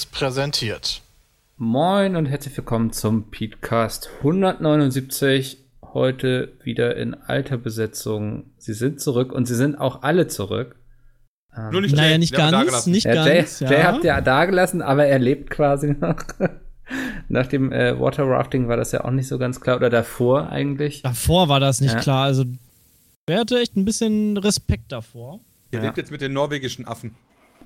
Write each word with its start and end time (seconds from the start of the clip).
Seriös 0.00 0.06
präsentiert. 0.06 1.02
Moin 1.56 2.16
und 2.16 2.26
herzlich 2.26 2.56
willkommen 2.56 2.92
zum 2.92 3.30
Podcast 3.30 4.08
179. 4.18 5.58
Heute 5.82 6.52
wieder 6.62 6.96
in 6.96 7.14
alter 7.14 7.58
Besetzung. 7.58 8.44
Sie 8.56 8.72
sind 8.72 9.00
zurück 9.00 9.32
und 9.32 9.46
sie 9.46 9.54
sind 9.54 9.76
auch 9.76 10.02
alle 10.02 10.26
zurück. 10.26 10.76
Ähm, 11.54 11.70
Nur 11.72 11.80
nicht 11.82 11.96
naja, 11.96 12.10
Jay, 12.10 12.18
nicht 12.18 12.34
ganz, 12.34 12.86
nicht 12.86 13.04
ja, 13.04 13.14
ganz. 13.14 13.60
Jay, 13.60 13.66
ja. 13.68 13.72
Jay 13.72 13.82
habt 13.82 14.04
ihr 14.04 14.20
da 14.22 14.44
gelassen, 14.46 14.80
aber 14.80 15.06
er 15.06 15.18
lebt 15.18 15.50
quasi 15.50 15.94
noch. 16.00 16.16
Nach 17.28 17.46
dem 17.46 17.70
äh, 17.70 17.98
Water 17.98 18.26
Rafting 18.26 18.68
war 18.68 18.76
das 18.76 18.92
ja 18.92 19.04
auch 19.04 19.10
nicht 19.10 19.28
so 19.28 19.38
ganz 19.38 19.60
klar. 19.60 19.76
Oder 19.76 19.90
davor 19.90 20.48
eigentlich. 20.48 21.02
Davor 21.02 21.48
war 21.48 21.60
das 21.60 21.80
nicht 21.80 21.94
ja. 21.94 22.00
klar. 22.00 22.24
Also, 22.24 22.44
wer 23.26 23.40
hatte 23.40 23.60
echt 23.60 23.76
ein 23.76 23.84
bisschen 23.84 24.36
Respekt 24.38 24.92
davor. 24.92 25.40
Er 25.72 25.82
lebt 25.82 25.98
jetzt 25.98 26.10
mit 26.10 26.20
den 26.20 26.32
norwegischen 26.32 26.86
Affen. 26.86 27.14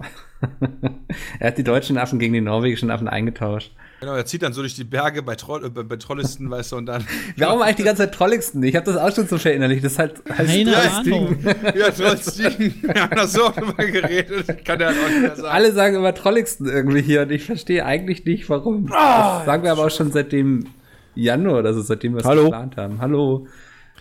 er 1.39 1.48
hat 1.48 1.59
die 1.59 1.65
deutschen 1.65 1.98
Affen 1.98 2.19
gegen 2.19 2.34
die 2.34 2.41
norwegischen 2.41 2.91
Affen 2.91 3.09
eingetauscht. 3.09 3.73
Genau, 4.01 4.17
er 4.17 4.27
zieht 4.27 4.43
dann 4.43 4.53
so 4.53 4.61
durch 4.61 4.75
die 4.75 4.84
Berge 4.84 5.23
bei, 5.23 5.34
Troll, 5.34 5.65
äh, 5.65 5.69
bei 5.70 5.97
Trollisten, 5.97 6.51
weißt 6.51 6.73
du, 6.73 6.77
und 6.77 6.87
dann. 6.87 7.07
Warum 7.39 7.62
eigentlich 7.62 7.77
die 7.77 7.84
ganze 7.84 8.03
Zeit 8.03 8.15
Trollisten? 8.15 8.62
Ich 8.62 8.77
habe 8.77 8.84
das 8.84 8.97
auch 8.97 9.15
schon 9.15 9.27
so 9.27 9.39
verinnerlicht. 9.39 9.83
Das 9.83 9.93
ist 9.93 9.98
halt 9.98 10.23
heißt 10.28 10.51
Keine 10.51 10.77
Ahnung. 10.77 11.39
ja, 11.75 11.91
Trollisten. 11.91 12.75
Wir 12.83 13.03
haben 13.03 13.17
da 13.17 13.27
so 13.27 13.48
drüber 13.48 13.84
geredet. 13.84 14.64
Kann 14.64 14.81
er 14.81 14.89
halt 14.89 14.98
auch 14.98 15.09
nicht 15.09 15.20
mehr 15.23 15.36
sagen. 15.36 15.48
Alle 15.48 15.73
sagen 15.73 15.97
immer 15.97 16.12
Trollisten 16.12 16.69
irgendwie 16.69 17.01
hier 17.01 17.23
und 17.23 17.33
ich 17.33 17.45
verstehe 17.45 17.84
eigentlich 17.86 18.25
nicht, 18.27 18.48
warum. 18.51 18.86
Oh, 18.86 18.91
das 18.91 19.47
sagen 19.47 19.62
wir 19.62 19.73
aber 19.73 19.86
auch 19.86 19.91
schon 19.91 20.12
seit 20.12 20.33
dem 20.33 20.67
Januar 21.14 21.61
oder 21.61 21.73
so, 21.73 21.81
seitdem 21.81 22.14
wir 22.14 22.25
es 22.25 22.29
geplant 22.29 22.77
haben. 22.77 23.01
Hallo. 23.01 23.47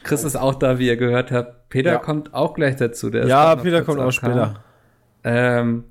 Chris 0.04 0.26
ist 0.26 0.36
auch 0.36 0.56
da, 0.56 0.80
wie 0.80 0.88
ihr 0.88 0.98
gehört 0.98 1.32
habt. 1.32 1.70
Peter 1.70 1.94
ja. 1.94 1.98
kommt 1.98 2.34
auch 2.34 2.56
gleich 2.56 2.76
dazu. 2.76 3.10
ja, 3.10 3.56
Peter 3.56 3.84
kommt 3.84 4.02
auch 4.02 4.12
später. 4.12 4.62
Ähm, 5.24 5.86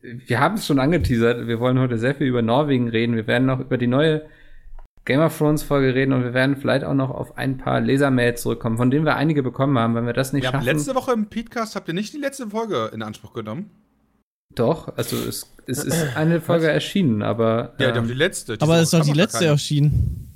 wir 0.00 0.40
haben 0.40 0.54
es 0.54 0.66
schon 0.66 0.78
angeteasert. 0.78 1.46
Wir 1.46 1.60
wollen 1.60 1.78
heute 1.78 1.98
sehr 1.98 2.14
viel 2.14 2.26
über 2.26 2.42
Norwegen 2.42 2.88
reden. 2.88 3.16
Wir 3.16 3.26
werden 3.26 3.46
noch 3.46 3.60
über 3.60 3.78
die 3.78 3.86
neue 3.86 4.22
Game 5.04 5.20
of 5.20 5.36
Thrones 5.36 5.62
Folge 5.62 5.94
reden 5.94 6.12
und 6.12 6.22
wir 6.22 6.34
werden 6.34 6.56
vielleicht 6.56 6.84
auch 6.84 6.94
noch 6.94 7.10
auf 7.10 7.38
ein 7.38 7.56
paar 7.56 7.80
Lesermails 7.80 8.42
zurückkommen, 8.42 8.76
von 8.76 8.90
denen 8.90 9.06
wir 9.06 9.16
einige 9.16 9.42
bekommen 9.42 9.78
haben, 9.78 9.94
wenn 9.94 10.04
wir 10.04 10.12
das 10.12 10.34
nicht 10.34 10.44
wir 10.44 10.50
schaffen. 10.50 10.66
Letzte 10.66 10.94
Woche 10.94 11.12
im 11.12 11.30
Podcast 11.30 11.76
habt 11.76 11.88
ihr 11.88 11.94
nicht 11.94 12.12
die 12.12 12.18
letzte 12.18 12.48
Folge 12.48 12.90
in 12.92 13.02
Anspruch 13.02 13.32
genommen? 13.32 13.70
Doch, 14.54 14.94
also 14.96 15.16
es, 15.16 15.50
es 15.66 15.84
ist 15.84 16.16
eine 16.16 16.40
Folge 16.40 16.66
Was? 16.66 16.74
erschienen, 16.74 17.22
aber. 17.22 17.74
Ja, 17.78 17.94
ähm, 17.94 18.06
die 18.06 18.14
letzte. 18.14 18.58
aber 18.60 18.76
es 18.76 18.84
ist 18.84 18.94
doch 18.94 19.04
die 19.04 19.12
letzte 19.12 19.46
erschienen. 19.46 20.28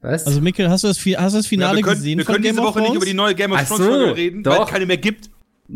Was? 0.00 0.26
Also 0.26 0.40
Mikkel, 0.40 0.70
hast 0.70 0.84
du 0.84 0.88
das, 0.88 0.98
hast 0.98 1.32
du 1.34 1.38
das 1.38 1.46
Finale 1.46 1.72
ja, 1.72 1.76
wir 1.76 1.82
können, 1.82 1.96
gesehen? 1.96 2.18
Wir 2.18 2.24
können 2.24 2.42
diese 2.42 2.62
Woche 2.62 2.80
nicht 2.80 2.94
über 2.94 3.04
die 3.04 3.14
neue 3.14 3.34
Game 3.34 3.52
of 3.52 3.62
Thrones 3.66 3.86
Folge 3.86 4.16
reden, 4.16 4.42
doch. 4.42 4.52
weil 4.52 4.64
es 4.64 4.70
keine 4.70 4.86
mehr 4.86 4.96
gibt. 4.96 5.28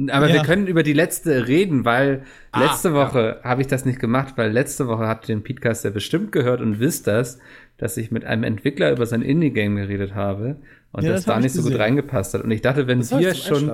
Aber 0.08 0.28
ja. 0.28 0.34
wir 0.34 0.42
können 0.42 0.66
über 0.66 0.82
die 0.82 0.94
letzte 0.94 1.46
reden, 1.48 1.84
weil 1.84 2.24
ah, 2.52 2.64
letzte 2.64 2.94
Woche 2.94 3.40
ja. 3.42 3.48
habe 3.48 3.60
ich 3.60 3.66
das 3.66 3.84
nicht 3.84 4.00
gemacht, 4.00 4.34
weil 4.36 4.50
letzte 4.50 4.86
Woche 4.86 5.06
habt 5.06 5.28
ihr 5.28 5.34
den 5.34 5.44
Podcast 5.44 5.84
ja 5.84 5.90
bestimmt 5.90 6.32
gehört 6.32 6.62
und 6.62 6.80
wisst 6.80 7.06
das, 7.06 7.38
dass 7.76 7.96
ich 7.98 8.10
mit 8.10 8.24
einem 8.24 8.44
Entwickler 8.44 8.90
über 8.90 9.04
sein 9.04 9.20
Indie-Game 9.20 9.76
geredet 9.76 10.14
habe 10.14 10.56
und 10.92 11.04
ja, 11.04 11.12
das, 11.12 11.24
das 11.24 11.34
da 11.34 11.40
nicht 11.40 11.52
so 11.52 11.62
gut 11.62 11.78
reingepasst 11.78 12.32
hat. 12.32 12.42
Und 12.42 12.50
ich 12.50 12.62
dachte, 12.62 12.86
wenn 12.86 13.00
das 13.00 13.10
wir 13.18 13.34
schon 13.34 13.70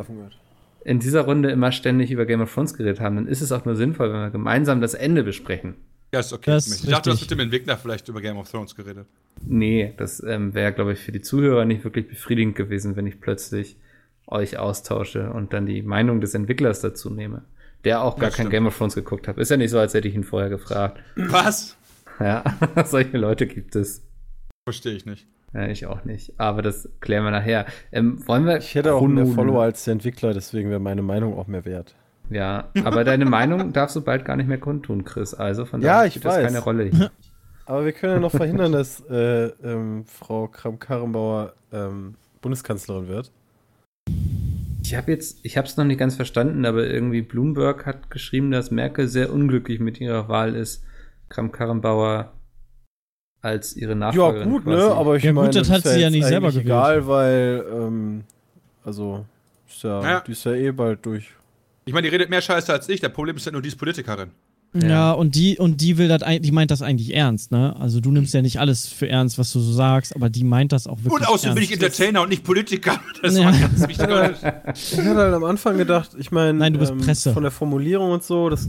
in 0.85 0.99
dieser 0.99 1.23
Runde 1.23 1.51
immer 1.51 1.71
ständig 1.71 2.11
über 2.11 2.27
Game 2.27 2.41
of 2.41 2.53
Thrones 2.53 2.75
geredet 2.75 3.01
haben, 3.01 3.17
dann 3.17 3.29
ist 3.29 3.41
es 3.41 3.53
auch 3.53 3.65
nur 3.65 3.77
sinnvoll, 3.77 4.13
wenn 4.13 4.21
wir 4.21 4.31
gemeinsam 4.31 4.81
das 4.81 4.95
Ende 4.95 5.23
besprechen. 5.23 5.75
Ja, 6.13 6.21
ist 6.21 6.33
okay. 6.33 6.53
Das 6.53 6.67
ich 6.67 6.89
dachte, 6.89 7.11
du 7.11 7.15
hast 7.15 7.21
mit 7.21 7.31
dem 7.31 7.41
Entwickler 7.41 7.77
vielleicht 7.77 8.09
über 8.09 8.21
Game 8.21 8.39
of 8.39 8.51
Thrones 8.51 8.75
geredet. 8.75 9.07
Nee, 9.47 9.93
das 9.99 10.23
ähm, 10.23 10.55
wäre, 10.55 10.73
glaube 10.73 10.95
ich, 10.95 11.01
für 11.01 11.13
die 11.13 11.21
Zuhörer 11.21 11.65
nicht 11.65 11.85
wirklich 11.85 12.09
befriedigend 12.09 12.57
gewesen, 12.57 12.97
wenn 12.97 13.07
ich 13.07 13.21
plötzlich 13.21 13.77
euch 14.29 14.59
austausche 14.59 15.33
und 15.33 15.53
dann 15.53 15.67
die 15.67 15.83
Meinung 15.83 16.21
des 16.21 16.35
Entwicklers 16.35 16.81
dazu 16.81 17.11
nehme, 17.11 17.43
der 17.85 18.03
auch 18.03 18.19
gar 18.19 18.31
kein 18.31 18.51
Game 18.51 18.67
of 18.67 18.77
Thrones 18.77 18.95
geguckt 18.95 19.29
hat. 19.29 19.39
Ist 19.39 19.51
ja 19.51 19.57
nicht 19.57 19.71
so, 19.71 19.79
als 19.79 19.95
hätte 19.95 20.09
ich 20.09 20.15
ihn 20.15 20.25
vorher 20.25 20.51
gefragt. 20.51 21.01
Was? 21.17 21.77
Ja, 22.21 22.45
solche 22.85 23.17
Leute 23.17 23.47
gibt 23.47 23.77
es. 23.77 24.03
Verstehe 24.67 24.95
ich 24.95 25.07
nicht. 25.07 25.27
Ja, 25.55 25.67
ich 25.67 25.87
auch 25.87 26.05
nicht. 26.05 26.39
Aber 26.39 26.61
das 26.63 26.89
klären 27.01 27.25
wir 27.25 27.31
nachher. 27.31 27.67
Ähm, 27.91 28.27
wollen 28.27 28.45
wir 28.45 28.59
ich 28.59 28.75
hätte 28.75 28.95
auch 28.95 29.07
mehr 29.07 29.27
Follower 29.27 29.63
als 29.63 29.85
der 29.85 29.93
Entwickler, 29.93 30.35
deswegen 30.35 30.69
wäre 30.69 30.81
meine 30.81 31.03
Meinung 31.03 31.39
auch 31.39 31.47
mehr 31.47 31.65
wert. 31.65 31.95
Ja, 32.31 32.69
aber 32.85 33.05
deine 33.05 33.25
Meinung 33.25 33.73
darfst 33.73 33.97
du 33.97 34.03
bald 34.03 34.25
gar 34.25 34.37
nicht 34.37 34.49
mehr 34.49 34.59
kundtun, 34.59 35.05
Chris. 35.05 35.33
Also 35.33 35.65
von 35.65 35.81
daher 35.81 36.05
ja, 36.05 36.11
spielt 36.11 36.27
das 36.27 36.37
keine 36.37 36.59
Rolle 36.61 36.85
hier. 36.85 37.11
Aber 37.65 37.85
wir 37.85 37.93
können 37.93 38.15
ja 38.15 38.19
noch 38.19 38.31
verhindern, 38.31 38.73
dass 38.73 39.05
äh, 39.11 39.49
ähm, 39.63 40.07
Frau 40.07 40.49
Kramp-Karrenbauer 40.49 41.53
ähm, 41.71 42.15
Bundeskanzlerin 42.41 43.09
wird. 43.09 43.31
Ich 44.83 44.95
habe 44.95 45.13
jetzt, 45.13 45.41
ich 45.43 45.57
habe 45.59 45.67
es 45.67 45.77
noch 45.77 45.85
nicht 45.85 45.99
ganz 45.99 46.17
verstanden, 46.17 46.65
aber 46.65 46.87
irgendwie 46.87 47.23
Bloomberg 47.23 47.85
hat 47.85 48.11
geschrieben, 48.11 48.51
dass 48.51 48.71
Merkel 48.71 49.07
sehr 49.07 49.33
unglücklich 49.33 49.81
mit 49.81 50.01
ihrer 50.01 50.29
Wahl 50.29 50.55
ist, 50.55 50.83
Kram-Karrenbauer 51.29 52.33
als 53.41 53.77
ihre 53.77 53.95
Nachfolgerin. 53.95 54.49
Ja 54.49 54.55
gut, 54.55 54.67
ne? 54.67 54.77
quasi. 54.77 54.89
ne? 54.89 54.95
Aber 54.95 55.17
ich 55.17 55.25
ja, 55.25 55.33
meine, 55.33 55.51
das 55.51 55.71
hat 55.71 55.83
sie 55.83 56.01
ja 56.01 56.11
nicht 56.11 56.25
selber 56.25 56.49
gewählt. 56.49 56.67
Egal, 56.67 57.07
weil 57.07 57.65
ähm, 57.71 58.25
also 58.85 59.27
ist 59.69 59.83
ja, 59.83 60.01
naja. 60.01 60.25
die 60.27 60.33
ist 60.33 60.45
ja 60.45 60.53
eh 60.53 60.71
bald 60.73 61.05
durch. 61.05 61.31
Ich 61.85 61.93
meine, 61.93 62.09
die 62.09 62.13
redet 62.13 62.31
mehr 62.31 62.41
Scheiße 62.41 62.73
als 62.73 62.89
ich. 62.89 63.01
Der 63.01 63.11
Problem 63.11 63.37
ist 63.37 63.47
ja 63.47 63.53
nur, 63.53 63.63
die 63.63 63.69
ist 63.69 63.77
Politikerin. 63.77 64.31
Ja, 64.75 64.89
ja, 64.89 65.13
und 65.13 65.35
die 65.35 65.57
und 65.57 65.81
die 65.81 65.97
will 65.97 66.09
das 66.09 66.23
die 66.41 66.53
meint 66.53 66.71
das 66.71 66.83
eigentlich 66.83 67.15
ernst, 67.15 67.51
ne? 67.51 67.75
Also 67.81 68.01
du 68.01 68.11
nimmst 68.11 68.35
ja 68.35 68.43
nicht 68.43 68.61
alles 68.61 68.87
für 68.87 69.09
ernst, 69.09 69.39
was 69.39 69.51
du 69.53 69.61
so 69.61 69.73
sagst, 69.73 70.15
aber 70.15 70.29
die 70.29 70.45
meint 70.45 70.73
das 70.73 70.87
auch 70.87 70.99
wirklich. 70.99 71.15
Und 71.15 71.27
außerdem 71.27 71.55
bin 71.55 71.65
ich 71.65 71.73
Entertainer 71.73 72.23
und 72.23 72.29
nicht 72.29 72.45
Politiker. 72.45 73.01
Das 73.23 73.37
ja. 73.37 73.47
war 73.47 73.53
ganz 73.53 73.89
wichtig. 73.89 73.99
ich 74.93 74.99
hatte 74.99 75.17
halt 75.17 75.35
am 75.35 75.45
Anfang 75.45 75.77
gedacht, 75.77 76.11
ich 76.19 76.31
meine, 76.31 76.57
Nein, 76.57 76.75
du 76.75 76.79
bist 76.79 76.93
ähm, 76.93 76.99
Presse. 76.99 77.33
von 77.33 77.43
der 77.43 77.51
Formulierung 77.51 78.13
und 78.13 78.23
so, 78.23 78.49
das 78.49 78.69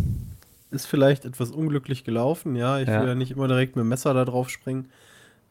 ist 0.71 0.87
vielleicht 0.87 1.25
etwas 1.25 1.51
unglücklich 1.51 2.03
gelaufen, 2.03 2.55
ja. 2.55 2.79
Ich 2.79 2.87
ja. 2.87 3.01
will 3.01 3.09
ja 3.09 3.15
nicht 3.15 3.31
immer 3.31 3.47
direkt 3.47 3.75
mit 3.75 3.83
dem 3.83 3.89
Messer 3.89 4.13
da 4.13 4.25
drauf 4.25 4.49
springen. 4.49 4.87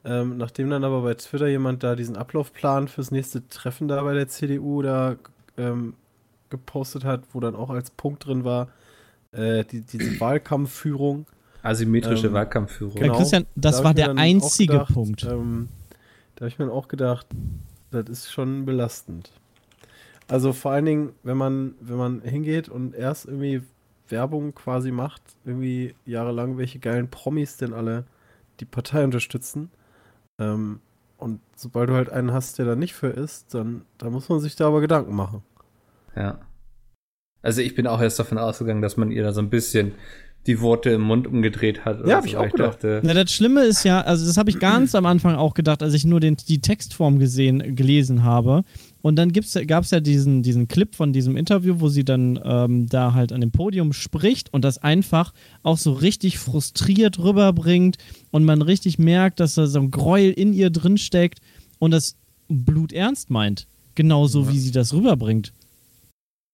Ähm, 0.04 0.36
nachdem 0.36 0.70
dann 0.70 0.82
aber 0.82 1.02
bei 1.02 1.14
Twitter 1.14 1.48
jemand 1.48 1.82
da 1.82 1.94
diesen 1.94 2.16
Ablaufplan 2.16 2.88
fürs 2.88 3.10
nächste 3.10 3.46
Treffen 3.48 3.88
da 3.88 4.02
bei 4.02 4.14
der 4.14 4.28
CDU 4.28 4.82
da 4.82 5.16
ähm, 5.56 5.94
gepostet 6.50 7.04
hat, 7.04 7.22
wo 7.32 7.40
dann 7.40 7.54
auch 7.54 7.70
als 7.70 7.90
Punkt 7.90 8.26
drin 8.26 8.44
war, 8.44 8.68
äh, 9.32 9.64
die, 9.64 9.82
diese 9.82 10.18
Wahlkampfführung. 10.20 11.26
Asymmetrische 11.62 12.28
ähm, 12.28 12.32
Wahlkampfführung. 12.32 12.94
Genau, 12.94 13.16
Christian, 13.16 13.46
das 13.56 13.78
da 13.78 13.84
war 13.84 13.94
der 13.94 14.16
einzige 14.16 14.74
gedacht, 14.74 14.94
Punkt. 14.94 15.24
Ähm, 15.24 15.68
da 16.34 16.42
habe 16.42 16.48
ich 16.48 16.58
mir 16.58 16.70
auch 16.70 16.88
gedacht, 16.88 17.26
das 17.90 18.08
ist 18.08 18.30
schon 18.30 18.64
belastend. 18.64 19.32
Also 20.28 20.52
vor 20.52 20.72
allen 20.72 20.84
Dingen, 20.84 21.12
wenn 21.22 21.36
man, 21.36 21.74
wenn 21.80 21.96
man 21.96 22.20
hingeht 22.20 22.68
und 22.68 22.94
erst 22.94 23.26
irgendwie 23.26 23.62
Werbung 24.08 24.54
quasi 24.54 24.90
macht, 24.90 25.22
irgendwie 25.44 25.94
jahrelang, 26.04 26.58
welche 26.58 26.78
geilen 26.78 27.08
Promis 27.08 27.56
denn 27.56 27.72
alle 27.72 28.04
die 28.60 28.64
Partei 28.64 29.04
unterstützen. 29.04 29.70
Ähm, 30.38 30.80
und 31.16 31.40
sobald 31.56 31.90
du 31.90 31.94
halt 31.94 32.10
einen 32.10 32.32
hast, 32.32 32.58
der 32.58 32.66
da 32.66 32.76
nicht 32.76 32.94
für 32.94 33.08
ist, 33.08 33.54
dann, 33.54 33.82
dann 33.98 34.12
muss 34.12 34.28
man 34.28 34.40
sich 34.40 34.54
da 34.54 34.68
aber 34.68 34.80
Gedanken 34.80 35.14
machen. 35.14 35.42
Ja. 36.14 36.38
Also 37.42 37.60
ich 37.60 37.74
bin 37.74 37.86
auch 37.86 38.00
erst 38.00 38.18
davon 38.18 38.38
ausgegangen, 38.38 38.82
dass 38.82 38.96
man 38.96 39.10
ihr 39.10 39.22
da 39.22 39.32
so 39.32 39.40
ein 39.40 39.50
bisschen 39.50 39.92
die 40.46 40.60
Worte 40.62 40.90
im 40.90 41.02
Mund 41.02 41.26
umgedreht 41.26 41.84
hat. 41.84 42.06
Ja, 42.06 42.16
habe 42.16 42.22
so. 42.22 42.28
ich 42.28 42.36
auch 42.36 42.46
ich 42.46 42.52
gedacht. 42.52 42.82
Dachte, 42.82 43.02
ja, 43.04 43.14
das 43.14 43.30
Schlimme 43.30 43.64
ist 43.64 43.84
ja, 43.84 44.00
also 44.00 44.26
das 44.26 44.38
habe 44.38 44.48
ich 44.48 44.58
ganz 44.58 44.94
am 44.94 45.04
Anfang 45.04 45.34
auch 45.34 45.52
gedacht, 45.52 45.82
als 45.82 45.92
ich 45.92 46.06
nur 46.06 46.20
den, 46.20 46.36
die 46.36 46.60
Textform 46.60 47.18
gesehen, 47.18 47.76
gelesen 47.76 48.24
habe. 48.24 48.62
Und 49.02 49.16
dann 49.16 49.32
gab 49.32 49.84
es 49.84 49.90
ja 49.90 50.00
diesen, 50.00 50.42
diesen 50.42 50.66
Clip 50.66 50.94
von 50.94 51.12
diesem 51.12 51.36
Interview, 51.36 51.76
wo 51.78 51.88
sie 51.88 52.04
dann 52.04 52.40
ähm, 52.42 52.88
da 52.88 53.12
halt 53.12 53.32
an 53.32 53.42
dem 53.42 53.50
Podium 53.50 53.92
spricht 53.92 54.52
und 54.52 54.64
das 54.64 54.78
einfach 54.78 55.34
auch 55.62 55.76
so 55.76 55.92
richtig 55.92 56.38
frustriert 56.38 57.18
rüberbringt 57.18 57.98
und 58.30 58.44
man 58.44 58.62
richtig 58.62 58.98
merkt, 58.98 59.40
dass 59.40 59.54
da 59.54 59.66
so 59.66 59.80
ein 59.80 59.90
Gräuel 59.90 60.32
in 60.32 60.54
ihr 60.54 60.70
drin 60.70 60.98
steckt 60.98 61.40
und 61.78 61.90
das 61.90 62.16
bluternst 62.48 63.30
meint. 63.30 63.66
Genauso 63.94 64.44
ja. 64.44 64.52
wie 64.52 64.58
sie 64.58 64.70
das 64.70 64.94
rüberbringt. 64.94 65.52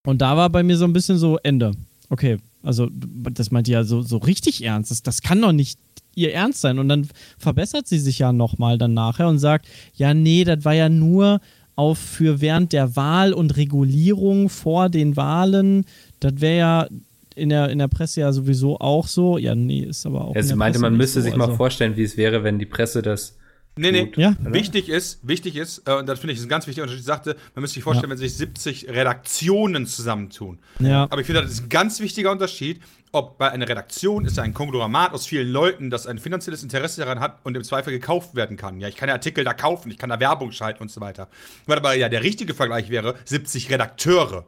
Und 0.04 0.20
da 0.20 0.36
war 0.36 0.50
bei 0.50 0.62
mir 0.62 0.76
so 0.76 0.84
ein 0.84 0.92
bisschen 0.92 1.18
so 1.18 1.38
Ende. 1.42 1.72
Okay, 2.10 2.38
also 2.62 2.88
das 2.90 3.50
meint 3.50 3.68
ja 3.68 3.84
so, 3.84 4.02
so 4.02 4.18
richtig 4.18 4.62
ernst. 4.62 4.90
Das, 4.90 5.02
das 5.02 5.22
kann 5.22 5.40
doch 5.40 5.52
nicht 5.52 5.78
ihr 6.14 6.32
Ernst 6.32 6.60
sein. 6.60 6.78
Und 6.78 6.88
dann 6.88 7.08
verbessert 7.38 7.88
sie 7.88 7.98
sich 7.98 8.18
ja 8.18 8.32
nochmal 8.32 8.78
dann 8.78 8.94
nachher 8.94 9.28
und 9.28 9.38
sagt, 9.38 9.66
ja, 9.94 10.14
nee, 10.14 10.44
das 10.44 10.64
war 10.64 10.74
ja 10.74 10.88
nur 10.88 11.40
auf 11.76 11.98
für 11.98 12.40
während 12.40 12.72
der 12.72 12.96
Wahl 12.96 13.32
und 13.32 13.56
Regulierung 13.56 14.48
vor 14.48 14.88
den 14.88 15.16
Wahlen. 15.16 15.84
Das 16.20 16.34
wäre 16.36 16.58
ja 16.58 16.88
in 17.34 17.48
der, 17.48 17.68
in 17.70 17.78
der 17.78 17.88
Presse 17.88 18.20
ja 18.20 18.32
sowieso 18.32 18.78
auch 18.78 19.08
so. 19.08 19.38
Ja, 19.38 19.54
nee, 19.54 19.80
ist 19.80 20.06
aber 20.06 20.24
auch. 20.24 20.34
Ja, 20.36 20.42
sie 20.42 20.54
meinte, 20.54 20.78
Presse 20.78 20.90
man 20.90 20.96
müsste 20.96 21.20
so, 21.20 21.24
sich 21.24 21.36
mal 21.36 21.46
also. 21.46 21.56
vorstellen, 21.56 21.96
wie 21.96 22.04
es 22.04 22.16
wäre, 22.16 22.44
wenn 22.44 22.58
die 22.58 22.66
Presse 22.66 23.02
das 23.02 23.36
Nee, 23.76 23.90
nee. 23.90 24.12
Ja? 24.16 24.36
Wichtig 24.40 24.88
ist, 24.88 25.26
wichtig 25.26 25.56
ist, 25.56 25.82
äh, 25.86 25.94
und 25.94 26.08
das 26.08 26.20
finde 26.20 26.32
ich 26.32 26.38
ist 26.38 26.46
ein 26.46 26.48
ganz 26.48 26.66
wichtiger 26.66 26.84
Unterschied, 26.84 27.00
ich 27.00 27.06
sagte, 27.06 27.36
man 27.54 27.62
müsste 27.62 27.74
sich 27.74 27.82
vorstellen, 27.82 28.10
ja. 28.10 28.10
wenn 28.10 28.18
sich 28.18 28.36
70 28.36 28.88
Redaktionen 28.88 29.86
zusammentun. 29.86 30.58
Ja. 30.78 31.04
Aber 31.04 31.20
ich 31.20 31.26
finde, 31.26 31.42
das 31.42 31.50
ist 31.50 31.64
ein 31.64 31.68
ganz 31.68 31.98
wichtiger 31.98 32.30
Unterschied, 32.30 32.80
ob 33.10 33.38
bei 33.38 33.50
einer 33.50 33.68
Redaktion 33.68 34.24
ist 34.24 34.38
ein 34.38 34.54
Konglomerat 34.54 35.12
aus 35.12 35.26
vielen 35.26 35.48
Leuten, 35.48 35.90
das 35.90 36.06
ein 36.06 36.18
finanzielles 36.18 36.62
Interesse 36.62 37.00
daran 37.00 37.20
hat 37.20 37.38
und 37.44 37.56
im 37.56 37.64
Zweifel 37.64 37.92
gekauft 37.92 38.34
werden 38.34 38.56
kann. 38.56 38.80
Ja, 38.80 38.88
ich 38.88 38.96
kann 38.96 39.08
ja 39.08 39.14
Artikel 39.14 39.44
da 39.44 39.54
kaufen, 39.54 39.90
ich 39.90 39.98
kann 39.98 40.10
da 40.10 40.20
Werbung 40.20 40.52
schalten 40.52 40.82
und 40.82 40.90
so 40.90 41.00
weiter. 41.00 41.28
Weil 41.66 41.78
aber 41.78 41.94
ja 41.94 42.08
der 42.08 42.22
richtige 42.22 42.54
Vergleich 42.54 42.90
wäre 42.90 43.14
70 43.24 43.70
Redakteure. 43.70 44.44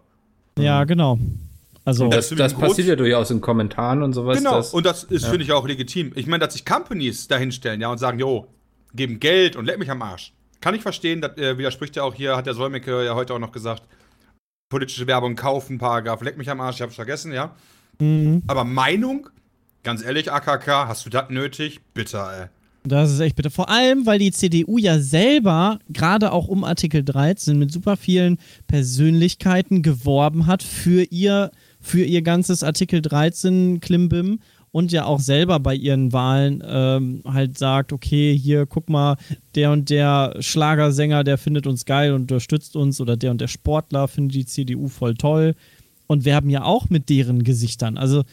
Ja, 0.59 0.85
genau. 0.85 1.19
Also, 1.85 2.09
Das, 2.09 2.31
Das 2.31 2.39
das 2.39 2.55
passiert 2.55 2.89
ja 2.89 2.97
durchaus 2.97 3.31
in 3.31 3.41
Kommentaren 3.41 4.03
und 4.03 4.13
sowas. 4.13 4.39
Genau, 4.39 4.57
Das, 4.57 4.75
und 4.75 4.85
das 4.85 5.05
ist, 5.05 5.27
finde 5.27 5.45
ich, 5.45 5.53
auch 5.53 5.67
legitim. 5.67 6.11
Ich 6.17 6.27
meine, 6.27 6.45
dass 6.45 6.55
sich 6.55 6.65
Companies 6.65 7.29
dahinstellen, 7.29 7.81
ja, 7.81 7.89
und 7.89 7.99
sagen, 7.99 8.19
jo, 8.19 8.49
geben 8.97 9.21
Geld 9.21 9.57
und 9.57 9.65
leck 9.65 9.79
mich 9.79 9.91
am 9.91 10.03
Arsch. 10.03 10.33
Kann 10.61 10.75
ich 10.75 10.83
verstehen, 10.83 11.21
das 11.21 11.37
äh, 11.37 11.59
widerspricht 11.59 11.97
ja 11.97 12.03
auch 12.03 12.15
hier, 12.15 12.37
hat 12.37 12.47
der 12.47 12.55
Solmecke 12.55 13.05
ja 13.05 13.15
heute 13.15 13.35
auch 13.35 13.39
noch 13.39 13.53
gesagt, 13.53 13.83
politische 14.69 15.07
Werbung 15.07 15.37
kaufen, 15.37 15.79
Paragraph, 15.79 16.23
leck 16.23 16.37
mich 16.37 16.51
am 16.51 16.61
Arsch, 16.61 16.77
ich 16.77 16.83
hab's 16.83 16.97
vergessen, 16.97 17.33
ja. 17.33 17.55
mhm. 17.99 18.43
Aber 18.47 18.65
Meinung, 18.65 19.29
ganz 19.83 20.03
ehrlich, 20.03 20.33
AKK, 20.33 20.89
hast 20.89 21.07
du 21.07 21.11
das 21.11 21.31
nötig? 21.31 21.81
Bitte, 21.95 22.19
ey. 22.19 22.47
Das 22.89 23.11
ist 23.11 23.19
echt 23.19 23.35
bitter. 23.35 23.51
Vor 23.51 23.69
allem, 23.69 24.07
weil 24.07 24.21
die 24.21 24.31
CDU 24.31 24.79
ja 24.79 25.01
selber, 25.01 25.81
gerade 25.89 26.31
auch 26.31 26.47
um 26.47 26.63
Artikel 26.63 27.03
13, 27.03 27.59
mit 27.59 27.73
super 27.73 27.97
vielen 27.97 28.39
Persönlichkeiten 28.69 29.83
geworben 29.83 30.47
hat 30.47 30.63
für 30.63 31.03
ihr, 31.03 31.51
für 31.81 32.05
ihr 32.05 32.23
ganzes 32.23 32.63
Artikel 32.63 33.03
13 33.03 33.81
Klimbim 33.81 34.39
und 34.77 34.93
ja 34.93 35.07
auch 35.07 35.21
selber 35.21 35.59
bei 35.59 35.75
ihren 35.75 36.13
Wahlen 36.13 36.63
ähm, 36.67 37.23
halt 37.25 37.57
sagt, 37.57 37.95
okay, 37.95 38.37
hier 38.37 38.67
guck 38.67 38.91
mal, 38.91 39.17
der 39.55 39.73
und 39.73 39.89
der 39.89 40.37
Schlagersänger, 40.41 41.25
der 41.25 41.39
findet 41.39 41.67
uns 41.67 41.87
geil 41.87 42.13
und 42.13 42.21
unterstützt 42.31 42.77
uns 42.77 43.01
oder 43.01 43.17
der 43.17 43.31
und 43.31 43.41
der 43.41 43.49
Sportler 43.49 44.07
findet 44.07 44.35
die 44.35 44.45
CDU 44.45 44.89
voll 44.89 45.15
toll 45.15 45.55
und 46.09 46.27
werben 46.27 46.51
ja 46.51 46.63
auch 46.63 46.91
mit 46.91 47.09
deren 47.09 47.43
Gesichtern. 47.43 47.97
Also 47.97 48.25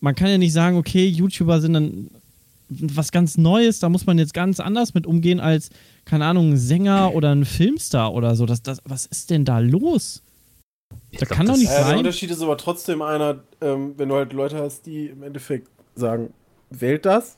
man 0.00 0.14
kann 0.14 0.28
ja 0.28 0.36
nicht 0.36 0.52
sagen, 0.52 0.76
okay, 0.76 1.06
YouTuber 1.06 1.58
sind 1.62 1.72
dann 1.72 2.10
was 2.68 3.10
ganz 3.10 3.38
Neues, 3.38 3.78
da 3.78 3.88
muss 3.88 4.04
man 4.04 4.18
jetzt 4.18 4.34
ganz 4.34 4.60
anders 4.60 4.92
mit 4.92 5.06
umgehen 5.06 5.40
als, 5.40 5.70
keine 6.04 6.26
Ahnung, 6.26 6.52
ein 6.52 6.58
Sänger 6.58 7.14
oder 7.14 7.34
ein 7.34 7.46
Filmstar 7.46 8.12
oder 8.12 8.36
so. 8.36 8.44
Das, 8.44 8.60
das, 8.60 8.82
was 8.84 9.06
ist 9.06 9.30
denn 9.30 9.46
da 9.46 9.58
los? 9.58 10.22
Ich 11.10 11.18
Da 11.18 11.24
glaub, 11.24 11.38
kann 11.38 11.46
doch 11.46 11.56
nicht 11.56 11.64
Ja, 11.70 11.76
der 11.78 11.84
sein. 11.84 11.98
Unterschied 12.00 12.30
ist 12.30 12.42
aber 12.42 12.58
trotzdem 12.58 13.00
einer, 13.00 13.38
ähm, 13.62 13.94
wenn 13.96 14.10
du 14.10 14.16
halt 14.16 14.34
Leute 14.34 14.58
hast, 14.58 14.84
die 14.84 15.06
im 15.06 15.22
Endeffekt 15.22 15.68
sagen, 15.98 16.32
wählt 16.70 17.04
das. 17.04 17.36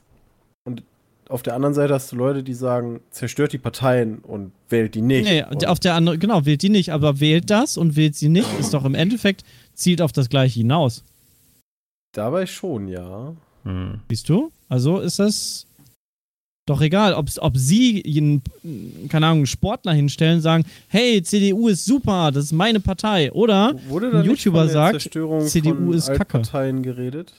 Und 0.63 0.83
auf 1.29 1.43
der 1.43 1.55
anderen 1.55 1.73
Seite 1.73 1.93
hast 1.93 2.11
du 2.11 2.15
Leute, 2.15 2.43
die 2.43 2.53
sagen, 2.53 3.01
zerstört 3.09 3.53
die 3.53 3.57
Parteien 3.57 4.19
und 4.19 4.51
wählt 4.69 4.95
die 4.95 5.01
nicht. 5.01 5.23
Nee, 5.23 5.43
und 5.49 5.65
auf 5.67 5.79
der 5.79 5.95
anderen, 5.95 6.19
genau, 6.19 6.45
wählt 6.45 6.61
die 6.61 6.69
nicht, 6.69 6.91
aber 6.91 7.19
wählt 7.19 7.49
das 7.49 7.77
und 7.77 7.95
wählt 7.95 8.15
sie 8.15 8.29
nicht, 8.29 8.47
ist 8.59 8.73
doch 8.73 8.85
im 8.85 8.95
Endeffekt, 8.95 9.43
zielt 9.73 10.01
auf 10.01 10.11
das 10.11 10.29
Gleiche 10.29 10.59
hinaus. 10.59 11.03
dabei 12.13 12.45
schon, 12.45 12.87
ja. 12.87 13.33
Hm. 13.63 13.99
Siehst 14.09 14.27
du? 14.27 14.51
Also 14.67 14.99
ist 14.99 15.19
das 15.19 15.65
doch 16.67 16.81
egal, 16.81 17.13
ob, 17.13 17.27
ob 17.37 17.57
sie 17.57 18.03
einen, 18.05 18.41
keine 19.09 19.27
Ahnung, 19.27 19.39
einen 19.39 19.47
Sportler 19.47 19.93
hinstellen, 19.93 20.41
sagen, 20.41 20.63
hey, 20.87 21.21
CDU 21.23 21.67
ist 21.67 21.85
super, 21.85 22.31
das 22.31 22.45
ist 22.45 22.51
meine 22.51 22.79
Partei. 22.79 23.31
Oder 23.31 23.75
Wurde 23.87 24.11
ein 24.11 24.25
YouTuber 24.25 24.67
sagt, 24.67 25.01
Zerstörung 25.01 25.45
CDU 25.47 25.75
von 25.75 25.93
ist 25.93 26.07
Kacke. 26.07 26.37
Altparteien 26.37 26.83
geredet? 26.83 27.33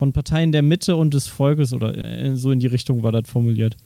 Von 0.00 0.12
Parteien 0.14 0.50
der 0.50 0.62
Mitte 0.62 0.96
und 0.96 1.12
des 1.12 1.26
Volkes 1.26 1.74
oder 1.74 1.94
äh, 1.94 2.34
so 2.34 2.50
in 2.52 2.58
die 2.58 2.66
Richtung 2.68 3.02
war 3.02 3.12
das 3.12 3.28
formuliert. 3.28 3.76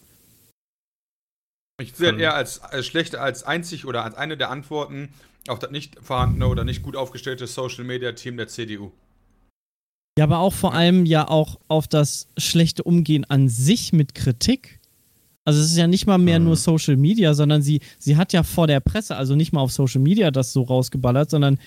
Ich 1.83 1.93
sehe 1.95 2.11
Von- 2.11 2.21
eher 2.21 2.35
als, 2.37 2.61
als 2.61 2.87
schlecht, 2.87 3.17
als 3.17 3.43
einzig 3.43 3.85
oder 3.85 4.05
als 4.05 4.15
eine 4.15 4.37
der 4.37 4.51
Antworten 4.51 5.09
auf 5.49 5.59
das 5.59 5.73
nicht 5.73 5.97
vorhandene 6.01 6.47
oder 6.47 6.63
nicht 6.65 6.83
gut 6.83 6.95
aufgestellte 6.95 7.47
Social 7.49 7.83
Media 7.85 8.13
Team 8.13 8.37
der 8.37 8.47
CDU. 8.47 8.93
Ja, 10.17 10.25
aber 10.25 10.39
auch 10.39 10.53
vor 10.53 10.73
allem 10.73 11.05
ja 11.05 11.27
auch 11.29 11.59
auf 11.67 11.89
das 11.89 12.29
schlechte 12.39 12.85
Umgehen 12.85 13.25
an 13.25 13.49
sich 13.49 13.93
mit 13.93 14.15
Kritik. 14.15 14.79
Also 15.45 15.61
es 15.61 15.73
ist 15.73 15.77
ja 15.77 15.89
nicht 15.89 16.07
mal 16.07 16.19
mehr 16.19 16.39
Mhm. 16.39 16.45
nur 16.47 16.57
Social 16.57 16.97
Media, 16.97 17.35
sondern 17.35 17.61
sie, 17.61 17.81
sie 17.99 18.17
hat 18.17 18.33
ja 18.33 18.45
vor 18.45 18.69
der 18.69 18.79
Presse, 18.79 19.17
also 19.17 19.35
nicht 19.35 19.53
mal 19.53 19.61
auf 19.63 19.73
Social 19.73 20.01
Media 20.01 20.31
das 20.31 20.53
so 20.53 20.63
rausgeballert, 20.63 21.29
sondern 21.29 21.59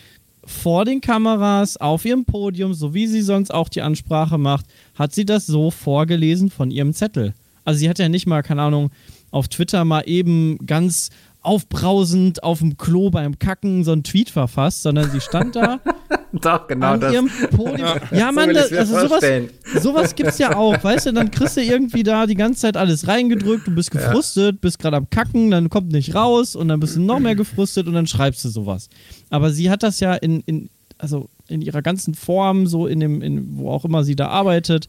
vor 0.48 0.86
den 0.86 1.02
Kameras, 1.02 1.78
auf 1.78 2.06
ihrem 2.06 2.24
Podium, 2.26 2.74
so 2.74 2.94
wie 2.94 3.06
sie 3.06 3.22
sonst 3.22 3.54
auch 3.54 3.68
die 3.68 3.82
Ansprache 3.82 4.38
macht, 4.38 4.66
hat 4.96 5.14
sie 5.14 5.26
das 5.26 5.46
so 5.46 5.72
vorgelesen 5.72 6.50
von 6.50 6.72
ihrem 6.72 6.94
Zettel. 6.94 7.34
Also 7.66 7.80
sie 7.80 7.90
hat 7.90 8.00
ja 8.00 8.08
nicht 8.08 8.28
mal, 8.28 8.44
keine 8.44 8.62
Ahnung, 8.62 8.92
auf 9.30 9.50
Twitter 9.50 9.84
mal 9.84 10.04
eben 10.06 10.58
ganz 10.66 11.10
aufbrausend 11.48 12.44
auf 12.44 12.60
dem 12.60 12.78
Klo 12.78 13.10
beim 13.10 13.40
Kacken 13.40 13.84
so 13.84 13.92
einen 13.94 14.04
Tweet 14.04 14.30
verfasst, 14.30 14.84
sondern 14.84 15.10
sie 15.10 15.22
stand 15.22 15.56
da 15.56 15.80
Doch, 16.34 16.68
genau 16.68 16.88
an 16.94 17.00
das. 17.00 17.14
ihrem 17.14 17.30
Podium. 17.56 17.88
Ja, 18.12 18.28
So 18.28 18.32
Mann, 18.34 18.54
das, 18.54 18.72
also 18.74 18.94
sowas, 18.96 19.08
vorstellen. 19.08 19.50
sowas 19.82 20.16
gibt's 20.16 20.38
ja 20.38 20.56
auch, 20.56 20.84
weißt 20.84 21.08
du, 21.08 21.14
dann 21.14 21.32
kriegst 21.32 21.58
du 21.58 21.62
irgendwie 21.64 22.04
da 22.04 22.26
die 22.28 22.36
ganze 22.36 22.62
Zeit 22.62 22.78
alles 22.78 23.08
reingedrückt, 23.08 23.66
du 23.68 23.74
bist 23.74 23.92
gefrustet, 23.92 24.60
bist 24.62 24.78
gerade 24.80 24.98
am 24.98 25.10
Kacken, 25.10 25.50
dann 25.52 25.70
kommt 25.70 25.92
nicht 25.92 26.14
raus 26.14 26.56
und 26.56 26.68
dann 26.68 26.80
bist 26.80 26.96
du 26.98 27.02
noch 27.02 27.20
mehr 27.20 27.36
gefrustet 27.36 27.88
und 27.88 27.94
dann 27.94 28.08
schreibst 28.08 28.44
du 28.46 28.50
sowas. 28.50 28.90
Aber 29.30 29.50
sie 29.52 29.70
hat 29.72 29.84
das 29.84 30.00
ja 30.00 30.14
in, 30.16 30.42
in 30.42 30.70
also 30.98 31.30
in 31.48 31.62
ihrer 31.62 31.82
ganzen 31.82 32.14
Form, 32.14 32.68
so 32.68 32.88
in 32.88 33.00
dem, 33.00 33.22
in, 33.22 33.58
wo 33.58 33.70
auch 33.72 33.86
immer 33.86 34.04
sie 34.04 34.16
da 34.16 34.28
arbeitet, 34.28 34.88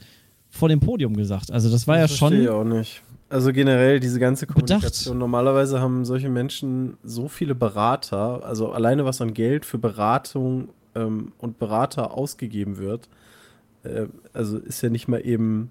vor 0.51 0.69
dem 0.69 0.81
Podium 0.81 1.15
gesagt. 1.17 1.53
Also 1.53 1.71
das 1.71 1.87
war 1.87 1.97
ja 1.97 2.03
Das 2.03 2.13
ich 2.13 2.19
schon. 2.19 2.49
auch 2.49 2.65
nicht. 2.65 3.03
Also 3.31 3.53
generell 3.53 4.01
diese 4.01 4.19
ganze 4.19 4.47
Bedacht. 4.47 4.69
Kommunikation. 4.69 5.19
Normalerweise 5.19 5.81
haben 5.81 6.05
solche 6.05 6.31
Menschen 6.31 6.97
so 7.03 7.29
viele 7.29 7.55
Berater, 7.55 8.45
also 8.45 8.73
alleine 8.73 9.05
was 9.05 9.21
an 9.21 9.35
Geld 9.35 9.67
für 9.67 9.79
Beratung 9.79 10.71
ähm, 10.95 11.33
und 11.39 11.59
Berater 11.59 12.13
ausgegeben 12.13 12.79
wird, 12.79 13.09
äh, 13.83 14.07
also 14.33 14.59
ist 14.59 14.83
ja 14.83 14.89
nicht 14.89 15.09
mal 15.09 15.25
eben 15.25 15.71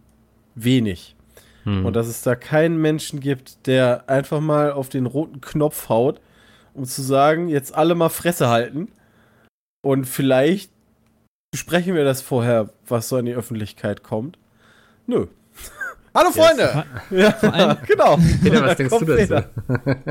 wenig. 0.53 1.15
Hm. 1.63 1.85
Und 1.85 1.95
dass 1.95 2.07
es 2.07 2.21
da 2.21 2.35
keinen 2.35 2.77
Menschen 2.77 3.19
gibt, 3.19 3.65
der 3.65 4.07
einfach 4.07 4.39
mal 4.39 4.71
auf 4.71 4.89
den 4.89 5.05
roten 5.05 5.41
Knopf 5.41 5.89
haut, 5.89 6.21
um 6.73 6.85
zu 6.85 7.01
sagen, 7.01 7.49
jetzt 7.49 7.73
alle 7.73 7.95
mal 7.95 8.09
Fresse 8.09 8.49
halten. 8.49 8.89
Und 9.81 10.05
vielleicht 10.05 10.71
besprechen 11.51 11.95
wir 11.95 12.03
das 12.03 12.21
vorher, 12.21 12.69
was 12.87 13.09
so 13.09 13.17
in 13.17 13.25
die 13.25 13.33
Öffentlichkeit 13.33 14.03
kommt. 14.03 14.37
Nö. 15.07 15.27
Hallo 16.17 16.31
Freunde! 16.31 16.83
Ja, 17.11 17.31
Vor 17.31 17.53
allem- 17.53 17.77
genau. 17.85 18.17
Peter, 18.41 18.63
was 18.65 18.75
denkst 18.77 18.97
du 18.97 19.05
dazu? 19.05 19.15
Peter. 19.17 19.49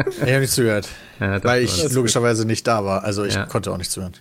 Ich 0.09 0.21
habe 0.23 0.41
nicht 0.41 0.53
zugehört, 0.53 0.89
Ja, 1.19 1.43
weil 1.43 1.65
ich 1.65 1.93
logischerweise 1.93 2.47
nicht 2.47 2.65
da 2.67 2.85
war. 2.85 3.03
Also 3.03 3.25
ich 3.25 3.35
Ja. 3.35 3.47
konnte 3.47 3.73
auch 3.73 3.77
nicht 3.79 3.91
zuhören. 3.91 4.13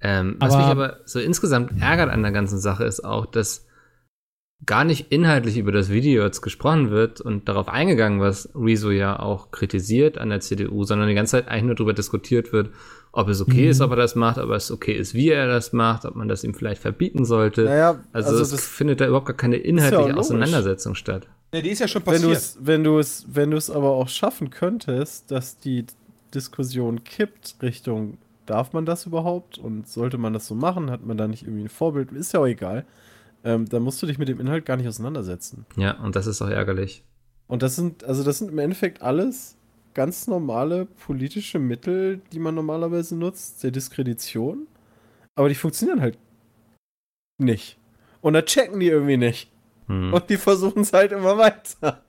Ähm, 0.00 0.36
was 0.38 0.54
Aber- 0.54 0.62
mich 0.62 0.70
aber 0.70 0.96
so 1.06 1.18
insgesamt 1.18 1.82
ärgert 1.82 2.10
an 2.10 2.22
der 2.22 2.30
ganzen 2.30 2.60
Sache 2.60 2.84
ist 2.84 3.04
auch, 3.04 3.26
dass 3.26 3.66
gar 4.64 4.84
nicht 4.84 5.10
inhaltlich 5.12 5.56
über 5.56 5.72
das 5.72 5.88
Video 5.88 6.22
jetzt 6.24 6.40
gesprochen 6.40 6.90
wird 6.90 7.20
und 7.20 7.48
darauf 7.48 7.68
eingegangen, 7.68 8.20
was 8.20 8.48
Rezo 8.54 8.90
ja 8.92 9.18
auch 9.18 9.50
kritisiert 9.50 10.18
an 10.18 10.30
der 10.30 10.40
CDU, 10.40 10.84
sondern 10.84 11.08
die 11.08 11.14
ganze 11.14 11.32
Zeit 11.32 11.48
eigentlich 11.48 11.64
nur 11.64 11.74
darüber 11.74 11.94
diskutiert 11.94 12.52
wird, 12.52 12.70
ob 13.18 13.28
es 13.28 13.40
okay 13.40 13.64
Mhm. 13.64 13.70
ist, 13.70 13.80
ob 13.80 13.90
er 13.90 13.96
das 13.96 14.14
macht, 14.14 14.38
ob 14.38 14.50
es 14.50 14.70
okay 14.70 14.92
ist, 14.92 15.12
wie 15.14 15.30
er 15.30 15.46
das 15.48 15.72
macht, 15.72 16.04
ob 16.04 16.14
man 16.14 16.28
das 16.28 16.44
ihm 16.44 16.54
vielleicht 16.54 16.80
verbieten 16.80 17.24
sollte. 17.24 17.64
Naja, 17.64 18.00
also, 18.12 18.30
also 18.30 18.42
es 18.42 18.50
das- 18.50 18.66
findet 18.66 19.00
da 19.00 19.06
überhaupt 19.06 19.26
gar 19.26 19.36
keine 19.36 19.56
ja 19.58 19.64
inhaltliche 19.64 20.02
logisch. 20.10 20.18
Auseinandersetzung 20.18 20.94
statt. 20.94 21.26
Ne, 21.52 21.62
die 21.62 21.70
ist 21.70 21.78
ja 21.80 21.88
schon 21.88 22.02
Wenn 22.06 22.22
du 22.22 22.28
passiert. 22.28 22.36
es, 22.36 22.58
wenn 22.60 22.84
du 22.84 22.98
es, 22.98 23.26
wenn 23.32 23.50
du 23.50 23.56
es 23.56 23.70
aber 23.70 23.90
auch 23.90 24.08
schaffen 24.08 24.50
könntest, 24.50 25.30
dass 25.30 25.58
die 25.58 25.84
Diskussion 26.34 27.04
kippt 27.04 27.56
Richtung, 27.62 28.18
darf 28.46 28.72
man 28.72 28.86
das 28.86 29.06
überhaupt 29.06 29.58
und 29.58 29.88
sollte 29.88 30.18
man 30.18 30.32
das 30.32 30.46
so 30.46 30.54
machen, 30.54 30.90
hat 30.90 31.04
man 31.04 31.16
da 31.16 31.26
nicht 31.26 31.42
irgendwie 31.42 31.62
ein 31.64 31.68
Vorbild, 31.68 32.12
ist 32.12 32.32
ja 32.32 32.40
auch 32.40 32.46
egal. 32.46 32.84
Ähm, 33.44 33.68
dann 33.68 33.82
musst 33.82 34.02
du 34.02 34.06
dich 34.06 34.18
mit 34.18 34.28
dem 34.28 34.40
Inhalt 34.40 34.64
gar 34.66 34.76
nicht 34.76 34.88
auseinandersetzen. 34.88 35.64
Ja, 35.76 35.92
und 36.02 36.16
das 36.16 36.26
ist 36.26 36.40
auch 36.42 36.48
ärgerlich. 36.48 37.02
Und 37.46 37.62
das 37.62 37.76
sind, 37.76 38.04
also 38.04 38.22
das 38.24 38.38
sind 38.38 38.50
im 38.50 38.58
Endeffekt 38.58 39.00
alles 39.02 39.56
ganz 39.98 40.28
normale 40.28 40.84
politische 40.84 41.58
Mittel, 41.58 42.20
die 42.32 42.38
man 42.38 42.54
normalerweise 42.54 43.16
nutzt, 43.16 43.64
der 43.64 43.72
Diskredition. 43.72 44.68
Aber 45.34 45.48
die 45.48 45.56
funktionieren 45.56 46.00
halt 46.00 46.16
nicht. 47.38 47.78
Und 48.20 48.34
da 48.34 48.42
checken 48.42 48.78
die 48.78 48.86
irgendwie 48.86 49.16
nicht. 49.16 49.50
Hm. 49.88 50.14
Und 50.14 50.30
die 50.30 50.36
versuchen 50.36 50.82
es 50.82 50.92
halt 50.92 51.10
immer 51.10 51.36
weiter. 51.36 52.04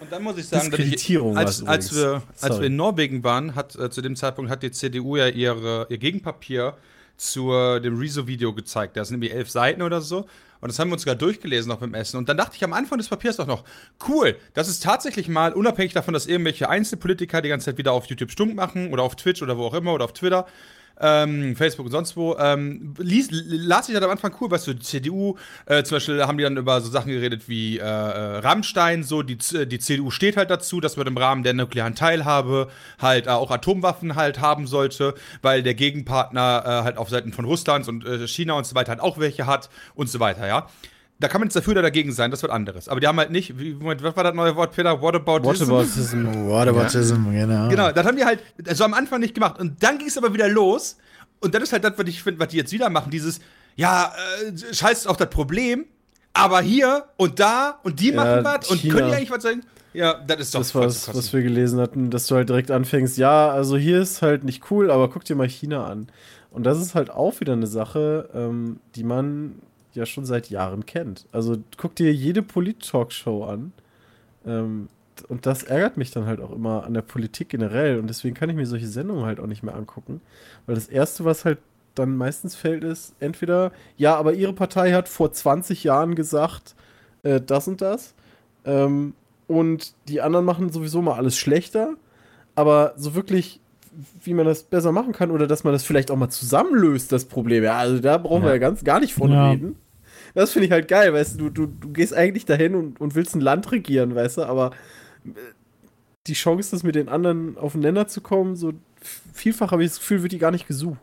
Und 0.00 0.10
dann 0.10 0.24
muss 0.24 0.38
ich 0.38 0.48
sagen, 0.48 0.72
dass 0.72 0.80
ich, 0.80 0.86
Diskreditierung 0.86 1.38
als, 1.38 1.62
als, 1.62 1.94
wir, 1.94 2.20
als 2.40 2.58
wir 2.58 2.66
in 2.66 2.74
Norwegen 2.74 3.22
waren, 3.22 3.54
hat 3.54 3.76
äh, 3.76 3.88
zu 3.88 4.02
dem 4.02 4.16
Zeitpunkt 4.16 4.50
hat 4.50 4.64
die 4.64 4.72
CDU 4.72 5.14
ja 5.14 5.28
ihre, 5.28 5.86
ihr 5.88 5.98
Gegenpapier 5.98 6.76
zu 7.16 7.52
dem 7.78 7.96
Rezo-Video 7.96 8.52
gezeigt. 8.54 8.96
Da 8.96 9.04
sind 9.04 9.20
nämlich 9.20 9.32
elf 9.32 9.50
Seiten 9.50 9.82
oder 9.82 10.00
so. 10.00 10.26
Und 10.60 10.68
das 10.68 10.78
haben 10.78 10.88
wir 10.88 10.94
uns 10.94 11.02
sogar 11.02 11.14
durchgelesen, 11.14 11.72
auch 11.72 11.78
beim 11.78 11.94
Essen. 11.94 12.16
Und 12.16 12.28
dann 12.28 12.36
dachte 12.36 12.56
ich 12.56 12.64
am 12.64 12.72
Anfang 12.72 12.98
des 12.98 13.08
Papiers 13.08 13.36
doch 13.36 13.46
noch, 13.46 13.64
cool, 14.08 14.36
das 14.54 14.68
ist 14.68 14.82
tatsächlich 14.82 15.28
mal, 15.28 15.52
unabhängig 15.52 15.92
davon, 15.92 16.14
dass 16.14 16.26
irgendwelche 16.26 16.68
Einzelpolitiker 16.68 17.42
die 17.42 17.48
ganze 17.48 17.66
Zeit 17.66 17.78
wieder 17.78 17.92
auf 17.92 18.06
YouTube 18.06 18.30
stunk 18.30 18.54
machen 18.54 18.92
oder 18.92 19.02
auf 19.02 19.16
Twitch 19.16 19.42
oder 19.42 19.56
wo 19.56 19.66
auch 19.66 19.74
immer 19.74 19.94
oder 19.94 20.04
auf 20.04 20.12
Twitter, 20.12 20.46
ähm, 21.00 21.56
Facebook 21.56 21.86
und 21.86 21.92
sonst 21.92 22.16
wo, 22.16 22.36
ähm, 22.38 22.94
lies, 22.98 23.28
las 23.30 23.88
ich 23.88 23.94
halt 23.94 24.04
am 24.04 24.10
Anfang 24.10 24.34
cool, 24.40 24.50
weißt 24.50 24.66
du, 24.66 24.74
die 24.74 24.82
CDU, 24.82 25.36
äh, 25.66 25.82
zum 25.82 25.96
Beispiel 25.96 26.24
haben 26.26 26.38
die 26.38 26.44
dann 26.44 26.56
über 26.56 26.80
so 26.80 26.90
Sachen 26.90 27.10
geredet 27.10 27.48
wie 27.48 27.78
äh, 27.78 27.82
äh, 27.82 28.38
Rammstein, 28.38 29.02
so, 29.02 29.22
die, 29.22 29.36
die 29.36 29.78
CDU 29.78 30.10
steht 30.10 30.36
halt 30.36 30.50
dazu, 30.50 30.80
dass 30.80 30.96
man 30.96 31.06
im 31.06 31.16
Rahmen 31.16 31.42
der 31.42 31.54
nuklearen 31.54 31.94
Teilhabe 31.94 32.68
halt 33.00 33.26
äh, 33.26 33.30
auch 33.30 33.50
Atomwaffen 33.50 34.16
halt 34.16 34.40
haben 34.40 34.66
sollte, 34.66 35.14
weil 35.42 35.62
der 35.62 35.74
Gegenpartner 35.74 36.62
äh, 36.64 36.68
halt 36.84 36.98
auf 36.98 37.08
Seiten 37.08 37.32
von 37.32 37.44
Russlands 37.44 37.88
und 37.88 38.04
äh, 38.04 38.28
China 38.28 38.54
und 38.54 38.66
so 38.66 38.74
weiter 38.74 38.90
halt 38.90 39.00
auch 39.00 39.18
welche 39.18 39.46
hat 39.46 39.70
und 39.94 40.08
so 40.08 40.20
weiter, 40.20 40.46
ja. 40.46 40.66
Da 41.20 41.28
kann 41.28 41.40
man 41.40 41.48
jetzt 41.48 41.54
dafür 41.54 41.72
oder 41.72 41.82
dagegen 41.82 42.12
sein, 42.12 42.30
das 42.30 42.40
wird 42.42 42.50
anderes. 42.50 42.88
Aber 42.88 42.98
die 42.98 43.06
haben 43.06 43.18
halt 43.18 43.30
nicht, 43.30 43.58
wie, 43.58 43.74
Moment, 43.74 44.02
was 44.02 44.16
war 44.16 44.24
das 44.24 44.34
neue 44.34 44.56
Wort, 44.56 44.74
Peter? 44.74 45.00
Whataboutism? 45.00 45.68
Whataboutism. 45.70 46.26
Whataboutism, 46.48 47.30
genau. 47.30 47.68
Genau, 47.68 47.92
das 47.92 48.06
haben 48.06 48.16
die 48.16 48.24
halt 48.24 48.42
so 48.72 48.84
am 48.84 48.94
Anfang 48.94 49.20
nicht 49.20 49.34
gemacht. 49.34 49.60
Und 49.60 49.82
dann 49.82 49.98
ging 49.98 50.08
es 50.08 50.16
aber 50.16 50.32
wieder 50.32 50.48
los. 50.48 50.96
Und 51.40 51.54
das 51.54 51.64
ist 51.64 51.72
halt 51.72 51.84
das, 51.84 51.92
was 51.96 52.06
ich 52.06 52.22
finde, 52.22 52.40
was 52.40 52.48
die 52.48 52.56
jetzt 52.56 52.72
wieder 52.72 52.88
machen. 52.90 53.10
Dieses, 53.10 53.40
ja, 53.76 54.12
äh, 54.46 54.74
scheiß 54.74 55.06
auf 55.06 55.18
das 55.18 55.28
Problem, 55.30 55.84
aber 56.32 56.60
hier 56.62 57.04
und 57.16 57.38
da 57.38 57.80
und 57.82 58.00
die 58.00 58.10
Ja, 58.10 58.16
machen 58.16 58.44
was 58.44 58.70
und 58.70 58.82
können 58.88 59.08
die 59.08 59.14
eigentlich 59.14 59.30
was 59.30 59.42
sagen? 59.42 59.62
Ja, 59.92 60.14
das 60.26 60.40
ist 60.40 60.54
doch 60.54 60.60
Das 60.60 60.74
was, 60.74 61.14
was 61.14 61.32
wir 61.32 61.42
gelesen 61.42 61.80
hatten, 61.80 62.10
dass 62.10 62.26
du 62.28 62.36
halt 62.36 62.48
direkt 62.48 62.70
anfängst, 62.70 63.18
ja, 63.18 63.50
also 63.50 63.76
hier 63.76 64.00
ist 64.00 64.22
halt 64.22 64.44
nicht 64.44 64.70
cool, 64.70 64.90
aber 64.90 65.10
guck 65.10 65.24
dir 65.24 65.34
mal 65.34 65.48
China 65.48 65.86
an. 65.86 66.06
Und 66.50 66.64
das 66.64 66.80
ist 66.80 66.94
halt 66.94 67.10
auch 67.10 67.40
wieder 67.40 67.52
eine 67.54 67.66
Sache, 67.66 68.28
ähm, 68.34 68.80
die 68.94 69.04
man 69.04 69.56
ja 69.94 70.06
schon 70.06 70.24
seit 70.24 70.50
Jahren 70.50 70.86
kennt. 70.86 71.26
Also 71.32 71.56
guck 71.76 71.94
dir 71.94 72.12
jede 72.12 72.42
Polit-Talkshow 72.42 73.44
an. 73.44 73.72
Ähm, 74.46 74.88
und 75.28 75.46
das 75.46 75.62
ärgert 75.62 75.96
mich 75.96 76.10
dann 76.10 76.26
halt 76.26 76.40
auch 76.40 76.50
immer 76.50 76.84
an 76.84 76.94
der 76.94 77.02
Politik 77.02 77.50
generell. 77.50 77.98
Und 77.98 78.06
deswegen 78.08 78.34
kann 78.34 78.48
ich 78.48 78.56
mir 78.56 78.66
solche 78.66 78.86
Sendungen 78.86 79.26
halt 79.26 79.40
auch 79.40 79.46
nicht 79.46 79.62
mehr 79.62 79.74
angucken. 79.74 80.20
Weil 80.66 80.74
das 80.74 80.88
Erste, 80.88 81.24
was 81.24 81.44
halt 81.44 81.58
dann 81.94 82.16
meistens 82.16 82.54
fällt, 82.54 82.84
ist 82.84 83.14
entweder, 83.20 83.72
ja, 83.96 84.16
aber 84.16 84.32
ihre 84.32 84.52
Partei 84.52 84.92
hat 84.92 85.08
vor 85.08 85.32
20 85.32 85.84
Jahren 85.84 86.14
gesagt, 86.14 86.74
äh, 87.22 87.40
das 87.40 87.68
und 87.68 87.80
das. 87.80 88.14
Ähm, 88.64 89.14
und 89.46 89.94
die 90.08 90.20
anderen 90.20 90.44
machen 90.44 90.70
sowieso 90.70 91.02
mal 91.02 91.16
alles 91.16 91.36
schlechter. 91.36 91.94
Aber 92.54 92.94
so 92.96 93.14
wirklich, 93.14 93.60
wie 94.22 94.34
man 94.34 94.46
das 94.46 94.62
besser 94.64 94.92
machen 94.92 95.12
kann 95.12 95.30
oder 95.30 95.46
dass 95.46 95.64
man 95.64 95.72
das 95.72 95.84
vielleicht 95.84 96.10
auch 96.10 96.16
mal 96.16 96.28
zusammenlöst, 96.30 97.10
das 97.12 97.24
Problem. 97.26 97.64
Ja, 97.64 97.78
also 97.78 97.98
da 98.00 98.18
brauchen 98.18 98.42
wir 98.42 98.48
Ja. 98.48 98.54
ja 98.54 98.58
ganz 98.58 98.84
gar 98.84 99.00
nicht 99.00 99.14
von 99.14 99.30
Ja. 99.32 99.50
reden. 99.50 99.76
Das 100.34 100.52
finde 100.52 100.66
ich 100.66 100.72
halt 100.72 100.86
geil, 100.88 101.12
weißt 101.12 101.40
du, 101.40 101.50
du, 101.50 101.66
du, 101.66 101.72
du 101.80 101.92
gehst 101.92 102.14
eigentlich 102.14 102.44
dahin 102.44 102.74
und, 102.74 103.00
und 103.00 103.14
willst 103.14 103.34
ein 103.34 103.40
Land 103.40 103.72
regieren, 103.72 104.14
weißt 104.14 104.38
du, 104.38 104.42
aber 104.44 104.70
äh, 105.24 105.30
die 106.26 106.34
Chance, 106.34 106.70
das 106.72 106.82
mit 106.82 106.94
den 106.94 107.08
anderen 107.08 107.56
aufeinander 107.58 108.06
zu 108.06 108.20
kommen, 108.20 108.54
so 108.54 108.72
vielfach 109.32 109.72
habe 109.72 109.82
ich 109.82 109.90
das 109.90 109.98
Gefühl, 109.98 110.22
wird 110.22 110.32
die 110.32 110.38
gar 110.38 110.50
nicht 110.52 110.68
gesucht. 110.68 111.00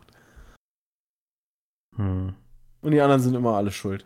Hm. 1.96 2.34
Und 2.80 2.92
die 2.92 3.00
anderen 3.00 3.20
sind 3.20 3.34
immer 3.34 3.56
alle 3.56 3.72
schuld. 3.72 4.04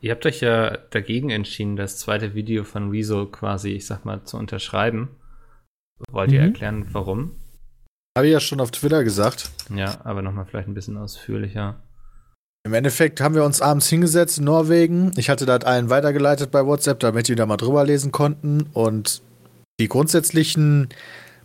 Ihr 0.00 0.12
habt 0.12 0.24
euch 0.24 0.40
ja 0.40 0.78
dagegen 0.90 1.28
entschieden, 1.30 1.76
das 1.76 1.98
zweite 1.98 2.34
Video 2.34 2.64
von 2.64 2.88
Rezo 2.90 3.26
quasi, 3.26 3.70
ich 3.72 3.86
sag 3.86 4.04
mal, 4.06 4.24
zu 4.24 4.38
unterschreiben. 4.38 5.10
Wollt 6.10 6.32
ihr 6.32 6.40
Mhm. 6.40 6.46
erklären, 6.46 6.86
warum? 6.92 7.32
Habe 8.16 8.26
ich 8.26 8.32
ja 8.32 8.40
schon 8.40 8.60
auf 8.60 8.70
Twitter 8.70 9.04
gesagt. 9.04 9.50
Ja, 9.74 10.00
aber 10.04 10.22
nochmal 10.22 10.46
vielleicht 10.46 10.68
ein 10.68 10.74
bisschen 10.74 10.96
ausführlicher. 10.96 11.80
Im 12.64 12.74
Endeffekt 12.74 13.20
haben 13.20 13.34
wir 13.34 13.44
uns 13.44 13.62
abends 13.62 13.88
hingesetzt 13.88 14.38
in 14.38 14.44
Norwegen. 14.44 15.12
Ich 15.16 15.30
hatte 15.30 15.46
das 15.46 15.64
allen 15.64 15.88
weitergeleitet 15.88 16.50
bei 16.50 16.66
WhatsApp, 16.66 17.00
damit 17.00 17.28
die 17.28 17.34
da 17.34 17.46
mal 17.46 17.56
drüber 17.56 17.84
lesen 17.84 18.12
konnten. 18.12 18.68
Und 18.74 19.22
die 19.78 19.88
grundsätzlichen 19.88 20.88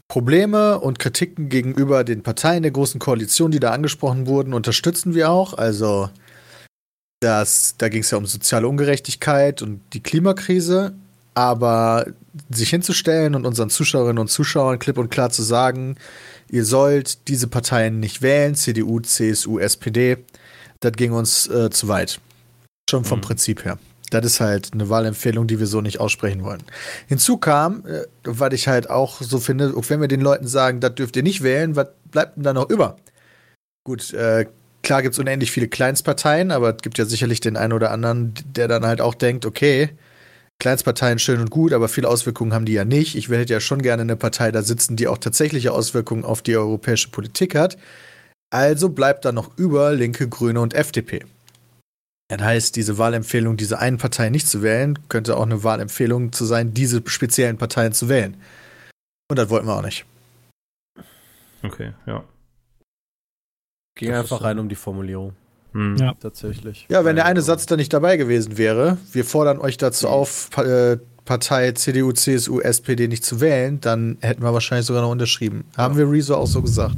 Probleme 0.07 0.79
und 0.79 0.99
Kritiken 0.99 1.49
gegenüber 1.49 2.03
den 2.03 2.21
Parteien 2.21 2.63
der 2.63 2.71
Großen 2.71 2.99
Koalition, 2.99 3.51
die 3.51 3.59
da 3.59 3.71
angesprochen 3.71 4.27
wurden, 4.27 4.53
unterstützen 4.53 5.13
wir 5.13 5.29
auch. 5.29 5.53
Also 5.53 6.09
das, 7.21 7.75
da 7.77 7.89
ging 7.89 8.01
es 8.01 8.11
ja 8.11 8.17
um 8.17 8.25
soziale 8.25 8.67
Ungerechtigkeit 8.67 9.61
und 9.61 9.81
die 9.93 10.03
Klimakrise. 10.03 10.95
Aber 11.33 12.07
sich 12.49 12.69
hinzustellen 12.69 13.35
und 13.35 13.45
unseren 13.45 13.69
Zuschauerinnen 13.69 14.19
und 14.19 14.29
Zuschauern 14.29 14.79
klipp 14.79 14.97
und 14.97 15.11
klar 15.11 15.29
zu 15.29 15.43
sagen, 15.43 15.97
ihr 16.49 16.65
sollt 16.65 17.27
diese 17.27 17.47
Parteien 17.47 17.99
nicht 17.99 18.21
wählen, 18.21 18.55
CDU, 18.55 18.99
CSU, 18.99 19.59
SPD, 19.59 20.17
das 20.79 20.93
ging 20.93 21.11
uns 21.11 21.47
äh, 21.47 21.69
zu 21.69 21.87
weit. 21.87 22.19
Schon 22.89 23.03
vom 23.05 23.19
Mhm. 23.19 23.23
Prinzip 23.23 23.65
her. 23.65 23.77
Das 24.11 24.23
ist 24.25 24.39
halt 24.39 24.71
eine 24.73 24.89
Wahlempfehlung, 24.89 25.47
die 25.47 25.59
wir 25.59 25.65
so 25.67 25.81
nicht 25.81 25.99
aussprechen 25.99 26.43
wollen. 26.43 26.63
Hinzu 27.07 27.37
kam, 27.37 27.83
äh, 27.85 28.03
was 28.23 28.53
ich 28.53 28.67
halt 28.67 28.89
auch 28.89 29.21
so 29.21 29.39
finde, 29.39 29.73
auch 29.75 29.89
wenn 29.89 29.99
wir 29.99 30.07
den 30.07 30.21
Leuten 30.21 30.47
sagen, 30.47 30.79
das 30.79 30.93
dürft 30.95 31.15
ihr 31.15 31.23
nicht 31.23 31.41
wählen, 31.41 31.75
was 31.75 31.87
bleibt 32.11 32.37
denn 32.37 32.43
da 32.43 32.53
noch 32.53 32.69
über? 32.69 32.97
Gut, 33.83 34.13
äh, 34.13 34.45
klar 34.83 35.01
gibt 35.01 35.13
es 35.13 35.19
unendlich 35.19 35.51
viele 35.51 35.67
Kleinstparteien, 35.67 36.51
aber 36.51 36.75
es 36.75 36.81
gibt 36.81 36.97
ja 36.99 37.05
sicherlich 37.05 37.39
den 37.39 37.57
einen 37.57 37.73
oder 37.73 37.91
anderen, 37.91 38.33
der 38.45 38.67
dann 38.67 38.85
halt 38.85 39.01
auch 39.01 39.15
denkt, 39.15 39.45
okay, 39.45 39.89
Kleinstparteien 40.59 41.19
schön 41.19 41.41
und 41.41 41.51
gut, 41.51 41.73
aber 41.73 41.89
viele 41.89 42.07
Auswirkungen 42.07 42.53
haben 42.53 42.65
die 42.65 42.73
ja 42.73 42.85
nicht. 42.85 43.15
Ich 43.15 43.29
hätte 43.29 43.53
ja 43.53 43.59
schon 43.59 43.81
gerne 43.81 44.03
eine 44.03 44.15
Partei 44.15 44.51
da 44.51 44.61
sitzen, 44.61 44.95
die 44.95 45.07
auch 45.07 45.17
tatsächliche 45.17 45.73
Auswirkungen 45.73 46.23
auf 46.23 46.41
die 46.41 46.55
europäische 46.55 47.09
Politik 47.09 47.55
hat. 47.55 47.77
Also 48.51 48.89
bleibt 48.89 49.25
da 49.25 49.31
noch 49.31 49.57
über 49.57 49.93
Linke, 49.93 50.29
Grüne 50.29 50.61
und 50.61 50.73
FDP. 50.73 51.25
Das 52.27 52.41
heißt, 52.41 52.75
diese 52.75 52.97
Wahlempfehlung, 52.97 53.57
diese 53.57 53.79
einen 53.79 53.97
Partei 53.97 54.29
nicht 54.29 54.47
zu 54.47 54.63
wählen, 54.63 54.97
könnte 55.09 55.37
auch 55.37 55.45
eine 55.45 55.63
Wahlempfehlung 55.63 56.31
zu 56.31 56.45
sein, 56.45 56.73
diese 56.73 57.03
speziellen 57.05 57.57
Parteien 57.57 57.93
zu 57.93 58.09
wählen. 58.09 58.35
Und 59.29 59.37
das 59.37 59.49
wollten 59.49 59.67
wir 59.67 59.75
auch 59.75 59.83
nicht. 59.83 60.05
Okay, 61.61 61.93
ja. 62.05 62.23
Ging 63.95 64.09
Das 64.09 64.19
einfach 64.21 64.43
rein 64.43 64.59
um 64.59 64.69
die 64.69 64.75
Formulierung, 64.75 65.35
Hm. 65.75 65.97
Ja. 65.97 66.13
tatsächlich. 66.19 66.87
Ja, 66.89 67.03
wenn 67.03 67.15
der 67.17 67.25
eine 67.25 67.39
ähm, 67.39 67.45
Satz 67.45 67.65
da 67.65 67.75
nicht 67.75 67.91
dabei 67.91 68.15
gewesen 68.17 68.57
wäre, 68.57 68.97
wir 69.11 69.25
fordern 69.25 69.59
euch 69.59 69.75
dazu 69.77 70.07
auf, 70.07 70.49
Pa- 70.49 70.63
äh, 70.63 70.97
Partei 71.25 71.71
CDU, 71.73 72.11
CSU, 72.13 72.61
SPD 72.61 73.07
nicht 73.07 73.25
zu 73.25 73.41
wählen, 73.41 73.81
dann 73.81 74.17
hätten 74.21 74.41
wir 74.43 74.53
wahrscheinlich 74.53 74.85
sogar 74.85 75.01
noch 75.01 75.11
unterschrieben. 75.11 75.65
Haben 75.75 75.97
wir 75.97 76.09
Rezo 76.09 76.35
auch 76.35 76.47
so 76.47 76.61
gesagt. 76.61 76.95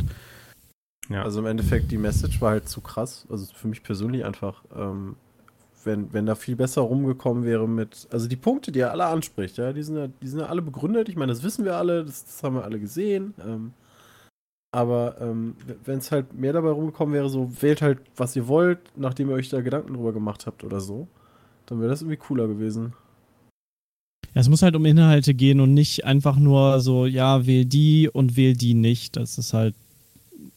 ja. 1.10 1.24
Also 1.24 1.40
im 1.40 1.46
Endeffekt, 1.48 1.92
die 1.92 1.98
Message 1.98 2.40
war 2.42 2.52
halt 2.52 2.70
zu 2.70 2.82
krass. 2.82 3.26
Also 3.30 3.46
für 3.56 3.68
mich 3.68 3.82
persönlich 3.84 4.24
einfach. 4.26 4.64
Ähm, 4.76 5.16
wenn, 5.84 6.12
wenn 6.14 6.26
da 6.26 6.36
viel 6.36 6.58
besser 6.58 6.82
rumgekommen 6.82 7.46
wäre 7.46 7.68
mit. 7.68 8.08
Also 8.12 8.28
die 8.28 8.36
Punkte, 8.36 8.72
die 8.74 8.82
er 8.82 8.92
alle 8.92 9.06
anspricht, 9.06 9.58
ja, 9.58 9.72
die 9.72 9.82
sind 9.84 9.96
ja, 9.96 10.08
die 10.22 10.28
sind 10.28 10.40
ja 10.42 10.48
alle 10.48 10.62
begründet. 10.62 11.08
Ich 11.08 11.16
meine, 11.16 11.32
das 11.32 11.44
wissen 11.44 11.64
wir 11.64 11.78
alle, 11.78 12.04
das, 12.04 12.26
das 12.26 12.44
haben 12.44 12.56
wir 12.56 12.66
alle 12.66 12.80
gesehen. 12.80 13.34
Ähm, 13.44 13.72
aber 14.72 15.16
ähm, 15.22 15.56
wenn 15.86 16.00
es 16.00 16.12
halt 16.12 16.34
mehr 16.34 16.54
dabei 16.54 16.70
rumgekommen 16.70 17.14
wäre, 17.14 17.30
so 17.30 17.50
wählt 17.62 17.82
halt, 17.82 18.00
was 18.16 18.36
ihr 18.36 18.48
wollt, 18.48 18.80
nachdem 18.96 19.30
ihr 19.30 19.36
euch 19.36 19.50
da 19.50 19.62
Gedanken 19.62 19.94
drüber 19.94 20.14
gemacht 20.14 20.46
habt 20.46 20.64
oder 20.64 20.82
so, 20.82 21.08
dann 21.66 21.80
wäre 21.80 21.90
das 21.90 22.02
irgendwie 22.02 22.18
cooler 22.18 22.48
gewesen. 22.48 22.94
Ja, 24.34 24.42
es 24.42 24.50
muss 24.50 24.62
halt 24.62 24.76
um 24.76 24.86
Inhalte 24.86 25.34
gehen 25.34 25.60
und 25.62 25.74
nicht 25.74 26.06
einfach 26.06 26.38
nur 26.38 26.80
so, 26.82 27.06
ja, 27.06 27.46
wähl 27.48 27.66
die 27.66 28.10
und 28.10 28.36
wähl 28.38 28.56
die 28.56 28.74
nicht. 28.74 29.16
Das 29.16 29.38
ist 29.38 29.54
halt. 29.54 29.74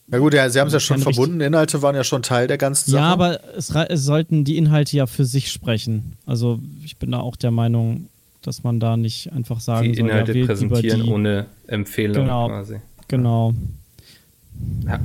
Na 0.09 0.19
gut, 0.19 0.35
ja, 0.35 0.51
sie 0.51 0.59
haben 0.61 0.67
es 0.67 0.73
ja 0.73 0.81
schon 0.81 0.99
verbunden. 0.99 1.41
Inhalte 1.41 1.81
waren 1.81 1.95
ja 1.95 2.03
schon 2.03 2.23
Teil 2.23 2.49
der 2.49 2.59
ganzen 2.59 2.91
Sache. 2.91 3.01
Ja, 3.03 3.13
aber 3.13 3.41
es, 3.57 3.71
es 3.71 4.05
sollten 4.05 4.45
die 4.45 4.57
Inhalte 4.57 4.97
ja 4.97 5.07
für 5.07 5.25
sich 5.25 5.53
sprechen. 5.53 6.17
Also 6.27 6.59
ich 6.85 6.97
bin 6.99 7.13
da 7.13 7.21
auch 7.21 7.37
der 7.37 7.53
Meinung, 7.53 8.09
dass 8.43 8.65
man 8.65 8.81
da 8.81 8.97
nicht 8.97 9.33
einfach 9.33 9.61
sagen 9.61 9.93
die 9.93 9.95
soll, 9.99 10.09
Inhalte 10.09 10.33
ja, 10.33 10.49
wählt 10.49 10.61
lieber 10.61 10.75
präsentieren 10.75 11.03
die. 11.05 11.11
ohne 11.11 11.47
Empfehlung 11.69 12.25
Genau. 12.25 12.49
quasi. 12.49 12.81
Genau. 13.09 13.53
Ha 13.53 13.80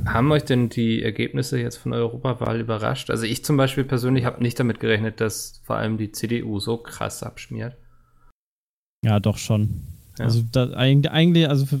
haben 0.06 0.32
euch 0.32 0.44
denn 0.44 0.68
die 0.68 1.02
Ergebnisse 1.02 1.58
jetzt 1.58 1.76
von 1.76 1.92
der 1.92 2.00
Europawahl 2.00 2.60
überrascht? 2.60 3.10
Also 3.10 3.24
ich 3.24 3.44
zum 3.44 3.56
Beispiel 3.56 3.84
persönlich 3.84 4.24
habe 4.24 4.42
nicht 4.42 4.58
damit 4.58 4.80
gerechnet, 4.80 5.20
dass 5.20 5.60
vor 5.64 5.76
allem 5.76 5.98
die 5.98 6.12
CDU 6.12 6.58
so 6.60 6.76
krass 6.76 7.22
abschmiert. 7.22 7.76
Ja, 9.04 9.20
doch 9.20 9.38
schon. 9.38 9.82
Ja. 10.18 10.24
Also 10.24 10.42
da, 10.50 10.70
eigentlich, 10.72 11.48
also 11.48 11.66
für, 11.66 11.80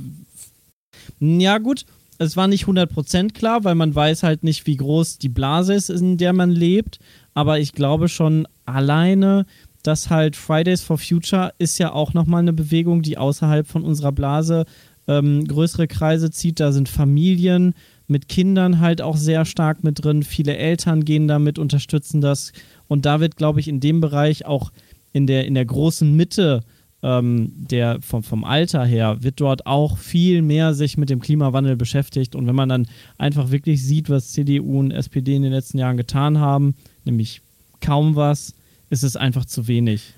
ja 1.20 1.58
gut, 1.58 1.84
es 2.18 2.36
war 2.36 2.48
nicht 2.48 2.66
100% 2.66 3.32
klar, 3.32 3.64
weil 3.64 3.74
man 3.74 3.94
weiß 3.94 4.22
halt 4.22 4.42
nicht, 4.44 4.66
wie 4.66 4.76
groß 4.76 5.18
die 5.18 5.28
Blase 5.28 5.74
ist, 5.74 5.90
in 5.90 6.16
der 6.16 6.32
man 6.32 6.50
lebt. 6.50 6.98
Aber 7.34 7.58
ich 7.58 7.72
glaube 7.72 8.08
schon 8.08 8.46
alleine, 8.64 9.46
dass 9.82 10.10
halt 10.10 10.36
Fridays 10.36 10.82
for 10.82 10.98
Future 10.98 11.52
ist 11.58 11.78
ja 11.78 11.92
auch 11.92 12.14
nochmal 12.14 12.40
eine 12.40 12.52
Bewegung, 12.52 13.02
die 13.02 13.18
außerhalb 13.18 13.66
von 13.66 13.84
unserer 13.84 14.12
Blase 14.12 14.64
ähm, 15.08 15.46
größere 15.46 15.86
Kreise 15.86 16.30
zieht. 16.30 16.60
Da 16.60 16.72
sind 16.72 16.88
Familien 16.88 17.74
mit 18.08 18.28
Kindern 18.28 18.80
halt 18.80 19.02
auch 19.02 19.16
sehr 19.16 19.44
stark 19.44 19.82
mit 19.84 20.04
drin. 20.04 20.22
Viele 20.22 20.56
Eltern 20.56 21.04
gehen 21.04 21.28
damit, 21.28 21.58
unterstützen 21.58 22.20
das. 22.20 22.52
Und 22.88 23.04
da 23.04 23.20
wird, 23.20 23.36
glaube 23.36 23.60
ich, 23.60 23.68
in 23.68 23.80
dem 23.80 24.00
Bereich 24.00 24.46
auch 24.46 24.70
in 25.12 25.26
der, 25.26 25.46
in 25.46 25.54
der 25.54 25.64
großen 25.64 26.14
Mitte 26.14 26.62
ähm, 27.02 27.52
der 27.54 28.00
vom, 28.00 28.24
vom 28.24 28.42
Alter 28.42 28.84
her 28.84 29.18
wird 29.20 29.40
dort 29.40 29.66
auch 29.66 29.96
viel 29.96 30.42
mehr 30.42 30.74
sich 30.74 30.96
mit 30.96 31.08
dem 31.08 31.20
Klimawandel 31.20 31.76
beschäftigt. 31.76 32.34
Und 32.34 32.48
wenn 32.48 32.56
man 32.56 32.68
dann 32.68 32.88
einfach 33.16 33.50
wirklich 33.52 33.84
sieht, 33.84 34.10
was 34.10 34.32
CDU 34.32 34.80
und 34.80 34.90
SPD 34.90 35.36
in 35.36 35.42
den 35.42 35.52
letzten 35.52 35.78
Jahren 35.78 35.96
getan 35.96 36.38
haben, 36.38 36.74
nämlich 37.04 37.42
kaum 37.80 38.16
was, 38.16 38.54
ist 38.90 39.04
es 39.04 39.16
einfach 39.16 39.44
zu 39.44 39.68
wenig. 39.68 40.14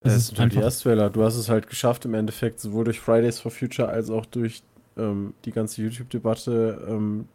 Es 0.00 0.14
Das 0.14 0.16
ist 0.16 0.26
sind 0.28 0.38
halt 0.38 0.52
die 0.52 0.58
einfach, 0.58 0.62
Erstwähler. 0.62 1.10
Du 1.10 1.22
hast 1.24 1.36
es 1.36 1.48
halt 1.48 1.68
geschafft 1.68 2.04
im 2.04 2.14
Endeffekt, 2.14 2.60
sowohl 2.60 2.84
durch 2.84 3.00
Fridays 3.00 3.40
for 3.40 3.50
Future 3.50 3.88
als 3.88 4.10
auch 4.10 4.26
durch 4.26 4.62
ähm, 4.96 5.34
die 5.44 5.52
ganze 5.52 5.82
YouTube-Debatte 5.82 6.86
ähm, 6.88 7.28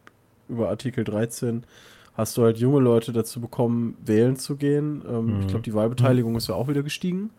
über 0.49 0.69
Artikel 0.69 1.03
13 1.03 1.65
hast 2.15 2.37
du 2.37 2.43
halt 2.43 2.57
junge 2.59 2.79
Leute 2.79 3.11
dazu 3.13 3.41
bekommen, 3.41 3.97
wählen 4.05 4.37
zu 4.37 4.55
gehen. 4.55 5.03
Ähm, 5.07 5.37
Mhm. 5.37 5.41
Ich 5.41 5.47
glaube, 5.47 5.63
die 5.63 5.73
Wahlbeteiligung 5.73 6.35
ist 6.35 6.47
ja 6.49 6.55
auch 6.55 6.67
wieder 6.67 6.83
gestiegen. 6.83 7.31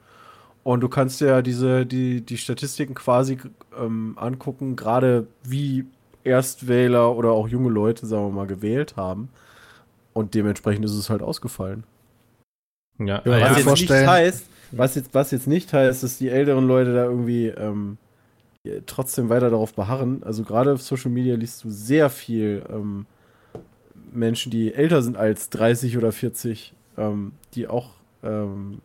Und 0.65 0.81
du 0.81 0.89
kannst 0.89 1.21
ja 1.21 1.43
diese, 1.43 1.87
die, 1.87 2.23
die 2.23 2.39
Statistiken 2.39 2.95
quasi 2.95 3.39
ähm, 3.79 4.15
angucken, 4.19 4.77
gerade 4.77 5.27
wie 5.45 5.87
Erstwähler 6.25 7.17
oder 7.17 7.33
auch 7.33 7.49
junge 7.49 7.71
Leute, 7.71 8.07
sagen 8.07 8.27
wir 8.29 8.33
mal, 8.33 8.47
gewählt 8.47 8.97
haben. 8.97 9.31
Und 10.15 10.35
dementsprechend 10.35 10.85
ist 10.87 10.95
es 10.95 11.11
halt 11.11 11.23
ausgefallen. 11.23 11.85
Ja, 12.99 13.23
Ja, 13.25 13.41
Was 13.41 13.57
ja. 13.59 13.63
jetzt 13.63 13.63
vorstellen. 13.65 14.01
nicht 14.03 14.09
heißt, 14.11 14.47
was 14.71 14.95
jetzt, 14.95 15.15
was 15.15 15.31
jetzt 15.31 15.47
nicht 15.47 15.73
heißt, 15.73 16.03
dass 16.03 16.19
die 16.19 16.29
älteren 16.29 16.67
Leute 16.67 16.95
da 16.95 17.05
irgendwie 17.05 17.49
ähm, 17.49 17.99
trotzdem 18.87 19.29
weiter 19.29 19.51
darauf 19.51 19.75
beharren. 19.75 20.23
Also 20.23 20.43
gerade 20.43 20.73
auf 20.73 20.83
Social 20.83 21.11
Media 21.11 21.37
liest 21.37 21.65
du 21.65 21.71
sehr 21.71 22.11
viel 22.11 22.65
ähm, 22.71 23.07
Menschen, 24.13 24.51
die 24.51 24.75
älter 24.75 25.03
sind 25.03 25.17
als 25.17 25.51
30 25.51 25.99
oder 25.99 26.13
40, 26.13 26.75
ähm, 26.97 27.33
die 27.55 27.69
auch 27.69 27.91
ähm, 28.23 28.81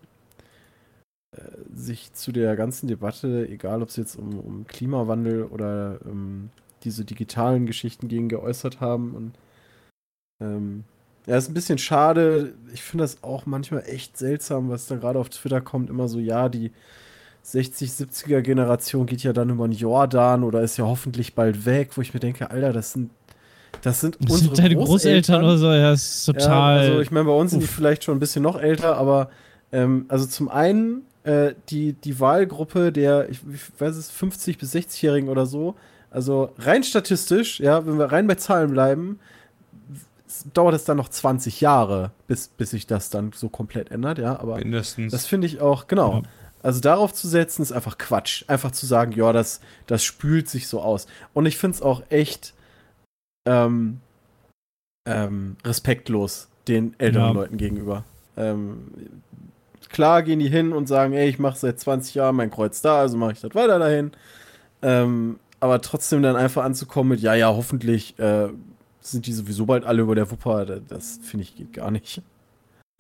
äh, 1.36 1.42
sich 1.74 2.14
zu 2.14 2.32
der 2.32 2.56
ganzen 2.56 2.88
Debatte, 2.88 3.48
egal 3.48 3.82
ob 3.82 3.90
es 3.90 3.96
jetzt 3.96 4.16
um, 4.16 4.40
um 4.40 4.68
Klimawandel 4.68 5.44
oder 5.44 6.00
ähm, 6.06 6.50
diese 6.84 7.06
digitalen 7.06 7.66
Geschichten 7.66 8.08
gegen 8.08 8.30
geäußert 8.30 8.82
haben. 8.82 9.14
Und 9.14 9.34
ähm, 10.42 10.84
ja, 11.30 11.38
ist 11.38 11.48
ein 11.48 11.54
bisschen 11.54 11.78
schade. 11.78 12.54
Ich 12.74 12.82
finde 12.82 13.04
das 13.04 13.24
auch 13.24 13.46
manchmal 13.46 13.84
echt 13.86 14.18
seltsam, 14.18 14.70
was 14.70 14.88
da 14.88 14.96
gerade 14.96 15.20
auf 15.20 15.30
Twitter 15.30 15.62
kommt. 15.62 15.92
Immer 15.92 16.08
so, 16.08 16.18
ja, 16.18 16.50
die 16.50 16.72
60, 17.44 17.92
70er 17.92 18.42
Generation 18.42 19.06
geht 19.06 19.22
ja 19.22 19.32
dann 19.32 19.52
über 19.52 19.68
den 19.68 19.78
Jordan 19.78 20.44
oder 20.44 20.62
ist 20.62 20.78
ja 20.78 20.86
hoffentlich 20.86 21.36
bald 21.36 21.68
weg, 21.68 21.92
wo 21.94 22.02
ich 22.02 22.16
mir 22.16 22.20
denke, 22.20 22.50
Alter, 22.50 22.74
das 22.74 22.94
sind, 22.94 23.12
das 23.84 24.02
sind 24.02 24.16
Das 24.20 24.32
unsere 24.32 24.56
sind 24.56 24.66
deine 24.66 24.76
Großeltern 24.76 25.44
oder 25.44 25.58
so, 25.60 25.72
ja, 25.72 25.92
das 25.92 26.04
ist 26.04 26.26
total. 26.26 26.84
ja, 26.84 26.90
also 26.90 27.00
ich 27.00 27.12
meine, 27.12 27.26
bei 27.26 27.32
uns 27.34 27.52
sind 27.52 27.62
die 27.62 27.68
vielleicht 27.68 28.04
schon 28.04 28.18
ein 28.18 28.20
bisschen 28.20 28.42
noch 28.42 28.60
älter, 28.60 28.98
aber 28.98 29.30
ähm, 29.72 30.06
also 30.08 30.26
zum 30.26 30.50
einen 30.50 31.04
äh, 31.26 31.54
die, 31.70 31.94
die 31.94 32.20
Wahlgruppe 32.20 32.92
der, 32.92 33.30
ich, 33.30 33.40
ich 33.54 33.80
weiß 33.80 33.96
es, 33.98 34.10
50 34.10 34.58
bis 34.58 34.74
60-Jährigen 34.74 35.30
oder 35.30 35.46
so, 35.46 35.76
also 36.10 36.54
rein 36.58 36.84
statistisch, 36.84 37.60
ja, 37.60 37.86
wenn 37.86 38.00
wir 38.00 38.12
rein 38.12 38.26
bei 38.26 38.34
Zahlen 38.34 38.72
bleiben, 38.72 39.20
dauert 40.54 40.76
es 40.76 40.84
dann 40.86 40.98
noch 40.98 41.10
20 41.10 41.62
Jahre, 41.62 42.12
bis, 42.28 42.48
bis 42.50 42.72
sich 42.72 42.88
das 42.88 43.10
dann 43.10 43.32
so 43.34 43.50
komplett 43.50 43.92
ändert, 43.92 44.20
ja, 44.20 44.40
aber 44.40 44.58
Mindestens. 44.58 45.12
das 45.12 45.26
finde 45.26 45.48
ich 45.48 45.62
auch, 45.62 45.88
genau. 45.88 46.18
Ja. 46.18 46.22
Also 46.62 46.82
darauf 46.82 47.14
zu 47.14 47.28
setzen, 47.28 47.62
ist 47.62 47.72
einfach 47.72 47.98
Quatsch. 47.98 48.44
Einfach 48.48 48.72
zu 48.72 48.86
sagen, 48.86 49.14
ja, 49.14 49.32
das, 49.32 49.62
das 49.88 50.04
spült 50.04 50.50
sich 50.50 50.68
so 50.68 50.82
aus. 50.82 51.08
Und 51.34 51.46
ich 51.46 51.58
finde 51.58 51.76
es 51.76 51.82
auch 51.82 52.04
echt 52.10 52.54
ähm, 53.48 54.02
ähm, 55.08 55.56
respektlos 55.66 56.50
den 56.68 56.96
älteren 57.00 57.28
Ja. 57.28 57.32
Leuten 57.32 57.58
gegenüber. 57.58 58.04
Ähm, 58.36 58.92
klar 59.90 60.22
gehen 60.22 60.40
die 60.40 60.50
hin 60.50 60.74
und 60.74 60.88
sagen, 60.88 61.14
ey, 61.14 61.30
ich 61.30 61.40
mache 61.40 61.58
seit 61.58 61.80
20 61.80 62.16
Jahren 62.16 62.36
mein 62.36 62.52
Kreuz 62.52 62.82
da, 62.82 63.00
also 63.00 63.18
mache 63.18 63.32
ich 63.34 63.42
das 63.42 63.56
weiter 63.56 63.80
dahin. 63.80 64.12
Ähm, 64.82 65.40
aber 65.62 65.82
trotzdem 65.82 66.22
dann 66.22 66.36
einfach 66.36 66.64
anzukommen 66.64 67.10
mit, 67.12 67.22
ja, 67.22 67.34
ja, 67.36 67.48
hoffentlich 67.48 68.20
äh, 68.20 68.50
sind 69.02 69.26
die 69.28 69.34
sowieso 69.34 69.66
bald 69.66 69.86
alle 69.86 70.02
über 70.02 70.16
der 70.16 70.30
Wupper, 70.30 70.66
da- 70.66 70.80
das 70.88 71.20
finde 71.24 71.44
ich 71.44 71.56
geht 71.56 71.74
gar 71.74 71.92
nicht. 71.92 72.22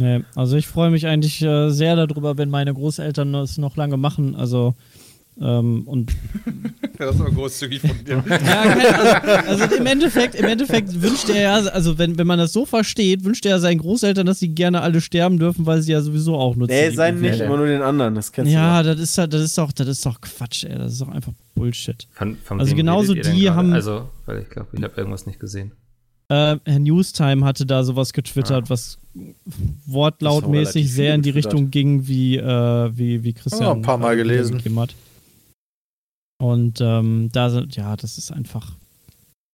Nee, 0.01 0.23
also 0.35 0.55
ich 0.55 0.65
freue 0.67 0.91
mich 0.91 1.07
eigentlich 1.07 1.41
äh, 1.41 1.69
sehr 1.71 1.95
darüber, 1.95 2.37
wenn 2.37 2.49
meine 2.49 2.73
Großeltern 2.73 3.33
das 3.33 3.57
noch 3.57 3.75
lange 3.75 3.97
machen. 3.97 4.33
Also 4.35 4.73
ähm, 5.41 5.83
und 5.87 6.11
Das 6.97 7.15
ist 7.15 7.21
aber 7.21 7.31
großzügig 7.31 7.79
von 7.81 8.03
dir. 8.03 8.21
ja, 8.29 8.61
also, 9.47 9.63
also 9.63 9.75
im 9.75 9.85
Endeffekt, 9.85 10.35
im 10.35 10.45
Endeffekt 10.45 11.01
wünscht 11.01 11.29
er 11.29 11.41
ja, 11.41 11.55
also 11.69 11.97
wenn, 11.97 12.17
wenn 12.17 12.27
man 12.27 12.39
das 12.39 12.51
so 12.51 12.65
versteht, 12.65 13.23
wünscht 13.23 13.45
er 13.45 13.51
ja 13.51 13.59
seinen 13.59 13.77
Großeltern, 13.77 14.25
dass 14.25 14.39
sie 14.39 14.49
gerne 14.49 14.81
alle 14.81 14.99
sterben 14.99 15.37
dürfen, 15.39 15.65
weil 15.65 15.81
sie 15.81 15.93
ja 15.93 16.01
sowieso 16.01 16.35
auch 16.35 16.55
nur 16.57 16.67
Nee, 16.67 16.89
lieb 16.89 17.21
nicht, 17.21 17.39
immer 17.39 17.55
nur 17.57 17.67
den 17.67 17.81
anderen, 17.81 18.15
das 18.15 18.31
kennst 18.33 18.51
Ja, 18.51 18.83
du. 18.83 18.89
das 18.95 18.99
ist 19.01 19.17
halt- 19.17 19.33
das 19.33 19.41
ist 19.41 19.57
doch, 19.57 19.71
das 19.71 19.87
ist 19.87 20.05
doch 20.05 20.19
Quatsch, 20.19 20.65
ey. 20.65 20.77
Das 20.77 20.91
ist 20.93 21.01
doch 21.01 21.07
einfach 21.09 21.31
Bullshit. 21.55 22.05
Von, 22.11 22.35
von 22.43 22.59
Also 22.59 22.75
genauso 22.75 23.13
die 23.13 23.49
haben- 23.49 23.71
Also, 23.71 24.09
weil 24.25 24.39
ich 24.41 24.49
glaube, 24.49 24.67
ich 24.73 24.83
habe 24.83 24.93
irgendwas 24.97 25.25
nicht 25.25 25.39
gesehen. 25.39 25.71
Äh, 26.31 26.57
Herr 26.63 26.79
Newstime 26.79 27.43
hatte 27.43 27.65
da 27.65 27.83
sowas 27.83 28.13
getwittert, 28.13 28.69
was 28.69 28.99
wortlautmäßig 29.87 30.91
sehr 30.91 31.15
in 31.15 31.21
die 31.21 31.29
getwittert. 31.31 31.53
Richtung 31.53 31.71
ging, 31.71 32.07
wie, 32.07 32.37
äh, 32.37 32.91
wie, 32.95 33.23
wie 33.23 33.33
Christian. 33.33 33.63
Ja, 33.63 33.71
ein 33.71 33.81
paar 33.81 33.97
Mal 33.97 34.15
gelesen. 34.15 34.61
Hat. 34.77 34.95
Und 36.41 36.79
ähm, 36.81 37.29
da 37.33 37.49
sind, 37.49 37.75
ja, 37.75 37.95
das 37.95 38.17
ist 38.17 38.31
einfach 38.31 38.73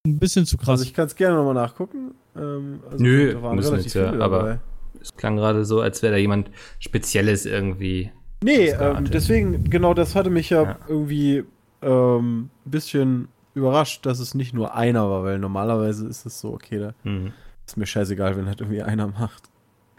ein 0.05 0.19
bisschen 0.19 0.45
zu 0.45 0.57
krass. 0.57 0.69
Also 0.81 0.83
ich 0.83 0.93
kann 0.93 1.07
es 1.07 1.15
gerne 1.15 1.35
nochmal 1.38 1.53
nachgucken. 1.55 2.11
Ähm, 2.35 2.79
also 2.91 3.03
Nö, 3.03 3.33
da 3.33 3.41
waren 3.41 3.55
müssen 3.55 3.69
relativ 3.71 3.85
jetzt 3.85 3.95
ja, 3.95 4.11
viele 4.11 4.23
aber- 4.23 4.38
dabei. 4.39 4.59
Es 5.01 5.13
klang 5.15 5.35
gerade 5.35 5.65
so, 5.65 5.81
als 5.81 6.01
wäre 6.01 6.13
da 6.13 6.17
jemand 6.17 6.49
Spezielles 6.79 7.45
irgendwie. 7.45 8.11
Nee, 8.43 8.69
ähm, 8.69 9.05
deswegen, 9.11 9.63
genau 9.69 9.93
das 9.93 10.15
hatte 10.15 10.29
mich 10.31 10.49
ja, 10.49 10.63
Ja. 10.63 10.79
irgendwie 10.88 11.43
ähm, 11.83 12.49
ein 12.65 12.71
bisschen 12.71 13.27
überrascht, 13.56 14.06
dass 14.06 14.20
es 14.20 14.36
nicht 14.36 14.54
nur 14.54 14.76
einer 14.76 15.10
war, 15.10 15.24
weil 15.24 15.39
normalerweise 15.39 16.08
ist 16.08 16.26
es 16.26 16.39
so, 16.39 16.54
okay, 16.54 16.80
da 16.80 16.94
Hm. 17.04 17.32
ist 17.65 17.78
mir 17.78 17.86
scheißegal, 17.88 18.38
wenn 18.38 18.46
halt 18.48 18.62
irgendwie 18.62 18.82
einer 18.84 19.08
macht. 19.08 19.44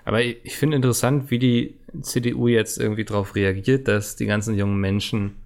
Aber 0.05 0.23
ich, 0.23 0.37
ich 0.45 0.57
finde 0.57 0.77
interessant, 0.77 1.31
wie 1.31 1.39
die 1.41 1.75
CDU 2.01 2.47
jetzt 2.47 2.79
irgendwie 2.79 3.05
darauf 3.05 3.35
reagiert, 3.35 3.89
dass 3.89 4.15
die 4.17 4.27
ganzen 4.27 4.55
jungen 4.55 4.79
Menschen 4.79 5.37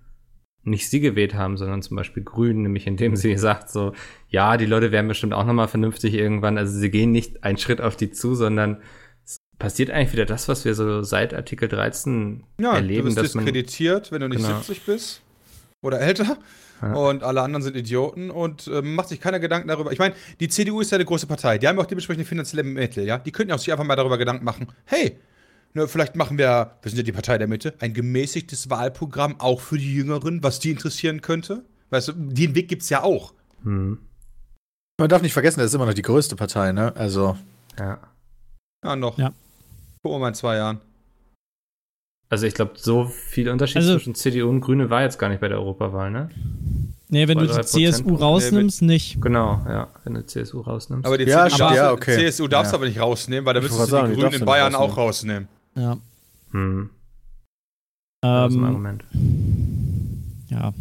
nicht 0.63 0.91
sie 0.91 1.01
gewählt 1.01 1.33
haben, 1.33 1.57
sondern 1.57 1.81
zum 1.81 1.97
Beispiel 1.97 2.23
Grünen, 2.23 2.63
nämlich 2.63 2.87
indem 2.87 3.17
sie 3.17 3.35
sagt 3.39 3.71
so, 3.71 3.95
ja, 4.29 4.59
die 4.59 4.67
Leute 4.67 4.93
werden 4.93 5.09
bestimmt 5.09 5.33
auch 5.33 5.47
nochmal 5.47 5.69
vernünftig 5.69 6.13
irgendwann. 6.13 6.59
Also 6.59 6.79
sie 6.79 6.91
gehen 6.91 7.13
nicht 7.13 7.43
einen 7.45 7.57
Schritt 7.57 7.81
auf 7.81 7.97
die 7.97 8.11
zu, 8.11 8.35
sondern 8.35 8.83
es 9.25 9.39
passiert 9.59 9.91
eigentlich 9.91 10.13
wieder 10.13 10.27
das, 10.27 10.49
was 10.49 10.67
wir 10.67 10.75
so 10.75 11.03
seit 11.03 11.33
Artikel 11.33 11.69
13 11.69 12.45
Ja, 12.61 12.75
erleben, 12.75 12.99
du 12.99 13.05
bist 13.15 13.17
dass 13.17 13.35
man 13.35 13.45
diskreditiert, 13.47 14.13
wenn 14.13 14.21
du 14.21 14.29
nicht 14.29 14.45
Genau. 14.45 14.59
70 14.59 14.83
bist 14.83 15.23
oder 15.83 16.01
älter. 16.01 16.37
Ja. 16.83 16.95
Und 16.95 17.23
alle 17.23 17.43
anderen 17.43 17.63
sind 17.63 17.77
Idioten 17.77 18.31
und 18.31 18.69
ähm, 18.69 18.95
macht 18.95 19.09
sich 19.09 19.21
keiner 19.21 19.39
Gedanken 19.41 19.69
darüber. 19.69 19.93
Ich 19.93 19.99
meine, 19.99 20.15
die 20.41 20.49
CDU 20.49 20.81
ist 20.81 20.91
ja 20.91 20.97
eine 20.97 21.05
große 21.05 21.27
Partei. 21.27 21.59
Die 21.59 21.69
haben 21.69 21.77
ja 21.77 21.83
auch 21.83 21.87
dementsprechend 21.87 22.27
finanzielle 22.27 22.63
Mittel, 22.65 23.05
ja. 23.05 23.19
Die 23.19 23.33
könnten 23.33 23.51
ja 23.51 23.57
auch 23.57 23.61
sich 23.61 23.71
einfach 23.73 23.85
mal 23.85 23.97
darüber 23.97 24.17
Gedanken 24.19 24.45
machen. 24.45 24.67
Hey, 24.87 25.19
ne, 25.75 25.87
vielleicht 25.89 26.17
machen 26.17 26.39
wir, 26.39 26.77
wir 26.81 26.91
sind 26.91 26.97
ja 26.99 27.03
die 27.05 27.13
Partei 27.13 27.37
der 27.39 27.49
Mitte, 27.49 27.75
ein 27.81 27.93
gemäßigtes 27.93 28.71
Wahlprogramm 28.71 29.39
auch 29.41 29.61
für 29.61 29.77
die 29.79 29.95
Jüngeren, 29.95 30.43
was 30.43 30.59
die 30.59 30.71
interessieren 30.71 31.21
könnte. 31.21 31.65
Weißt 31.91 32.09
du, 32.09 32.13
den 32.13 32.55
Weg 32.55 32.69
gibt's 32.69 32.89
ja 32.89 33.03
auch. 33.03 33.35
hm, 33.63 33.99
Man 34.99 35.09
darf 35.09 35.23
nicht 35.23 35.33
vergessen, 35.33 35.61
das 35.61 35.67
ist 35.69 35.75
immer 35.75 35.87
noch 35.87 35.95
die 35.95 36.03
größte 36.03 36.37
Partei, 36.37 36.73
ne? 36.73 36.95
Also, 36.97 37.37
ja. 37.79 37.99
Ja, 38.85 38.97
noch. 38.97 39.19
Ja. 39.19 39.33
Gucken 40.03 40.17
wir 40.17 40.19
mal 40.21 40.29
in 40.29 40.35
zwei 40.35 40.57
Jahren. 40.57 40.81
Also 42.33 42.47
ich 42.47 42.55
glaube, 42.55 42.73
so 42.77 43.05
viel 43.07 43.49
Unterschied 43.51 43.77
Also- 43.79 43.95
zwischen 43.95 44.15
CDU 44.15 44.49
und 44.49 44.61
Grüne 44.61 44.89
war 44.89 45.03
jetzt 45.03 45.19
gar 45.19 45.29
nicht 45.29 45.41
bei 45.41 45.49
der 45.49 45.59
Europawahl, 45.59 46.11
ne? 46.11 46.31
nee, 47.09 47.27
wenn 47.27 47.39
du 47.39 47.47
die 47.47 47.61
CSU 47.61 48.15
rausnimmst, 48.15 48.83
nicht. 48.83 49.21
Genau, 49.21 49.61
ja, 49.69 49.89
wenn 50.05 50.15
du 50.15 50.25
CSU 50.25 50.61
rausnimmst. 50.61 51.05
Aber 51.07 51.19
die 51.19 51.25
Ja, 51.25 51.47
stimmt, 51.51 51.61
darfst, 51.61 51.77
ja, 51.77 51.93
okay. 51.93 52.17
CSU 52.31 52.47
darfst 52.47 52.73
du 52.73 52.77
Ja. 52.77 52.79
aber 52.79 52.87
nicht 52.89 53.01
rausnehmen, 53.01 53.45
weil 53.45 53.55
da 53.55 53.61
müsstest 53.61 53.81
du 53.81 53.85
die 53.87 53.91
sagen, 53.91 54.15
die 54.15 54.21
Grünen 54.21 54.33
in 54.35 54.45
Bayern 54.45 54.75
auch 54.77 54.97
rausnehmen. 54.97 55.49
rausnehmen. 55.75 55.99
Ja. 56.53 56.53
hm. 56.53 56.91
Das 58.23 58.53
ist 58.53 58.57
ein 58.57 58.59
Ähm, 58.61 58.65
Argument. 58.67 59.05
ja. 60.51 60.73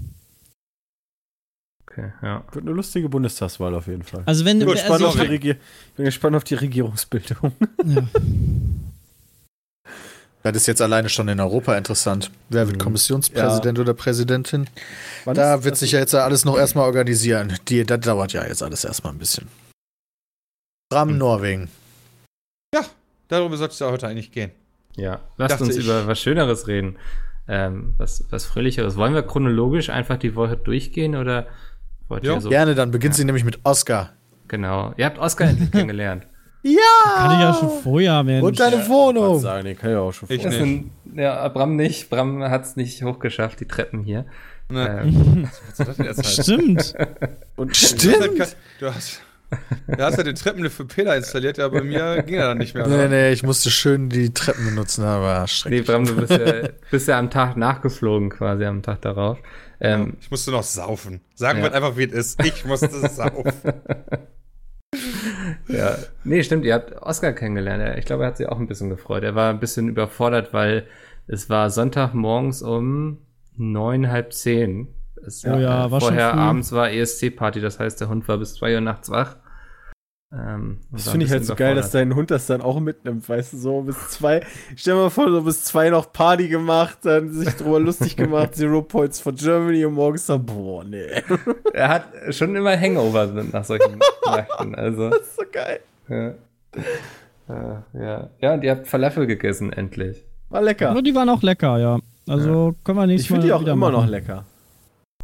Okay, 1.90 2.12
ja. 2.22 2.44
Wird 2.52 2.66
eine 2.66 2.76
lustige 2.76 3.10
Bundestagswahl 3.10 3.74
auf 3.74 3.88
jeden 3.88 4.04
Fall. 4.04 4.22
Also 4.28 4.46
wenn 4.46 4.58
Ich 4.62 4.66
bin, 4.68 4.70
also 4.78 4.82
gespannt, 4.84 5.04
auf 5.04 5.16
ich 5.16 5.22
die 5.22 5.26
hab, 5.26 5.32
Regier 5.34 5.54
ich 5.54 5.94
bin 5.96 6.06
gespannt 6.06 6.36
auf 6.36 6.44
die 6.44 6.56
Regierungsbildung. 6.56 7.52
ja. 7.86 8.04
Das 10.44 10.56
ist 10.56 10.68
jetzt 10.68 10.82
alleine 10.82 11.10
schon 11.10 11.28
in 11.28 11.40
Europa 11.40 11.76
interessant. 11.78 12.32
Wer 12.50 12.68
wird 12.68 12.78
Mhm. 12.78 12.82
Kommissionspräsident 12.84 13.78
oder 13.80 13.94
Präsidentin? 13.94 14.68
Wann 15.26 15.36
Da 15.36 15.64
wird 15.64 15.78
sich 15.78 15.92
ja 15.92 16.00
jetzt 16.00 16.16
alles 16.16 16.46
noch 16.46 16.58
erstmal 16.58 16.86
organisieren. 16.86 17.58
Die, 17.68 17.84
das 17.86 18.00
dauert 18.00 18.34
ja 18.34 18.46
jetzt 18.46 18.64
alles 18.64 18.84
erstmal 18.86 19.14
ein 19.14 19.20
bisschen. 19.20 19.48
Bram 20.90 21.10
Hm. 21.10 21.18
Norwegen. 21.18 21.70
Darüber 23.28 23.58
sollte 23.58 23.74
es 23.74 23.80
ja 23.80 23.92
heute 23.92 24.08
eigentlich 24.08 24.32
gehen. 24.32 24.50
Ja, 24.96 25.20
lasst 25.38 25.52
Dachte 25.54 25.66
uns 25.66 25.76
ich. 25.78 25.86
über 25.86 26.08
was 26.08 26.20
Schöneres 26.20 26.66
reden. 26.68 26.98
Ähm, 27.48 27.94
was, 28.00 28.24
was 28.32 28.46
Fröhlicheres. 28.48 28.96
Wollen 28.96 29.14
wir 29.14 29.22
chronologisch 29.22 29.90
einfach 29.92 30.18
die 30.18 30.34
Woche 30.36 30.58
durchgehen 30.58 31.16
oder 31.16 31.46
wollt 32.08 32.24
Ja. 32.24 32.34
ihr 32.34 32.42
so? 32.42 32.50
Gerne, 32.50 32.74
dann 32.74 32.90
beginnt 32.90 33.14
Ja. 33.14 33.18
sie 33.18 33.26
nämlich 33.26 33.44
mit 33.44 33.60
Oscar. 33.66 34.14
Genau. 34.48 34.96
Ihr 34.98 35.06
habt 35.06 35.20
Oscar 35.20 35.46
endlich 35.48 35.70
kennengelernt. 35.72 36.26
Kann 36.64 37.32
ich 37.32 37.40
ja 37.40 37.54
schon 37.60 37.70
vorher, 37.84 38.24
Mensch. 38.24 38.44
Und 38.44 38.60
deine 38.60 38.88
Wohnung. 38.88 39.40
sagen, 39.40 39.66
den 39.66 39.78
kann 39.78 39.92
ich 39.92 39.96
auch 39.98 40.12
schon 40.12 40.28
Ich 40.32 40.42
vor- 40.42 40.52
Das 40.52 40.60
nicht. 40.60 40.92
sind, 41.06 41.18
ja, 41.18 41.48
Bram 41.48 41.76
nicht. 41.76 42.10
Bram 42.10 42.44
hat 42.44 42.66
es 42.66 42.76
nicht 42.76 43.02
hochgeschafft, 43.04 43.60
die 43.62 43.66
Treppen 43.68 44.04
hier. 44.04 44.26
Ne. 44.72 45.02
Ähm, 45.04 45.50
Was 45.68 45.78
soll 45.78 45.86
das 45.88 45.98
denn 45.98 46.06
jetzt 46.06 46.20
heißen? 46.20 46.44
Stimmt. 46.44 46.94
Und 47.56 47.76
Stimmt. 47.76 48.56
Du 48.80 48.94
hast, 48.94 49.22
du 49.88 49.98
hast 49.98 50.18
ja 50.18 50.24
den 50.24 50.36
Treppenlift 50.36 50.76
für 50.76 50.86
Peter 50.86 51.16
installiert, 51.18 51.58
ja, 51.58 51.68
bei 51.70 51.82
mir 51.82 52.22
ging 52.24 52.36
er 52.36 52.50
dann 52.50 52.60
nicht 52.60 52.76
mehr. 52.76 52.86
Nee, 52.88 53.08
nee, 53.08 53.32
ich 53.32 53.42
musste 53.42 53.72
schön 53.72 54.10
die 54.10 54.32
Treppen 54.32 54.66
benutzen, 54.66 55.04
aber 55.06 55.42
nee, 55.42 55.48
schrecklich. 55.48 55.88
Bram, 55.88 56.06
du 56.06 56.16
bist 56.18 56.32
ja, 56.32 56.70
bist 56.92 57.08
ja 57.08 57.18
am 57.18 57.32
Tag 57.32 57.58
nachgeflogen, 57.58 58.30
quasi 58.30 58.66
am 58.66 58.84
Tag 58.84 59.02
darauf. 59.02 59.40
Ähm, 59.82 60.18
Ich 60.22 60.30
musste 60.30 60.52
noch 60.52 60.62
saufen. 60.64 61.22
Sagen 61.34 61.60
Ja. 61.60 61.66
wir 61.66 61.74
einfach, 61.74 61.98
wie 61.98 62.04
es 62.04 62.12
ist. 62.36 62.44
Ich 62.46 62.64
musste 62.66 62.90
saufen. 63.10 63.52
Ja, 65.70 65.96
nee, 66.24 66.44
stimmt, 66.44 66.66
ihr 66.66 66.74
habt 66.74 66.94
Oscar 67.02 67.34
kennengelernt. 67.34 67.82
Er- 67.84 67.98
Ich 67.98 68.06
glaube, 68.06 68.24
er 68.24 68.28
hat 68.28 68.38
sich 68.38 68.48
auch 68.50 68.60
ein 68.60 68.68
bisschen 68.68 68.90
gefreut. 68.90 69.24
Er 69.24 69.36
war 69.36 69.50
ein 69.52 69.60
bisschen 69.60 69.88
überfordert, 69.88 70.54
weil 70.54 70.86
es 71.28 71.50
war 71.50 71.70
Sonntagmorgens 71.70 72.62
um 72.62 73.20
neun, 73.56 74.10
halb 74.10 74.34
zehn. 74.34 74.88
Es, 75.26 75.46
Oh 75.46 75.50
ja, 75.58 75.92
war 75.92 76.00
schon 76.00 76.10
vorher 76.10 76.34
abends 76.34 76.72
war 76.72 76.90
ESC-Party, 76.92 77.62
das 77.62 77.80
heißt, 77.80 78.02
der 78.02 78.10
Hund 78.10 78.28
war 78.28 78.38
bis 78.38 78.56
zwei 78.56 78.74
Uhr 78.74 78.82
nachts 78.82 79.10
wach. 79.10 79.38
Ähm, 80.32 80.78
Das 80.92 81.10
finde 81.10 81.26
ich 81.26 81.32
halt 81.32 81.44
so 81.44 81.56
geil, 81.56 81.74
dass 81.74 81.90
dein 81.90 82.14
Hund 82.14 82.30
das 82.30 82.46
dann 82.46 82.62
auch 82.62 82.80
mitnimmt, 82.80 83.28
weißt 83.28 83.54
du, 83.54 83.58
so 83.58 83.82
bis 83.82 84.10
zwei. 84.10 84.42
Stell 84.76 84.94
dir 84.94 85.00
mal 85.02 85.10
vor, 85.10 85.32
so 85.32 85.42
bis 85.42 85.64
zwei 85.64 85.90
noch 85.90 86.14
Party 86.14 86.48
gemacht, 86.50 87.00
dann 87.02 87.32
sich 87.34 87.50
drüber 87.56 87.80
lustig 87.80 88.16
gemacht, 88.16 88.54
Zero 88.56 88.84
Points 88.84 89.20
for 89.20 89.34
Germany 89.34 89.86
und 89.86 89.94
morgens 89.96 90.28
dann, 90.28 90.46
boah, 90.46 90.84
nee. 90.84 91.08
Er 91.74 91.90
hat 91.90 92.06
schon 92.30 92.56
immer 92.56 92.80
Hangover 92.80 93.26
nach 93.26 93.64
solchen 93.64 93.98
Nächten. 94.36 94.76
Also, 94.76 95.10
Das 95.10 95.22
ist 95.22 95.36
so 95.36 95.44
geil. 95.52 95.80
ja. 96.10 96.34
Äh, 97.48 97.82
ja. 98.00 98.30
ja, 98.40 98.54
und 98.54 98.64
ihr 98.64 98.70
habt 98.72 98.88
Falafel 98.88 99.26
gegessen, 99.26 99.74
endlich. 99.74 100.24
War 100.50 100.62
lecker. 100.62 100.92
Aber 100.92 101.02
die 101.02 101.16
waren 101.16 101.30
auch 101.30 101.42
lecker, 101.42 101.80
ja. 101.80 101.98
Also 102.28 102.76
können 102.84 103.00
wir 103.00 103.08
nächstes 103.08 103.24
Ich 103.26 103.28
finde 103.30 103.48
die 103.48 103.50
Mal 103.52 103.56
auch 103.58 103.62
immer 103.64 103.76
machen. 103.90 103.94
noch 103.94 104.06
lecker. 104.08 104.46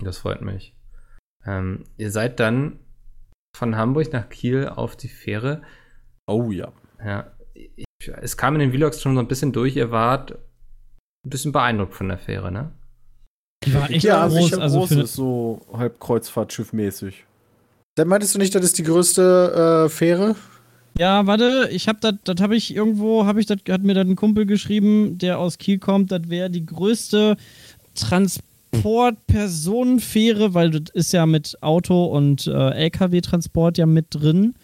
Das 0.04 0.18
freut 0.18 0.42
mich. 0.42 0.74
Ähm, 1.46 1.84
ihr 1.98 2.10
seid 2.10 2.40
dann 2.40 2.80
von 3.56 3.76
Hamburg 3.76 4.12
nach 4.14 4.30
Kiel 4.30 4.68
auf 4.68 4.96
die 4.96 5.08
Fähre. 5.08 5.62
Oh 6.28 6.52
ja. 6.52 6.72
Ja, 7.04 7.32
ich, 7.54 7.86
es 8.22 8.38
kam 8.38 8.56
in 8.56 8.60
den 8.60 8.72
Vlogs 8.72 9.02
schon 9.02 9.16
so 9.16 9.22
ein 9.22 9.28
bisschen 9.28 9.52
durch. 9.52 9.76
Ihr 9.76 9.92
wart 9.92 10.34
ein 11.26 11.30
bisschen 11.30 11.52
beeindruckt 11.52 11.94
von 11.94 12.08
der 12.08 12.18
Fähre, 12.18 12.52
ne? 12.52 12.72
Die 13.66 13.74
war 13.74 13.90
echt 13.90 14.04
ja, 14.04 14.28
groß. 14.28 14.44
sicher 14.44 14.62
Also 14.62 14.80
groß 14.80 14.90
für, 14.90 15.02
ist 15.02 15.14
so 15.14 15.66
halb 15.74 16.00
Kreuzfahrtschiff-mäßig. 16.00 17.24
Dann 17.96 18.08
meintest 18.08 18.36
du 18.36 18.40
nicht, 18.40 18.54
das 18.54 18.64
ist 18.64 18.78
die 18.78 18.84
größte 18.84 19.86
äh, 19.86 19.90
Fähre? 19.90 20.36
Ja, 20.98 21.26
warte, 21.28 21.70
ich 21.72 21.88
hab 21.88 22.00
das, 22.02 22.16
das 22.24 22.42
habe 22.42 22.56
ich 22.56 22.74
irgendwo, 22.74 23.26
habe 23.26 23.40
ich 23.40 23.46
das, 23.46 23.58
hat 23.70 23.84
mir 23.84 23.94
dann 23.94 24.12
ein 24.12 24.16
Kumpel 24.16 24.46
geschrieben, 24.46 25.18
der 25.18 25.40
aus 25.40 25.58
Kiel 25.58 25.80
kommt, 25.80 26.12
das 26.12 26.30
wäre 26.30 26.50
die 26.50 26.66
größte 26.66 27.36
Transport-Personenfähre, 28.76 30.54
weil 30.54 30.72
das 30.72 30.94
ist 30.94 31.14
ja 31.14 31.26
mit 31.26 31.58
Auto 31.62 32.06
und 32.06 32.48
äh, 32.48 32.70
LKW-Transport 32.72 33.78
ja 33.78 33.86
mit 33.86 34.08
drin 34.10 34.56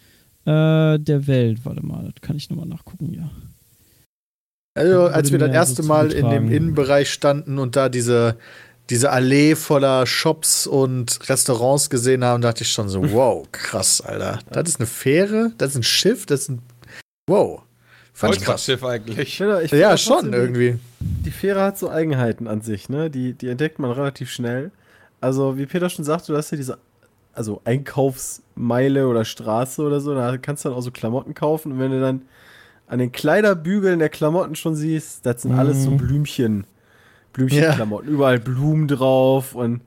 äh, 0.44 0.98
der 0.98 1.26
Welt. 1.26 1.60
Warte 1.64 1.84
mal, 1.84 2.12
das 2.12 2.20
kann 2.20 2.36
ich 2.36 2.50
nochmal 2.50 2.66
nachgucken, 2.66 3.12
ja. 3.12 3.30
Also, 4.74 5.02
als 5.06 5.30
wir 5.30 5.38
das 5.38 5.52
erste 5.52 5.82
so 5.82 5.88
Mal 5.88 6.12
in 6.12 6.30
dem. 6.30 6.50
Innenbereich 6.50 7.10
standen 7.10 7.58
und 7.58 7.76
da 7.76 7.88
diese, 7.88 8.36
diese 8.88 9.10
Allee 9.10 9.54
voller 9.54 10.06
Shops 10.06 10.66
und 10.66 11.28
Restaurants 11.28 11.90
gesehen 11.90 12.24
haben, 12.24 12.40
dachte 12.40 12.62
ich 12.62 12.72
schon 12.72 12.88
so, 12.88 13.02
wow, 13.12 13.46
krass, 13.52 14.00
Alter. 14.00 14.38
Das 14.50 14.68
ist 14.68 14.80
eine 14.80 14.86
Fähre, 14.86 15.52
das 15.58 15.72
ist 15.72 15.76
ein 15.76 15.82
Schiff, 15.82 16.26
das 16.26 16.40
ist 16.42 16.48
ein. 16.50 16.62
Wow. 17.28 17.62
Fand 18.22 18.34
ich 18.36 18.40
krass. 18.40 18.64
Kreuzfahrtschiff 18.66 18.84
eigentlich. 18.84 19.18
Ich 19.18 19.36
finde, 19.36 19.62
ich 19.62 19.70
Ja, 19.72 19.96
schon 19.98 20.14
trotzdem, 20.14 20.32
irgendwie. 20.34 20.78
Die 21.00 21.30
Fähre 21.30 21.62
hat 21.62 21.78
so 21.78 21.90
Eigenheiten 21.90 22.48
an 22.48 22.60
sich, 22.62 22.88
ne? 22.88 23.10
Die, 23.10 23.34
die 23.34 23.48
entdeckt 23.48 23.78
man 23.78 23.90
relativ 23.90 24.30
schnell. 24.30 24.70
Also, 25.20 25.56
wie 25.58 25.66
Peter 25.66 25.88
schon 25.90 26.04
sagte, 26.04 26.32
du 26.32 26.38
hast 26.38 26.50
ja 26.50 26.56
diese 26.56 26.78
also 27.34 27.60
Einkaufsmeile 27.64 29.08
oder 29.08 29.24
Straße 29.24 29.82
oder 29.82 30.00
so, 30.00 30.14
da 30.14 30.36
kannst 30.36 30.64
du 30.64 30.68
dann 30.68 30.76
auch 30.78 30.82
so 30.82 30.90
Klamotten 30.90 31.34
kaufen 31.34 31.72
und 31.72 31.78
wenn 31.78 31.90
du 31.90 32.00
dann 32.00 32.22
an 32.86 32.98
den 32.98 33.10
Kleiderbügeln 33.12 33.98
der 34.00 34.10
Klamotten 34.10 34.54
schon 34.54 34.74
siehst, 34.76 35.24
das 35.24 35.42
sind 35.42 35.52
alles 35.54 35.82
so 35.84 35.90
Mhm. 35.92 35.96
Blümchen. 35.96 36.64
Blümchenklamotten, 37.32 38.08
überall 38.10 38.38
Blumen 38.38 38.86
drauf 38.88 39.54
und 39.54 39.80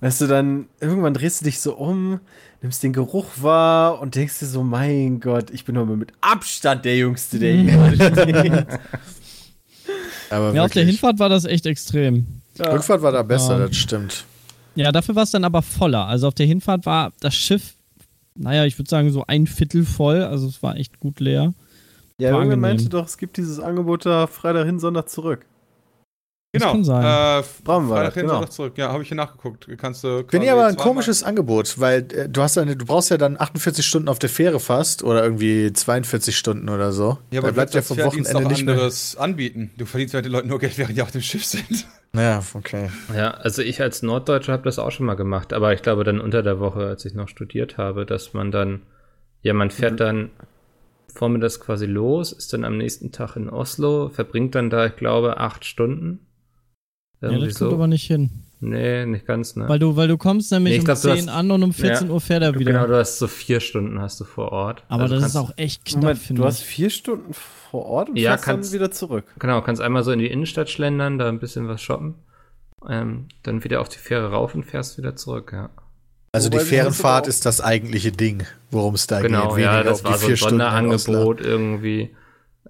weißt 0.00 0.20
du, 0.22 0.26
dann 0.26 0.66
irgendwann 0.80 1.14
drehst 1.14 1.40
du 1.40 1.44
dich 1.44 1.60
so 1.60 1.74
um, 1.76 2.20
nimmst 2.62 2.82
den 2.82 2.92
Geruch 2.92 3.26
wahr 3.40 4.00
und 4.00 4.14
denkst 4.14 4.38
dir 4.40 4.46
so, 4.46 4.62
mein 4.62 5.20
Gott, 5.20 5.50
ich 5.50 5.64
bin 5.64 5.74
doch 5.74 5.86
mal 5.86 5.96
mit 5.96 6.12
Abstand 6.20 6.84
der 6.84 6.96
Jüngste, 6.96 7.38
der 7.38 7.52
hier 7.54 7.72
gerade 7.72 7.96
steht. 7.96 8.66
Aber 10.30 10.54
Ja, 10.54 10.64
auf 10.64 10.72
der. 10.72 10.84
Hinfahrt 10.84 11.18
war 11.18 11.28
das 11.28 11.44
echt 11.44 11.66
extrem. 11.66 12.26
Ja. 12.58 12.70
Rückfahrt 12.72 13.02
war 13.02 13.12
da 13.12 13.22
besser, 13.22 13.58
Ja. 13.58 13.66
das 13.66 13.76
stimmt. 13.76 14.24
Ja, 14.74 14.92
dafür 14.92 15.14
war 15.16 15.22
es 15.24 15.30
dann 15.30 15.44
aber 15.44 15.62
voller. 15.62 16.06
Also 16.06 16.28
auf 16.28 16.34
der 16.34 16.46
Hinfahrt 16.46 16.86
war 16.86 17.12
das 17.20 17.34
Schiff, 17.34 17.74
naja, 18.36 18.64
ich 18.64 18.78
würde 18.78 18.88
sagen 18.88 19.10
so 19.10 19.24
ein 19.26 19.46
Viertel 19.46 19.84
voll, 19.84 20.22
also 20.22 20.46
es 20.46 20.62
war 20.62 20.76
echt 20.76 21.00
gut 21.00 21.18
leer. 21.18 21.52
Ja, 22.20 22.30
irgendwer 22.30 22.56
meinte 22.56 22.88
doch, 22.88 23.06
es 23.06 23.16
gibt 23.16 23.36
dieses 23.38 23.58
Angebot 23.60 24.06
da 24.06 24.26
Freitag 24.26 24.66
hin, 24.66 24.78
Sonntag 24.78 25.08
zurück. 25.08 25.46
Das 26.50 26.62
Genau. 26.62 26.72
kann 26.72 26.84
sein. 26.84 27.04
Äh, 27.42 27.44
Brauchen 27.62 27.88
wir 27.88 27.94
Freitag 27.96 28.14
das, 28.14 28.22
genau. 28.22 28.44
Zurück. 28.46 28.78
Ja, 28.78 28.90
habe 28.90 29.02
ich 29.02 29.08
hier 29.08 29.16
nachgeguckt. 29.18 29.68
Kannst 29.76 30.02
du 30.02 30.24
Finde 30.28 30.46
ich 30.46 30.50
aber 30.52 30.64
ein 30.66 30.76
komisches 30.76 31.22
Angebot, 31.22 31.78
weil 31.78 32.06
äh, 32.12 32.26
du 32.26 32.40
hast 32.40 32.56
eine, 32.56 32.74
du 32.74 32.86
brauchst 32.86 33.10
ja 33.10 33.18
dann 33.18 33.38
48 33.38 33.84
Stunden 33.84 34.08
auf 34.08 34.18
der 34.18 34.30
Fähre 34.30 34.58
fast 34.58 35.02
oder 35.02 35.22
irgendwie 35.22 35.70
42 35.70 36.34
Stunden 36.38 36.70
oder 36.70 36.92
so. 36.92 37.18
Ja, 37.30 37.42
da 37.42 37.48
aber 37.48 37.52
bleibt 37.52 37.74
ja 37.74 37.80
das 37.80 37.88
vom 37.88 37.98
Wochenende 37.98 38.48
nicht 38.48 38.64
mehr. 38.64 38.74
anderes 38.76 39.16
anbieten. 39.16 39.72
Du 39.76 39.84
verdienst 39.84 40.14
ja 40.14 40.22
den 40.22 40.32
Leuten 40.32 40.48
nur 40.48 40.58
Geld, 40.58 40.78
während 40.78 40.96
die 40.96 41.02
auf 41.02 41.10
dem 41.10 41.20
Schiff 41.20 41.44
sind. 41.44 41.86
Ja, 42.14 42.42
okay. 42.54 42.88
Ja, 43.14 43.32
also 43.32 43.60
ich 43.60 43.82
als 43.82 44.00
Norddeutscher 44.02 44.54
habe 44.54 44.62
das 44.62 44.78
auch 44.78 44.90
schon 44.90 45.04
mal 45.04 45.16
gemacht, 45.16 45.52
aber 45.52 45.74
ich 45.74 45.82
glaube 45.82 46.04
dann 46.04 46.18
unter 46.18 46.42
der 46.42 46.58
Woche, 46.60 46.80
als 46.86 47.04
ich 47.04 47.12
noch 47.12 47.28
studiert 47.28 47.76
habe, 47.76 48.06
dass 48.06 48.32
man 48.32 48.50
dann, 48.50 48.80
ja, 49.42 49.52
man 49.52 49.70
fährt 49.70 49.92
Mhm. 49.92 49.96
dann 49.98 50.30
vormittags 51.14 51.60
quasi 51.60 51.84
los, 51.84 52.32
ist 52.32 52.54
dann 52.54 52.64
am 52.64 52.78
nächsten 52.78 53.12
Tag 53.12 53.36
in 53.36 53.50
Oslo, 53.50 54.08
verbringt 54.08 54.54
dann 54.54 54.70
da, 54.70 54.86
ich 54.86 54.96
glaube, 54.96 55.36
acht 55.36 55.66
Stunden. 55.66 56.20
Ja, 57.20 57.28
Irgendwie 57.30 57.48
das 57.48 57.58
kommt 57.58 57.72
aber 57.72 57.86
nicht 57.86 58.06
hin. 58.06 58.30
Nee, 58.60 59.06
nicht 59.06 59.24
ganz, 59.26 59.54
ne? 59.56 59.68
Weil 59.68 59.78
du, 59.78 59.94
weil 59.96 60.08
du 60.08 60.16
kommst 60.16 60.50
nämlich 60.50 60.74
Nee, 60.74 60.78
um 60.80 60.84
glaub, 60.84 60.96
du 61.00 61.08
10 61.14 61.28
hast- 61.28 61.28
an 61.28 61.50
und 61.52 61.62
um 61.62 61.72
14 61.72 62.08
Ja. 62.08 62.12
Uhr 62.14 62.20
fährt 62.20 62.42
er 62.42 62.54
wieder. 62.58 62.72
Genau, 62.72 62.86
du 62.88 62.96
hast 62.96 63.18
so 63.18 63.28
vier 63.28 63.60
Stunden 63.60 64.00
hast 64.00 64.18
du 64.20 64.24
vor 64.24 64.50
Ort. 64.52 64.82
aber 64.88 65.02
Also 65.04 65.14
das 65.14 65.22
kannst- 65.22 65.36
ist 65.36 65.40
auch 65.40 65.52
echt 65.56 65.84
knapp, 65.84 66.02
Moment, 66.02 66.18
finde 66.18 66.42
du 66.42 66.48
hast 66.48 66.62
vier 66.62 66.90
Stunden 66.90 67.32
vor 67.34 67.86
Ort 67.86 68.08
und 68.10 68.16
Ja, 68.16 68.32
fährst 68.32 68.46
dann 68.48 68.54
kannst- 68.56 68.72
wieder 68.72 68.90
zurück. 68.90 69.24
Genau, 69.38 69.60
kannst 69.62 69.80
einmal 69.80 70.02
so 70.02 70.10
in 70.10 70.18
die 70.18 70.26
Innenstadt 70.26 70.70
schlendern, 70.70 71.18
da 71.18 71.28
ein 71.28 71.38
bisschen 71.38 71.68
was 71.68 71.80
shoppen. 71.82 72.14
Ähm, 72.88 73.26
dann 73.42 73.62
wieder 73.64 73.80
auf 73.80 73.88
die 73.88 73.98
Fähre 73.98 74.30
rauf 74.30 74.54
und 74.54 74.64
fährst 74.64 74.98
wieder 74.98 75.14
zurück, 75.16 75.50
ja. 75.52 75.70
Also 76.32 76.48
Wobei 76.52 76.58
die 76.62 76.64
Fährenfahrt 76.68 77.26
ist 77.26 77.46
das 77.46 77.60
eigentliche 77.60 78.12
Ding, 78.12 78.44
worum 78.70 78.94
es 78.94 79.06
da 79.06 79.20
genau, 79.20 79.54
geht. 79.54 79.64
ja, 79.64 79.72
weniger 79.72 79.84
das 79.90 80.04
auf 80.04 80.10
war 80.10 80.18
die 80.18 80.36
so 80.36 80.46
ein. 80.46 80.50
Sonderangebot 80.50 81.40
irgendwie. 81.40 82.10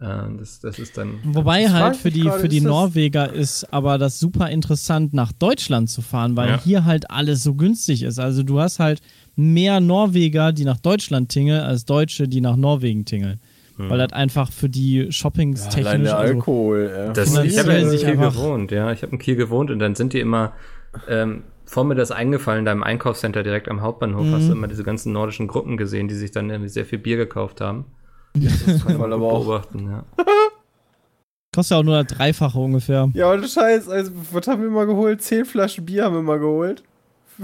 Äh, 0.01 0.07
das, 0.39 0.61
das 0.61 0.79
ist 0.79 0.97
dann. 0.97 1.15
Wobei 1.25 1.69
halt 1.69 1.97
für 1.97 2.11
die, 2.11 2.21
gerade, 2.23 2.39
für 2.41 2.49
die 2.49 2.59
ist 2.59 2.65
das- 2.65 2.71
Norweger 2.71 3.33
ist 3.33 3.73
aber 3.73 3.99
das 3.99 4.21
super 4.21 4.49
interessant, 4.51 5.13
nach 5.15 5.33
Deutschland 5.33 5.91
zu 5.91 6.03
fahren, 6.03 6.37
weil 6.37 6.51
Ja. 6.51 6.61
hier 6.63 6.85
halt 6.85 7.11
alles 7.11 7.43
so 7.43 7.55
günstig 7.55 8.03
ist. 8.03 8.19
Also 8.21 8.43
du 8.43 8.61
hast 8.61 8.79
halt 8.79 9.01
mehr 9.35 9.81
Norweger, 9.81 10.53
die 10.53 10.65
nach 10.65 10.79
Deutschland 10.79 11.31
tingeln, 11.31 11.61
als 11.61 11.85
Deutsche, 11.85 12.29
die 12.29 12.41
nach 12.41 12.57
Norwegen 12.57 13.05
tingeln. 13.05 13.41
Hm. 13.77 13.91
Weil 13.91 13.99
das 13.99 14.13
einfach 14.13 14.51
für 14.53 14.69
die 14.69 15.11
Shoppings 15.11 15.63
Allein 15.67 15.75
technisch. 15.85 16.03
der 16.09 16.19
Also, 16.19 16.35
Alkohol, 16.35 16.91
ey. 17.09 17.13
Das, 17.13 17.37
ich 17.45 17.59
habe 17.59 17.73
ja 17.73 17.79
in 17.79 17.91
Kiel 17.97 18.17
gewohnt, 18.17 18.71
ja. 18.73 18.93
Ich 18.93 19.03
habe 19.03 19.13
in 19.13 19.19
Kiel 19.19 19.37
gewohnt 19.37 19.71
und 19.71 19.79
dann 19.79 19.95
sind 19.95 20.13
die 20.13 20.21
immer 20.21 20.53
ähm, 21.09 21.43
vor 21.65 21.85
mir 21.85 21.95
das 21.95 22.11
eingefallen, 22.11 22.65
da 22.65 22.73
im 22.73 22.83
Einkaufscenter 22.83 23.43
direkt 23.43 23.69
am 23.69 23.81
Hauptbahnhof 23.83 24.25
Mhm. 24.27 24.33
hast 24.33 24.49
du 24.49 24.53
immer 24.53 24.69
diese 24.69 24.85
ganzen 24.85 25.13
nordischen 25.13 25.47
Gruppen 25.49 25.77
gesehen, 25.77 26.09
die 26.09 26.15
sich 26.15 26.31
dann 26.31 26.49
irgendwie 26.51 26.71
sehr 26.71 26.87
viel 26.87 26.99
Bier 26.99 27.17
gekauft 27.19 27.61
haben. 27.61 27.85
Das 28.35 28.85
kann 28.87 28.99
man 28.99 29.13
aber 29.13 29.27
auch. 29.27 29.45
beobachten, 29.45 29.91
ja. 29.91 30.05
kostet 31.55 31.75
ja 31.75 31.81
auch 31.81 31.85
nur 31.85 32.03
das 32.05 32.17
Dreifache 32.17 32.59
ungefähr. 32.59 33.11
Ja, 33.15 33.33
und 33.33 33.49
Scheiß, 33.49 33.89
also, 33.89 34.13
was 34.33 34.47
haben 34.47 34.63
wir 34.63 34.71
mal 34.71 34.87
geholt? 34.87 35.23
Zehn 35.23 35.45
Flaschen 35.45 35.85
Bier 35.87 36.05
haben 36.05 36.15
wir 36.15 36.23
mal 36.23 36.39
geholt. 36.39 36.83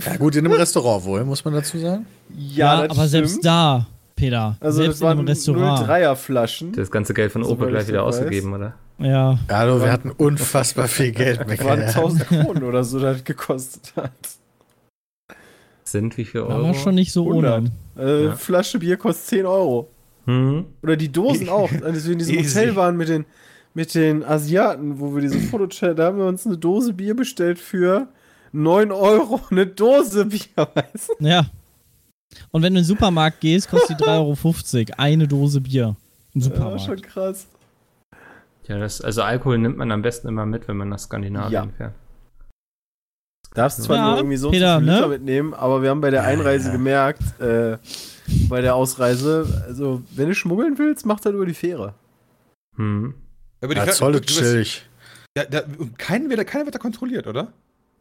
Ja, 0.05 0.17
gut, 0.17 0.35
in 0.37 0.45
einem 0.45 0.55
Restaurant 0.55 1.05
wohl, 1.05 1.25
muss 1.25 1.45
man 1.45 1.55
dazu 1.55 1.79
sagen. 1.79 2.07
Ja, 2.37 2.83
aber 2.85 3.07
selbst 3.07 3.45
da, 3.45 3.87
Peter, 4.17 4.57
Also, 4.61 4.83
selbst 4.83 5.01
das 5.01 5.01
waren 5.03 5.13
in 5.13 5.19
einem 5.21 5.29
Restaurant. 5.29 5.89
03er 5.89 6.15
Flaschen. 6.17 6.73
Das 6.73 6.91
ganze 6.91 7.15
Geld 7.15 7.33
von 7.33 7.45
Opel 7.45 7.69
gleich 7.69 7.83
ich 7.83 7.89
wieder 7.89 8.05
weiß. 8.05 8.17
ausgegeben, 8.19 8.53
oder? 8.55 8.75
Ja, 8.99 9.39
Hallo, 9.51 9.81
wir 9.81 9.91
hatten 9.91 10.11
unfassbar 10.13 10.87
viel 10.87 11.11
Geld. 11.13 11.41
Das 11.49 11.65
waren 11.65 11.81
1000 11.83 12.27
Kronen 12.29 12.63
oder 12.63 12.85
so, 12.85 13.01
das 13.01 13.25
gekostet 13.25 13.93
hat. 13.97 14.13
Sind 15.85 16.17
wie 16.17 16.25
viel 16.25 16.43
war 16.43 16.49
Euro? 16.51 16.65
aber 16.69 16.75
schon 16.75 16.95
nicht 16.95 17.13
so 17.13 17.27
100. 17.29 17.59
ohne. 17.59 17.71
Äh, 17.99 18.25
Ja. 18.27 18.37
Flasche 18.37 18.79
Bier 18.79 18.97
kostet 18.97 19.27
10 19.27 19.47
Euro. 19.47 19.89
Hm? 20.27 20.67
Oder 20.83 20.97
die 20.97 21.11
Dosen 21.13 21.49
auch. 21.49 21.71
Als 21.83 22.05
wir 22.07 22.13
in 22.13 22.19
diesem 22.19 22.35
Easy. 22.39 22.55
Hotel 22.59 22.77
waren 22.77 22.97
mit 22.97 23.09
den, 23.09 23.25
mit 23.75 23.95
den 23.95 24.25
Asiaten, 24.25 24.99
wo 25.01 25.15
wir 25.15 25.21
diese 25.23 25.39
Fotochat, 25.41 25.99
da 25.99 26.07
haben 26.07 26.19
wir 26.19 26.27
uns 26.27 26.47
eine 26.47 26.57
Dose 26.57 26.93
Bier 26.93 27.15
bestellt 27.15 27.59
für 27.59 28.09
9 28.53 28.93
Euro. 28.93 29.41
Eine 29.51 29.67
Dose 29.67 30.25
Bier, 30.27 30.41
weißt 30.57 31.11
du? 31.19 31.25
Ja. 31.27 31.47
Und 32.51 32.63
wenn 32.63 32.75
du 32.75 32.79
in 32.81 32.85
den 32.85 32.89
Supermarkt 32.89 33.41
gehst, 33.41 33.69
kostet 33.69 34.01
die 34.01 34.05
3,50 34.05 34.09
Euro 34.91 34.95
eine 34.97 35.29
Dose 35.29 35.61
Bier. 35.61 35.95
Im 36.35 36.41
Ja, 36.41 36.45
Supermarkt. 36.47 36.81
schon 36.83 37.01
krass. 37.03 37.47
Ja, 38.67 38.79
das, 38.79 39.01
also 39.03 39.23
Alkohol 39.23 39.59
nimmt 39.59 39.77
man 39.77 39.93
am 39.93 40.01
besten 40.03 40.27
immer 40.29 40.47
mit, 40.47 40.67
wenn 40.69 40.77
man 40.79 40.89
nach 40.89 40.99
Skandinavien 40.99 41.53
Ja. 41.53 41.69
fährt. 41.77 41.93
Darfst 43.55 43.83
zwar 43.85 43.97
Ja, 43.97 44.09
nur 44.09 44.17
irgendwie 44.17 44.37
so 44.37 44.51
Peter, 44.51 44.81
Liter 44.81 45.03
ne? 45.03 45.09
mitnehmen, 45.09 45.55
aber 45.55 45.83
wir 45.83 45.91
haben 45.91 46.01
bei 46.01 46.11
der 46.11 46.25
Einreise 46.25 46.69
Ja. 46.69 46.73
gemerkt, 46.73 47.23
äh, 47.41 47.77
bei 48.49 48.61
der 48.61 48.75
Ausreise, 48.75 49.65
also 49.67 50.03
wenn 50.15 50.29
du 50.29 50.35
schmuggeln 50.35 50.79
willst, 50.79 51.07
mach 51.07 51.21
das 51.21 51.33
über 51.35 51.47
die 51.47 51.55
Fähre. 51.55 51.95
Hm. 52.77 53.15
Aber 53.61 53.75
Ja, 53.75 53.85
Fähr- 53.85 53.93
Zoll 53.95 54.15
ist 54.17 54.27
chillig. 54.27 54.87
Ja, 55.37 55.45
da, 55.45 55.63
keinen 55.99 56.31
wird, 56.31 56.47
keiner 56.47 56.65
wird 56.65 56.75
da 56.75 56.79
kontrolliert, 56.79 57.27
oder? 57.27 57.53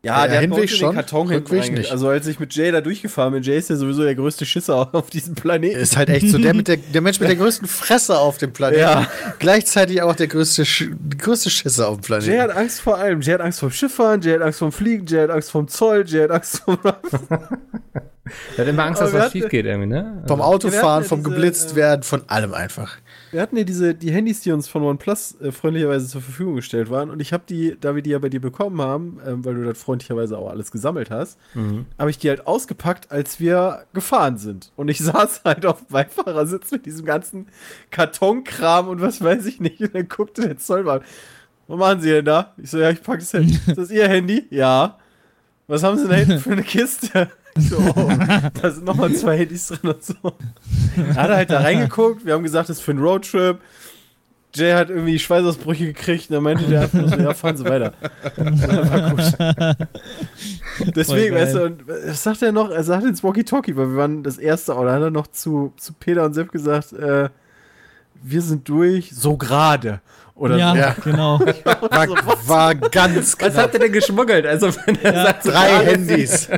Ja, 0.05 0.25
Ja, 0.25 0.27
der 0.27 0.41
Hinweg 0.41 0.63
in 0.63 0.67
den 0.67 0.77
schon, 0.77 0.95
Karton 0.95 1.27
Rückweg 1.29 1.71
nicht. 1.71 1.89
Also 1.91 2.09
als 2.09 2.27
ich 2.27 2.37
mit 2.37 2.53
Jay 2.53 2.71
da 2.71 2.81
durchgefahren 2.81 3.33
bin, 3.33 3.41
Jay 3.41 3.57
ist 3.57 3.69
ja 3.69 3.77
sowieso 3.77 4.03
der 4.03 4.15
größte 4.15 4.45
Schisser 4.45 4.89
auf 4.93 5.09
diesem 5.09 5.33
Planeten. 5.33 5.79
Ist 5.79 5.95
halt 5.95 6.09
echt 6.09 6.29
so 6.29 6.37
der, 6.37 6.53
mit 6.53 6.67
der, 6.67 6.77
der 6.77 7.01
Mensch 7.01 7.19
mit 7.21 7.29
der 7.29 7.35
größten 7.37 7.67
Fresse 7.67 8.17
auf 8.17 8.37
dem 8.37 8.51
Planeten. 8.51 8.81
Ja. 8.81 9.07
Gleichzeitig 9.39 10.01
auch 10.01 10.15
der 10.15 10.27
größte, 10.27 10.65
Sch 10.65 10.89
größte 11.17 11.49
Schisse 11.49 11.87
auf 11.87 11.97
dem 11.97 12.01
Planeten. 12.01 12.31
Jay 12.31 12.39
hat 12.39 12.51
Angst 12.55 12.81
vor 12.81 12.97
allem. 12.97 13.21
Jay 13.21 13.33
hat 13.33 13.41
Angst 13.41 13.61
vom 13.61 13.71
Schifffahren, 13.71 14.21
Jay 14.21 14.33
hat 14.33 14.41
Angst 14.41 14.59
vom 14.59 14.71
Fliegen, 14.73 15.05
Jay 15.05 15.21
hat 15.23 15.29
Angst 15.29 15.51
vom 15.51 15.67
Zoll, 15.69 16.03
Jay 16.05 16.23
hat 16.23 16.31
Angst 16.31 16.59
vom. 16.59 16.77
Er 18.57 18.63
hat 18.63 18.67
immer 18.67 18.85
Angst, 18.85 19.01
dass 19.01 19.11
was 19.13 19.31
schief 19.31 19.49
geht 19.49 19.65
irgendwie, 19.65 19.87
ne? 19.87 20.23
Vom 20.27 20.39
Ja, 20.39 20.45
wir 20.45 20.47
Autofahren, 20.47 20.83
hatten 20.83 21.03
ja 21.03 21.09
vom 21.09 21.19
diese, 21.19 21.29
geblitzt 21.29 21.73
äh, 21.73 21.75
werden, 21.75 22.03
von 22.03 22.21
allem 22.27 22.53
einfach. 22.53 22.95
Wir 23.33 23.41
hatten 23.41 23.57
ja 23.57 23.63
diese, 23.63 23.95
die 23.95 24.11
Handys, 24.11 24.41
die 24.41 24.51
uns 24.51 24.67
von 24.67 24.83
OnePlus 24.83 25.41
äh, 25.41 25.51
freundlicherweise 25.51 26.07
zur 26.07 26.21
Verfügung 26.21 26.55
gestellt 26.55 26.89
waren. 26.91 27.09
Und 27.09 27.19
ich 27.19 27.33
habe 27.33 27.43
die, 27.49 27.75
da 27.81 27.95
wir 27.95 28.03
die 28.03 28.11
ja 28.11 28.19
bei 28.19 28.29
dir 28.29 28.39
bekommen 28.39 28.79
haben, 28.79 29.19
ähm, 29.25 29.43
weil 29.43 29.55
du 29.55 29.63
das 29.63 29.79
freundlicherweise 29.81 30.37
auch 30.37 30.49
alles 30.51 30.71
gesammelt 30.71 31.09
hast, 31.09 31.39
Mhm. 31.55 31.87
habe 31.97 32.11
ich 32.11 32.19
die 32.19 32.29
halt 32.29 32.45
ausgepackt, 32.45 33.11
als 33.11 33.39
wir 33.39 33.85
gefahren 33.93 34.37
sind. 34.37 34.71
Und 34.75 34.87
ich 34.89 34.99
saß 35.03 35.41
halt 35.45 35.65
auf 35.65 35.79
dem 35.79 35.87
Beifahrersitz 35.89 36.69
mit 36.71 36.85
diesem 36.85 37.05
ganzen 37.05 37.47
Kartonkram 37.89 38.87
und 38.87 39.01
was 39.01 39.19
weiß 39.21 39.45
ich 39.47 39.59
nicht. 39.59 39.81
Und 39.81 39.95
dann 39.95 40.07
guckte 40.07 40.43
der 40.43 40.57
Zollmann, 40.57 41.01
was 41.67 41.77
machen 41.79 42.01
Sie 42.01 42.09
denn 42.11 42.25
da? 42.25 42.53
Ich 42.57 42.69
so, 42.69 42.77
ja, 42.77 42.91
ich 42.91 43.01
pack 43.01 43.19
das 43.19 43.33
Handy. 43.33 43.57
Ist 43.67 43.77
das 43.77 43.89
Ihr 43.91 44.07
Handy? 44.07 44.45
Ja. 44.51 44.99
Was 45.67 45.81
haben 45.81 45.97
Sie 45.97 46.07
da 46.07 46.15
hinten 46.15 46.39
für 46.39 46.51
eine 46.51 46.63
Kiste? 46.63 47.29
So, 47.59 47.77
oh, 47.77 48.09
da 48.61 48.71
sind 48.71 48.85
nochmal 48.85 49.13
zwei 49.13 49.37
Handys 49.37 49.67
drin 49.67 49.91
und 49.91 50.03
so. 50.03 50.15
Er 50.97 51.15
hat 51.15 51.29
halt 51.29 51.49
da 51.51 51.59
reingeguckt, 51.59 52.25
wir 52.25 52.33
haben 52.33 52.43
gesagt, 52.43 52.69
das 52.69 52.77
ist 52.77 52.83
für 52.83 52.91
einen 52.91 53.03
Roadtrip. 53.03 53.59
Jay 54.55 54.73
hat 54.73 54.89
irgendwie 54.89 55.17
Schweißausbrüche 55.17 55.87
gekriegt 55.87 56.29
und 56.29 56.35
dann 56.35 56.43
meinte 56.43 56.65
der 56.65 56.81
einfach 56.81 57.07
so, 57.09 57.15
ja, 57.15 57.33
fahren 57.33 57.57
Sie 57.57 57.65
weiter. 57.65 57.93
Deswegen, 60.95 61.35
weißt 61.35 61.55
du, 61.55 61.63
und 61.65 61.87
was 61.87 62.21
sagt 62.21 62.41
er 62.43 62.51
noch? 62.51 62.69
Er 62.69 62.83
sagt 62.83 63.03
ins 63.05 63.23
Walkie-Talkie, 63.23 63.75
weil 63.75 63.89
wir 63.89 63.97
waren 63.97 64.21
das 64.21 64.37
erste, 64.37 64.75
oder 64.75 64.93
hat 64.93 65.01
er 65.01 65.09
noch 65.09 65.27
zu, 65.27 65.73
zu 65.77 65.93
Peter 65.93 66.23
und 66.23 66.33
Sepp 66.33 66.51
gesagt, 66.51 66.93
äh, 66.93 67.29
wir 68.21 68.41
sind 68.41 68.69
durch, 68.69 69.11
so 69.11 69.37
gerade. 69.37 70.01
Oder 70.35 70.57
ja, 70.57 70.71
so. 70.71 70.77
Ja. 70.77 70.95
genau. 71.03 71.39
War, 71.63 72.47
war 72.47 72.75
ganz 72.75 73.17
Was 73.33 73.37
knapp. 73.37 73.55
habt 73.55 73.73
ihr 73.75 73.79
denn 73.81 73.91
geschmuggelt? 73.91 74.45
Also, 74.47 74.69
wenn 74.85 74.99
er 75.03 75.13
Ja. 75.13 75.23
sagt, 75.25 75.45
Drei 75.45 75.69
Handys. 75.85 76.49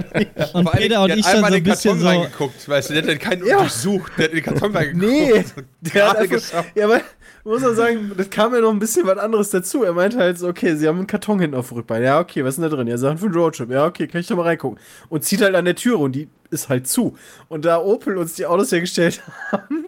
Und 0.54 0.72
Peter 0.72 1.04
und 1.04 1.12
ich 1.12 1.26
hat 1.26 1.34
dann 1.36 1.42
so 1.42 1.48
in 1.48 1.54
ein 1.54 1.54
den 1.56 1.64
bisschen 1.66 1.92
Karton 1.92 2.00
so. 2.00 2.08
reingeguckt, 2.08 2.70
weißt 2.70 2.90
du, 2.90 2.94
der 2.94 3.04
hat 3.04 3.10
den 3.10 3.20
keinen 3.20 3.46
Ja. 3.46 3.58
durchsucht, 3.60 4.14
der 4.18 4.24
hat 4.26 4.32
in 4.32 4.38
den 4.38 4.44
Karton 4.46 4.76
reingeguckt. 4.76 5.02
Nee, 5.12 5.44
der 5.82 6.10
hat 6.10 6.18
einfach, 6.18 6.36
geschafft. 6.36 6.70
ja, 6.76 6.86
aber 6.86 7.02
muss 7.44 7.62
man 7.62 7.76
sagen, 7.76 8.12
das 8.18 8.30
kam 8.30 8.56
ja 8.56 8.62
noch 8.62 8.72
ein 8.72 8.80
bisschen 8.80 9.06
was 9.06 9.18
anderes 9.18 9.50
dazu. 9.50 9.84
Er 9.84 9.94
meinte 9.94 10.18
halt 10.18 10.40
so, 10.40 10.48
okay, 10.48 10.76
sie 10.76 10.88
haben 10.88 10.98
einen 10.98 11.08
Karton 11.08 11.40
hinten 11.40 11.56
auf 11.58 11.68
dem 11.68 11.78
Rückbein. 11.78 12.02
Ja, 12.02 12.20
okay, 12.20 12.44
was 12.44 12.52
ist 12.56 12.62
denn 12.64 12.70
da 12.70 12.76
drin? 12.76 12.88
Ja, 12.88 12.98
Sachen 12.98 13.18
für 13.18 13.26
einen 13.26 13.36
Roadtrip. 13.36 13.70
Ja, 13.70 13.86
okay, 13.86 14.08
kann 14.08 14.22
ich 14.22 14.28
da 14.28 14.36
mal 14.36 14.44
reingucken. 14.44 14.80
Und 15.10 15.26
zieht 15.26 15.42
halt 15.42 15.54
an 15.54 15.66
der 15.66 15.76
Türe 15.76 15.98
und 15.98 16.14
die 16.14 16.28
ist 16.50 16.70
halt 16.70 16.88
zu. 16.88 17.18
Und 17.50 17.66
da 17.66 17.80
Opel 17.82 18.18
uns 18.18 18.34
die 18.36 18.46
Autos 18.46 18.72
hergestellt 18.72 19.22
haben, 19.52 19.86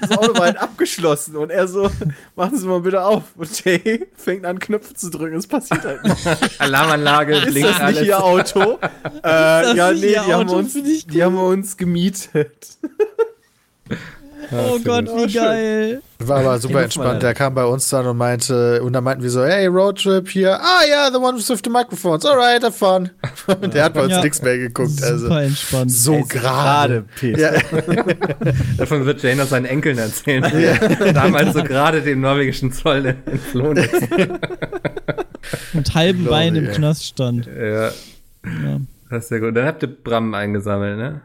das 0.00 0.10
Auto 0.10 0.34
war 0.34 0.46
halt 0.46 0.56
abgeschlossen. 0.56 1.36
Und 1.36 1.50
er 1.50 1.68
so, 1.68 1.90
machen 2.36 2.56
Sie 2.58 2.66
mal 2.66 2.80
bitte 2.80 3.02
auf. 3.02 3.24
Und 3.36 3.64
Jay 3.64 4.06
fängt 4.16 4.44
an, 4.44 4.58
Knöpfe 4.58 4.94
zu 4.94 5.10
drücken. 5.10 5.36
Es 5.36 5.46
passiert 5.46 5.84
halt 5.84 6.02
nicht. 6.04 6.26
Alarmanlage, 6.60 7.36
Ist 7.36 7.46
blinkt 7.46 7.68
das 7.68 7.76
nicht 7.76 7.84
alles. 7.84 8.02
Ihr 8.02 8.22
Auto? 8.22 8.78
äh, 9.24 9.76
ja, 9.76 9.92
nicht 9.92 10.02
nee, 10.02 10.06
Ihr 10.08 10.22
die 10.22 10.32
haben, 10.32 10.48
Auto? 10.48 10.58
uns, 10.58 10.74
ich 10.74 11.06
die 11.06 11.22
haben 11.22 11.34
wir 11.34 11.44
uns 11.44 11.76
gemietet. 11.76 12.78
Oh 14.50 14.78
Gott, 14.84 15.06
Oh, 15.08 15.24
wie 15.26 15.30
schön. 15.30 15.42
geil. 15.42 16.02
War 16.18 16.38
aber 16.40 16.58
super 16.58 16.74
Den 16.78 16.84
entspannt. 16.84 17.22
Der 17.22 17.34
kam 17.34 17.54
bei 17.54 17.64
uns 17.64 17.88
dann 17.88 18.06
und 18.06 18.16
meinte, 18.16 18.82
und 18.82 18.92
dann 18.92 19.04
meinten 19.04 19.22
wir 19.22 19.30
so, 19.30 19.44
hey, 19.44 19.66
Roadtrip 19.66 20.28
hier. 20.28 20.58
Ah 20.60 20.80
ja, 20.88 21.10
the 21.10 21.16
one 21.18 21.36
with 21.38 21.46
the 21.64 21.70
microphones. 21.70 22.24
Alright, 22.24 22.62
have 22.62 22.72
fun. 22.76 23.10
Und 23.60 23.74
der 23.74 23.84
hat 23.84 23.94
bei 23.94 24.02
uns 24.02 24.12
Ja. 24.12 24.22
nichts 24.22 24.40
mehr 24.42 24.56
geguckt. 24.58 25.02
Also 25.02 25.26
Super 25.26 25.42
entspannt. 25.42 25.90
so 25.90 26.20
gerade. 26.28 27.04
Peter. 27.18 27.54
Ja, 27.54 27.60
Davon 28.78 29.04
wird 29.06 29.22
Jane 29.22 29.36
noch 29.36 29.46
seinen 29.48 29.64
Enkeln 29.66 29.98
erzählen. 29.98 30.42
Damals 31.14 31.54
so 31.54 31.62
gerade 31.62 32.02
dem 32.02 32.20
norwegischen 32.20 32.72
Zoll 32.72 33.06
entflohen 33.26 33.76
ist. 33.78 33.92
Mit 35.72 35.90
Glaube 35.90 36.14
Bein 36.30 36.56
im 36.56 36.66
ey. 36.68 36.74
Knast 36.74 37.04
stand. 37.06 37.46
Ja, 37.46 37.86
Ja. 37.88 37.90
das 39.10 39.24
ist 39.24 39.28
sehr 39.28 39.40
gut. 39.40 39.56
Dann 39.56 39.66
habt 39.66 39.82
ihr 39.82 39.88
Bram 39.88 40.34
eingesammelt, 40.34 40.98
ne? 40.98 41.20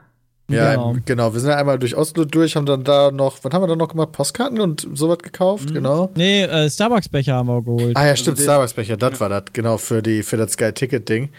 Ja 0.49 0.71
Genau. 0.75 0.95
genau. 1.05 1.33
Wir 1.33 1.39
sind 1.39 1.49
ja 1.49 1.57
einmal 1.57 1.77
durch 1.79 1.95
Oslo 1.95 2.25
durch, 2.25 2.55
haben 2.55 2.65
dann 2.65 2.83
da 2.83 3.11
noch, 3.11 3.43
was 3.43 3.53
haben 3.53 3.61
wir 3.63 3.67
dann 3.67 3.77
noch 3.77 3.89
gemacht? 3.89 4.11
Postkarten 4.13 4.59
und 4.61 4.87
sowas 4.93 5.19
gekauft, 5.19 5.73
genau. 5.73 6.09
Nee, 6.15 6.43
äh, 6.43 6.69
Starbucks-Becher 6.69 7.33
haben 7.35 7.47
wir 7.47 7.61
geholt. 7.63 7.95
Ah 7.97 8.05
ja, 8.07 8.15
stimmt, 8.15 8.37
den- 8.39 8.43
Starbucks-Becher, 8.43 8.97
das 8.97 9.19
war 9.19 9.29
das, 9.29 9.43
genau, 9.53 9.77
für, 9.77 10.01
die, 10.01 10.23
für 10.23 10.37
das 10.37 10.53
Sky-Ticket-Ding. 10.53 11.29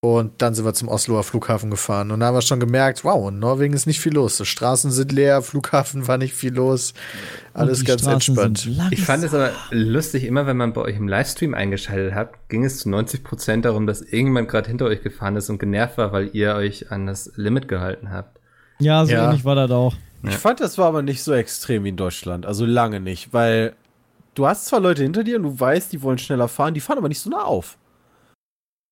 Und 0.00 0.42
dann 0.42 0.52
sind 0.54 0.66
wir 0.66 0.74
zum 0.74 0.88
Osloer 0.88 1.22
Flughafen 1.22 1.70
gefahren. 1.70 2.10
Und 2.10 2.20
da 2.20 2.26
haben 2.26 2.34
wir 2.34 2.42
schon 2.42 2.60
gemerkt, 2.60 3.04
wow, 3.04 3.30
in 3.30 3.38
Norwegen 3.38 3.72
ist 3.72 3.86
nicht 3.86 4.00
viel 4.02 4.12
los. 4.12 4.36
Die 4.36 4.44
Straßen 4.44 4.90
sind 4.90 5.12
leer, 5.12 5.40
Flughafen 5.40 6.06
war 6.06 6.18
nicht 6.18 6.34
viel 6.34 6.52
los. 6.52 6.92
Alles 7.54 7.82
ganz 7.86 8.02
Straßen 8.02 8.36
entspannt. 8.36 8.68
Ich 8.90 9.02
fand 9.02 9.24
es 9.24 9.32
aber 9.32 9.52
lustig, 9.70 10.24
immer 10.24 10.46
wenn 10.46 10.58
man 10.58 10.74
bei 10.74 10.82
euch 10.82 10.96
im 10.96 11.08
Livestream 11.08 11.54
eingeschaltet 11.54 12.12
hat, 12.14 12.32
ging 12.50 12.64
es 12.66 12.80
zu 12.80 12.90
90% 12.90 13.62
darum, 13.62 13.86
dass 13.86 14.02
irgendjemand 14.02 14.50
gerade 14.50 14.68
hinter 14.68 14.84
euch 14.84 15.02
gefahren 15.02 15.36
ist 15.36 15.48
und 15.48 15.58
genervt 15.58 15.96
war, 15.96 16.12
weil 16.12 16.28
ihr 16.34 16.54
euch 16.54 16.92
an 16.92 17.06
das 17.06 17.32
Limit 17.36 17.66
gehalten 17.66 18.10
habt. 18.12 18.40
Ja, 18.80 19.04
so 19.04 19.12
Ja. 19.12 19.26
ähnlich 19.26 19.44
war 19.44 19.54
das 19.54 19.70
auch. 19.70 19.94
Ich 20.26 20.36
fand, 20.36 20.60
das 20.60 20.78
war 20.78 20.86
aber 20.86 21.02
nicht 21.02 21.22
so 21.22 21.32
extrem 21.34 21.84
wie 21.84 21.90
in 21.90 21.96
Deutschland. 21.98 22.46
Also 22.46 22.64
lange 22.64 22.98
nicht, 22.98 23.32
weil 23.34 23.74
du 24.34 24.46
hast 24.46 24.64
zwar 24.66 24.80
Leute 24.80 25.02
hinter 25.02 25.22
dir 25.22 25.36
und 25.36 25.42
du 25.42 25.60
weißt, 25.60 25.92
die 25.92 26.00
wollen 26.02 26.16
schneller 26.18 26.48
fahren, 26.48 26.72
die 26.72 26.80
fahren 26.80 26.96
aber 26.98 27.08
nicht 27.08 27.20
so 27.20 27.28
nah 27.28 27.42
auf. 27.44 27.76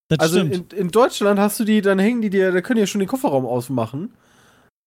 Das 0.08 0.18
Also 0.18 0.40
stimmt. 0.40 0.72
in, 0.74 0.78
in 0.78 0.88
Deutschland 0.90 1.40
hast 1.40 1.58
du 1.58 1.64
die, 1.64 1.80
dann 1.80 1.98
hängen 1.98 2.20
die 2.20 2.28
dir, 2.28 2.52
da 2.52 2.60
können 2.60 2.76
die 2.76 2.80
ja 2.82 2.86
schon 2.86 2.98
den 2.98 3.08
Kofferraum 3.08 3.46
ausmachen 3.46 4.10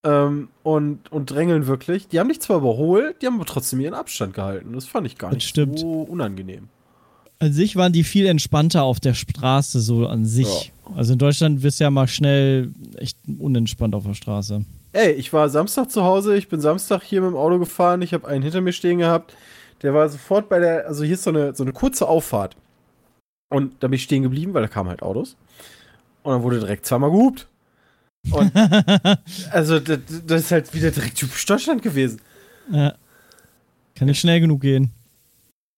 ähm, 0.05 0.49
und, 0.61 1.11
und 1.11 1.31
drängeln 1.31 1.65
wirklich. 1.65 2.07
Die 2.09 2.19
haben 2.19 2.29
dich 2.29 2.41
zwar 2.41 2.57
überholt, 2.57 3.21
die 3.23 3.25
haben 3.25 3.35
aber 3.35 3.45
trotzdem 3.45 3.79
ihren 3.81 3.95
Abstand 3.95 4.35
gehalten. 4.35 4.71
Das 4.73 4.85
fand 4.85 5.07
ich 5.07 5.17
gar 5.17 5.31
Das 5.31 5.37
nicht 5.37 5.47
stimmt. 5.49 5.79
so 5.79 6.03
unangenehm. 6.03 6.69
An 7.39 7.51
sich 7.53 7.75
waren 7.75 7.91
die 7.91 8.03
viel 8.03 8.27
entspannter 8.27 8.83
auf 8.83 8.99
der 8.99 9.15
Straße, 9.15 9.81
so 9.81 10.05
an 10.07 10.25
sich. 10.25 10.71
Also 10.95 11.13
in 11.13 11.19
Deutschland 11.19 11.63
wirst 11.63 11.79
du 11.79 11.85
ja 11.85 11.89
mal 11.89 12.07
schnell 12.07 12.71
echt 12.97 13.17
unentspannt 13.39 13.95
auf 13.95 14.03
der 14.05 14.13
Straße. 14.13 14.63
Ey, 14.95 15.11
ich 15.11 15.33
war 15.33 15.49
Samstag 15.49 15.91
zu 15.91 16.05
Hause, 16.05 16.37
ich 16.37 16.47
bin 16.47 16.61
Samstag 16.61 17.03
hier 17.03 17.19
mit 17.19 17.31
dem 17.31 17.35
Auto 17.35 17.59
gefahren, 17.59 18.01
ich 18.01 18.13
habe 18.13 18.29
einen 18.29 18.43
hinter 18.43 18.61
mir 18.61 18.71
stehen 18.71 18.99
gehabt, 18.99 19.35
der 19.81 19.93
war 19.93 20.07
sofort 20.07 20.47
bei 20.47 20.57
der, 20.59 20.87
also 20.87 21.03
hier 21.03 21.15
ist 21.15 21.23
so 21.23 21.31
eine, 21.31 21.53
so 21.53 21.65
eine 21.65 21.73
kurze 21.73 22.07
Auffahrt. 22.07 22.55
Und 23.49 23.83
da 23.83 23.87
bin 23.87 23.95
ich 23.95 24.03
stehen 24.03 24.23
geblieben, 24.23 24.53
weil 24.53 24.61
da 24.61 24.69
kamen 24.69 24.89
halt 24.89 25.01
Autos. 25.01 25.35
Und 26.23 26.31
dann 26.31 26.43
wurde 26.43 26.61
direkt 26.61 26.85
zweimal 26.85 27.11
gehupt. 27.11 27.45
Und 28.31 28.55
also 29.51 29.81
das, 29.81 29.99
das 30.25 30.43
ist 30.43 30.51
halt 30.51 30.73
wieder 30.73 30.91
direkt 30.91 31.17
typisch 31.17 31.45
Deutschland 31.45 31.81
gewesen. 31.81 32.21
Ja. 32.71 32.95
Kann 33.95 34.07
nicht 34.07 34.21
schnell 34.21 34.39
genug 34.39 34.61
gehen. 34.61 34.91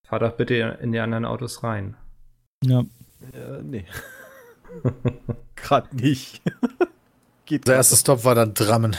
Fahr 0.06 0.20
doch 0.20 0.32
bitte 0.32 0.78
in 0.80 0.92
die 0.92 1.00
anderen 1.00 1.24
Autos 1.24 1.64
rein. 1.64 1.96
Ja. 2.64 2.82
Äh, 3.32 3.62
nee. 3.64 3.84
Gerade 5.56 5.96
nicht. 5.96 6.40
Geht 7.48 7.66
Der 7.66 7.74
grad 7.74 7.78
erste 7.80 7.96
Stop 7.96 8.24
war 8.24 8.34
dann 8.34 8.54
Drammen. 8.54 8.94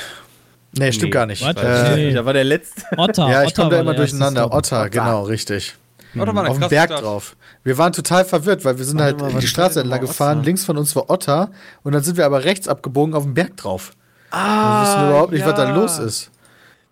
Nee, 0.77 0.91
stimmt 0.91 1.05
Nee, 1.05 1.09
gar 1.11 1.25
nicht. 1.25 1.41
Äh, 1.43 1.95
Nee. 1.95 2.13
Da 2.13 2.25
war 2.25 2.33
der 2.33 2.43
letzte. 2.43 2.81
Otter. 2.97 3.29
ja, 3.29 3.43
ich 3.43 3.49
Otter 3.49 3.61
komme 3.63 3.75
da 3.75 3.79
immer 3.81 3.93
durcheinander. 3.93 4.41
Stop. 4.41 4.53
Otter, 4.55 4.89
genau, 4.89 5.23
richtig. 5.23 5.75
Da 6.15 6.21
war 6.21 6.29
eine 6.29 6.49
Auf 6.49 6.59
dem 6.59 6.69
Berg 6.69 6.89
Stadt. 6.89 7.03
drauf. 7.03 7.35
Wir 7.63 7.77
waren 7.77 7.93
total 7.93 8.25
verwirrt, 8.25 8.65
weil 8.65 8.77
wir 8.79 8.85
sind 8.85 8.99
halt 8.99 9.19
mal, 9.19 9.31
die 9.33 9.45
Straße 9.47 9.81
entlang 9.81 10.01
gefahren. 10.01 10.39
Otter? 10.39 10.45
Links 10.45 10.65
von 10.65 10.77
uns 10.77 10.95
war 10.95 11.09
Otter 11.09 11.51
und 11.83 11.93
dann 11.93 12.01
sind 12.03 12.17
wir 12.17 12.25
aber 12.25 12.43
rechts 12.43 12.67
abgebogen 12.67 13.13
auf 13.13 13.23
den 13.23 13.35
Berg 13.35 13.57
drauf. 13.57 13.91
Ah, 14.31 14.81
Wir 14.81 14.87
wussten 14.87 15.07
überhaupt 15.09 15.31
nicht, 15.33 15.45
was 15.45 15.55
da 15.55 15.69
ja. 15.69 15.75
los 15.75 15.99
ist. 15.99 16.31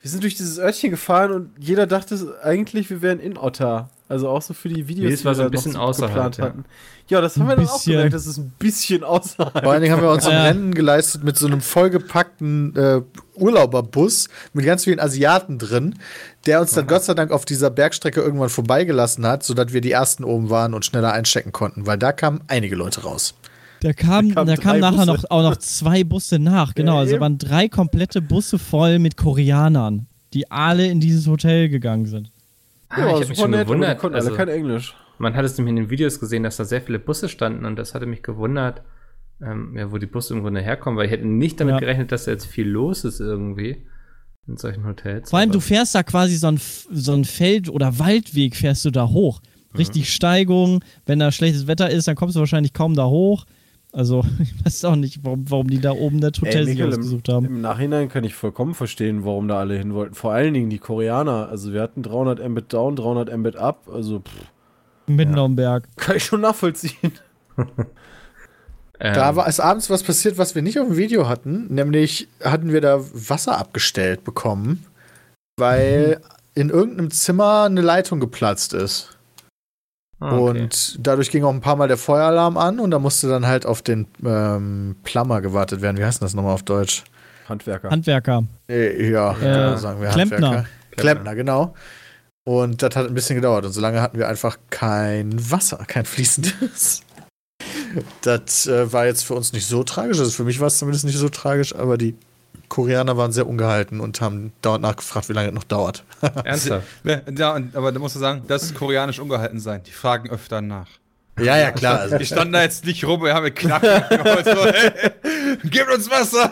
Wir 0.01 0.11
sind 0.11 0.21
durch 0.23 0.35
dieses 0.35 0.59
Örtchen 0.59 0.91
gefahren 0.91 1.31
und 1.31 1.51
jeder 1.57 1.87
dachte 1.87 2.35
eigentlich, 2.43 2.89
wir 2.91 3.01
wären 3.01 3.19
in 3.19 3.37
Otter. 3.37 3.89
Also 4.09 4.29
auch 4.29 4.41
so 4.41 4.53
für 4.53 4.69
die 4.69 4.87
Videos, 4.87 5.19
Nee, 5.19 5.25
war 5.25 5.35
so 5.35 5.41
wir 5.41 5.45
ein 5.47 5.51
da 5.51 5.57
bisschen 5.57 5.75
außerhalb, 5.75 6.37
ja. 6.37 6.45
hatten. 6.45 6.63
Ja, 7.09 7.19
das 7.19 7.35
haben 7.35 7.43
Ein 7.43 7.49
wir 7.49 7.55
dann 7.57 7.67
auch 7.67 7.83
gemerkt, 7.83 8.13
das 8.13 8.25
ist 8.25 8.37
ein 8.37 8.53
bisschen 8.57 9.03
außerhalb. 9.03 9.63
Vor 9.63 9.71
allen 9.73 9.81
Dingen 9.81 9.93
haben 9.93 10.01
wir 10.01 10.11
uns 10.11 10.25
ein 10.25 10.31
Ja. 10.31 10.43
Rennen 10.43 10.73
geleistet 10.73 11.23
mit 11.25 11.37
so 11.37 11.45
einem 11.47 11.59
vollgepackten 11.59 12.75
äh, 12.75 13.01
Urlauberbus 13.35 14.29
mit 14.53 14.65
ganz 14.65 14.83
vielen 14.85 14.99
Asiaten 14.99 15.57
drin, 15.57 15.95
der 16.45 16.61
uns 16.61 16.71
dann 16.71 16.87
Gott 16.87 17.03
sei 17.03 17.13
Dank 17.15 17.31
auf 17.31 17.45
dieser 17.45 17.69
Bergstrecke 17.69 18.21
irgendwann 18.21 18.49
vorbeigelassen 18.49 19.25
hat, 19.25 19.43
sodass 19.43 19.73
wir 19.73 19.81
die 19.81 19.91
ersten 19.91 20.23
oben 20.23 20.49
waren 20.49 20.73
und 20.73 20.85
schneller 20.85 21.11
einstecken 21.13 21.51
konnten, 21.51 21.85
weil 21.85 21.97
da 21.97 22.11
kamen 22.11 22.41
einige 22.47 22.75
Leute 22.75 23.01
raus. 23.03 23.35
Da 23.81 23.93
kam, 23.93 24.33
Da 24.33 24.43
da 24.45 24.55
kamen 24.55 24.61
kam 24.61 24.71
drei 24.71 24.79
nachher 24.79 25.05
Busse. 25.05 25.21
noch, 25.23 25.31
auch 25.31 25.43
noch 25.43 25.57
zwei 25.57 26.03
Busse 26.03 26.39
nach. 26.39 26.73
Genau, 26.75 26.95
Ja, 26.95 26.99
also 27.01 27.19
waren 27.19 27.37
drei 27.37 27.67
komplette 27.69 28.21
Busse 28.21 28.57
voll 28.57 28.99
mit 28.99 29.17
Koreanern, 29.17 30.07
die 30.33 30.49
alle 30.49 30.87
in 30.87 30.99
dieses 30.99 31.27
Hotel 31.27 31.69
gegangen 31.69 32.05
sind. 32.05 32.31
Ah, 32.89 33.07
ich 33.07 33.13
habe 33.15 33.27
mich 33.27 33.37
schon 33.37 33.51
nett, 33.51 33.61
aber 33.61 33.75
die 33.75 33.79
gewundert. 33.81 33.97
konnten 33.99 34.15
Also, 34.15 34.29
alle 34.29 34.37
kein 34.37 34.47
Englisch. 34.49 34.95
man 35.17 35.35
hat 35.35 35.45
es 35.45 35.57
nämlich 35.57 35.71
in 35.71 35.75
den 35.75 35.89
Videos 35.89 36.19
gesehen, 36.19 36.43
dass 36.43 36.57
da 36.57 36.65
sehr 36.65 36.81
viele 36.81 36.99
Busse 36.99 37.27
standen 37.29 37.65
und 37.65 37.75
das 37.75 37.93
hatte 37.93 38.05
mich 38.05 38.23
gewundert, 38.23 38.81
ähm, 39.41 39.75
ja, 39.77 39.91
wo 39.91 39.97
die 39.97 40.05
Busse 40.07 40.33
im 40.33 40.41
Grunde 40.41 40.61
herkommen, 40.61 40.97
weil 40.97 41.05
ich 41.05 41.11
hätte 41.11 41.27
nicht 41.27 41.59
damit 41.59 41.73
Ja. 41.75 41.79
gerechnet, 41.79 42.11
dass 42.11 42.25
da 42.25 42.31
jetzt 42.31 42.45
viel 42.45 42.67
los 42.67 43.03
ist 43.03 43.19
irgendwie 43.19 43.85
in 44.47 44.57
solchen 44.57 44.85
Hotels. 44.85 45.29
Vor 45.29 45.39
allem, 45.39 45.51
du 45.51 45.59
fährst 45.59 45.93
da 45.95 46.03
quasi 46.03 46.37
so 46.37 46.47
ein, 46.47 46.59
so 46.91 47.13
ein 47.13 47.25
Feld- 47.25 47.69
oder 47.69 47.99
Waldweg, 47.99 48.55
fährst 48.55 48.85
du 48.85 48.91
da 48.91 49.09
hoch. 49.09 49.41
Richtig 49.77 50.11
Steigung. 50.11 50.81
Wenn 51.05 51.19
da 51.19 51.31
schlechtes 51.31 51.67
Wetter 51.67 51.89
ist, 51.89 52.07
dann 52.07 52.15
kommst 52.15 52.35
du 52.35 52.39
wahrscheinlich 52.39 52.73
kaum 52.73 52.95
da 52.95 53.05
hoch. 53.07 53.45
Also, 53.97 54.23
ich 54.39 54.53
weiß 54.63 54.85
auch 54.85 54.95
nicht, 54.95 55.23
warum, 55.23 55.49
warum 55.49 55.67
die 55.67 55.81
da 55.81 55.91
oben 55.91 56.21
das 56.21 56.33
Hotel 56.39 56.65
sich 56.65 56.77
Mikkel, 56.77 56.89
ausgesucht 56.89 57.29
im, 57.29 57.33
haben. 57.33 57.45
Im 57.47 57.61
Nachhinein 57.61 58.09
kann 58.09 58.23
ich 58.23 58.35
vollkommen 58.35 58.75
verstehen, 58.75 59.25
warum 59.25 59.47
da 59.47 59.57
alle 59.59 59.75
hin 59.75 59.95
wollten. 59.95 60.13
Vor 60.13 60.33
allen 60.33 60.53
Dingen 60.53 60.69
die 60.69 60.77
Koreaner. 60.77 61.49
Also 61.49 61.73
wir 61.73 61.81
hatten 61.81 62.03
300 62.03 62.47
Mbit 62.47 62.71
down, 62.71 62.95
300 62.95 63.35
Mbit 63.35 63.55
up. 63.55 63.89
Also 63.91 64.19
pff, 64.19 64.31
Mitten 65.07 65.39
auf 65.39 65.47
dem 65.47 65.55
Berg. 65.55 65.87
kann 65.95 66.15
ich 66.15 66.25
schon 66.25 66.41
nachvollziehen. 66.41 67.11
Ähm, 68.99 69.13
Da 69.13 69.35
war 69.35 69.47
es 69.47 69.59
abends 69.59 69.91
was 69.91 70.01
passiert, 70.01 70.39
was 70.39 70.55
wir 70.55 70.63
nicht 70.63 70.79
auf 70.79 70.87
dem 70.87 70.97
Video 70.97 71.29
hatten. 71.29 71.71
Nämlich 71.71 72.27
hatten 72.43 72.73
wir 72.73 72.81
da 72.81 72.99
Wasser 72.99 73.59
abgestellt 73.59 74.23
bekommen, 74.23 74.85
weil 75.55 76.19
in 76.55 76.71
irgendeinem 76.71 77.11
Zimmer 77.11 77.65
eine 77.65 77.81
Leitung 77.81 78.19
geplatzt 78.19 78.73
ist. 78.73 79.16
Ah, 80.19 80.37
okay. 80.37 80.61
Und 80.61 80.97
dadurch 80.99 81.31
ging 81.31 81.43
auch 81.43 81.53
ein 81.53 81.61
paar 81.61 81.75
Mal 81.75 81.87
der 81.87 81.97
Feueralarm 81.97 82.57
an 82.57 82.79
und 82.79 82.91
da 82.91 82.99
musste 82.99 83.27
dann 83.27 83.45
halt 83.47 83.65
auf 83.65 83.81
den 83.81 84.07
ähm, 84.25 84.95
Plumber 85.03 85.41
gewartet 85.41 85.81
werden. 85.81 85.97
Wie 85.97 86.05
heißt 86.05 86.21
das 86.21 86.33
nochmal 86.33 86.53
auf 86.53 86.63
Deutsch? 86.63 87.03
Handwerker. 87.47 87.89
Handwerker. 87.89 88.43
Äh, 88.69 89.09
ja, 89.09 89.31
Äh, 89.33 89.39
genau, 89.39 89.75
sagen 89.77 90.01
wir 90.01 90.09
Klempner. 90.09 90.37
Handwerker. 90.37 90.67
Klempner, 90.91 91.35
genau. 91.35 91.73
Und 92.43 92.81
das 92.81 92.95
hat 92.95 93.07
ein 93.07 93.13
bisschen 93.13 93.35
gedauert. 93.35 93.65
Und 93.65 93.71
solange 93.73 94.01
hatten 94.01 94.17
wir 94.17 94.27
einfach 94.27 94.57
kein 94.69 95.33
Wasser, 95.51 95.83
kein 95.87 96.05
fließendes. 96.05 97.01
Das 98.21 98.67
äh, 98.67 98.91
war 98.91 99.05
jetzt 99.05 99.23
für 99.23 99.33
uns 99.33 99.53
nicht 99.53 99.65
so 99.65 99.81
tragisch. 99.83 100.19
Also 100.19 100.31
für 100.31 100.43
mich 100.43 100.59
war 100.59 100.67
es 100.67 100.77
zumindest 100.77 101.05
nicht 101.05 101.17
so 101.17 101.29
tragisch, 101.29 101.73
aber 101.73 101.97
die 101.97 102.15
Koreaner 102.69 103.15
waren 103.17 103.31
sehr 103.31 103.47
ungehalten 103.47 103.99
und 103.99 104.19
haben 104.21 104.51
dauernd 104.61 104.81
nachgefragt, 104.81 105.29
wie 105.29 105.33
lange 105.33 105.49
es 105.49 105.53
noch 105.53 105.63
dauert. 105.63 106.03
Ernsthaft? 106.43 106.85
Ja, 107.03 107.55
aber 107.73 107.91
da 107.91 107.99
musst 107.99 108.15
du 108.15 108.19
sagen, 108.19 108.43
das 108.47 108.63
ist 108.63 108.75
koreanisch 108.75 109.19
ungehalten 109.19 109.59
sein. 109.59 109.81
Die 109.83 109.91
fragen 109.91 110.29
öfter 110.29 110.61
nach. 110.61 110.87
ja, 111.39 111.57
ja, 111.57 111.71
klar. 111.71 111.99
Also, 111.99 112.17
Die 112.17 112.25
standen 112.25 112.53
da 112.53 112.63
jetzt 112.63 112.85
nicht 112.85 113.05
rum, 113.05 113.21
wir 113.23 113.33
haben 113.33 113.43
mit 113.43 113.55
Knacken 113.55 114.03
geholt, 114.09 114.45
so, 114.45 114.65
hey, 114.65 114.91
gib 115.63 115.87
uns 115.93 116.09
Wasser! 116.09 116.51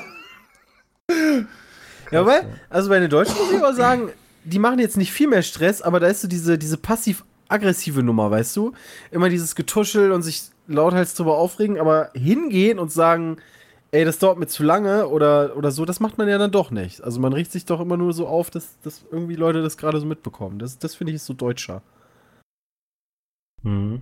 Ja, 2.11 2.21
aber, 2.21 2.41
also 2.69 2.89
bei 2.89 2.99
den 2.99 3.09
Deutschen 3.09 3.35
muss 3.37 3.51
ich 3.51 3.57
aber 3.57 3.73
sagen, 3.73 4.09
die 4.43 4.59
machen 4.59 4.79
jetzt 4.79 4.97
nicht 4.97 5.11
viel 5.11 5.27
mehr 5.27 5.41
Stress, 5.41 5.81
aber 5.81 5.99
da 5.99 6.07
ist 6.07 6.21
so 6.21 6.27
diese, 6.27 6.57
diese 6.57 6.77
passiv-aggressive 6.77 8.03
Nummer, 8.03 8.29
weißt 8.31 8.55
du? 8.55 8.73
Immer 9.11 9.29
dieses 9.29 9.55
Getuschel 9.55 10.11
und 10.11 10.21
sich 10.21 10.43
lauthals 10.67 11.13
drüber 11.15 11.37
aufregen, 11.37 11.79
aber 11.79 12.11
hingehen 12.13 12.79
und 12.79 12.91
sagen, 12.91 13.37
ey, 13.95 14.05
das 14.05 14.19
dauert 14.19 14.37
mir 14.37 14.47
zu 14.47 14.63
lange 14.63 15.07
oder, 15.07 15.55
oder 15.55 15.71
so, 15.71 15.85
das 15.85 15.99
macht 15.99 16.17
man 16.17 16.27
ja 16.27 16.37
dann 16.37 16.51
doch 16.51 16.69
nicht. 16.71 17.01
Also 17.01 17.19
man 17.19 17.33
riecht 17.33 17.51
sich 17.51 17.65
doch 17.65 17.79
immer 17.79 17.97
nur 17.97 18.13
so 18.13 18.27
auf, 18.27 18.49
dass, 18.49 18.79
dass 18.81 19.05
irgendwie 19.11 19.35
Leute 19.35 19.61
das 19.61 19.77
gerade 19.77 19.99
so 19.99 20.05
mitbekommen. 20.05 20.59
Das, 20.59 20.77
das 20.77 20.95
finde 20.95 21.11
ich 21.11 21.15
ist 21.17 21.25
so 21.25 21.33
deutscher. 21.33 21.81
Mhm. 23.63 24.01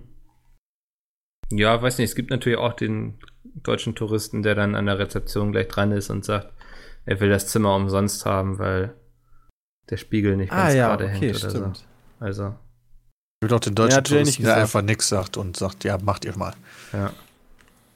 Ja, 1.50 1.80
weiß 1.80 1.98
nicht, 1.98 2.10
es 2.10 2.16
gibt 2.16 2.30
natürlich 2.30 2.58
auch 2.58 2.72
den 2.72 3.18
deutschen 3.62 3.94
Touristen, 3.94 4.42
der 4.42 4.54
dann 4.54 4.74
an 4.74 4.86
der 4.86 4.98
Rezeption 4.98 5.52
gleich 5.52 5.68
dran 5.68 5.92
ist 5.92 6.10
und 6.10 6.24
sagt, 6.24 6.52
er 7.06 7.20
will 7.20 7.28
das 7.30 7.48
Zimmer 7.48 7.76
umsonst 7.76 8.24
haben, 8.26 8.58
weil 8.58 8.94
der 9.90 9.98
Spiegel 9.98 10.36
nicht 10.36 10.50
ganz 10.50 10.74
gerade 10.74 11.08
hängt 11.08 11.36
oder 11.36 11.50
so. 11.50 11.72
Also, 12.18 12.46
es 12.46 13.40
gibt 13.42 13.52
auch 13.52 13.60
den 13.60 13.74
deutschen 13.74 13.96
Ja, 13.96 14.00
Touristen, 14.02 14.42
der 14.42 14.56
einfach 14.56 14.82
nichts 14.82 15.08
sagt 15.08 15.36
und 15.36 15.56
sagt, 15.56 15.84
ja, 15.84 15.98
macht 15.98 16.24
ihr 16.24 16.36
mal. 16.36 16.54
ja. 16.92 17.12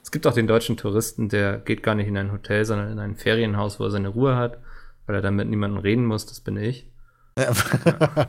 Es 0.09 0.11
gibt 0.11 0.25
auch 0.25 0.33
den 0.33 0.47
deutschen 0.47 0.75
Touristen, 0.75 1.29
der 1.29 1.59
geht 1.59 1.83
gar 1.83 1.93
nicht 1.93 2.07
in 2.07 2.17
ein 2.17 2.31
Hotel, 2.31 2.65
sondern 2.65 2.91
in 2.91 2.97
ein 2.97 3.15
Ferienhaus, 3.15 3.79
wo 3.79 3.83
er 3.83 3.91
seine 3.91 4.07
Ruhe 4.07 4.35
hat, 4.37 4.57
weil 5.05 5.15
er 5.15 5.21
dann 5.21 5.35
mit 5.35 5.47
niemandem 5.47 5.77
reden 5.79 6.03
muss, 6.03 6.25
das 6.25 6.39
bin 6.39 6.57
ich. 6.57 6.87
Ja. 7.37 7.51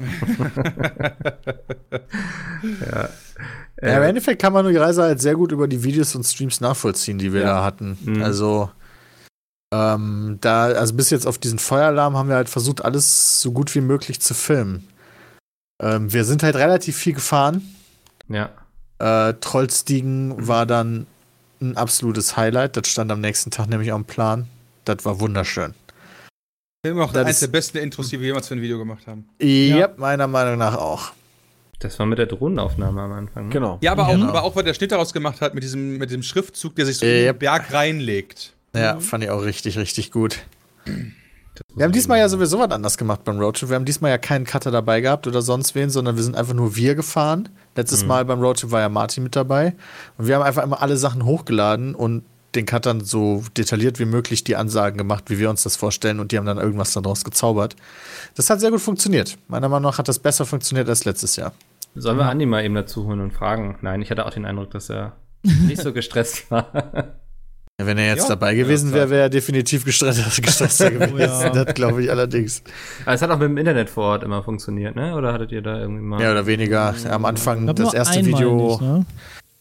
Ja. 2.62 3.08
Ja, 3.82 3.96
Im 3.96 4.02
Endeffekt 4.02 4.42
kann 4.42 4.52
man 4.52 4.68
die 4.68 4.76
Reise 4.76 5.02
halt 5.02 5.22
sehr 5.22 5.34
gut 5.36 5.52
über 5.52 5.66
die 5.66 5.82
Videos 5.82 6.14
und 6.14 6.24
Streams 6.24 6.60
nachvollziehen, 6.60 7.16
die 7.16 7.32
wir 7.32 7.40
Ja. 7.40 7.46
da 7.46 7.64
hatten. 7.64 7.96
Mhm. 8.04 8.22
Also, 8.22 8.70
ähm, 9.72 10.36
da, 10.42 10.64
also 10.66 10.92
bis 10.94 11.08
jetzt 11.08 11.26
auf 11.26 11.38
diesen 11.38 11.58
Feueralarm 11.58 12.14
haben 12.14 12.28
wir 12.28 12.36
halt 12.36 12.50
versucht, 12.50 12.84
alles 12.84 13.40
so 13.40 13.52
gut 13.52 13.74
wie 13.74 13.80
möglich 13.80 14.20
zu 14.20 14.34
filmen. 14.34 14.86
Ähm, 15.80 16.12
wir 16.12 16.24
sind 16.26 16.42
halt 16.42 16.56
relativ 16.56 16.94
viel 16.98 17.14
gefahren. 17.14 17.62
ja. 18.28 18.50
Äh, 18.98 19.32
Trollstiegen 19.40 20.46
war 20.46 20.66
dann 20.66 21.06
ein 21.60 21.76
absolutes 21.76 22.36
Highlight. 22.36 22.76
Das 22.76 22.88
stand 22.88 23.10
am 23.12 23.20
nächsten 23.20 23.50
Tag 23.50 23.68
nämlich 23.68 23.92
am 23.92 24.04
Plan. 24.04 24.48
Das 24.84 25.04
war 25.04 25.20
wunderschön. 25.20 25.74
Immer 26.82 27.00
noch 27.00 27.12
Das 27.12 27.26
eins 27.26 27.36
ist- 27.36 27.42
der 27.42 27.48
besten 27.48 27.78
Intros, 27.78 28.08
die 28.08 28.18
wir 28.20 28.28
jemals 28.28 28.48
für 28.48 28.54
ein 28.54 28.62
Video 28.62 28.78
gemacht 28.78 29.06
haben. 29.06 29.28
Ja, 29.40 29.90
meiner 29.96 30.26
Meinung 30.26 30.56
nach 30.58 30.76
auch. 30.76 31.12
Das 31.80 31.98
war 31.98 32.06
mit 32.06 32.18
der 32.18 32.26
Drohnenaufnahme 32.26 33.00
am 33.00 33.12
Anfang. 33.12 33.46
ne? 33.48 33.52
Genau. 33.52 33.78
Ja, 33.82 33.92
aber 33.92 34.06
auch, 34.08 34.12
Genau. 34.12 34.28
aber 34.28 34.42
auch, 34.42 34.56
weil 34.56 34.64
der 34.64 34.74
Schnitt 34.74 34.92
daraus 34.92 35.12
gemacht 35.12 35.40
hat 35.40 35.54
mit 35.54 35.62
diesem, 35.62 35.98
mit 35.98 36.10
dem 36.10 36.22
Schriftzug, 36.22 36.74
der 36.76 36.86
sich 36.86 36.98
so 36.98 37.06
Äh, 37.06 37.20
in 37.20 37.26
ja. 37.26 37.32
den 37.32 37.38
Berg 37.38 37.72
reinlegt. 37.72 38.52
Ja, 38.74 38.94
Mhm. 38.94 39.00
fand 39.00 39.24
ich 39.24 39.30
auch 39.30 39.42
richtig, 39.44 39.78
richtig 39.78 40.10
gut. 40.10 40.38
Wir 41.74 41.84
haben 41.84 41.92
diesmal 41.92 42.18
ja 42.18 42.28
sowieso 42.28 42.58
was 42.58 42.70
anders 42.70 42.98
gemacht 42.98 43.24
beim 43.24 43.38
Roadtrip. 43.38 43.68
Wir 43.68 43.76
haben 43.76 43.84
diesmal 43.84 44.10
ja 44.10 44.18
keinen 44.18 44.44
Cutter 44.44 44.70
dabei 44.70 45.00
gehabt 45.00 45.26
oder 45.26 45.42
sonst 45.42 45.74
wen, 45.74 45.90
sondern 45.90 46.16
wir 46.16 46.22
sind 46.22 46.36
einfach 46.36 46.54
nur 46.54 46.76
wir 46.76 46.94
gefahren. 46.94 47.48
Letztes 47.76 48.04
Mal 48.04 48.24
beim 48.24 48.40
Roadtrip 48.40 48.70
war 48.70 48.80
ja 48.80 48.88
Martin 48.88 49.22
mit 49.22 49.36
dabei. 49.36 49.74
Und 50.18 50.26
wir 50.26 50.34
haben 50.34 50.42
einfach 50.42 50.62
immer 50.62 50.82
alle 50.82 50.96
Sachen 50.96 51.24
hochgeladen 51.24 51.94
und 51.94 52.24
den 52.54 52.66
Cuttern 52.66 53.00
so 53.04 53.44
detailliert 53.56 53.98
wie 53.98 54.04
möglich 54.04 54.42
die 54.42 54.56
Ansagen 54.56 54.98
gemacht, 54.98 55.24
wie 55.28 55.38
wir 55.38 55.50
uns 55.50 55.62
das 55.62 55.76
vorstellen. 55.76 56.18
Und 56.20 56.32
die 56.32 56.38
haben 56.38 56.46
dann 56.46 56.58
irgendwas 56.58 56.92
daraus 56.92 57.24
gezaubert. 57.24 57.76
Das 58.34 58.50
hat 58.50 58.60
sehr 58.60 58.70
gut 58.70 58.80
funktioniert. 58.80 59.38
Meiner 59.48 59.68
Meinung 59.68 59.90
nach 59.90 59.98
hat 59.98 60.08
das 60.08 60.18
besser 60.18 60.46
funktioniert 60.46 60.88
als 60.88 61.04
letztes 61.04 61.36
Jahr. 61.36 61.52
Sollen 61.94 62.18
wir 62.18 62.26
Andi 62.26 62.46
mal 62.46 62.64
eben 62.64 62.74
dazu 62.74 63.04
holen 63.04 63.20
und 63.20 63.32
fragen? 63.32 63.78
Nein, 63.82 64.02
ich 64.02 64.10
hatte 64.10 64.26
auch 64.26 64.30
den 64.30 64.44
Eindruck, 64.44 64.70
dass 64.70 64.90
er 64.90 65.16
nicht 65.42 65.82
so 65.82 65.92
gestresst 65.92 66.50
war. 66.50 67.19
Ja, 67.80 67.86
wenn 67.86 67.96
er 67.98 68.06
jetzt 68.08 68.24
Ja. 68.24 68.28
dabei 68.28 68.54
gewesen 68.54 68.90
Ja, 68.90 68.96
wäre, 68.96 69.10
wäre 69.10 69.22
er 69.22 69.28
definitiv 69.30 69.84
gestresster, 69.86 70.24
gestresster 70.42 70.90
gewesen. 70.90 71.18
ja. 71.18 71.48
Das 71.48 71.74
glaube 71.74 72.02
ich 72.02 72.10
allerdings. 72.10 72.62
Aber 73.06 73.14
es 73.14 73.22
hat 73.22 73.30
auch 73.30 73.38
mit 73.38 73.48
dem 73.48 73.56
Internet 73.56 73.88
vor 73.88 74.04
Ort 74.04 74.22
immer 74.22 74.42
funktioniert, 74.42 74.96
ne? 74.96 75.14
Oder 75.16 75.32
hattet 75.32 75.50
ihr 75.52 75.62
da 75.62 75.78
irgendwie 75.78 76.02
mal. 76.02 76.18
Mehr 76.18 76.32
oder 76.32 76.44
weniger. 76.46 76.94
Am 77.08 77.24
Anfang 77.24 77.74
das 77.74 77.94
erste 77.94 78.24
Video. 78.26 78.72
Nicht, 78.72 78.80
ne? 78.82 79.06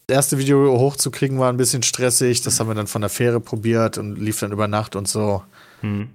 Das 0.06 0.16
erste 0.16 0.38
Video 0.38 0.78
hochzukriegen 0.78 1.38
war 1.38 1.50
ein 1.50 1.56
bisschen 1.56 1.82
stressig. 1.82 2.42
Das 2.42 2.60
haben 2.60 2.68
wir 2.68 2.74
dann 2.74 2.88
von 2.88 3.00
der 3.00 3.08
Fähre 3.10 3.40
probiert 3.40 3.96
und 3.96 4.16
lief 4.16 4.38
dann 4.40 4.52
über 4.52 4.68
Nacht 4.68 4.96
und 4.96 5.08
so. 5.08 5.42
Hm. 5.80 6.10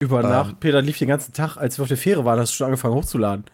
Über 0.00 0.22
Ähm. 0.24 0.30
Nacht. 0.30 0.60
Peter 0.60 0.82
lief 0.82 0.98
den 0.98 1.08
ganzen 1.08 1.32
Tag, 1.32 1.56
als 1.58 1.78
wir 1.78 1.82
auf 1.82 1.88
der 1.88 1.96
Fähre 1.96 2.24
waren, 2.24 2.40
hast 2.40 2.50
du 2.52 2.56
schon 2.56 2.64
angefangen 2.66 2.94
hochzuladen. 2.94 3.44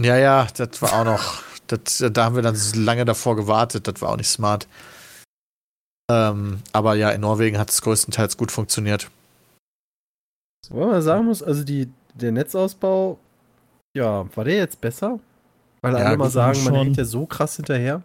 Ja, 0.00 0.16
ja, 0.16 0.46
das 0.56 0.80
war 0.80 0.94
auch 0.94 1.04
noch. 1.04 1.42
Das, 1.66 2.02
da 2.12 2.24
haben 2.24 2.34
wir 2.34 2.42
dann 2.42 2.56
so 2.56 2.80
lange 2.80 3.04
davor 3.04 3.36
gewartet. 3.36 3.86
Das 3.86 4.00
war 4.00 4.08
auch 4.10 4.16
nicht 4.16 4.28
smart. 4.30 4.66
Ähm, 6.10 6.58
aber 6.72 6.94
ja, 6.96 7.10
in 7.10 7.20
Norwegen 7.20 7.56
hat 7.58 7.70
es 7.70 7.82
größtenteils 7.82 8.36
gut 8.36 8.50
funktioniert. 8.50 9.08
Wobei 10.68 10.86
man 10.86 11.02
sagen 11.02 11.26
muss, 11.26 11.42
also 11.42 11.62
die, 11.62 11.88
der 12.14 12.32
Netzausbau, 12.32 13.18
ja, 13.96 14.26
war 14.34 14.44
der 14.44 14.56
jetzt 14.56 14.80
besser? 14.80 15.20
Weil 15.82 15.94
Ja, 15.94 15.98
alle 16.00 16.16
mal 16.16 16.30
sagen, 16.30 16.62
man 16.64 16.74
hängt 16.74 16.96
ja 16.96 17.04
so 17.04 17.26
krass 17.26 17.56
hinterher. 17.56 18.02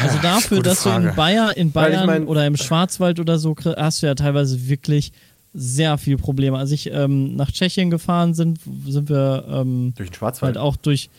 Also 0.00 0.18
dafür, 0.22 0.62
dass 0.62 0.82
du 0.82 0.88
in 0.88 1.02
Frage. 1.02 1.16
Bayern, 1.16 1.50
in 1.52 1.74
Weil 1.74 1.90
ich 1.90 1.96
Bayern 1.96 2.06
mein- 2.06 2.26
oder 2.26 2.46
im 2.46 2.56
Schwarzwald 2.56 3.20
oder 3.20 3.38
so 3.38 3.54
hast 3.76 4.02
du 4.02 4.06
ja 4.06 4.14
teilweise 4.14 4.68
wirklich 4.68 5.12
sehr 5.52 5.98
viel 5.98 6.16
Probleme. 6.16 6.56
Als 6.56 6.70
ich 6.70 6.90
ähm, 6.90 7.36
nach 7.36 7.50
Tschechien 7.50 7.90
gefahren 7.90 8.34
sind, 8.34 8.60
sind 8.86 9.08
wir 9.08 9.44
ähm, 9.48 9.92
Durch 9.96 10.10
den 10.10 10.14
Schwarzwald, 10.14 10.56
halt 10.56 10.64
auch 10.64 10.76
durch, 10.76 11.10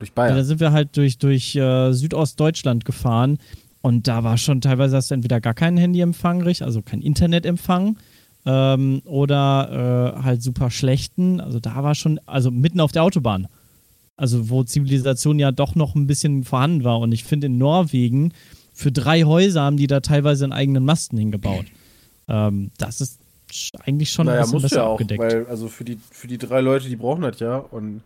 durch 0.00 0.10
ja. 0.10 0.14
Bayern. 0.14 0.36
da 0.36 0.44
sind 0.44 0.58
wir 0.58 0.72
halt 0.72 0.96
durch, 0.96 1.18
durch 1.18 1.54
äh, 1.54 1.92
Südostdeutschland 1.92 2.84
gefahren 2.84 3.38
und 3.82 4.08
da 4.08 4.24
war 4.24 4.36
schon 4.36 4.60
teilweise 4.60 4.96
hast 4.96 5.10
du 5.10 5.14
entweder 5.14 5.40
gar 5.40 5.54
keinen 5.54 5.76
Handyempfang, 5.76 6.46
also 6.60 6.82
kein 6.82 7.00
Internetempfang 7.00 7.96
ähm, 8.46 9.02
oder 9.04 10.16
äh, 10.18 10.22
halt 10.22 10.42
super 10.42 10.70
schlechten. 10.70 11.40
Also 11.40 11.60
da 11.60 11.82
war 11.82 11.94
schon, 11.94 12.20
also 12.26 12.50
mitten 12.50 12.80
auf 12.80 12.92
der 12.92 13.04
Autobahn. 13.04 13.48
Also 14.16 14.50
wo 14.50 14.62
Zivilisation 14.64 15.38
ja 15.38 15.50
doch 15.50 15.74
noch 15.74 15.94
ein 15.94 16.06
bisschen 16.06 16.44
vorhanden 16.44 16.84
war. 16.84 17.00
Und 17.00 17.12
ich 17.12 17.24
finde 17.24 17.46
in 17.46 17.56
Norwegen, 17.56 18.32
für 18.74 18.92
drei 18.92 19.22
Häuser 19.22 19.62
haben 19.62 19.78
die 19.78 19.86
da 19.86 20.00
teilweise 20.00 20.44
einen 20.44 20.52
eigenen 20.52 20.84
Masten 20.84 21.18
hingebaut. 21.18 21.64
Ähm, 22.28 22.70
das 22.76 23.00
ist 23.00 23.18
eigentlich 23.82 24.12
schon 24.12 24.28
ein 24.28 24.34
naja, 24.34 24.42
bisschen 24.42 24.52
musst 24.52 24.64
du 24.64 24.68
besser 24.68 24.82
ja 24.82 24.86
auch, 24.86 24.92
abgedeckt. 24.92 25.22
weil 25.22 25.46
also 25.46 25.68
für 25.68 25.84
die, 25.84 25.98
für 26.10 26.28
die 26.28 26.38
drei 26.38 26.60
Leute, 26.60 26.88
die 26.88 26.96
brauchen 26.96 27.22
das 27.22 27.40
ja. 27.40 27.56
Und 27.56 28.02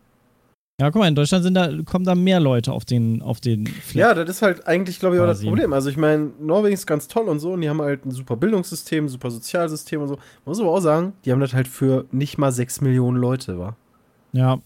ja, 0.81 0.91
guck 0.91 1.01
mal, 1.01 1.09
in 1.09 1.15
Deutschland 1.15 1.45
sind 1.45 1.55
da, 1.55 1.71
kommen 1.85 2.05
da 2.05 2.15
mehr 2.17 2.41
Leute 2.41 2.73
auf 2.73 2.85
den, 2.85 3.23
auf 3.23 3.41
den 3.41 3.67
Fleck. 3.67 3.95
ja, 4.01 4.13
das 4.15 4.29
ist 4.29 4.43
halt 4.43 4.67
eigentlich, 4.67 4.99
glaube 4.99 5.15
ich, 5.17 5.23
auch 5.23 5.27
das. 5.27 5.43
Problem. 5.43 5.73
Also 5.73 5.89
ich 5.89 5.97
meine, 5.97 6.33
Norwegen 6.41 6.75
ist 6.75 6.87
ganz 6.87 7.07
toll 7.07 7.29
und 7.29 7.39
so 7.39 7.53
und 7.53 7.61
die 7.61 7.69
haben 7.69 7.81
halt 7.81 8.05
ein 8.05 8.11
super 8.11 8.37
Bildungssystem, 8.37 9.09
super 9.09 9.31
Sozialsystem 9.31 10.01
und 10.03 10.09
so. 10.09 10.19
Muss 10.45 10.59
aber 10.61 10.71
auch 10.71 10.81
sagen, 10.81 11.13
die 11.25 11.31
haben 11.33 11.41
das 11.41 11.53
halt 11.55 11.69
für 11.69 12.07
nicht 12.11 12.39
mal 12.39 12.51
sechs 12.51 12.81
Millionen 12.81 13.17
Leute, 13.19 13.59
wa? 13.59 13.77
ja. 14.33 14.59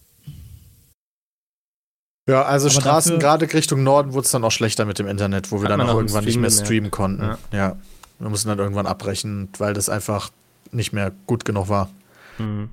Ja, 2.27 2.43
also 2.43 2.67
Aber 2.67 2.81
Straßen 2.81 3.13
dafür- 3.13 3.19
gerade 3.19 3.53
Richtung 3.53 3.83
Norden 3.83 4.13
wurde 4.13 4.25
es 4.25 4.29
dann 4.31 4.43
auch 4.43 4.51
schlechter 4.51 4.85
mit 4.85 4.99
dem 4.99 5.07
Internet, 5.07 5.51
wo 5.51 5.61
wir 5.63 5.67
dann 5.69 5.79
man 5.79 5.89
auch 5.89 5.95
irgendwann 5.95 6.25
nicht 6.25 6.37
mehr 6.37 6.51
streamen 6.51 6.91
konnten. 6.91 7.23
Ja. 7.23 7.37
Ja. 7.51 7.75
Wir 8.19 8.29
mussten 8.29 8.49
dann 8.49 8.59
irgendwann 8.59 8.85
abbrechen, 8.85 9.49
weil 9.57 9.73
das 9.73 9.89
einfach 9.89 10.29
nicht 10.71 10.93
mehr 10.93 11.11
gut 11.25 11.43
genug 11.43 11.69
war. 11.69 11.89
Hm. 12.37 12.69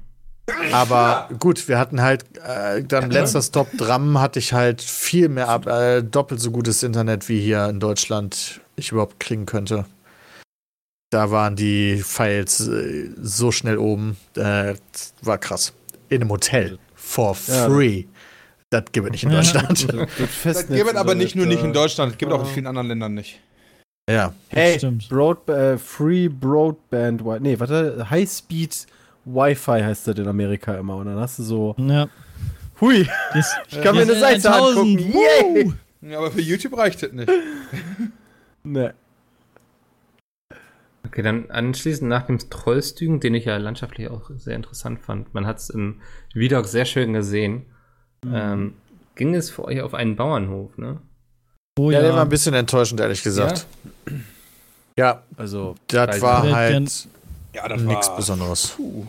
Aber 0.73 1.29
gut, 1.41 1.67
wir 1.69 1.79
hatten 1.79 2.01
halt 2.01 2.25
äh, 2.39 2.83
dann 2.83 3.11
letzter 3.11 3.43
Stop 3.43 3.69
Dram 3.77 4.21
hatte 4.21 4.39
ich 4.39 4.53
halt 4.53 4.81
viel 4.81 5.29
mehr 5.29 5.49
ab, 5.49 5.67
äh, 5.67 6.03
doppelt 6.03 6.41
so 6.41 6.51
gutes 6.51 6.83
Internet 6.83 7.29
wie 7.29 7.41
hier 7.41 7.67
in 7.69 7.81
Deutschland 7.81 8.61
ich 8.77 8.93
überhaupt 8.93 9.19
kriegen 9.21 9.47
könnte. 9.47 9.87
Da 11.11 11.31
waren 11.31 11.57
die 11.57 11.99
Files 12.05 12.67
äh, 12.69 13.11
so 13.21 13.51
schnell 13.53 13.79
oben, 13.79 14.17
äh, 14.37 14.75
das 14.93 15.15
war 15.23 15.39
krass. 15.39 15.73
In 16.09 16.21
einem 16.23 16.31
Hotel 16.31 16.79
for 16.95 17.37
Ja. 17.49 17.67
free. 17.67 18.05
Das 18.71 18.85
gibt 18.93 19.07
es 19.07 19.13
nicht 19.13 19.25
in 19.25 19.31
Ja. 19.31 19.37
Deutschland. 19.37 19.89
Das 19.93 20.09
Das 20.19 20.29
Festnetz 20.31 20.79
gibt 20.79 20.91
es 20.91 20.97
aber 20.97 21.15
nicht 21.15 21.35
nur 21.37 21.47
das, 21.47 21.55
nicht 21.55 21.65
in 21.65 21.73
Deutschland, 21.73 22.13
es 22.13 22.19
gibt 22.19 22.33
auch 22.33 22.41
in 22.47 22.47
vielen 22.53 22.67
anderen 22.67 22.89
Ländern 22.89 23.15
nicht. 23.15 23.41
ja. 24.09 24.33
Hey, 24.49 24.79
Stimmt. 24.79 25.09
Broad, 25.09 25.49
äh, 25.49 25.79
Free 25.79 26.29
Broadband, 26.29 27.23
nee, 27.41 27.59
warte, 27.59 28.09
High 28.11 28.29
Speed 28.31 28.87
Wi-Fi 29.27 29.83
heißt 29.83 30.09
das 30.09 30.17
in 30.17 30.27
Amerika 30.29 30.75
immer. 30.77 30.97
Und 30.97 31.07
dann 31.07 31.19
hast 31.19 31.39
du 31.39 31.43
so, 31.43 31.75
Ja. 31.79 32.09
hui, 32.81 33.07
Das, 33.35 33.55
ich 33.69 33.83
kann 33.83 33.95
mir 33.95 34.03
eine 34.03 34.13
das- 34.13 34.21
Seite 34.21 34.53
1000, 34.55 35.01
angucken. 35.01 35.13
Yay! 35.13 35.73
Ja, 36.03 36.19
aber 36.19 36.31
für 36.31 36.41
YouTube 36.41 36.77
reicht 36.79 37.03
das 37.03 37.13
nicht. 37.13 37.31
Ne. 38.63 38.95
Okay, 41.07 41.23
dann 41.23 41.51
anschließend 41.51 42.09
nach 42.09 42.27
dem 42.27 42.39
Trollstügen, 42.51 43.21
den 43.21 43.35
ich 43.35 43.45
ja 43.45 43.57
landschaftlich 43.59 44.09
auch 44.11 44.29
sehr 44.37 44.57
interessant 44.57 44.99
fand. 45.01 45.33
Man 45.35 45.47
hat 45.47 45.59
es 45.59 45.71
im 45.71 46.01
Vidog 46.35 46.67
sehr 46.67 46.85
schön 46.85 47.13
gesehen. 47.13 47.67
Ähm, 48.29 48.75
ging 49.15 49.35
es 49.37 49.51
für 49.51 49.65
euch 49.65 49.81
auf 49.83 49.95
einen 49.95 50.17
Bauernhof, 50.17 50.77
ne? 50.79 50.99
Oh 51.79 51.91
Ja, 51.93 51.99
ja. 51.99 52.07
der 52.07 52.15
war 52.15 52.23
ein 52.23 52.29
bisschen 52.29 52.55
enttäuschend, 52.55 53.01
ehrlich 53.01 53.23
gesagt. 53.23 53.67
Ja, 54.99 55.23
Also, 55.37 55.77
das 55.87 56.21
war 56.21 56.43
halt 56.51 57.07
Ja, 57.57 57.77
nichts 57.77 58.15
Besonderes. 58.15 58.69
Puh. 58.77 59.05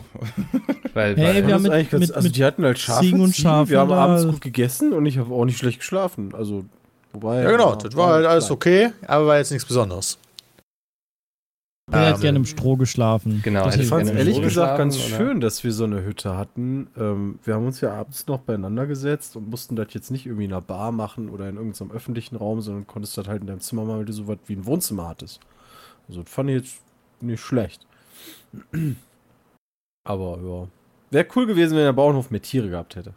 Weil, 0.94 1.16
Hey, 1.16 1.24
weil 1.26 1.34
wir 1.34 1.42
das 1.42 1.52
haben 1.52 1.62
mit- 1.62 1.90
ganz, 1.90 2.00
mit- 2.00 2.12
also 2.14 2.26
mit 2.28 2.36
die 2.36 2.44
hatten 2.44 2.64
halt 2.64 2.78
Schafe, 2.78 3.00
Ziegen 3.04 3.20
und 3.20 3.36
Schafen 3.36 3.70
wir 3.70 3.78
haben 3.80 3.90
da- 3.90 4.04
abends 4.04 4.24
gut 4.26 4.40
gegessen 4.40 4.92
und 4.92 5.06
ich 5.06 5.18
habe 5.18 5.32
auch 5.32 5.44
nicht 5.44 5.58
schlecht 5.58 5.78
geschlafen. 5.80 6.34
Also, 6.34 6.64
wobei. 7.12 7.42
Ja, 7.42 7.50
genau, 7.50 7.74
das 7.76 7.94
war 7.94 8.14
halt 8.14 8.26
alles 8.26 8.50
okay, 8.50 8.90
aber 9.06 9.26
war 9.26 9.36
jetzt 9.38 9.50
nichts 9.52 9.66
Besonderes. 9.68 10.18
Ich 11.90 11.96
hätte 11.96 12.14
Ähm, 12.16 12.20
gerne 12.20 12.38
im 12.38 12.44
Stroh 12.44 12.76
geschlafen. 12.76 13.40
Genau, 13.42 13.64
Das 13.64 13.76
Ich 13.76 13.86
fand 13.86 14.04
es 14.04 14.10
ehrlich 14.10 14.34
Stroh 14.36 14.44
gesagt 14.44 14.76
ganz 14.78 14.96
oder? 14.96 15.04
schön, 15.16 15.40
dass 15.40 15.64
wir 15.64 15.72
so 15.72 15.84
eine 15.84 16.04
Hütte 16.04 16.36
hatten. 16.36 16.88
Ähm, 16.98 17.38
wir 17.44 17.54
haben 17.54 17.66
uns 17.66 17.80
ja 17.80 17.92
abends 17.94 18.26
noch 18.26 18.40
beieinander 18.40 18.86
gesetzt 18.86 19.36
und 19.36 19.48
mussten 19.48 19.74
das 19.76 19.88
jetzt 19.94 20.10
nicht 20.10 20.26
irgendwie 20.26 20.44
in 20.44 20.52
einer 20.52 20.60
Bar 20.60 20.92
machen 20.92 21.30
oder 21.30 21.48
in 21.48 21.56
irgendeinem 21.56 21.90
öffentlichen 21.92 22.36
Raum, 22.36 22.60
sondern 22.60 22.86
konntest 22.86 23.16
das 23.16 23.26
halt 23.26 23.40
in 23.40 23.46
deinem 23.46 23.60
Zimmer 23.60 23.84
machen, 23.84 23.98
weil 24.00 24.04
du 24.04 24.12
so 24.12 24.26
was 24.28 24.36
wie 24.46 24.54
ein 24.54 24.66
Wohnzimmer 24.66 25.08
hattest. 25.08 25.40
Also, 26.08 26.22
das 26.22 26.30
fand 26.30 26.50
ich 26.50 26.56
jetzt 26.56 26.76
nicht 27.22 27.40
schlecht. 27.40 27.86
Aber 30.04 30.38
ja. 30.42 30.68
Wäre 31.10 31.28
cool 31.36 31.46
gewesen, 31.46 31.76
wenn 31.76 31.84
der 31.84 31.92
Bauernhof 31.92 32.30
mehr 32.30 32.42
Tiere 32.42 32.68
gehabt 32.68 32.96
hätte. 32.96 33.14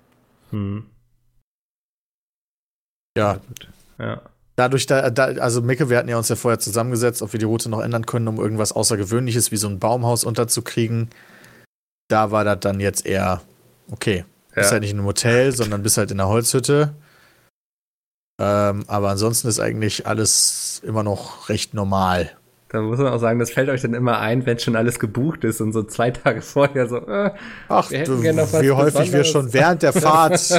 Hm, 0.52 0.86
Ja, 3.18 3.42
ja. 4.00 4.22
dadurch, 4.56 4.86
da, 4.86 5.10
da, 5.10 5.26
also 5.26 5.62
Micke, 5.62 5.90
wir 5.90 5.98
hatten 5.98 6.08
ja 6.10 6.18
uns 6.18 6.30
ja 6.30 6.36
vorher 6.38 6.60
zusammengesetzt, 6.60 7.22
ob 7.22 7.34
wir 7.34 7.40
die 7.40 7.46
Route 7.46 7.70
noch 7.70 7.82
ändern 7.82 8.06
können, 8.06 8.28
um 8.28 8.38
irgendwas 8.38 8.72
Außergewöhnliches 8.72 9.52
wie 9.52 9.58
so 9.58 9.68
ein 9.68 9.80
Baumhaus 9.80 10.24
unterzukriegen. 10.24 11.10
Da 12.10 12.32
war 12.32 12.44
das 12.44 12.60
dann 12.62 12.80
jetzt 12.80 13.06
eher 13.06 13.42
okay. 13.90 14.26
Bist 14.54 14.68
Ja. 14.68 14.72
halt 14.74 14.82
nicht 14.82 14.92
in 14.92 14.98
einem 15.00 15.08
Hotel, 15.08 15.52
sondern 15.54 15.84
bist 15.84 15.98
halt 15.98 16.12
in 16.12 16.20
einer 16.20 16.30
Holzhütte. 16.30 16.94
Ähm, 18.40 18.84
aber 18.88 19.10
ansonsten 19.10 19.48
ist 19.48 19.60
eigentlich 19.60 20.08
alles 20.08 20.82
immer 20.84 21.04
noch 21.04 21.48
recht 21.50 21.74
normal. 21.74 22.32
Da 22.74 22.80
muss 22.82 23.00
man 23.00 23.08
auch 23.08 23.18
sagen, 23.20 23.38
das 23.38 23.52
fällt 23.52 23.68
euch 23.68 23.82
dann 23.82 23.94
immer 23.94 24.20
ein, 24.20 24.46
wenn 24.46 24.58
schon 24.58 24.78
alles 24.78 24.98
gebucht 24.98 25.44
ist 25.44 25.60
und 25.60 25.74
so 25.74 25.84
zwei 25.84 26.10
Tage 26.12 26.42
vorher 26.42 26.88
so, 26.88 26.98
äh, 27.06 27.32
Ach, 27.68 27.92
Wir 27.92 28.32
noch 28.34 28.54
was 28.54 28.62
wie 28.62 28.72
häufig 28.72 29.12
wir 29.12 29.20
Besonderes. 29.20 29.28
schon 29.30 29.54
während 29.54 29.84
der 29.84 29.92
Fahrt 29.94 30.32
uns 30.32 30.52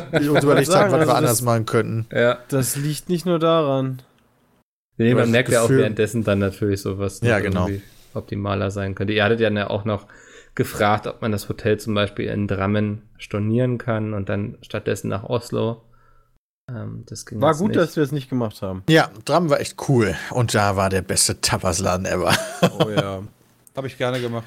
überlegt 0.45 0.75
haben, 0.75 0.93
was 0.93 1.01
also 1.01 1.07
wir 1.11 1.15
anders 1.15 1.31
das- 1.39 1.43
machen 1.43 1.65
könnten. 1.65 2.07
ja. 2.15 2.39
Das 2.49 2.77
liegt 2.77 3.09
nicht 3.09 3.25
nur 3.25 3.39
daran. 3.39 4.03
Nee, 4.99 5.15
man 5.15 5.23
das 5.23 5.31
merkt 5.31 5.49
ja 5.49 5.63
auch 5.63 5.71
währenddessen 5.71 6.23
dann 6.23 6.39
natürlich 6.39 6.83
so, 6.83 6.99
was 6.99 7.23
Ja, 7.23 7.41
genau. 7.41 7.67
irgendwie 7.67 7.83
optimaler 8.13 8.71
sein 8.71 8.95
könnte. 8.95 9.15
Ihr 9.15 9.25
hattet 9.25 9.41
ja 9.41 9.71
auch 9.71 9.87
noch 9.87 10.07
gefragt, 10.55 11.07
ob 11.07 11.23
man 11.23 11.33
das 11.33 11.49
Hotel 11.49 11.79
zum 11.81 11.95
Beispiel 11.95 12.27
in 12.29 12.47
Drammen 12.47 13.01
stornieren 13.17 13.79
kann 13.79 14.13
und 14.13 14.29
dann 14.29 14.59
stattdessen 14.61 15.09
nach 15.09 15.25
Oslo. 15.25 15.81
Ähm, 16.75 17.05
das 17.07 17.27
ging 17.27 17.41
War 17.41 17.55
gut, 17.55 17.69
nicht. 17.69 17.81
dass 17.81 17.97
wir 17.97 18.03
es 18.03 18.13
nicht 18.13 18.29
gemacht 18.31 18.63
haben. 18.63 18.83
Ja, 18.89 19.11
Dram 19.25 19.51
war 19.51 19.61
echt 19.61 19.77
cool. 19.89 20.15
Und 20.31 20.55
da 20.55 20.77
war 20.77 20.89
der 20.91 21.03
beste 21.03 21.41
Tapasladen 21.41 22.07
ever. 22.07 22.35
Oh 22.79 22.89
ja. 22.89 23.23
Habe 23.77 23.87
ich 23.87 23.99
gerne 23.99 24.21
gemacht. 24.21 24.47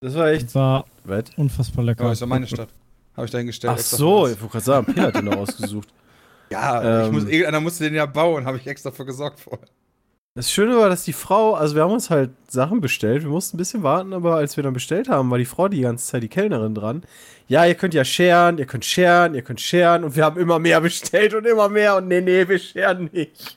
Das 0.00 0.14
war 0.14 0.28
echt. 0.28 0.54
War 0.54 0.84
unfassbar 1.36 1.84
Ja, 1.84 1.90
lecker. 1.90 2.12
ist 2.12 2.20
ja 2.20 2.26
meine 2.26 2.46
Stadt. 2.46 2.68
Habe 3.16 3.24
ich 3.24 3.30
dahin 3.32 3.46
gestellt. 3.46 3.72
Ach 3.76 3.80
so, 3.80 4.26
für 4.26 4.32
ich 4.32 4.38
wollte 4.40 4.52
gerade 4.52 4.64
sagen, 4.64 4.86
Peter 4.86 5.02
hat 5.04 5.14
den 5.16 5.24
noch 5.24 5.36
ausgesucht. 5.36 5.88
Ja, 6.50 6.80
ich 7.02 7.06
Ähm. 7.08 7.12
muss, 7.14 7.24
irgendeiner 7.24 7.60
musste 7.60 7.84
den 7.84 7.94
ja 7.94 8.06
bauen, 8.06 8.44
habe 8.44 8.58
ich 8.58 8.66
extra 8.66 8.90
für 8.90 9.04
gesorgt 9.06 9.40
vorher. 9.40 9.66
Das 10.36 10.52
Schöne 10.52 10.76
war, 10.76 10.90
dass 10.90 11.02
die 11.02 11.14
Frau, 11.14 11.54
also 11.54 11.74
wir 11.74 11.82
haben 11.82 11.92
uns 11.92 12.10
halt 12.10 12.28
Sachen 12.46 12.82
bestellt, 12.82 13.22
wir 13.22 13.30
mussten 13.30 13.56
ein 13.56 13.58
bisschen 13.58 13.82
warten, 13.82 14.12
aber 14.12 14.34
als 14.34 14.58
wir 14.58 14.62
dann 14.62 14.74
bestellt 14.74 15.08
haben, 15.08 15.30
war 15.30 15.38
die 15.38 15.46
Frau 15.46 15.68
die 15.68 15.80
ganze 15.80 16.06
Zeit 16.06 16.22
die 16.22 16.28
Kellnerin 16.28 16.74
dran. 16.74 17.04
Ja, 17.48 17.64
ihr 17.64 17.74
könnt 17.74 17.94
ja 17.94 18.04
scheren, 18.04 18.58
ihr 18.58 18.66
könnt 18.66 18.84
scheren, 18.84 19.34
ihr 19.34 19.40
könnt 19.40 19.62
scheren 19.62 20.04
und 20.04 20.14
wir 20.14 20.26
haben 20.26 20.38
immer 20.38 20.58
mehr 20.58 20.82
bestellt 20.82 21.32
und 21.32 21.46
immer 21.46 21.70
mehr 21.70 21.96
und 21.96 22.08
nee, 22.08 22.20
nee, 22.20 22.46
wir 22.46 22.58
scheren 22.58 23.08
nicht. 23.14 23.56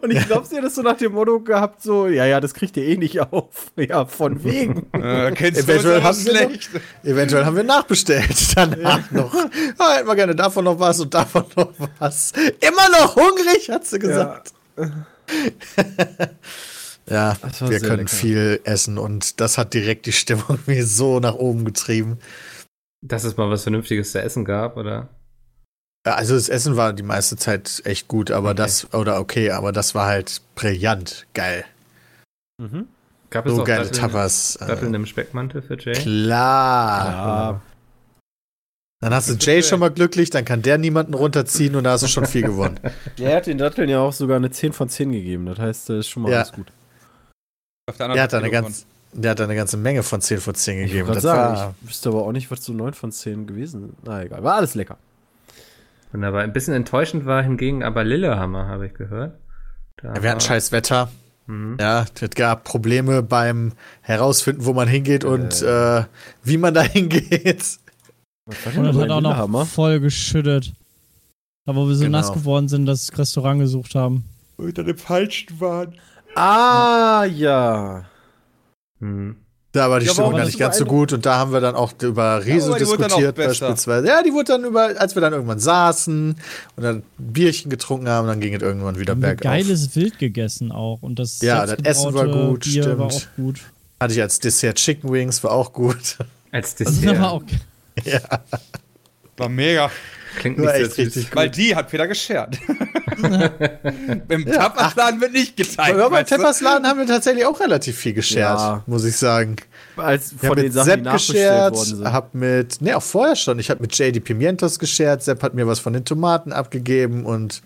Und 0.00 0.10
ich 0.10 0.24
glaube, 0.26 0.46
sie 0.46 0.56
hat 0.56 0.64
das 0.64 0.76
so 0.76 0.80
nach 0.80 0.96
dem 0.96 1.12
Motto 1.12 1.38
gehabt, 1.40 1.82
so, 1.82 2.06
ja, 2.06 2.24
ja, 2.24 2.40
das 2.40 2.54
kriegt 2.54 2.78
ihr 2.78 2.84
eh 2.84 2.96
nicht 2.96 3.20
auf. 3.20 3.72
Ja, 3.76 4.06
von 4.06 4.42
wegen. 4.42 4.86
Äh, 4.94 5.32
kennst 5.32 5.68
Eventuell 5.68 6.02
haben 6.02 6.24
wir 6.24 6.48
noch-. 6.48 7.04
Eventuell 7.04 7.44
haben 7.44 7.56
wir 7.56 7.62
nachbestellt 7.62 8.26
danach 8.56 9.10
noch. 9.10 9.34
Ah, 9.76 9.96
hätten 9.96 10.08
wir 10.08 10.16
gerne 10.16 10.34
davon 10.34 10.64
noch 10.64 10.80
was 10.80 10.98
und 10.98 11.12
davon 11.12 11.44
noch 11.56 11.72
was. 11.98 12.32
Immer 12.60 12.88
noch 13.00 13.16
hungrig, 13.16 13.68
hat 13.68 13.84
sie 13.84 13.98
gesagt. 13.98 14.54
Ja, 14.78 15.06
War 17.08 17.36
wir 17.70 17.80
können 17.80 17.98
lecker. 17.98 18.08
viel 18.08 18.60
essen 18.64 18.98
und 18.98 19.40
das 19.40 19.58
hat 19.58 19.74
direkt 19.74 20.06
die 20.06 20.12
Stimmung 20.12 20.58
mir 20.66 20.84
so 20.86 21.20
nach 21.20 21.34
oben 21.34 21.64
getrieben. 21.64 22.18
Dass 23.02 23.24
es 23.24 23.36
mal 23.36 23.48
was 23.50 23.62
Vernünftiges 23.62 24.12
zu 24.12 24.20
essen 24.20 24.44
gab, 24.44 24.76
oder? 24.76 25.08
Ja, 26.06 26.14
Also 26.14 26.34
das 26.34 26.48
Essen 26.48 26.76
war 26.76 26.92
die 26.92 27.02
meiste 27.04 27.36
Zeit 27.36 27.82
echt 27.84 28.08
gut, 28.08 28.30
aber 28.30 28.50
Okay. 28.50 28.56
das, 28.56 28.92
oder 28.94 29.20
okay, 29.20 29.50
aber 29.50 29.70
das 29.72 29.94
war 29.94 30.06
halt 30.06 30.40
brillant, 30.56 31.26
geil. 31.34 31.64
Mhm. 32.58 32.88
Gab 33.30 33.46
es 33.46 33.54
So 33.54 33.62
auch 33.62 33.66
geile 33.66 33.84
Datteln, 33.84 34.00
Tapas. 34.00 34.56
äh, 34.56 34.66
Datteln 34.66 34.94
im 34.94 35.06
Speckmantel 35.06 35.62
für 35.62 35.76
Jay? 35.78 35.92
Klar. 35.92 37.04
Ja, 37.04 37.60
Dann 39.00 39.12
hast 39.12 39.28
du 39.28 39.34
Jay 39.34 39.62
schon 39.62 39.80
mal 39.80 39.90
glücklich, 39.90 40.30
dann 40.30 40.44
kann 40.46 40.62
der 40.62 40.78
niemanden 40.78 41.12
runterziehen 41.14 41.76
und 41.76 41.84
da 41.84 41.92
hast 41.92 42.02
du 42.02 42.08
schon 42.08 42.24
viel 42.26 42.42
gewonnen. 42.42 42.80
der 43.18 43.36
hat 43.36 43.46
den 43.46 43.58
Datteln 43.58 43.90
ja 43.90 44.00
auch 44.00 44.12
sogar 44.14 44.36
eine 44.38 44.50
10 44.50 44.72
von 44.72 44.88
10 44.88 45.12
gegeben. 45.12 45.46
Das 45.46 45.58
heißt, 45.58 45.88
das 45.90 45.96
ist 45.98 46.08
schon 46.08 46.22
mal 46.22 46.32
Ja. 46.32 46.38
alles 46.38 46.52
gut. 46.52 46.72
Auf 47.88 47.98
der 47.98 48.22
hat 48.22 48.32
da 48.32 48.38
eine 48.38 48.50
ganz, 48.50 48.86
der 49.12 49.32
hat 49.32 49.40
eine 49.42 49.54
ganze 49.54 49.76
Menge 49.76 50.02
von 50.02 50.20
10 50.22 50.38
von 50.40 50.54
10 50.54 50.78
Ich 50.78 50.86
gegeben. 50.90 51.08
wollte 51.08 51.20
Das 51.20 51.24
gerade 51.24 51.38
war, 51.50 51.56
sagen, 51.56 51.74
ich 51.82 51.88
wüsste 51.90 52.08
aber 52.08 52.22
auch 52.22 52.32
nicht, 52.32 52.50
was 52.50 52.64
so 52.64 52.72
9 52.72 52.94
von 52.94 53.12
10 53.12 53.46
gewesen 53.46 53.90
ist. 53.90 53.94
Na 54.04 54.22
egal, 54.22 54.42
war 54.42 54.54
alles 54.56 54.74
lecker. 54.74 54.96
Wunderbar. 56.12 56.42
Ein 56.42 56.52
bisschen 56.54 56.72
enttäuschend 56.74 57.26
war 57.26 57.42
hingegen 57.42 57.82
aber 57.82 58.02
Lillehammer, 58.02 58.66
habe 58.66 58.86
ich 58.86 58.94
gehört. 58.94 59.34
Da 59.98 60.14
ja, 60.14 60.22
wir 60.22 60.30
hatten 60.30 60.40
scheiß 60.40 60.72
Wetter. 60.72 61.10
Mhm. 61.46 61.76
Ja, 61.78 62.06
es 62.20 62.30
gab 62.30 62.64
Probleme 62.64 63.22
beim 63.22 63.72
Herausfinden, 64.00 64.64
wo 64.64 64.72
man 64.72 64.88
hingeht 64.88 65.24
und 65.24 65.62
äh, 65.62 66.04
wie 66.42 66.56
man 66.56 66.72
da 66.74 66.80
hingeht. 66.82 67.62
War 68.46 68.84
Und 68.84 68.94
bei 68.94 69.02
hat 69.02 69.10
auch 69.10 69.48
noch 69.48 69.66
voll 69.66 70.00
geschüttet. 70.00 70.72
Da, 71.66 71.74
wo 71.74 71.88
wir 71.88 71.96
so 71.96 72.04
Genau. 72.04 72.18
nass 72.18 72.32
geworden 72.32 72.68
sind, 72.68 72.86
dass 72.86 73.06
das 73.06 73.18
Restaurant 73.18 73.60
gesucht 73.60 73.94
haben. 73.96 74.24
Unter 74.56 74.84
dem 74.84 74.96
falschen 74.96 75.60
waren. 75.60 75.94
Ah, 76.36 77.24
ja. 77.24 78.04
Mhm. 79.00 79.36
Da 79.72 79.90
war 79.90 80.00
die 80.00 80.06
Ja, 80.06 80.12
Stimmung 80.12 80.30
dann 80.32 80.40
das 80.40 80.48
nicht 80.48 80.58
ganz 80.58 80.78
so 80.78 80.86
gut 80.86 81.12
und 81.12 81.26
da 81.26 81.36
haben 81.36 81.52
wir 81.52 81.60
dann 81.60 81.74
auch 81.74 81.92
über 82.00 82.40
dann 82.42 82.62
auch 82.72 82.78
diskutiert 82.78 83.36
beispielsweise. 83.36 84.06
Ja, 84.06 84.22
die 84.22 84.32
wurde 84.32 84.44
dann 84.52 84.64
über, 84.64 84.98
als 84.98 85.14
wir 85.14 85.20
dann 85.20 85.34
irgendwann 85.34 85.58
saßen 85.58 86.36
und 86.76 86.82
dann 86.82 86.96
ein 86.98 87.02
Bierchen 87.18 87.68
getrunken 87.70 88.08
haben, 88.08 88.26
dann 88.26 88.40
ging 88.40 88.54
es 88.54 88.62
irgendwann 88.62 88.98
wieder 88.98 89.10
Haben 89.12 89.20
wir 89.22 89.28
bergauf. 89.34 89.42
geiles 89.52 89.94
Wild 89.94 90.18
gegessen 90.18 90.72
auch. 90.72 91.02
Und 91.02 91.18
das 91.18 91.42
Ja, 91.42 91.66
das 91.66 91.78
Essen 91.82 92.14
war 92.14 92.26
gut, 92.26 92.60
Bier 92.64 92.98
war 92.98 93.10
stimmt. 93.10 93.28
auch 93.32 93.36
gut. 93.36 93.60
Hatte 94.00 94.14
ich 94.14 94.22
als 94.22 94.38
Dessert 94.38 94.76
Chicken 94.78 95.10
Wings, 95.12 95.42
war 95.44 95.50
auch 95.50 95.72
gut. 95.74 96.16
Als 96.52 96.74
Das 96.76 96.92
Dessert. 96.92 97.16
aber 97.18 97.32
auch 97.32 97.42
ja, 98.04 98.20
War 99.36 99.48
mega. 99.48 99.90
Klingt 100.36 100.58
nicht 100.58 100.68
echt 100.68 100.92
sehr 100.92 101.06
richtig 101.06 101.24
süß. 101.24 101.34
Weil 101.36 101.48
die 101.50 101.74
hat 101.74 101.88
Peter 101.90 102.06
geschert. 102.06 102.58
Im 104.28 104.44
Tapasladen 104.44 105.20
wird 105.20 105.32
nicht 105.32 105.56
geteilt. 105.56 105.94
Aber 105.94 106.10
bei 106.10 106.20
weißt 106.20 106.32
du? 106.32 106.36
Teppers 106.36 106.60
Laden 106.60 106.86
haben 106.86 106.98
wir 106.98 107.06
tatsächlich 107.06 107.46
auch 107.46 107.58
relativ 107.58 107.96
viel 107.96 108.12
geschert, 108.12 108.58
Ja. 108.58 108.82
muss 108.86 109.04
ich 109.04 109.16
sagen. 109.16 109.56
Als 109.96 110.32
Ich 110.32 110.38
von 110.46 110.56
den 110.56 110.66
mit 110.66 110.74
Sachen, 110.74 110.84
die 110.84 110.90
Sepp 110.90 111.02
nachbestellt 111.02 111.38
geschert, 111.38 111.74
worden 111.74 111.96
sind. 111.96 112.12
hab 112.12 112.34
mit, 112.34 112.80
ne, 112.82 112.96
auch 112.96 113.02
vorher 113.02 113.36
schon. 113.36 113.58
Ich 113.58 113.70
habe 113.70 113.80
mit 113.80 113.98
die 113.98 114.20
Pimientos 114.20 114.78
geschert, 114.78 115.22
Sepp 115.22 115.42
hat 115.42 115.54
mir 115.54 115.66
was 115.66 115.78
von 115.78 115.94
den 115.94 116.04
Tomaten 116.04 116.52
abgegeben 116.52 117.24
und 117.24 117.62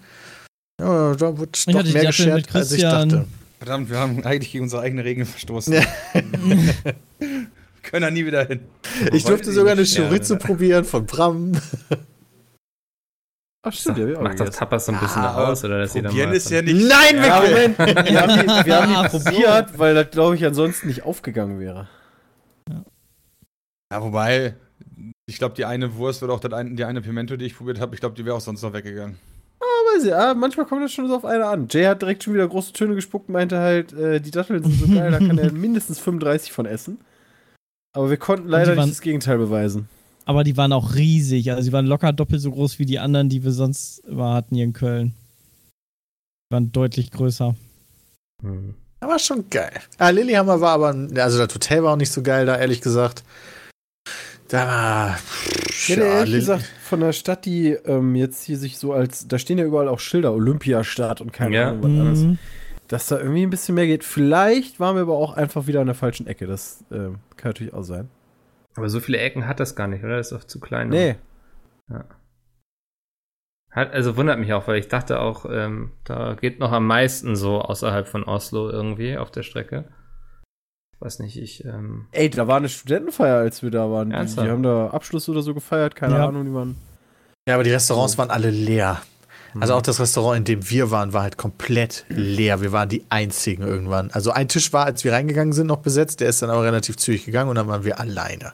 ja, 0.81 1.15
da 1.15 1.37
wurde 1.37 1.51
Ich 1.57 1.67
doch 1.67 1.83
die 1.83 1.93
mehr 1.93 2.07
geschert, 2.07 2.55
als 2.55 2.71
ich 2.73 2.83
dachte. 2.83 3.27
Verdammt, 3.59 3.91
wir 3.91 3.99
haben 3.99 4.25
eigentlich 4.25 4.53
gegen 4.53 4.65
unsere 4.65 4.83
eigenen 4.83 5.05
Regeln 5.05 5.27
verstoßen. 5.27 5.75
Ja. 7.91 7.99
Können 7.99 8.03
da 8.03 8.11
nie 8.11 8.27
wieder 8.27 8.45
hin. 8.45 8.61
Ich 9.13 9.25
durfte 9.25 9.53
sogar 9.53 9.73
eine 9.73 9.85
Chorizo 9.85 10.37
probieren 10.37 10.85
von 10.85 11.07
Bram. 11.07 11.53
Ach, 13.63 13.73
stimmt, 13.75 13.99
ja, 13.99 14.07
wir 14.07 14.19
auch 14.19 14.23
Macht 14.23 14.35
das 14.35 14.39
gegessen. 14.47 14.59
Tapas 14.59 14.87
so 14.87 14.93
ein 14.93 15.01
bisschen 15.01 15.23
Ja, 15.23 15.35
aus, 15.35 15.65
oder 15.65 15.81
dass 15.81 15.93
jeder 15.95 16.09
Probieren 16.09 16.31
mal 16.31 16.37
ist 16.37 16.51
ja 16.51 16.63
nicht. 16.63 16.89
Nein, 16.89 17.23
Ja! 17.23 17.41
Moment. 17.43 17.79
Wir 17.79 18.21
haben 18.23 18.41
die, 18.41 18.67
wir 18.67 18.77
haben 18.81 19.05
die 19.05 19.19
so. 19.19 19.25
probiert, 19.25 19.79
weil 19.79 19.95
das, 19.95 20.11
glaube 20.11 20.35
ich, 20.37 20.47
ansonsten 20.47 20.87
nicht 20.89 21.03
aufgegangen 21.03 21.61
wäre. 21.61 21.89
Ja, 23.93 24.03
wobei, 24.03 24.55
Ich 25.27 25.39
glaube, 25.39 25.55
die 25.57 25.65
eine 25.67 25.95
Wurst 25.97 26.23
oder 26.23 26.33
auch 26.33 26.41
das 26.41 26.53
ein, 26.55 26.77
die 26.77 26.85
eine 26.85 27.03
Pimento, 27.03 27.37
die 27.37 27.45
ich 27.47 27.57
probiert 27.57 27.81
habe, 27.81 27.95
ich 27.95 28.01
glaube, 28.01 28.15
die 28.15 28.25
wäre 28.25 28.37
auch 28.37 28.41
sonst 28.41 28.63
noch 28.63 28.73
weggegangen. 28.73 29.17
weiß 29.61 30.05
ich, 30.05 30.15
ah, 30.15 30.33
manchmal 30.35 30.65
kommt 30.67 30.83
das 30.83 30.93
schon 30.93 31.09
so 31.09 31.17
auf 31.17 31.25
eine 31.27 31.45
an. 31.47 31.67
Jay 31.69 31.85
hat 31.85 32.01
direkt 32.01 32.23
schon 32.25 32.33
wieder 32.35 32.49
große 32.49 32.73
Töne 32.73 32.95
gespuckt 32.95 33.29
und 33.29 33.35
meinte 33.35 33.59
halt, 33.59 33.93
äh, 33.93 34.21
die 34.21 34.31
Datteln 34.31 34.63
sind 34.63 34.75
so 34.75 34.87
geil, 34.87 35.11
da 35.11 35.19
kann 35.19 35.37
er 35.37 35.53
mindestens 35.53 35.99
35 35.99 36.51
von 36.53 36.65
essen. 36.65 36.99
Aber 37.93 38.11
wir 38.11 38.17
konnten 38.17 38.49
leider 38.49 38.77
waren- 38.77 38.85
nicht 38.87 38.99
das 38.99 39.03
Gegenteil 39.03 39.39
beweisen. 39.39 39.89
Aber 40.27 40.45
die 40.45 40.57
waren 40.57 40.73
auch 40.73 40.95
riesig. 40.95 41.51
Also 41.51 41.69
die 41.69 41.73
waren 41.73 41.87
locker 41.87 42.13
doppelt 42.13 42.41
so 42.41 42.51
groß 42.53 42.79
wie 42.79 42.87
die 42.87 42.99
anderen, 43.01 43.29
die 43.29 43.43
wir 43.43 43.53
sonst 43.53 44.01
immer 44.01 44.35
hatten 44.35 44.55
hier 44.55 44.65
in 44.65 44.73
Köln. 44.73 45.13
Die 46.49 46.55
waren 46.55 46.71
deutlich 46.73 47.11
größer. 47.11 47.57
Hm. 48.43 48.75
Aber 49.01 49.19
schon 49.19 49.49
geil. 49.51 49.73
Ah, 49.99 50.11
Lillehammer 50.11 50.61
war 50.61 50.73
aber, 50.73 50.89
also 51.21 51.39
das 51.39 51.55
Hotel 51.55 51.83
war 51.83 51.95
auch 51.95 51.97
nicht 51.97 52.13
so 52.13 52.23
geil 52.23 52.47
da, 52.47 52.57
ehrlich 52.59 52.81
gesagt. 52.81 53.25
Da 54.49 54.67
war. 54.67 55.19
Ich 55.71 55.89
hätte 55.89 56.01
ja, 56.03 56.07
ehrlich 56.19 56.31
Lill- 56.33 56.41
gesagt 56.41 56.65
von 56.85 57.01
der 57.01 57.13
Stadt, 57.13 57.45
die 57.47 57.71
ähm, 57.71 58.15
jetzt 58.15 58.43
hier 58.45 58.59
sich 58.59 58.79
so 58.79 58.93
als, 58.93 59.27
da 59.27 59.39
stehen 59.39 59.59
ja 59.59 59.65
überall 59.65 59.89
auch 59.89 60.01
Schilder, 60.01 60.33
Olympiastadt 60.35 61.21
und 61.21 61.33
keine 61.33 61.57
Ja. 61.57 61.69
Ahnung 61.71 61.83
was 61.99 62.07
alles, 62.07 62.19
Mhm. 62.21 62.39
Dass 62.91 63.07
da 63.07 63.19
irgendwie 63.19 63.43
ein 63.45 63.51
bisschen 63.51 63.77
mehr 63.77 63.87
geht. 63.87 64.05
Vielleicht 64.05 64.81
waren 64.81 64.97
wir 64.97 65.03
aber 65.03 65.17
auch 65.17 65.35
einfach 65.37 65.67
wieder 65.67 65.81
an 65.81 65.87
der 65.87 65.95
falschen 65.95 66.27
Ecke, 66.27 66.47
das 66.47 66.85
ähm, 66.91 67.19
kann 67.37 67.51
natürlich 67.51 67.73
auch 67.73 67.83
sein. 67.83 68.09
Aber 68.77 68.89
so 68.89 69.01
viele 69.01 69.19
Ecken 69.19 69.47
hat 69.47 69.61
das 69.61 69.77
gar 69.77 69.89
nicht, 69.89 70.05
oder? 70.05 70.17
Das 70.17 70.31
ist 70.33 70.39
doch 70.39 70.45
zu 70.47 70.61
klein. 70.61 70.89
Nee, 70.89 71.17
Hat, 73.71 73.93
also 73.93 74.17
wundert 74.17 74.39
mich 74.41 74.53
auch, 74.53 74.67
weil 74.67 74.79
ich 74.79 74.89
dachte 74.89 75.21
auch, 75.21 75.45
ähm, 75.49 75.93
da 76.05 76.35
geht 76.35 76.59
noch 76.59 76.73
am 76.73 76.87
meisten 76.87 77.37
so 77.37 77.61
außerhalb 77.61 78.09
von 78.09 78.25
Oslo 78.25 78.69
irgendwie 78.69 79.17
auf 79.17 79.31
der 79.31 79.45
Strecke. 79.45 79.85
Ich 80.95 81.01
weiß 81.01 81.21
nicht, 81.21 81.41
ich, 81.41 81.65
ähm, 81.65 82.07
ey, 82.11 82.29
da 82.29 82.49
war 82.49 82.57
eine 82.57 82.69
Studentenfeier, 82.69 83.37
als 83.39 83.63
wir 83.63 83.71
da 83.71 83.91
waren. 83.91 84.11
Die, 84.11 84.17
Ernsthaft? 84.17 84.47
die 84.47 84.51
haben 84.51 84.65
da 84.65 84.89
Abschluss 84.89 85.29
oder 85.29 85.43
so 85.43 85.55
gefeiert, 85.55 85.95
keine 85.95 86.15
Ja. 86.17 86.27
Ahnung, 86.29 86.45
die 86.45 86.53
waren. 86.53 86.77
Ja, 87.49 87.55
aber 87.55 87.65
die 87.65 87.71
Restaurants 87.73 88.19
waren 88.19 88.31
alle 88.31 88.51
leer. 88.51 89.01
Also 89.59 89.73
hm. 89.75 89.79
auch 89.79 89.83
das 89.83 89.99
Restaurant, 90.01 90.39
in 90.39 90.45
dem 90.45 90.71
wir 90.71 90.91
waren, 90.91 91.13
war 91.13 91.23
halt 91.23 91.37
komplett 91.37 92.05
leer. 92.09 92.61
Wir 92.61 92.73
waren 92.73 92.89
die 92.89 93.05
einzigen 93.09 93.63
irgendwann. 93.63 94.11
Also 94.13 94.31
ein 94.31 94.49
Tisch 94.49 94.73
war, 94.73 94.85
als 94.87 95.03
wir 95.05 95.13
reingegangen 95.13 95.53
sind, 95.53 95.67
noch 95.67 95.79
besetzt. 95.79 96.21
Der 96.21 96.29
ist 96.29 96.43
dann 96.43 96.51
aber 96.51 96.63
relativ 96.65 96.97
zügig 96.97 97.25
gegangen 97.25 97.51
und 97.51 97.57
dann 97.57 97.67
waren 97.69 97.85
wir 97.85 97.99
alleine. 97.99 98.53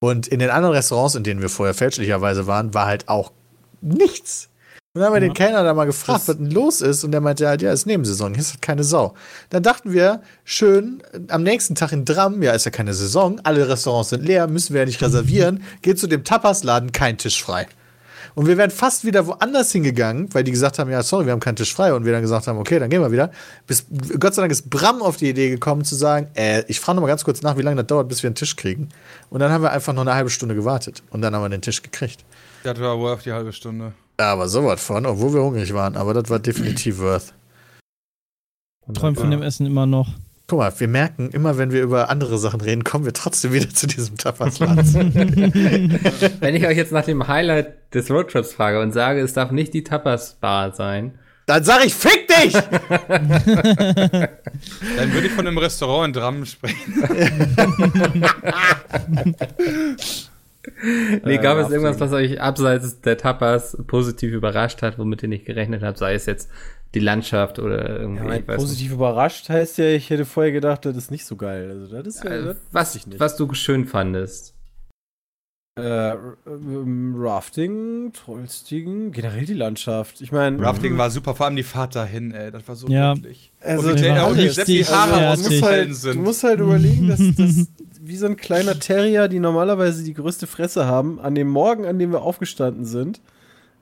Und 0.00 0.26
in 0.28 0.38
den 0.38 0.50
anderen 0.50 0.74
Restaurants, 0.74 1.14
in 1.14 1.24
denen 1.24 1.40
wir 1.42 1.48
vorher 1.48 1.74
fälschlicherweise 1.74 2.46
waren, 2.46 2.74
war 2.74 2.86
halt 2.86 3.08
auch 3.08 3.32
nichts. 3.80 4.48
Und 4.94 5.00
dann 5.00 5.06
haben 5.06 5.14
wir 5.14 5.22
Ja. 5.22 5.28
den 5.28 5.34
Kellner 5.34 5.64
da 5.64 5.72
mal 5.72 5.86
gefragt, 5.86 6.20
Das- 6.20 6.28
was 6.28 6.36
denn 6.36 6.50
los 6.50 6.80
ist. 6.82 7.02
Und 7.02 7.12
der 7.12 7.20
meinte 7.22 7.48
halt, 7.48 7.62
ja, 7.62 7.72
ist 7.72 7.86
Nebensaison, 7.86 8.34
hier 8.34 8.42
ist 8.42 8.50
halt 8.50 8.62
keine 8.62 8.84
Sau. 8.84 9.14
Dann 9.48 9.62
dachten 9.62 9.92
wir, 9.92 10.20
schön, 10.44 11.02
am 11.28 11.42
nächsten 11.42 11.74
Tag 11.74 11.92
in 11.92 12.04
Dram, 12.04 12.42
ja, 12.42 12.52
ist 12.52 12.66
ja 12.66 12.70
keine 12.70 12.92
Saison, 12.92 13.40
alle 13.42 13.68
Restaurants 13.68 14.10
sind 14.10 14.22
leer, 14.24 14.46
müssen 14.48 14.74
wir 14.74 14.80
ja 14.82 14.86
nicht 14.86 15.00
reservieren. 15.00 15.62
Geht 15.80 15.98
zu 15.98 16.08
dem 16.08 16.24
Tapasladen, 16.24 16.92
kein 16.92 17.16
Tisch 17.16 17.42
frei. 17.42 17.66
Und 18.34 18.46
wir 18.46 18.56
wären 18.56 18.70
fast 18.70 19.04
wieder 19.04 19.26
woanders 19.26 19.72
hingegangen, 19.72 20.32
weil 20.32 20.44
die 20.44 20.52
gesagt 20.52 20.78
haben, 20.78 20.90
ja, 20.90 21.02
sorry, 21.02 21.26
wir 21.26 21.32
haben 21.32 21.40
keinen 21.40 21.56
Tisch 21.56 21.74
frei. 21.74 21.92
Und 21.92 22.04
wir 22.04 22.12
dann 22.12 22.22
gesagt 22.22 22.46
haben, 22.46 22.58
okay, 22.58 22.78
dann 22.78 22.88
gehen 22.88 23.00
wir 23.00 23.12
wieder. 23.12 23.30
Bis, 23.66 23.86
Gott 24.18 24.34
sei 24.34 24.42
Dank 24.42 24.52
ist 24.52 24.70
Bram 24.70 25.02
auf 25.02 25.16
die 25.16 25.28
Idee 25.28 25.50
gekommen 25.50 25.84
zu 25.84 25.94
sagen, 25.94 26.28
äh, 26.34 26.64
ich 26.68 26.80
frage 26.80 26.96
noch 26.96 27.02
mal 27.02 27.08
ganz 27.08 27.24
kurz 27.24 27.42
nach, 27.42 27.56
wie 27.56 27.62
lange 27.62 27.76
das 27.76 27.86
dauert, 27.86 28.08
bis 28.08 28.22
wir 28.22 28.28
einen 28.28 28.34
Tisch 28.34 28.56
kriegen. 28.56 28.88
Und 29.30 29.40
dann 29.40 29.52
haben 29.52 29.62
wir 29.62 29.72
einfach 29.72 29.92
noch 29.92 30.02
eine 30.02 30.14
halbe 30.14 30.30
Stunde 30.30 30.54
gewartet. 30.54 31.02
Und 31.10 31.22
dann 31.22 31.34
haben 31.34 31.42
wir 31.42 31.48
den 31.48 31.62
Tisch 31.62 31.82
gekriegt. 31.82 32.24
Das 32.64 32.78
war 32.80 32.98
worth 32.98 33.24
die 33.24 33.32
halbe 33.32 33.52
Stunde. 33.52 33.92
Aber 34.16 34.48
sowas 34.48 34.82
von, 34.82 35.04
obwohl 35.06 35.34
wir 35.34 35.42
hungrig 35.42 35.72
waren. 35.74 35.96
Aber 35.96 36.14
das 36.14 36.30
war 36.30 36.38
definitiv 36.38 36.98
worth. 37.00 37.34
Träumt 38.94 39.18
von 39.18 39.30
dem 39.30 39.42
Essen 39.42 39.66
immer 39.66 39.86
noch. 39.86 40.08
Guck 40.48 40.58
mal, 40.58 40.72
wir 40.78 40.88
merken, 40.88 41.30
immer 41.30 41.56
wenn 41.56 41.72
wir 41.72 41.82
über 41.82 42.10
andere 42.10 42.38
Sachen 42.38 42.60
reden, 42.60 42.84
kommen 42.84 43.04
wir 43.04 43.12
trotzdem 43.12 43.52
wieder 43.52 43.70
zu 43.70 43.86
diesem 43.86 44.18
Tapasladen. 44.18 44.78
Wenn 46.40 46.54
ich 46.54 46.66
euch 46.66 46.76
jetzt 46.76 46.92
nach 46.92 47.04
dem 47.04 47.28
Highlight 47.28 47.94
des 47.94 48.10
Roadtrips 48.10 48.52
frage 48.52 48.80
und 48.80 48.92
sage, 48.92 49.20
es 49.20 49.32
darf 49.32 49.50
nicht 49.50 49.72
die 49.72 49.84
Tapas-Bar 49.84 50.74
sein, 50.74 51.18
dann 51.46 51.64
sag 51.64 51.84
ich, 51.84 51.94
fick 51.94 52.28
dich! 52.28 52.52
Dann 52.92 53.32
würde 55.12 55.26
ich 55.26 55.32
von 55.32 55.46
einem 55.46 55.58
Restaurant 55.58 56.08
in 56.08 56.20
Drammen 56.20 56.46
sprechen. 56.46 56.94
Nee, 61.24 61.38
gab 61.38 61.58
es 61.58 61.70
irgendwas, 61.70 61.98
was 61.98 62.12
euch 62.12 62.40
abseits 62.40 63.00
der 63.00 63.18
Tapas 63.18 63.76
positiv 63.88 64.32
überrascht 64.32 64.80
hat, 64.82 64.96
womit 64.96 65.24
ihr 65.24 65.28
nicht 65.28 65.44
gerechnet 65.44 65.82
habt, 65.82 65.98
sei 65.98 66.14
es 66.14 66.26
jetzt 66.26 66.48
die 66.94 67.00
Landschaft 67.00 67.58
oder 67.58 68.00
irgendwie, 68.00 68.22
Ja, 68.22 68.28
mein, 68.28 68.40
ich 68.42 68.48
weiß 68.48 68.56
positiv 68.56 68.92
überrascht 68.92 69.48
heißt 69.48 69.78
ja, 69.78 69.86
ich 69.86 70.10
hätte 70.10 70.24
vorher 70.24 70.52
gedacht, 70.52 70.84
das 70.84 70.96
ist 70.96 71.10
nicht 71.10 71.24
so 71.24 71.36
geil. 71.36 71.70
Also, 71.70 72.02
das 72.02 72.16
ist 72.16 72.24
ja, 72.24 72.30
nicht. 72.30 72.46
Das 72.48 72.56
was, 72.70 72.94
ich 72.96 73.06
nicht. 73.06 73.20
was 73.20 73.36
du 73.36 73.52
schön 73.54 73.86
fandest. 73.86 74.54
Äh, 75.78 76.10
ähm, 76.46 77.14
Rafting, 77.16 78.12
Trollstigen, 78.12 79.10
generell 79.10 79.46
die 79.46 79.54
Landschaft. 79.54 80.20
Ich 80.20 80.30
meine, 80.30 80.60
Rafting 80.62 80.98
war 80.98 81.10
super, 81.10 81.34
vor 81.34 81.46
allem 81.46 81.56
die 81.56 81.62
Fahrt 81.62 81.96
dahin, 81.96 82.32
ey. 82.32 82.50
Das 82.50 82.68
war 82.68 82.76
so 82.76 82.88
Ja. 82.88 83.14
glücklich. 83.14 83.52
Also, 83.62 83.88
und 83.88 83.98
der, 84.00 84.36
selbst 84.52 84.68
die 84.68 84.84
Haare 84.84 85.12
du 85.18 85.26
musst, 85.30 85.46
ausgefallen 85.46 85.78
halt, 85.78 85.88
du 85.90 85.94
sind. 85.94 86.22
musst 86.22 86.44
halt 86.44 86.60
überlegen, 86.60 87.08
dass 87.08 87.20
das 87.38 87.68
wie 88.02 88.16
so 88.16 88.26
ein 88.26 88.36
kleiner 88.36 88.78
Terrier, 88.78 89.28
die 89.28 89.38
normalerweise 89.38 90.04
die 90.04 90.12
größte 90.12 90.46
Fresse 90.46 90.84
haben, 90.84 91.18
an 91.20 91.34
dem 91.34 91.48
Morgen, 91.48 91.86
an 91.86 91.98
dem 91.98 92.12
wir 92.12 92.20
aufgestanden 92.20 92.84
sind, 92.84 93.22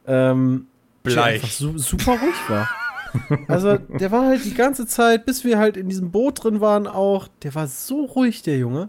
ähm, 0.06 0.66
Bleich. 1.02 1.42
einfach 1.42 1.48
su 1.50 1.76
super 1.76 2.12
ruhig 2.12 2.48
war. 2.48 2.68
Also, 3.48 3.76
der 3.76 4.10
war 4.10 4.26
halt 4.26 4.44
die 4.44 4.54
ganze 4.54 4.86
Zeit, 4.86 5.26
bis 5.26 5.44
wir 5.44 5.58
halt 5.58 5.76
in 5.76 5.88
diesem 5.88 6.10
Boot 6.10 6.44
drin 6.44 6.60
waren, 6.60 6.86
auch, 6.86 7.28
der 7.42 7.54
war 7.54 7.66
so 7.66 8.04
ruhig, 8.04 8.42
der 8.42 8.58
Junge. 8.58 8.88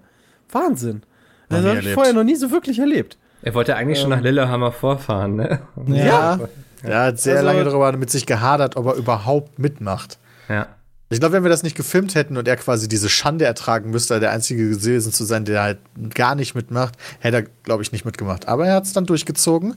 Wahnsinn. 0.52 1.04
Noch 1.50 1.58
Also, 1.58 1.70
habe 1.70 1.80
ich 1.80 1.94
vorher 1.94 2.14
noch 2.14 2.24
nie 2.24 2.36
so 2.36 2.52
wirklich 2.52 2.80
erlebt. 2.80 3.18
Er 3.42 3.54
wollte 3.56 3.76
eigentlich 3.76 4.00
schon 4.00 4.12
Ähm. 4.12 4.18
nach 4.20 4.24
Lillehammer 4.24 4.72
vorfahren, 4.72 5.36
ne? 5.36 5.62
Ja. 5.88 6.40
Er 6.84 7.04
hat 7.06 7.20
sehr 7.20 7.36
Also- 7.38 7.46
lange 7.48 7.64
darüber 7.64 7.92
mit 7.98 8.10
sich 8.10 8.26
gehadert, 8.26 8.76
ob 8.76 8.86
er 8.88 8.96
überhaupt 8.96 9.60
mitmacht. 9.60 10.18
Ja. 10.50 10.68
Ich 11.10 11.20
glaube, 11.20 11.34
wenn 11.34 11.44
wir 11.44 11.50
das 11.50 11.62
nicht 11.64 11.76
gefilmt 11.76 12.16
hätten 12.16 12.38
und 12.38 12.48
er 12.48 12.56
quasi 12.56 12.88
diese 12.88 13.10
Schande 13.10 13.44
ertragen 13.46 13.90
müsste, 13.90 14.20
der 14.22 14.32
einzige 14.32 14.70
gewesen 14.70 15.12
zu 15.12 15.26
sein, 15.26 15.44
der 15.44 15.62
halt 15.62 15.80
gar 16.14 16.36
nicht 16.36 16.56
mitmacht, 16.56 16.96
hätte 17.20 17.38
er, 17.38 17.44
glaube 17.64 17.84
ich, 17.84 17.92
nicht 17.92 18.06
mitgemacht. 18.06 18.48
Aber 18.48 18.66
er 18.66 18.76
hat 18.76 18.86
es 18.86 18.94
dann 18.94 19.06
durchgezogen. 19.06 19.76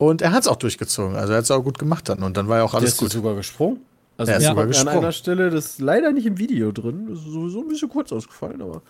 Und 0.00 0.22
er 0.22 0.32
hat 0.32 0.40
es 0.40 0.48
auch 0.48 0.56
durchgezogen. 0.56 1.14
Also 1.14 1.34
er 1.34 1.36
hat 1.36 1.44
es 1.44 1.50
auch 1.50 1.62
gut 1.62 1.78
gemacht 1.78 2.08
dann. 2.08 2.22
Und 2.22 2.38
dann 2.38 2.48
war 2.48 2.56
ja 2.56 2.64
auch 2.64 2.72
alles 2.72 2.96
der 2.96 3.06
ist 3.06 3.12
gut. 3.12 3.12
sogar 3.12 3.34
gesprungen. 3.34 3.80
Also 4.16 4.30
Der 4.30 4.38
ist 4.38 4.44
ja, 4.44 4.48
sogar 4.48 4.64
an 4.64 4.70
gesprungen. 4.70 4.96
einer 4.96 5.12
Stelle, 5.12 5.50
das 5.50 5.66
ist 5.66 5.80
leider 5.80 6.10
nicht 6.12 6.24
im 6.24 6.38
Video 6.38 6.72
drin, 6.72 7.08
das 7.10 7.18
ist 7.18 7.26
sowieso 7.26 7.60
ein 7.60 7.68
bisschen 7.68 7.90
kurz 7.90 8.10
ausgefallen, 8.10 8.62
aber 8.62 8.80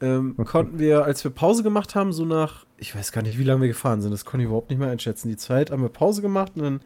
ähm, 0.00 0.36
konnten 0.36 0.78
wir, 0.78 1.04
als 1.04 1.24
wir 1.24 1.32
Pause 1.32 1.64
gemacht 1.64 1.96
haben, 1.96 2.12
so 2.12 2.24
nach, 2.24 2.66
ich 2.76 2.94
weiß 2.94 3.10
gar 3.10 3.22
nicht, 3.22 3.36
wie 3.36 3.42
lange 3.42 3.62
wir 3.62 3.68
gefahren 3.68 4.00
sind, 4.00 4.12
das 4.12 4.24
konnte 4.24 4.42
ich 4.42 4.46
überhaupt 4.46 4.70
nicht 4.70 4.78
mehr 4.78 4.90
einschätzen. 4.90 5.28
Die 5.28 5.36
Zeit 5.36 5.72
haben 5.72 5.82
wir 5.82 5.88
Pause 5.88 6.22
gemacht 6.22 6.52
und 6.54 6.62
dann 6.62 6.80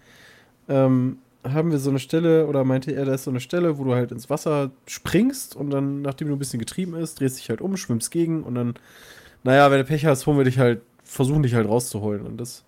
ähm, 0.68 1.18
haben 1.44 1.70
wir 1.70 1.78
so 1.78 1.90
eine 1.90 1.98
Stelle, 1.98 2.46
oder 2.46 2.64
meinte 2.64 2.92
er, 2.92 3.04
da 3.04 3.12
ist 3.12 3.24
so 3.24 3.30
eine 3.30 3.40
Stelle, 3.40 3.76
wo 3.76 3.84
du 3.84 3.94
halt 3.94 4.12
ins 4.12 4.30
Wasser 4.30 4.70
springst 4.86 5.56
und 5.56 5.68
dann, 5.70 6.00
nachdem 6.00 6.28
du 6.28 6.34
ein 6.36 6.38
bisschen 6.38 6.60
getrieben 6.60 6.94
ist, 6.94 7.20
drehst 7.20 7.38
dich 7.38 7.50
halt 7.50 7.60
um, 7.60 7.76
schwimmst 7.76 8.10
gegen 8.10 8.44
und 8.44 8.54
dann, 8.54 8.74
naja, 9.44 9.70
wenn 9.70 9.78
du 9.78 9.84
Pech 9.84 10.06
hast, 10.06 10.26
holen 10.26 10.38
wir 10.38 10.44
dich 10.44 10.58
halt, 10.58 10.80
versuchen 11.04 11.42
dich 11.42 11.54
halt 11.54 11.68
rauszuholen. 11.68 12.22
Und 12.26 12.38
das, 12.38 12.64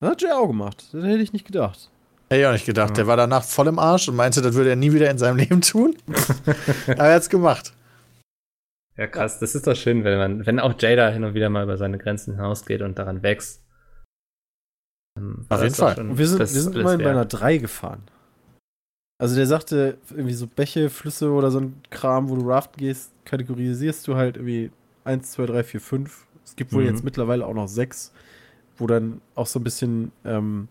das 0.00 0.10
hat 0.10 0.22
Jay 0.22 0.32
auch 0.32 0.46
gemacht. 0.48 0.88
Das 0.92 1.02
hätte 1.04 1.22
ich 1.22 1.32
nicht 1.32 1.46
gedacht. 1.46 1.90
Hätte 2.28 2.40
ich 2.40 2.46
auch 2.46 2.52
nicht 2.52 2.66
gedacht. 2.66 2.96
Der 2.96 3.06
war 3.06 3.16
danach 3.16 3.44
voll 3.44 3.68
im 3.68 3.78
Arsch 3.78 4.08
und 4.08 4.16
meinte, 4.16 4.42
das 4.42 4.54
würde 4.54 4.70
er 4.70 4.76
nie 4.76 4.92
wieder 4.92 5.10
in 5.10 5.18
seinem 5.18 5.36
Leben 5.38 5.60
tun. 5.60 5.96
Aber 6.86 6.96
er 7.06 7.14
hat 7.14 7.22
es 7.22 7.28
gemacht. 7.28 7.72
Ja, 8.96 9.06
krass. 9.06 9.38
Das 9.38 9.54
ist 9.54 9.66
doch 9.66 9.76
schön, 9.76 10.04
wenn 10.04 10.18
man, 10.18 10.46
wenn 10.46 10.58
auch 10.58 10.74
Jada 10.78 11.08
hin 11.10 11.22
und 11.24 11.34
wieder 11.34 11.50
mal 11.50 11.64
über 11.64 11.76
seine 11.76 11.98
Grenzen 11.98 12.34
hinausgeht 12.36 12.80
und 12.82 12.98
daran 12.98 13.22
wächst. 13.22 13.62
Ähm, 15.18 15.46
Auf 15.48 15.62
jeden 15.62 15.74
Fall. 15.74 15.94
schon- 15.96 16.16
wir 16.18 16.26
sind, 16.26 16.38
wir 16.38 16.46
sind 16.46 16.76
immerhin 16.76 17.00
bei 17.02 17.10
einer 17.10 17.24
3 17.24 17.58
gefahren. 17.58 18.02
Also 19.18 19.34
der 19.36 19.46
sagte, 19.46 19.96
irgendwie 20.10 20.34
so 20.34 20.46
Bäche, 20.46 20.90
Flüsse 20.90 21.30
oder 21.30 21.50
so 21.50 21.60
ein 21.60 21.80
Kram, 21.90 22.28
wo 22.28 22.36
du 22.36 22.48
raften 22.50 22.76
gehst, 22.78 23.12
kategorisierst 23.24 24.06
du 24.08 24.16
halt 24.16 24.36
irgendwie 24.36 24.70
1, 25.04 25.32
2, 25.32 25.46
3, 25.46 25.64
4, 25.64 25.80
5. 25.80 26.26
Es 26.44 26.54
gibt 26.56 26.72
wohl 26.72 26.82
Mhm. 26.82 26.88
jetzt 26.90 27.04
mittlerweile 27.04 27.46
auch 27.46 27.54
noch 27.54 27.66
6, 27.68 28.12
wo 28.78 28.86
dann 28.86 29.20
auch 29.34 29.46
so 29.46 29.58
ein 29.60 29.64
bisschen 29.64 30.12
ähm, 30.24 30.68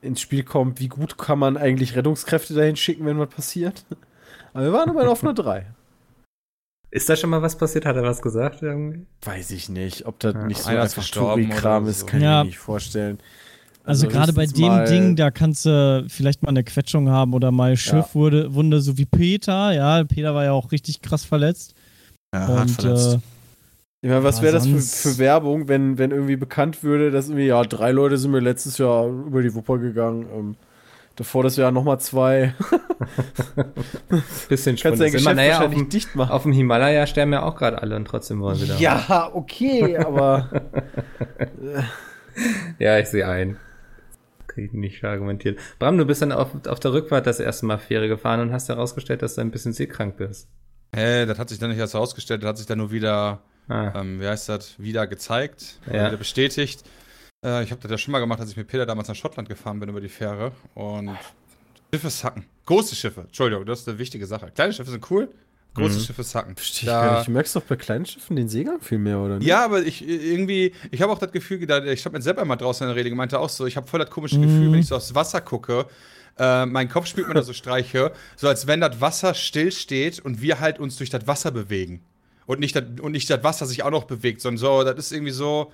ins 0.00 0.20
Spiel 0.20 0.42
kommt, 0.42 0.80
wie 0.80 0.88
gut 0.88 1.18
kann 1.18 1.38
man 1.38 1.56
eigentlich 1.56 1.94
Rettungskräfte 1.96 2.54
dahin 2.54 2.76
schicken, 2.76 3.06
wenn 3.06 3.18
was 3.18 3.28
passiert. 3.30 3.84
Aber 4.52 4.64
wir 4.64 4.72
waren 4.72 5.08
auf 5.08 5.22
einer 5.22 5.34
3. 5.34 5.66
Ist 6.90 7.08
da 7.08 7.16
schon 7.16 7.30
mal 7.30 7.40
was 7.40 7.56
passiert? 7.56 7.86
Hat 7.86 7.96
er 7.96 8.02
was 8.02 8.20
gesagt 8.20 8.60
irgendwie? 8.62 9.06
Weiß 9.22 9.50
ich 9.50 9.70
nicht, 9.70 10.04
ob 10.04 10.18
das 10.20 10.34
Ja, 10.34 10.44
nicht 10.46 10.60
so 10.62 10.68
einfach 10.68 11.08
Touri-Kram 11.08 11.86
ist, 11.86 12.00
so. 12.00 12.06
kann 12.06 12.20
Ja. 12.20 12.40
ich 12.40 12.44
mir 12.44 12.48
nicht 12.50 12.58
vorstellen. 12.58 13.18
Also, 13.84 14.06
gerade 14.06 14.32
bei 14.32 14.46
dem 14.46 14.84
Ding, 14.84 15.16
da 15.16 15.30
kannst 15.30 15.64
du 15.64 16.04
vielleicht 16.08 16.42
mal 16.42 16.50
eine 16.50 16.62
Quetschung 16.62 17.08
haben 17.08 17.34
oder 17.34 17.50
mal 17.50 17.76
Schiffwunde, 17.76 18.54
Wunde, 18.54 18.80
so 18.80 18.96
wie 18.98 19.06
Peter. 19.06 19.72
Ja, 19.72 20.04
Peter 20.04 20.34
war 20.34 20.44
ja 20.44 20.52
auch 20.52 20.70
richtig 20.70 21.02
krass 21.02 21.24
verletzt. 21.24 21.74
Ja, 22.32 22.46
hart 22.46 22.60
Und 22.60 22.70
verletzt. 22.70 23.14
äh, 23.14 23.18
Ich 24.04 24.10
meine, 24.10 24.24
was 24.24 24.38
Ja, 24.38 24.42
wäre 24.42 24.54
das 24.54 24.66
für, 24.66 24.80
für 24.80 25.18
Werbung, 25.18 25.68
wenn, 25.68 25.96
wenn 25.96 26.10
irgendwie 26.10 26.34
bekannt 26.36 26.82
würde, 26.82 27.10
dass 27.12 27.28
irgendwie, 27.28 27.46
ja, 27.46 27.62
drei 27.62 27.92
Leute 27.92 28.18
sind 28.18 28.32
mir 28.32 28.40
letztes 28.40 28.76
Jahr 28.78 29.06
über 29.08 29.42
die 29.42 29.54
Wupper 29.54 29.78
gegangen. 29.78 30.26
Ähm, 30.34 30.56
davor 31.14 31.44
das 31.44 31.56
Jahr 31.56 31.70
nochmal 31.70 32.00
zwei. 32.00 32.52
Bisschen 34.48 34.76
Kannst 34.76 34.78
spannend. 34.80 35.00
dein 35.00 35.06
Ist 35.06 35.14
immer, 35.14 35.34
Geschäft 35.34 35.36
naja, 35.36 35.52
auf 35.62 35.70
wahrscheinlich 35.70 35.70
dem, 35.70 35.88
dicht 35.88 36.16
machen. 36.16 36.30
auf 36.32 36.42
dem 36.42 36.52
Himalaya 36.52 37.06
sterben 37.06 37.32
ja 37.32 37.42
auch 37.44 37.54
gerade 37.56 37.80
alle 37.80 37.94
und 37.96 38.04
trotzdem 38.06 38.40
wollen 38.40 38.56
sie 38.58 38.66
da. 38.66 38.76
Ja, 38.78 39.30
okay, 39.32 39.96
aber 39.98 40.50
Ja, 42.78 42.98
ich 42.98 43.08
sehe 43.08 43.28
ein. 43.28 43.56
Krieg 44.46 44.66
ich 44.66 44.72
nicht 44.72 45.04
argumentiert. 45.04 45.58
Bram, 45.78 45.96
du 45.98 46.04
bist 46.04 46.22
dann 46.22 46.32
auf, 46.32 46.48
auf 46.66 46.80
der 46.80 46.92
Rückfahrt 46.92 47.26
das 47.26 47.40
erste 47.40 47.66
Mal 47.66 47.78
Fähre 47.78 48.08
gefahren 48.08 48.40
und 48.40 48.52
hast 48.52 48.68
herausgestellt, 48.68 49.22
dass 49.22 49.36
du 49.36 49.40
ein 49.40 49.50
bisschen 49.50 49.72
seekrank 49.72 50.16
bist. 50.16 50.48
Hä, 50.94 51.26
das 51.26 51.38
hat 51.38 51.48
sich 51.48 51.58
dann 51.58 51.70
nicht 51.70 51.78
erst 51.78 51.94
herausgestellt, 51.94 52.42
das 52.42 52.48
hat 52.48 52.58
sich 52.58 52.66
dann 52.66 52.78
nur 52.78 52.90
wieder, 52.90 53.42
Ah, 53.68 53.92
ähm, 54.00 54.20
wie 54.20 54.26
heißt 54.26 54.48
das, 54.48 54.78
wieder 54.78 55.06
gezeigt, 55.06 55.78
Ja. 55.86 56.06
wieder 56.08 56.16
bestätigt. 56.16 56.82
Äh, 57.44 57.62
ich 57.64 57.70
habe 57.70 57.80
das 57.80 57.90
ja 57.90 57.98
schon 57.98 58.12
mal 58.12 58.18
gemacht, 58.20 58.40
als 58.40 58.50
ich 58.50 58.56
mit 58.56 58.66
Peter 58.68 58.86
damals 58.86 59.08
nach 59.08 59.14
Schottland 59.14 59.48
gefahren 59.48 59.78
bin 59.80 59.88
über 59.88 60.00
die 60.00 60.08
Fähre. 60.08 60.52
Und 60.74 61.16
Schiffe 61.94 62.10
sacken. 62.10 62.44
Große 62.66 62.94
Schiffe, 62.96 63.22
Entschuldigung, 63.22 63.64
das 63.66 63.80
ist 63.80 63.88
eine 63.88 63.98
wichtige 63.98 64.26
Sache. 64.26 64.50
Kleine 64.54 64.72
Schiffe 64.72 64.90
sind 64.90 65.08
cool, 65.10 65.28
große 65.74 65.98
Mhm. 65.98 66.02
Schiffe 66.02 66.22
sacken. 66.22 66.56
Verstehe 66.56 66.88
ich 66.88 66.94
gar 66.94 67.16
nicht. 67.18 67.28
Du 67.28 67.32
merkst 67.32 67.54
doch 67.56 67.62
bei 67.62 67.76
kleinen 67.76 68.06
Schiffen 68.06 68.36
den 68.36 68.48
Seegang 68.48 68.80
viel 68.80 68.98
mehr, 68.98 69.18
oder 69.18 69.38
nicht? 69.38 69.46
Ja, 69.46 69.64
aber 69.64 69.82
ich 69.82 70.06
irgendwie, 70.06 70.72
ich 70.90 71.02
habe 71.02 71.12
auch 71.12 71.18
das 71.18 71.32
Gefühl, 71.32 71.64
da- 71.66 71.84
ich 71.84 72.04
habe 72.04 72.14
mit 72.14 72.22
Sepp 72.22 72.38
einmal 72.38 72.56
draußen 72.56 72.84
in 72.84 72.88
der 72.88 72.96
Rede 72.96 73.10
gemeint, 73.10 73.34
auch 73.34 73.48
so, 73.48 73.66
ich 73.66 73.76
habe 73.76 73.86
voll 73.86 74.00
das 74.00 74.10
komische 74.10 74.40
Gefühl, 74.40 74.72
wenn 74.72 74.78
ich 74.80 74.86
so 74.86 74.96
aufs 74.96 75.14
Wasser 75.14 75.40
gucke, 75.40 75.86
äh, 76.38 76.64
mein 76.66 76.88
Kopf 76.88 77.06
spielt 77.06 77.28
mir 77.28 77.34
da 77.34 77.42
so 77.42 77.52
Streiche, 77.52 78.12
so 78.36 78.48
als 78.48 78.66
wenn 78.66 78.80
das 78.80 79.00
Wasser 79.00 79.34
stillsteht 79.34 80.20
und 80.20 80.40
wir 80.40 80.60
halt 80.60 80.78
uns 80.78 80.96
durch 80.96 81.10
das 81.10 81.26
Wasser 81.26 81.50
bewegen. 81.50 82.02
Und 82.52 82.60
nicht 82.60 82.76
das, 82.76 82.84
und 83.00 83.12
nicht 83.12 83.28
das 83.28 83.42
Wasser 83.42 83.66
sich 83.66 83.82
auch 83.82 83.90
noch 83.90 84.04
bewegt, 84.04 84.40
sondern 84.40 84.58
so, 84.58 84.84
das 84.84 84.96
ist 84.98 85.12
irgendwie 85.12 85.32
so. 85.32 85.72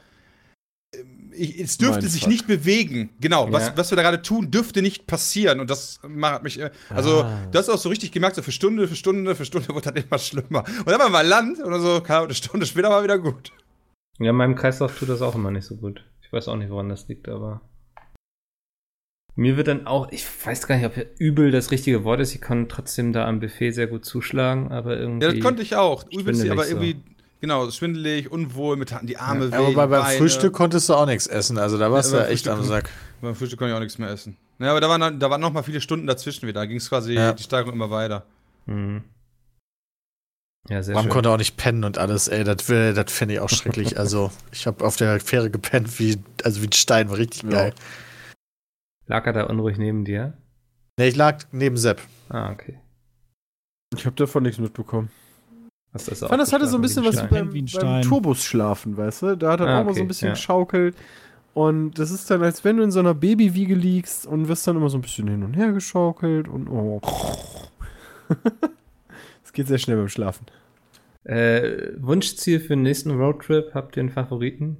ähm, 0.94 1.30
Ich, 1.32 1.60
es 1.60 1.76
dürfte 1.78 2.00
Mein 2.02 2.10
sich 2.10 2.22
Fuck. 2.22 2.30
nicht 2.30 2.46
bewegen. 2.46 3.10
Genau, 3.20 3.52
was, 3.52 3.68
Ja. 3.68 3.72
was 3.76 3.90
wir 3.92 3.96
da 3.96 4.02
gerade 4.02 4.22
tun, 4.22 4.50
dürfte 4.50 4.82
nicht 4.82 5.06
passieren. 5.06 5.60
Und 5.60 5.70
das 5.70 6.00
macht 6.08 6.42
mich. 6.42 6.58
äh, 6.60 6.70
Also, 6.90 7.22
Ah. 7.22 7.46
das 7.52 7.68
ist 7.68 7.74
auch 7.74 7.78
so 7.78 7.88
richtig 7.90 8.10
gemerkt, 8.12 8.36
so 8.36 8.42
für 8.42 8.52
Stunde, 8.52 8.88
für 8.88 8.96
Stunde, 8.96 9.34
für 9.36 9.44
Stunde 9.44 9.68
wird 9.74 9.86
das 9.86 9.94
immer 10.04 10.18
schlimmer. 10.18 10.64
Und 10.78 10.88
dann 10.88 10.98
war 10.98 11.08
mal 11.10 11.26
Land 11.26 11.60
oder 11.62 11.78
so, 11.80 12.00
keine 12.00 12.16
Ahnung, 12.18 12.28
eine 12.28 12.34
Stunde 12.34 12.66
später 12.66 12.90
war 12.90 13.02
wieder 13.04 13.18
gut. 13.18 13.52
Ja, 14.18 14.32
meinem 14.32 14.56
Kreislauf 14.56 14.98
tut 14.98 15.08
das 15.10 15.22
auch 15.22 15.34
immer 15.36 15.50
nicht 15.52 15.66
so 15.66 15.76
gut. 15.76 16.04
Ich 16.22 16.32
weiß 16.32 16.48
auch 16.48 16.56
nicht, 16.56 16.70
woran 16.70 16.88
das 16.88 17.06
liegt, 17.08 17.28
aber. 17.28 17.60
Mir 19.38 19.56
wird 19.56 19.68
dann 19.68 19.86
auch, 19.86 20.10
ich 20.10 20.26
weiß 20.44 20.66
gar 20.66 20.76
nicht, 20.76 20.84
ob 20.86 20.94
übel 21.18 21.52
das 21.52 21.70
richtige 21.70 22.02
Wort 22.02 22.18
ist, 22.18 22.34
ich 22.34 22.40
kann 22.40 22.68
trotzdem 22.68 23.12
da 23.12 23.24
am 23.28 23.38
Buffet 23.38 23.70
sehr 23.70 23.86
gut 23.86 24.04
zuschlagen, 24.04 24.72
aber 24.72 24.96
irgendwie. 24.98 25.26
Ja, 25.26 25.32
das 25.32 25.40
konnte 25.40 25.62
ich 25.62 25.76
auch. 25.76 26.02
Übelst, 26.10 26.40
schwindelig 26.40 26.50
aber 26.50 26.64
so. 26.64 26.70
irgendwie, 26.70 26.96
genau, 27.40 27.70
schwindelig, 27.70 28.32
unwohl, 28.32 28.76
mit 28.76 28.92
die 29.02 29.16
Arme 29.16 29.44
Aber 29.52 29.68
weh, 29.68 29.74
bei, 29.74 29.86
beim 29.86 30.02
Beine. 30.02 30.18
Frühstück 30.18 30.52
konntest 30.52 30.88
du 30.88 30.94
auch 30.94 31.06
nichts 31.06 31.28
essen. 31.28 31.56
Also 31.56 31.78
da 31.78 31.92
warst 31.92 32.12
Ja, 32.12 32.22
du 32.24 32.28
echt 32.28 32.48
am 32.48 32.64
Sack. 32.64 32.90
Beim 33.20 33.34
Frühstück 33.36 33.58
konnte 33.60 33.70
ich 33.72 33.76
auch 33.76 33.80
nichts 33.80 33.98
mehr 33.98 34.10
essen. 34.10 34.36
Ja, 34.58 34.70
aber 34.72 34.80
da 34.80 34.88
waren, 34.88 35.20
da 35.20 35.30
waren 35.30 35.40
noch 35.40 35.52
mal 35.52 35.62
viele 35.62 35.80
Stunden 35.80 36.06
dazwischen 36.08 36.48
wieder. 36.48 36.60
Da 36.60 36.66
ging 36.66 36.78
es 36.78 36.88
quasi 36.88 37.14
Ja. 37.14 37.32
die 37.32 37.42
Steigerung 37.44 37.74
immer 37.74 37.90
weiter. 37.90 38.24
Mhm. 38.66 39.02
Ja, 40.68 40.82
sehr 40.82 40.94
Man 40.94 41.04
schön. 41.04 41.12
konnte 41.12 41.30
auch 41.30 41.36
nicht 41.36 41.56
pennen 41.56 41.84
und 41.84 41.96
alles, 41.96 42.26
ey, 42.28 42.44
das, 42.44 42.68
will- 42.68 42.92
das 42.92 43.12
fände 43.12 43.34
ich 43.34 43.40
auch 43.40 43.48
schrecklich. 43.48 43.96
Also, 43.98 44.30
ich 44.52 44.66
habe 44.66 44.84
auf 44.84 44.96
der 44.96 45.18
Fähre 45.20 45.48
gepennt, 45.50 45.98
wie, 46.00 46.18
also 46.44 46.60
wie 46.62 46.66
ein 46.66 46.72
Stein, 46.72 47.08
war 47.08 47.18
richtig 47.18 47.44
Ja. 47.50 47.70
Lag 49.08 49.26
er 49.26 49.32
da 49.32 49.44
unruhig 49.44 49.78
neben 49.78 50.04
dir? 50.04 50.34
Ne, 50.98 51.08
ich 51.08 51.16
lag 51.16 51.44
neben 51.50 51.76
Sepp. 51.76 52.00
Ah, 52.28 52.50
okay. 52.52 52.78
Ich 53.96 54.04
habe 54.04 54.16
davon 54.16 54.42
nichts 54.42 54.58
mitbekommen. 54.58 55.10
Hast 55.94 56.10
das 56.10 56.20
Ich 56.22 56.28
fand, 56.28 56.40
das 56.40 56.52
hatte 56.52 56.66
so 56.66 56.76
ein 56.76 56.82
bisschen 56.82 57.04
was 57.04 57.16
beim, 57.28 57.50
beim. 57.50 58.02
Turbus 58.02 58.44
schlafen, 58.44 58.96
weißt 58.96 59.22
du? 59.22 59.36
Da 59.36 59.52
hat 59.52 59.60
er 59.60 59.66
Ah, 59.68 59.80
auch 59.80 59.84
mal 59.84 59.94
so 59.94 60.00
okay, 60.00 60.00
ein 60.02 60.08
bisschen 60.08 60.28
ja. 60.28 60.34
geschaukelt. 60.34 60.94
Und 61.54 61.98
das 61.98 62.10
ist 62.10 62.30
dann, 62.30 62.42
als 62.42 62.62
wenn 62.64 62.76
du 62.76 62.82
in 62.82 62.90
so 62.90 63.00
einer 63.00 63.14
Babywiege 63.14 63.74
liegst 63.74 64.26
und 64.26 64.48
wirst 64.48 64.66
dann 64.66 64.76
immer 64.76 64.90
so 64.90 64.98
ein 64.98 65.00
bisschen 65.00 65.26
hin 65.28 65.42
und 65.42 65.54
her 65.54 65.72
geschaukelt 65.72 66.46
und 66.46 66.68
oh. 66.68 67.00
Es 69.42 69.52
geht 69.54 69.66
sehr 69.66 69.78
schnell 69.78 69.96
beim 69.96 70.08
Schlafen. 70.08 70.46
Äh, 71.24 71.92
Wunschziel 71.98 72.60
für 72.60 72.68
den 72.68 72.82
nächsten 72.82 73.10
Roadtrip? 73.10 73.74
Habt 73.74 73.96
ihr 73.96 74.02
einen 74.02 74.10
Favoriten? 74.10 74.76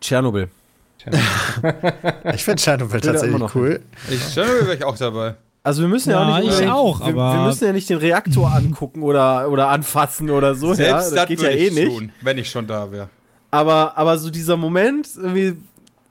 Tschernobyl. 0.00 0.48
Ich 2.34 2.44
finde 2.44 2.62
immer 2.80 3.00
tatsächlich 3.00 3.38
noch 3.38 3.54
cool. 3.54 3.80
Ich 4.10 4.20
wäre 4.36 4.74
ich 4.74 4.84
auch 4.84 4.96
dabei. 4.96 5.34
Also 5.62 5.80
wir 5.80 5.88
müssen 5.88 6.10
ja, 6.10 6.20
Ja, 6.20 6.34
auch 6.36 6.40
nicht 6.40 6.60
ich 6.60 6.68
auch, 6.68 7.00
wir, 7.00 7.06
aber- 7.08 7.38
wir 7.38 7.46
müssen 7.46 7.64
ja 7.64 7.72
nicht 7.72 7.88
den 7.88 7.98
Reaktor 7.98 8.52
angucken 8.54 9.02
oder, 9.02 9.50
oder 9.50 9.68
anfassen 9.68 10.28
oder 10.30 10.54
so. 10.54 10.74
ja, 10.74 10.92
das, 10.98 11.10
geht 11.26 11.40
ja 11.40 11.48
würde 11.48 11.58
eh 11.58 11.68
ich 11.68 11.74
nicht. 11.74 11.88
tun, 11.96 12.12
wenn 12.20 12.38
ich 12.38 12.50
schon 12.50 12.66
da 12.66 12.90
wäre. 12.92 13.08
Aber, 13.50 13.96
aber 13.96 14.18
so 14.18 14.30
dieser 14.30 14.56
Moment, 14.56 15.08
irgendwie 15.16 15.56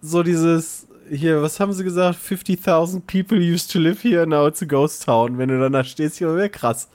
so 0.01 0.23
dieses, 0.23 0.87
hier, 1.09 1.41
was 1.41 1.59
haben 1.59 1.71
sie 1.73 1.83
gesagt? 1.83 2.17
50.000 2.19 3.01
people 3.05 3.37
used 3.37 3.71
to 3.71 3.77
live 3.79 4.01
here, 4.01 4.25
now 4.25 4.47
it's 4.47 4.61
a 4.61 4.65
ghost 4.65 5.05
town. 5.05 5.37
Wenn 5.37 5.49
du 5.49 5.59
dann 5.59 5.73
da 5.73 5.83
stehst, 5.83 6.17
hier 6.17 6.35
wäre 6.35 6.49
krass. 6.49 6.87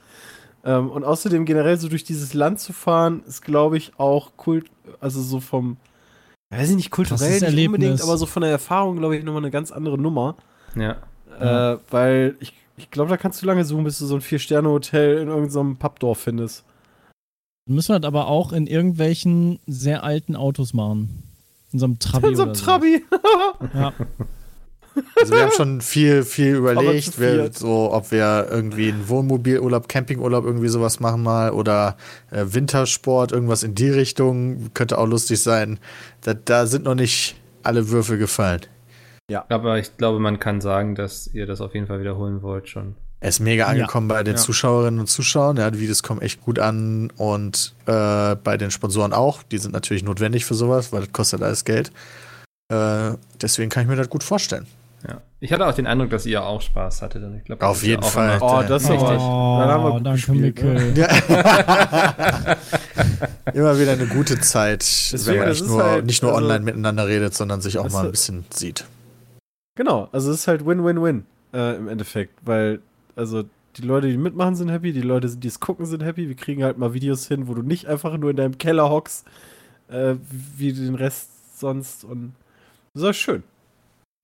Ähm, 0.65 0.89
und 0.89 1.05
außerdem 1.05 1.45
generell 1.45 1.77
so 1.79 1.87
durch 1.87 2.03
dieses 2.03 2.33
Land 2.33 2.59
zu 2.59 2.73
fahren, 2.73 3.23
ist, 3.25 3.41
glaube 3.43 3.77
ich, 3.77 3.93
auch 3.97 4.31
kult, 4.35 4.65
also 4.99 5.21
so 5.21 5.39
vom, 5.39 5.77
weiß 6.49 6.69
ich 6.71 6.75
nicht, 6.75 6.91
kulturell 6.91 7.31
nicht 7.31 7.43
unbedingt, 7.43 7.73
Erlebnis. 7.83 8.01
aber 8.03 8.17
so 8.17 8.25
von 8.25 8.41
der 8.41 8.51
Erfahrung, 8.51 8.97
glaube 8.97 9.17
ich, 9.17 9.23
nochmal 9.23 9.43
eine 9.43 9.51
ganz 9.51 9.71
andere 9.71 9.97
Nummer. 9.97 10.35
ja. 10.75 10.97
Äh, 11.39 11.77
weil 11.89 12.35
ich, 12.41 12.53
ich 12.75 12.91
glaube, 12.91 13.09
da 13.09 13.15
kannst 13.15 13.41
du 13.41 13.45
lange 13.45 13.63
suchen, 13.63 13.85
bis 13.85 13.97
du 13.99 14.05
so 14.05 14.15
ein 14.15 14.21
Vier-Sterne-Hotel 14.21 15.19
in 15.19 15.29
irgendeinem 15.29 15.77
Pappdorf 15.77 16.19
findest. 16.19 16.65
Müssen 17.65 17.93
wir 17.93 17.99
das 17.99 18.07
aber 18.07 18.27
auch 18.27 18.51
in 18.51 18.67
irgendwelchen 18.67 19.59
sehr 19.65 20.03
alten 20.03 20.35
Autos 20.35 20.73
machen. 20.73 21.23
In 21.71 21.79
so 21.79 21.85
einem 21.85 21.99
Trabi 21.99 22.27
In 22.27 22.35
so 22.35 22.41
einem 22.41 22.51
oder 22.51 22.59
so. 22.59 22.65
Trabi. 22.65 23.03
Ja. 23.73 23.93
Also 25.15 25.33
wir 25.33 25.41
haben 25.41 25.51
schon 25.51 25.81
viel, 25.81 26.23
viel 26.23 26.55
überlegt, 26.55 27.15
viert. 27.15 27.57
so, 27.57 27.91
ob 27.93 28.11
wir 28.11 28.47
irgendwie 28.49 28.89
einen 28.91 29.07
Wohnmobilurlaub, 29.07 29.87
Campingurlaub, 29.87 30.45
irgendwie 30.45 30.67
sowas 30.69 30.99
machen 30.99 31.23
mal 31.23 31.51
oder 31.51 31.97
äh, 32.31 32.45
Wintersport, 32.47 33.31
irgendwas 33.31 33.63
in 33.63 33.75
die 33.75 33.89
Richtung. 33.89 34.73
Könnte 34.73 34.97
auch 34.97 35.07
lustig 35.07 35.41
sein. 35.41 35.79
Da, 36.21 36.33
da 36.33 36.65
sind 36.65 36.85
noch 36.85 36.95
nicht 36.95 37.35
alle 37.63 37.89
Würfel 37.89 38.17
gefallen. 38.17 38.61
Aber 39.49 39.77
ich 39.77 39.95
glaube, 39.97 40.19
man 40.19 40.39
kann 40.39 40.59
sagen, 40.59 40.95
dass 40.95 41.27
ihr 41.27 41.45
das 41.45 41.61
auf 41.61 41.75
jeden 41.75 41.87
Fall 41.87 41.99
wiederholen 41.99 42.41
wollt 42.41 42.67
schon. 42.67 42.95
Er 43.21 43.29
ist 43.29 43.41
mega 43.41 43.65
angekommen 43.65 44.07
bei 44.07 44.23
den 44.23 44.35
Ja. 44.35 44.41
Zuschauerinnen 44.41 44.99
und 44.99 45.07
Zuschauern. 45.07 45.57
Ja, 45.57 45.69
die 45.69 45.79
Videos 45.79 46.03
kommen 46.03 46.21
echt 46.21 46.41
gut 46.41 46.57
an 46.57 47.11
und 47.17 47.75
äh, 47.85 48.35
bei 48.35 48.55
den 48.57 48.71
Sponsoren 48.71 49.11
auch. 49.13 49.43
Die 49.43 49.57
sind 49.57 49.73
natürlich 49.73 50.03
notwendig 50.03 50.45
für 50.45 50.55
sowas, 50.55 50.93
weil 50.93 51.01
das 51.01 51.11
kostet 51.11 51.43
alles 51.43 51.65
Geld. 51.65 51.91
Äh, 52.71 53.11
deswegen 53.41 53.69
kann 53.69 53.83
ich 53.83 53.89
mir 53.89 53.97
das 53.97 54.09
gut 54.09 54.23
vorstellen. 54.23 54.67
Ja. 55.07 55.21
Ich 55.39 55.53
hatte 55.53 55.65
auch 55.65 55.73
den 55.73 55.87
Eindruck, 55.87 56.09
dass 56.09 56.25
ihr 56.25 56.43
auch 56.43 56.61
Spaß 56.61 57.01
hattet. 57.01 57.23
Ich 57.37 57.45
glaube, 57.45 57.65
Auf 57.65 57.77
das 57.77 57.81
ist 57.81 57.87
ja 57.87 57.91
jeden 57.91 58.03
auch 58.03 58.09
Fall. 58.09 58.37
immer- 58.37 58.59
Oh, 58.59 58.63
das 58.67 58.83
ist 58.83 58.89
Richtig. 58.89 59.07
aber, 59.07 59.59
dann 59.61 59.69
haben 59.71 59.83
wir 59.83 59.99
danke, 60.01 60.11
gespielt, 60.11 60.61
ne? 60.63 60.73
Mikkel. 60.73 60.97
Ja. 60.97 61.07
Immer 63.53 63.79
wieder 63.79 63.93
eine 63.93 64.07
gute 64.07 64.39
Zeit, 64.39 64.81
Deswegen, 64.81 65.39
wenn 65.39 65.39
man 65.39 65.49
nicht 65.49 65.65
nur, 65.65 65.83
halt, 65.83 66.05
nicht 66.05 66.21
nur 66.21 66.33
also- 66.33 66.43
online 66.43 66.65
miteinander 66.65 67.07
redet, 67.07 67.33
sondern 67.33 67.61
sich 67.61 67.77
auch 67.77 67.89
mal 67.89 68.05
ein 68.05 68.11
bisschen 68.11 68.45
sieht. 68.49 68.85
Genau, 69.75 70.09
also 70.11 70.31
es 70.31 70.39
ist 70.39 70.47
halt 70.47 70.65
Win-Win-Win 70.65 71.25
äh, 71.53 71.75
im 71.77 71.87
Endeffekt, 71.87 72.33
weil 72.45 72.79
also 73.15 73.43
die 73.77 73.81
Leute, 73.83 74.07
die 74.09 74.17
mitmachen, 74.17 74.55
sind 74.55 74.69
happy, 74.69 74.91
die 74.91 75.01
Leute, 75.01 75.29
die 75.29 75.47
es 75.47 75.59
gucken, 75.59 75.85
sind 75.85 76.03
happy. 76.03 76.27
Wir 76.27 76.35
kriegen 76.35 76.63
halt 76.63 76.77
mal 76.77 76.93
Videos 76.93 77.27
hin, 77.27 77.47
wo 77.47 77.53
du 77.53 77.61
nicht 77.61 77.87
einfach 77.87 78.17
nur 78.17 78.31
in 78.31 78.35
deinem 78.35 78.57
Keller 78.57 78.89
hockst, 78.89 79.25
äh, 79.89 80.15
wie 80.57 80.73
den 80.73 80.95
Rest 80.95 81.29
sonst 81.59 82.03
und 82.03 82.33
das 82.93 83.03
ist 83.03 83.09
auch 83.09 83.13
schön. 83.13 83.43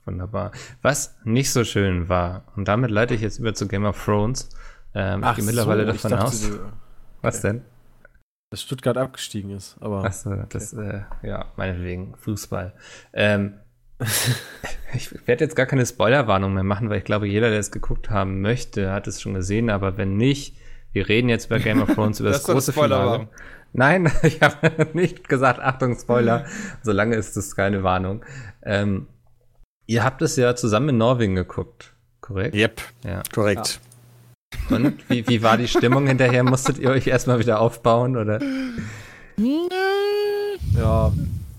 Wunderbar. 0.05 0.51
Was 0.81 1.15
nicht 1.23 1.51
so 1.51 1.63
schön 1.63 2.09
war, 2.09 2.43
und 2.55 2.67
damit 2.67 2.91
leite 2.91 3.13
ich 3.15 3.21
jetzt 3.21 3.39
über 3.39 3.53
zu 3.53 3.67
Game 3.67 3.85
of 3.85 4.03
Thrones. 4.03 4.49
Ähm, 4.93 5.23
ich 5.23 5.35
gehe 5.35 5.45
mittlerweile 5.45 5.85
so, 5.85 5.91
davon 5.93 6.11
dachte, 6.11 6.25
aus. 6.25 6.41
du- 6.49 6.59
Was 7.21 7.41
denn? 7.41 7.61
dass 8.51 8.61
Stuttgart 8.61 8.95
abgestiegen 8.95 9.49
ist, 9.49 9.75
aber 9.81 10.05
Achso, 10.05 10.33
das, 10.47 10.71
äh, 10.73 11.01
ja, 11.23 11.45
meinetwegen, 11.57 12.15
Fußball. 12.17 12.73
Ähm, 13.11 13.55
ich 14.93 15.27
werde 15.27 15.43
jetzt 15.43 15.55
gar 15.55 15.65
keine 15.65 15.85
Spoilerwarnung 15.85 16.53
mehr 16.53 16.63
machen, 16.63 16.89
weil 16.89 16.99
ich 16.99 17.03
glaube, 17.03 17.27
jeder, 17.27 17.49
der 17.49 17.59
es 17.59 17.71
geguckt 17.71 18.09
haben 18.11 18.41
möchte, 18.41 18.91
hat 18.91 19.07
es 19.07 19.19
schon 19.21 19.33
gesehen, 19.33 19.69
aber 19.69 19.97
wenn 19.97 20.15
nicht, 20.15 20.55
wir 20.93 21.09
reden 21.09 21.27
jetzt 21.27 21.49
bei 21.49 21.59
Game 21.59 21.81
of 21.81 21.93
Thrones 21.95 22.19
über 22.19 22.29
das, 22.31 22.43
Das 22.43 22.51
große 22.53 22.71
Finale. 22.73 23.27
Nein, 23.73 24.09
ich 24.23 24.41
habe 24.41 24.87
nicht 24.93 25.27
gesagt, 25.27 25.59
Achtung, 25.59 25.97
Spoiler. 25.97 26.45
Solange 26.81 27.15
ist 27.15 27.35
es 27.35 27.55
keine 27.55 27.83
Warnung. 27.83 28.23
Ähm, 28.63 29.07
ihr 29.88 30.03
habt 30.03 30.21
es 30.21 30.36
ja 30.36 30.55
zusammen 30.55 30.89
in 30.89 30.97
Norwegen 30.97 31.36
geguckt, 31.36 31.93
korrekt? 32.21 32.55
Yep, 32.55 32.81
Ja. 33.03 33.23
korrekt. 33.33 33.79
Und 34.69 34.97
wie, 35.09 35.27
wie 35.27 35.43
war 35.43 35.57
die 35.57 35.67
Stimmung 35.67 36.07
hinterher? 36.07 36.43
Musstet 36.43 36.77
ihr 36.79 36.89
euch 36.89 37.07
erstmal 37.07 37.39
wieder 37.39 37.59
aufbauen 37.59 38.15
oder? 38.15 38.39
ja, 40.77 41.11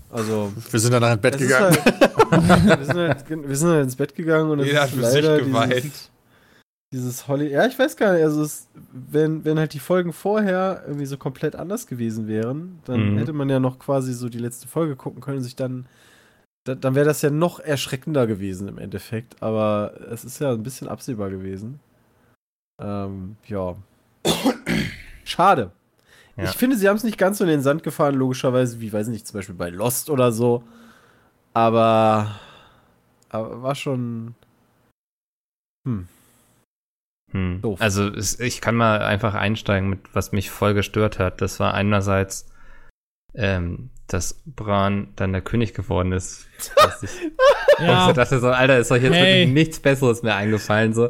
also 0.09 0.51
Wir 0.71 0.79
sind 0.79 0.93
danach 0.93 1.13
ins 1.13 1.21
Bett 1.21 1.37
gegangen. 1.37 1.77
Halt, 1.85 2.79
wir, 2.79 2.85
sind 2.85 2.97
halt, 2.97 3.29
wir 3.49 3.55
sind 3.55 3.69
halt 3.69 3.83
ins 3.83 3.95
Bett 3.95 4.15
gegangen 4.15 4.49
und 4.51 4.59
es 4.59 4.67
Jeder 4.67 4.79
ist 4.85 4.91
hat 4.91 4.99
für 4.99 5.05
sich 5.05 5.13
leider 5.23 5.37
geweint. 5.39 5.73
Dieses, 5.83 6.09
dieses 6.93 7.27
Holly. 7.27 7.49
Ja, 7.51 7.65
ich 7.67 7.77
weiß 7.77 7.97
gar 7.97 8.13
nicht. 8.13 8.23
Also, 8.23 8.41
es, 8.41 8.67
wenn, 8.91 9.45
wenn 9.45 9.59
halt 9.59 9.73
die 9.73 9.79
Folgen 9.79 10.13
vorher 10.13 10.83
irgendwie 10.87 11.05
so 11.05 11.17
komplett 11.17 11.55
anders 11.55 11.85
gewesen 11.87 12.27
wären, 12.27 12.79
dann 12.85 13.13
Mhm. 13.13 13.17
hätte 13.19 13.33
man 13.33 13.49
ja 13.49 13.59
noch 13.59 13.77
quasi 13.79 14.13
so 14.13 14.29
die 14.29 14.39
letzte 14.39 14.67
Folge 14.67 14.95
gucken 14.95 15.21
können 15.21 15.37
und 15.37 15.43
sich 15.43 15.55
dann. 15.55 15.85
Da, 16.67 16.75
dann 16.75 16.95
wäre 16.95 17.05
das 17.05 17.21
ja 17.21 17.29
noch 17.29 17.59
erschreckender 17.59 18.27
gewesen 18.27 18.67
im 18.67 18.77
Endeffekt. 18.77 19.41
Aber 19.41 19.93
es 20.11 20.25
ist 20.25 20.39
ja 20.39 20.51
ein 20.51 20.63
bisschen 20.63 20.89
absehbar 20.89 21.29
gewesen. 21.29 21.79
Ähm, 22.81 23.37
ja. 23.47 23.75
Schade. 25.23 25.71
Ja. 26.35 26.43
Ich 26.43 26.51
finde, 26.51 26.75
sie 26.75 26.89
haben 26.89 26.97
es 26.97 27.03
nicht 27.03 27.17
ganz 27.17 27.37
so 27.37 27.45
in 27.45 27.49
den 27.49 27.61
Sand 27.61 27.83
gefahren, 27.83 28.15
logischerweise, 28.15 28.81
wie, 28.81 28.91
weiß 28.91 29.07
ich 29.07 29.13
nicht, 29.13 29.27
zum 29.27 29.39
Beispiel 29.39 29.55
bei 29.55 29.69
Lost 29.69 30.09
oder 30.09 30.31
so. 30.31 30.63
Aber, 31.53 32.39
aber 33.29 33.63
war 33.63 33.73
schon. 33.73 34.35
Hm. 35.87 36.07
Hm. 37.31 37.61
Doof. 37.61 37.81
Also 37.81 38.13
ich 38.13 38.61
kann 38.61 38.75
mal 38.75 39.01
einfach 39.01 39.33
einsteigen 39.33 39.89
mit, 39.89 39.99
was 40.13 40.33
mich 40.33 40.51
voll 40.51 40.73
gestört 40.73 41.17
hat. 41.17 41.41
Das 41.41 41.59
war 41.59 41.73
einerseits, 41.73 42.45
ähm, 43.37 43.89
dass 44.07 44.41
Bran 44.45 45.09
dann 45.15 45.31
der 45.33 45.41
König 45.41 45.73
geworden 45.73 46.11
ist. 46.11 46.45
Dass 46.75 47.03
ich, 47.03 47.09
Ja, 47.79 48.07
ich 48.09 48.15
dachte 48.15 48.39
so, 48.39 48.47
Alter, 48.47 48.77
ist 48.79 48.91
euch 48.91 49.03
jetzt 49.03 49.13
Hey. 49.13 49.41
wirklich 49.45 49.53
nichts 49.53 49.79
Besseres 49.79 50.23
mehr 50.23 50.35
eingefallen. 50.35 50.93
So 50.93 51.09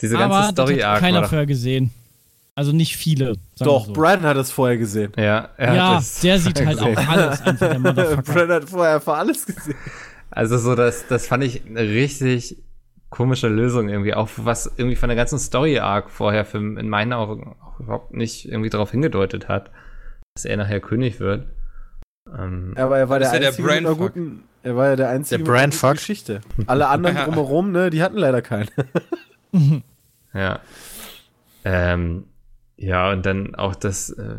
diese 0.00 0.16
ganze 0.16 0.34
aber 0.36 0.40
das 0.46 0.50
Story 0.52 0.76
hat 0.78 0.84
Arc. 0.84 1.00
keiner 1.00 1.24
vorher 1.24 1.46
gesehen. 1.46 1.90
Also 2.54 2.72
nicht 2.72 2.96
viele. 2.96 3.26
sagen 3.26 3.40
Doch, 3.60 3.86
so. 3.86 3.92
Brandon 3.92 4.30
hat 4.30 4.36
es 4.38 4.50
vorher 4.50 4.76
gesehen. 4.78 5.12
Ja, 5.16 5.50
er 5.56 5.74
Ja, 5.74 5.94
hat 5.94 6.02
es 6.02 6.20
der 6.20 6.38
sieht 6.40 6.64
halt 6.66 6.80
auch 6.80 6.86
gesehen. 6.94 7.08
alles 7.08 7.40
einfach, 7.42 7.68
der 7.68 7.78
Motherfucker. 7.78 8.22
Brandon 8.22 8.62
hat 8.62 8.68
vorher 8.68 8.94
einfach 8.96 9.18
alles 9.18 9.46
gesehen. 9.46 9.74
Also 10.30 10.58
so, 10.58 10.74
das, 10.74 11.06
das 11.06 11.26
fand 11.28 11.44
ich 11.44 11.64
eine 11.66 11.80
richtig 11.82 12.56
komische 13.10 13.48
Lösung 13.48 13.88
irgendwie, 13.88 14.14
auch 14.14 14.28
was 14.36 14.70
irgendwie 14.76 14.96
von 14.96 15.08
der 15.08 15.16
ganzen 15.16 15.38
Story-Arc 15.38 16.10
vorher 16.10 16.44
für, 16.44 16.58
in 16.58 16.88
meinen 16.88 17.12
Augen 17.12 17.56
auch 17.62 17.78
überhaupt 17.80 18.12
nicht 18.14 18.46
irgendwie 18.48 18.70
darauf 18.70 18.90
hingedeutet 18.90 19.48
hat, 19.48 19.70
dass 20.34 20.44
er 20.44 20.56
nachher 20.56 20.80
König 20.80 21.20
wird. 21.20 21.46
Ähm, 22.36 22.74
Aber 22.76 22.98
er 22.98 23.08
war 23.08 23.18
der 23.18 23.32
ja 23.32 23.38
der 23.38 23.48
Einzige 23.48 23.62
mit 23.68 23.76
einer 23.76 23.94
guten. 23.94 24.42
Er 24.62 24.76
war 24.76 24.88
ja 24.88 24.96
der 24.96 25.08
Einzige 25.10 25.44
Der 25.44 25.52
mit 25.68 25.82
einer. 25.82 25.94
Geschichte. 25.94 26.40
Alle 26.66 26.88
anderen 26.88 27.16
Ja. 27.16 27.24
drumherum, 27.26 27.70
ne, 27.72 27.90
die 27.90 28.02
hatten 28.02 28.18
leider 28.18 28.42
keine. 28.42 28.66
Ja. 30.34 30.60
Ähm, 31.64 32.24
ja, 32.76 33.10
und 33.12 33.24
dann 33.24 33.54
auch 33.54 33.74
das, 33.74 34.10
äh, 34.10 34.36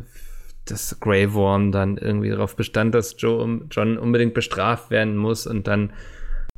das 0.65 0.99
Grey 0.99 1.33
Worm 1.33 1.71
dann 1.71 1.97
irgendwie 1.97 2.29
darauf 2.29 2.55
bestand, 2.55 2.93
dass 2.93 3.15
Joe, 3.17 3.61
John 3.71 3.97
unbedingt 3.97 4.33
bestraft 4.35 4.91
werden 4.91 5.17
muss 5.17 5.47
und 5.47 5.67
dann 5.67 5.91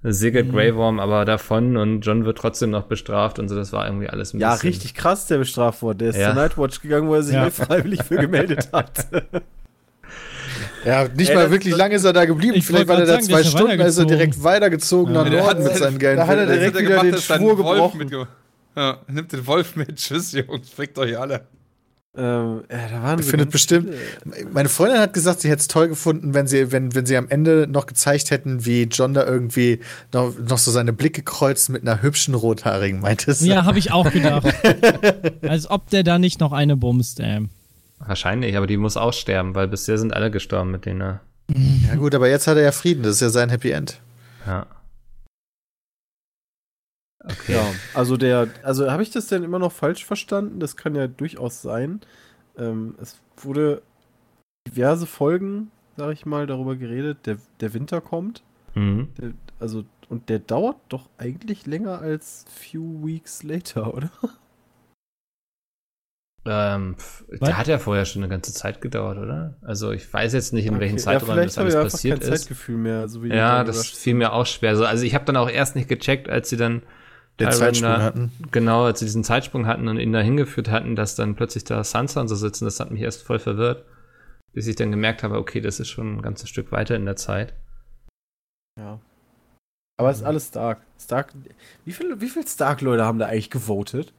segelt 0.04 0.48
Mhm. 0.48 0.52
Grey 0.52 0.76
Worm 0.76 1.00
aber 1.00 1.24
davon 1.26 1.78
und 1.78 2.02
John 2.02 2.26
wird 2.26 2.38
trotzdem 2.38 2.72
noch 2.72 2.84
bestraft 2.84 3.40
und 3.40 3.48
so, 3.48 3.56
das 3.56 3.72
war 3.72 3.86
irgendwie 3.86 4.10
alles 4.10 4.34
ein 4.34 4.40
Ja, 4.42 4.54
bisschen. 4.54 4.68
richtig 4.70 4.96
krass, 4.96 5.28
der 5.28 5.38
bestraft 5.38 5.82
wurde. 5.82 6.00
Der 6.00 6.10
ist 6.10 6.18
Ja. 6.18 6.28
zur 6.28 6.36
Nightwatch 6.36 6.82
gegangen, 6.82 7.08
wo 7.08 7.16
er 7.16 7.24
sich 7.24 7.36
Ja. 7.36 7.50
freiwillig 7.50 8.04
für 8.04 8.18
gemeldet 8.18 8.70
hat. 8.74 9.08
Ja, 10.86 11.08
nicht 11.16 11.30
Ey, 11.30 11.36
mal 11.36 11.52
wirklich 11.52 11.76
lange 11.76 11.96
ist 11.96 12.04
er 12.06 12.14
da 12.14 12.26
geblieben. 12.26 12.56
Ich 12.56 12.66
Vielleicht 12.66 12.88
war 12.88 12.96
er 13.00 13.06
da 13.06 13.14
sagen, 13.14 13.24
zwei 13.26 13.44
Stunden, 13.44 13.80
ist 13.80 13.98
er 13.98 14.06
direkt 14.06 14.44
weitergezogen 14.44 15.14
Ja. 15.14 15.24
nach 15.24 15.32
Norden 15.32 15.64
mit 15.64 15.76
seinen 15.78 16.00
geilen 16.00 16.18
da 16.18 16.28
hat 16.28 16.38
er 16.38 16.46
direkt 16.48 16.76
hat 16.76 16.82
er 16.82 16.82
wieder 16.90 17.02
gemacht? 17.02 17.30
den 17.30 17.38
Schwur 17.38 17.58
Wolf 17.60 17.92
gebrochen. 17.94 18.28
Ja, 18.76 18.98
nimmt 19.08 19.32
den 19.32 19.46
Wolf 19.48 19.76
mit. 19.76 19.96
Tschüss, 19.98 20.32
Jungs. 20.32 20.70
Fickt 20.70 20.98
euch 20.98 21.20
alle. 21.20 21.42
ähm, 22.18 22.64
ja, 22.72 22.88
da 22.90 23.04
waren 23.04 23.20
findet 23.24 23.52
bestimmt- 23.52 23.90
Meine 24.52 24.70
Freundin 24.70 25.00
hat 25.00 25.14
gesagt, 25.14 25.42
sie 25.42 25.50
hätte 25.50 25.62
es 25.62 25.68
toll 25.68 25.88
gefunden, 25.88 26.34
wenn 26.34 26.48
sie, 26.48 26.72
wenn, 26.72 26.94
wenn 26.96 27.06
sie 27.06 27.16
am 27.16 27.28
Ende 27.30 27.68
noch 27.70 27.86
gezeigt 27.86 28.32
hätten, 28.32 28.66
wie 28.66 28.84
John 28.84 29.14
da 29.14 29.26
irgendwie 29.26 29.80
noch, 30.14 30.34
noch 30.38 30.58
so 30.58 30.72
seine 30.72 30.94
Blicke 30.94 31.22
kreuzt 31.22 31.70
mit 31.70 31.84
einer 31.84 32.02
hübschen 32.02 32.34
Rothaarigen, 32.34 33.02
meinte 33.02 33.34
sie. 33.34 33.50
Ja, 33.50 33.66
habe 33.66 33.78
ich 33.80 33.92
auch 33.92 34.12
gedacht. 34.12 34.46
Als 35.48 35.70
ob 35.70 35.90
der 35.90 36.04
da 36.04 36.18
nicht 36.20 36.40
noch 36.40 36.52
eine 36.54 36.76
bumst, 36.76 37.20
ey. 37.20 37.48
Wahrscheinlich, 38.12 38.58
aber 38.58 38.68
die 38.68 38.76
muss 38.76 38.98
aussterben, 38.98 39.56
weil 39.56 39.70
bisher 39.70 39.98
sind 39.98 40.14
alle 40.14 40.32
gestorben, 40.32 40.70
mit 40.70 40.86
denen 40.86 41.00
er. 41.00 41.22
ja, 41.88 41.96
gut, 41.96 42.14
aber 42.14 42.28
jetzt 42.28 42.46
hat 42.46 42.58
er 42.58 42.64
ja 42.64 42.74
Frieden, 42.74 43.04
das 43.04 43.14
ist 43.14 43.22
ja 43.22 43.30
sein 43.30 43.48
Happy 43.48 43.72
End. 43.72 44.02
Ja. 44.46 44.68
Okay. 47.24 47.54
Ja, 47.54 47.66
also 47.94 48.18
der, 48.18 48.50
also 48.64 48.92
habe 48.92 49.02
ich 49.02 49.12
das 49.12 49.28
denn 49.28 49.46
immer 49.46 49.60
noch 49.60 49.72
falsch 49.72 50.04
verstanden? 50.04 50.60
Das 50.60 50.76
kann 50.76 50.94
ja 50.94 51.08
durchaus 51.08 51.62
sein. 51.62 52.02
Ähm, 52.58 52.96
es 53.02 53.18
wurde 53.38 53.82
diverse 54.68 55.06
Folgen, 55.08 55.72
sag 55.96 56.12
ich 56.12 56.26
mal, 56.26 56.48
darüber 56.48 56.76
geredet, 56.76 57.20
der, 57.26 57.38
der 57.62 57.74
Winter 57.74 58.02
kommt. 58.02 58.44
Mhm. 58.76 59.08
Der, 59.22 59.32
also, 59.62 59.86
und 60.10 60.28
der 60.28 60.40
dauert 60.40 60.76
doch 60.90 61.08
eigentlich 61.18 61.66
länger 61.66 62.00
als 62.00 62.44
few 62.50 63.08
weeks 63.08 63.42
later, 63.44 63.94
oder? 63.96 64.12
Ähm, 66.44 66.96
der 67.30 67.58
hat 67.58 67.68
ja 67.68 67.78
vorher 67.78 68.06
schon 68.06 68.24
eine 68.24 68.30
ganze 68.30 68.52
Zeit 68.54 68.82
gedauert, 68.82 69.20
oder? 69.20 69.58
Also 69.62 69.92
ich 69.92 70.12
weiß 70.12 70.34
jetzt 70.34 70.54
nicht, 70.54 70.66
in 70.66 70.80
welchen 70.80 70.96
Okay, 70.96 71.04
Zeiträumen 71.04 71.44
das 71.44 71.58
habe 71.58 71.70
alles 71.78 71.94
passiert 71.94 72.22
kein 72.22 72.32
ist. 72.34 72.42
Zeitgefühl 72.42 72.78
mehr. 72.78 73.08
So 73.08 73.22
wie 73.24 73.30
Ja, 73.30 73.64
das 73.64 73.88
fiel 73.90 74.16
mir 74.16 74.34
auch 74.34 74.48
schwer. 74.48 74.76
So, 74.76 74.86
also 74.86 75.04
ich 75.06 75.14
habe 75.14 75.26
dann 75.26 75.38
auch 75.38 75.50
erst 75.50 75.76
nicht 75.76 75.88
gecheckt, 75.88 76.30
als 76.30 76.50
sie 76.50 76.58
dann 76.58 76.82
Den 77.40 77.52
Zeitsprung 77.52 77.92
da- 77.92 78.02
hatten. 78.02 78.32
Genau, 78.52 78.86
als 78.86 79.00
sie 79.00 79.06
diesen 79.06 79.24
Zeitsprung 79.24 79.68
hatten 79.68 79.88
und 79.88 79.98
ihn 80.00 80.12
da 80.14 80.20
hingeführt 80.20 80.70
hatten, 80.72 80.96
dass 80.96 81.16
dann 81.16 81.36
plötzlich 81.36 81.64
da 81.64 81.84
Sansa 81.84 82.22
und 82.22 82.28
so 82.28 82.36
sitzen, 82.36 82.66
das 82.66 82.80
hat 82.80 82.90
mich 82.90 83.02
erst 83.02 83.22
voll 83.24 83.38
verwirrt. 83.40 83.86
Bis 84.54 84.66
ich 84.68 84.76
dann 84.76 84.90
gemerkt 84.92 85.22
habe, 85.24 85.38
okay, 85.38 85.62
das 85.62 85.80
ist 85.80 85.90
schon 85.90 86.18
ein 86.18 86.22
ganzes 86.24 86.50
Stück 86.50 86.72
weiter 86.72 86.96
in 86.96 87.06
der 87.06 87.16
Zeit. 87.18 87.54
Ja. 88.80 89.00
Aber 89.98 90.10
es 90.10 90.18
ist 90.18 90.24
alles 90.24 90.48
Stark. 90.48 90.82
Stark. 91.00 91.34
Wie 91.86 91.92
viele 91.92 92.20
wie 92.20 92.30
viel 92.30 92.48
Stark-Leute 92.48 93.06
haben 93.06 93.20
da 93.20 93.28
eigentlich 93.28 93.52
gewotet? 93.52 94.14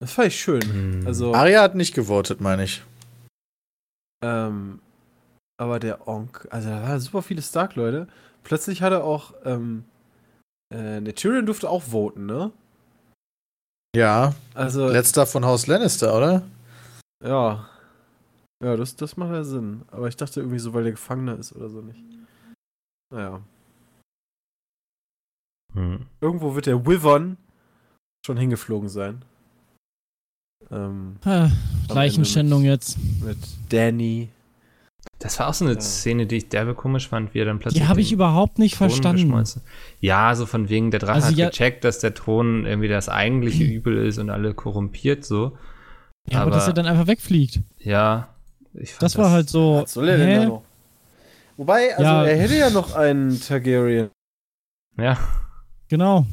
Das 0.00 0.12
fand 0.12 0.28
ich 0.28 0.38
schön. 0.40 0.62
Hm. 0.62 1.06
Also, 1.06 1.34
Arya 1.34 1.62
hat 1.62 1.74
nicht 1.74 1.94
gewotet, 1.94 2.40
meine 2.40 2.64
ich. 2.64 2.82
ähm, 4.22 4.80
aber 5.58 5.78
der 5.80 6.06
Onk, 6.06 6.46
also 6.50 6.68
da 6.68 6.82
waren 6.82 7.00
super 7.00 7.22
viele 7.22 7.40
Stark-Leute. 7.40 8.08
Plötzlich 8.44 8.82
hat 8.82 8.92
er 8.92 9.04
auch, 9.04 9.32
ähm, 9.44 9.84
äh, 10.72 11.00
der 11.00 11.14
Tyrion 11.14 11.46
durfte 11.46 11.70
auch 11.70 11.82
voten, 11.82 12.26
ne? 12.26 12.52
Ja, 13.96 14.34
Also, 14.54 14.88
letzter 14.88 15.26
von 15.26 15.46
Haus 15.46 15.66
Lannister, 15.66 16.14
oder? 16.16 16.42
ja. 17.24 17.68
Ja, 18.64 18.74
das, 18.74 18.96
das 18.96 19.18
macht 19.18 19.32
ja 19.32 19.44
Sinn. 19.44 19.82
Aber 19.90 20.08
ich 20.08 20.16
dachte 20.16 20.40
irgendwie 20.40 20.58
so, 20.58 20.72
weil 20.72 20.82
der 20.84 20.92
Gefangener 20.92 21.38
ist 21.38 21.54
oder 21.54 21.68
so 21.68 21.82
nicht. 21.82 22.00
Naja. 23.12 23.42
Hm. 25.74 26.06
Irgendwo 26.22 26.54
wird 26.54 26.64
der 26.64 26.86
Wyvern 26.86 27.36
schon 28.24 28.38
hingeflogen 28.38 28.88
sein. 28.88 29.22
Ähm, 30.70 31.16
Ah, 31.24 31.48
Leichenschändung 31.88 32.64
jetzt. 32.64 32.96
mit 33.22 33.38
Danny. 33.68 34.28
Das 35.18 35.38
war 35.38 35.48
auch 35.48 35.54
so 35.54 35.64
eine 35.64 35.74
Ja. 35.74 35.80
Szene, 35.80 36.26
die 36.26 36.36
ich 36.36 36.48
derbe 36.48 36.74
komisch 36.74 37.08
fand, 37.08 37.32
wie 37.32 37.38
er 37.38 37.44
dann 37.46 37.58
plötzlich. 37.58 37.82
Die 37.82 37.88
habe 37.88 38.00
ich 38.00 38.12
überhaupt 38.12 38.58
nicht 38.58 38.76
Thron 38.76 38.88
verstanden. 38.90 39.22
geschmolzen. 39.22 39.62
Ja, 40.00 40.34
so 40.34 40.44
von 40.46 40.68
wegen, 40.68 40.90
der 40.90 41.00
Drache 41.00 41.14
Also 41.14 41.28
hat 41.28 41.36
ja- 41.36 41.48
gecheckt, 41.48 41.84
dass 41.84 42.00
der 42.00 42.14
Thron 42.14 42.66
irgendwie 42.66 42.88
das 42.88 43.08
eigentliche 43.08 43.64
Übel 43.64 43.96
ist 44.06 44.18
und 44.18 44.30
alle 44.30 44.52
korrumpiert 44.54 45.24
so. 45.24 45.56
Ja, 46.28 46.38
aber, 46.40 46.48
Aber- 46.48 46.56
dass 46.56 46.66
er 46.66 46.74
dann 46.74 46.86
einfach 46.86 47.06
wegfliegt. 47.06 47.60
Ja. 47.78 48.28
Ich 48.74 48.90
fand 48.92 49.02
Das 49.02 49.16
war 49.16 49.30
halt 49.30 49.48
so. 49.48 49.82
Was 49.82 49.92
soll 49.94 50.08
er 50.08 50.18
denn 50.18 50.40
da 50.42 50.48
noch? 50.48 50.62
Wobei, 51.56 51.92
also 51.96 52.02
Ja. 52.02 52.24
er 52.24 52.36
hätte 52.38 52.56
ja 52.56 52.68
noch 52.70 52.94
einen 52.94 53.40
Targaryen. 53.40 54.10
Ja. 54.98 55.16
Genau. 55.88 56.26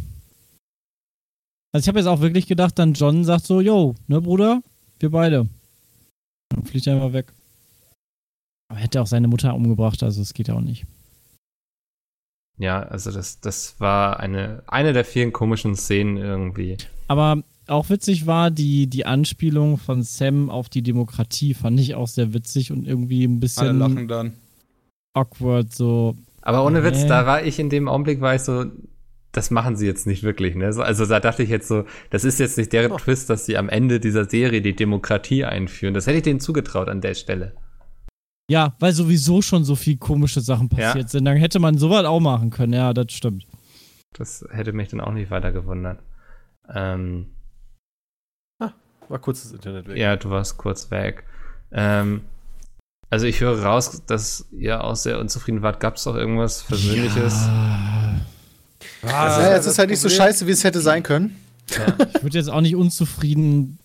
Also 1.73 1.85
ich 1.85 1.87
habe 1.87 1.99
jetzt 1.99 2.07
auch 2.07 2.21
wirklich 2.21 2.45
gedacht, 2.47 2.77
dann 2.77 2.93
John 2.93 3.25
sagt 3.25 3.45
so, 3.45 3.59
yo, 3.59 3.95
ne 4.07 4.21
Bruder, 4.21 4.61
wir 4.99 5.09
beide. 5.09 5.47
Dann 6.49 6.65
fliegt 6.65 6.85
er 6.85 6.95
einfach 6.95 7.13
weg. 7.13 7.33
Aber 8.69 8.79
er 8.79 8.83
hätte 8.83 9.01
auch 9.01 9.07
seine 9.07 9.27
Mutter 9.27 9.55
umgebracht, 9.55 10.03
also 10.03 10.21
es 10.21 10.33
geht 10.33 10.47
ja 10.47 10.53
auch 10.53 10.61
nicht. 10.61 10.85
Ja, 12.59 12.83
also 12.83 13.11
das, 13.11 13.39
das 13.39 13.79
war 13.79 14.19
eine, 14.19 14.61
eine 14.67 14.93
der 14.93 15.03
vielen 15.03 15.33
komischen 15.33 15.75
Szenen 15.75 16.17
irgendwie. 16.17 16.77
Aber 17.07 17.41
auch 17.65 17.89
witzig 17.89 18.27
war 18.27 18.51
die, 18.51 18.85
die 18.85 19.07
Anspielung 19.07 19.77
von 19.77 20.03
Sam 20.03 20.51
auf 20.51 20.69
die 20.69 20.83
Demokratie, 20.83 21.55
fand 21.55 21.79
ich 21.79 21.95
auch 21.95 22.07
sehr 22.07 22.33
witzig 22.35 22.71
und 22.71 22.85
irgendwie 22.85 23.23
ein 23.25 23.31
Alle 23.31 23.39
bisschen 23.39 23.79
lachen 23.79 24.07
dann. 24.07 24.33
awkward, 25.15 25.73
so. 25.73 26.15
Aber 26.43 26.63
ohne 26.63 26.83
Witz, 26.83 27.07
da 27.07 27.25
war 27.25 27.43
ich 27.43 27.57
in 27.57 27.69
dem 27.69 27.87
Augenblick, 27.87 28.21
war 28.21 28.35
ich 28.35 28.41
so, 28.41 28.65
das 29.33 29.51
machen 29.51 29.75
sie 29.75 29.85
jetzt 29.85 30.07
nicht 30.07 30.23
wirklich, 30.23 30.55
ne? 30.55 30.71
So, 30.71 30.81
Also 30.81 31.05
da 31.05 31.19
dachte 31.19 31.43
ich 31.43 31.49
jetzt 31.49 31.67
so, 31.67 31.83
das 32.11 32.23
ist 32.23 32.39
jetzt 32.39 32.57
nicht 32.57 32.71
deren 32.71 32.91
Oh. 32.93 32.97
Twist, 32.97 33.29
dass 33.29 33.45
sie 33.45 33.57
am 33.57 33.67
Ende 33.67 33.99
dieser 33.99 34.29
Serie 34.29 34.61
die 34.61 34.75
Demokratie 34.75 35.43
einführen. 35.43 35.93
Das 35.93 36.07
hätte 36.07 36.17
ich 36.17 36.23
denen 36.23 36.39
zugetraut 36.39 36.87
an 36.87 37.01
der 37.01 37.13
Stelle. 37.15 37.55
Ja, 38.49 38.75
weil 38.79 38.93
sowieso 38.93 39.41
schon 39.41 39.63
so 39.63 39.75
viel 39.75 39.97
komische 39.97 40.39
Sachen 40.41 40.69
passiert 40.69 41.05
Ja. 41.05 41.07
sind. 41.07 41.25
Dann 41.25 41.37
hätte 41.37 41.59
man 41.59 41.77
sowas 41.77 42.05
auch 42.05 42.19
machen 42.19 42.49
können, 42.49 42.73
ja, 42.73 42.93
das 42.93 43.11
stimmt. 43.11 43.45
Das 44.15 44.45
hätte 44.51 44.71
mich 44.73 44.89
dann 44.89 45.01
auch 45.01 45.11
nicht 45.13 45.31
weiter 45.31 45.51
gewundert. 45.51 45.99
Ähm, 46.73 47.27
War 49.09 49.19
kurz 49.19 49.43
das 49.43 49.51
Internet 49.51 49.87
weg. 49.87 49.97
ja, 49.97 50.15
du 50.15 50.29
warst 50.29 50.57
kurz 50.57 50.89
weg. 50.91 51.25
Ähm, 51.71 52.21
also 53.09 53.25
ich 53.25 53.41
höre 53.41 53.61
raus, 53.63 54.03
dass 54.05 54.47
ihr 54.51 54.83
auch 54.83 54.95
sehr 54.95 55.19
unzufrieden 55.19 55.61
wart. 55.61 55.79
Gab 55.79 55.97
es 55.97 56.07
auch 56.07 56.15
irgendwas 56.15 56.63
Persönliches? 56.63 57.45
Ja, 57.45 58.15
Also, 59.03 59.41
ja, 59.41 59.49
ja, 59.49 59.55
es 59.57 59.65
ist 59.65 59.79
halt 59.79 59.89
nicht 59.89 59.99
so 59.99 60.09
scheiße, 60.09 60.47
wie 60.47 60.51
es 60.51 60.63
hätte 60.63 60.79
sein 60.79 61.03
können. 61.03 61.35
ich 61.69 62.23
würde 62.23 62.37
jetzt 62.37 62.49
auch 62.49 62.61
nicht 62.61 62.75
unzufrieden. 62.75 63.77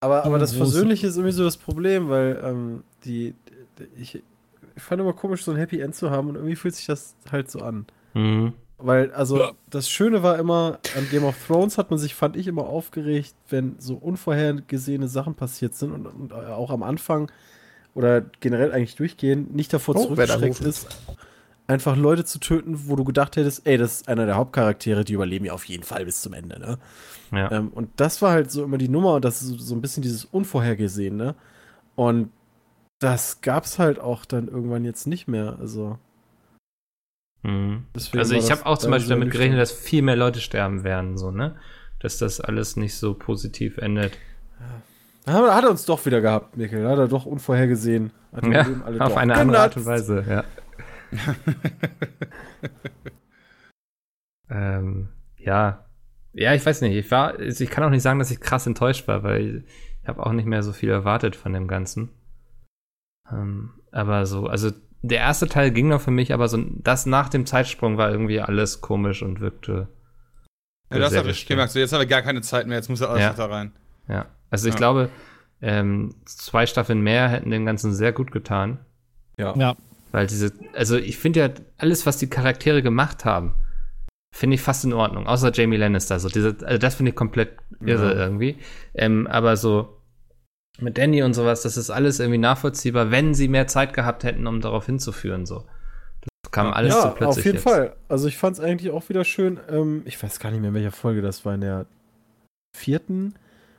Aber, 0.00 0.24
aber 0.24 0.38
das 0.38 0.52
Groß. 0.52 0.70
Persönliche 0.70 1.06
ist 1.06 1.16
irgendwie 1.16 1.34
so 1.34 1.44
das 1.44 1.56
Problem, 1.56 2.08
weil 2.08 2.40
ähm, 2.42 2.84
die, 3.04 3.34
die 3.78 4.00
ich, 4.00 4.22
ich 4.76 4.82
fand 4.82 5.00
immer 5.00 5.12
komisch, 5.12 5.44
so 5.44 5.50
ein 5.50 5.56
Happy 5.56 5.80
End 5.80 5.94
zu 5.94 6.10
haben 6.10 6.28
und 6.28 6.36
irgendwie 6.36 6.56
fühlt 6.56 6.74
sich 6.74 6.86
das 6.86 7.14
halt 7.30 7.50
so 7.50 7.60
an. 7.60 7.86
Mhm. 8.14 8.54
Weil, 8.82 9.12
also, 9.12 9.50
das 9.68 9.90
Schöne 9.90 10.22
war 10.22 10.38
immer, 10.38 10.78
an 10.96 11.06
Game 11.10 11.24
of 11.24 11.36
Thrones 11.46 11.76
hat 11.76 11.90
man 11.90 11.98
sich, 11.98 12.14
fand 12.14 12.34
ich, 12.36 12.46
immer 12.46 12.62
aufgeregt, 12.64 13.34
wenn 13.50 13.76
so 13.78 13.94
unvorhergesehene 13.94 15.06
Sachen 15.06 15.34
passiert 15.34 15.74
sind 15.74 15.92
und, 15.92 16.06
und 16.06 16.32
auch 16.32 16.70
am 16.70 16.82
Anfang 16.82 17.30
oder 17.94 18.22
generell 18.40 18.72
eigentlich 18.72 18.96
durchgehend 18.96 19.54
nicht 19.54 19.72
davor 19.72 19.96
Oh, 19.96 20.04
zurückgeschreckt 20.04 20.60
ist, 20.60 20.86
einfach 21.70 21.96
Leute 21.96 22.24
zu 22.24 22.38
töten, 22.40 22.88
wo 22.88 22.96
du 22.96 23.04
gedacht 23.04 23.36
hättest, 23.36 23.66
ey, 23.66 23.78
das 23.78 23.92
ist 24.00 24.08
einer 24.08 24.26
der 24.26 24.36
Hauptcharaktere, 24.36 25.04
die 25.04 25.14
überleben 25.14 25.44
ja 25.46 25.52
auf 25.52 25.64
jeden 25.64 25.84
Fall 25.84 26.04
bis 26.04 26.20
zum 26.20 26.32
Ende, 26.34 26.58
ne? 26.60 26.78
Ja. 27.32 27.50
Ähm, 27.52 27.68
und 27.68 27.88
das 27.96 28.20
war 28.22 28.32
halt 28.32 28.50
so 28.50 28.64
immer 28.64 28.76
die 28.78 28.88
Nummer 28.88 29.14
und 29.14 29.24
das 29.24 29.40
ist 29.42 29.60
so, 29.60 29.74
ein 29.74 29.80
bisschen 29.80 30.02
dieses 30.02 30.24
Unvorhergesehene. 30.24 31.34
Und 31.94 32.30
das 32.98 33.40
gab's 33.40 33.78
halt 33.78 33.98
auch 34.00 34.24
dann 34.24 34.48
irgendwann 34.48 34.84
jetzt 34.84 35.06
nicht 35.06 35.28
mehr. 35.28 35.56
Also, 35.60 35.98
Mhm. 37.42 37.84
Also 37.94 38.34
ich 38.34 38.50
habe 38.50 38.66
auch 38.66 38.76
zum 38.76 38.90
Beispiel 38.90 39.08
damit 39.10 39.30
gerechnet, 39.30 39.58
dass 39.58 39.72
viel 39.72 40.02
mehr 40.02 40.16
Leute 40.16 40.40
sterben 40.40 40.84
werden, 40.84 41.16
so, 41.16 41.30
ne? 41.30 41.56
Dass 41.98 42.18
das 42.18 42.38
alles 42.40 42.76
nicht 42.76 42.94
so 42.96 43.14
positiv 43.14 43.78
endet. 43.78 44.12
Da 45.24 45.32
hat 45.32 45.42
er- 45.44 45.54
hat 45.54 45.64
er 45.64 45.70
uns 45.70 45.86
doch 45.86 46.04
wieder 46.04 46.20
gehabt, 46.20 46.58
Mikkel. 46.58 46.86
Hat 46.86 46.98
er 46.98 47.08
doch 47.08 47.24
unvorhergesehen. 47.24 48.10
Hat 48.34 48.44
Ja, 48.46 48.60
auf 48.60 49.12
doch 49.12 49.16
eine 49.16 49.34
andere 49.36 49.58
Art 49.58 49.76
und. 49.76 49.86
Weise, 49.86 50.22
ja. 50.28 50.44
ähm, 54.50 55.08
ja. 55.36 55.84
Ja, 56.32 56.54
ich 56.54 56.64
weiß 56.64 56.80
nicht. 56.82 56.94
Ich 56.94 57.10
war, 57.10 57.34
also 57.38 57.64
ich 57.64 57.70
kann 57.70 57.84
auch 57.84 57.90
nicht 57.90 58.02
sagen, 58.02 58.18
dass 58.18 58.30
ich 58.30 58.40
krass 58.40 58.66
enttäuscht 58.66 59.08
war, 59.08 59.22
weil 59.22 59.64
ich 60.02 60.08
habe 60.08 60.24
auch 60.24 60.32
nicht 60.32 60.46
mehr 60.46 60.62
so 60.62 60.72
viel 60.72 60.90
erwartet 60.90 61.36
von 61.36 61.52
dem 61.52 61.68
Ganzen. 61.68 62.10
Ähm, 63.30 63.70
aber 63.90 64.26
so, 64.26 64.46
also 64.46 64.70
der 65.02 65.20
erste 65.20 65.48
Teil 65.48 65.70
ging 65.70 65.88
noch 65.88 66.00
für 66.00 66.10
mich, 66.10 66.32
aber 66.32 66.48
so 66.48 66.62
das 66.68 67.06
nach 67.06 67.28
dem 67.28 67.46
Zeitsprung 67.46 67.96
war 67.96 68.10
irgendwie 68.10 68.40
alles 68.40 68.80
komisch 68.80 69.22
und 69.22 69.40
wirkte. 69.40 69.88
Ja, 70.92 70.98
das 70.98 71.16
habe 71.16 71.30
ich 71.30 71.46
gemerkt. 71.46 71.72
So, 71.72 71.78
jetzt 71.78 71.92
haben 71.92 72.00
wir 72.00 72.06
gar 72.06 72.22
keine 72.22 72.42
Zeit 72.42 72.66
mehr, 72.66 72.76
jetzt 72.76 72.88
muss 72.88 73.00
er 73.00 73.10
alles 73.10 73.22
Ja. 73.22 73.28
noch 73.30 73.36
da 73.36 73.46
rein. 73.46 73.72
Ja. 74.08 74.26
Also 74.50 74.68
ich 74.68 74.74
Ja. 74.74 74.78
glaube, 74.78 75.08
ähm, 75.62 76.14
zwei 76.26 76.66
Staffeln 76.66 77.00
mehr 77.00 77.28
hätten 77.28 77.50
dem 77.50 77.64
Ganzen 77.66 77.94
sehr 77.94 78.12
gut 78.12 78.32
getan. 78.32 78.78
Ja. 79.36 79.54
Ja. 79.56 79.76
Weil 80.12 80.26
diese, 80.26 80.52
also 80.74 80.96
ich 80.96 81.18
finde 81.18 81.40
ja, 81.40 81.48
alles, 81.78 82.06
was 82.06 82.18
die 82.18 82.28
Charaktere 82.28 82.82
gemacht 82.82 83.24
haben, 83.24 83.54
finde 84.34 84.54
ich 84.54 84.60
fast 84.62 84.84
in 84.84 84.92
Ordnung. 84.92 85.26
Außer 85.26 85.52
Jamie 85.52 85.76
Lannister. 85.76 86.18
So 86.20 86.28
diese, 86.28 86.56
also 86.64 86.78
das 86.78 86.94
finde 86.96 87.10
ich 87.10 87.16
komplett 87.16 87.56
irre 87.84 88.14
Ja. 88.14 88.18
irgendwie. 88.20 88.56
Ähm, 88.94 89.26
aber 89.26 89.56
so 89.56 89.96
mit 90.80 90.98
Danny 90.98 91.22
und 91.22 91.34
sowas, 91.34 91.62
das 91.62 91.76
ist 91.76 91.90
alles 91.90 92.20
irgendwie 92.20 92.38
nachvollziehbar, 92.38 93.10
wenn 93.10 93.34
sie 93.34 93.48
mehr 93.48 93.66
Zeit 93.66 93.92
gehabt 93.92 94.24
hätten, 94.24 94.46
um 94.46 94.60
darauf 94.60 94.86
hinzuführen. 94.86 95.46
So. 95.46 95.64
Das 96.42 96.52
kam 96.52 96.72
alles 96.72 96.94
ja, 96.94 97.02
so 97.02 97.08
plötzlich. 97.10 97.26
auf 97.28 97.44
jeden 97.44 97.56
jetzt. 97.56 97.64
Fall. 97.64 97.96
Also 98.08 98.28
ich 98.28 98.36
fand 98.38 98.56
es 98.56 98.62
eigentlich 98.64 98.90
auch 98.90 99.08
wieder 99.08 99.24
schön. 99.24 99.60
Ähm, 99.68 100.02
ich 100.06 100.20
weiß 100.22 100.40
gar 100.40 100.50
nicht 100.50 100.60
mehr, 100.60 100.68
in 100.68 100.74
welcher 100.74 100.90
Folge 100.92 101.22
das 101.22 101.44
war. 101.44 101.54
In 101.54 101.60
der 101.60 101.86
vierten, 102.76 103.34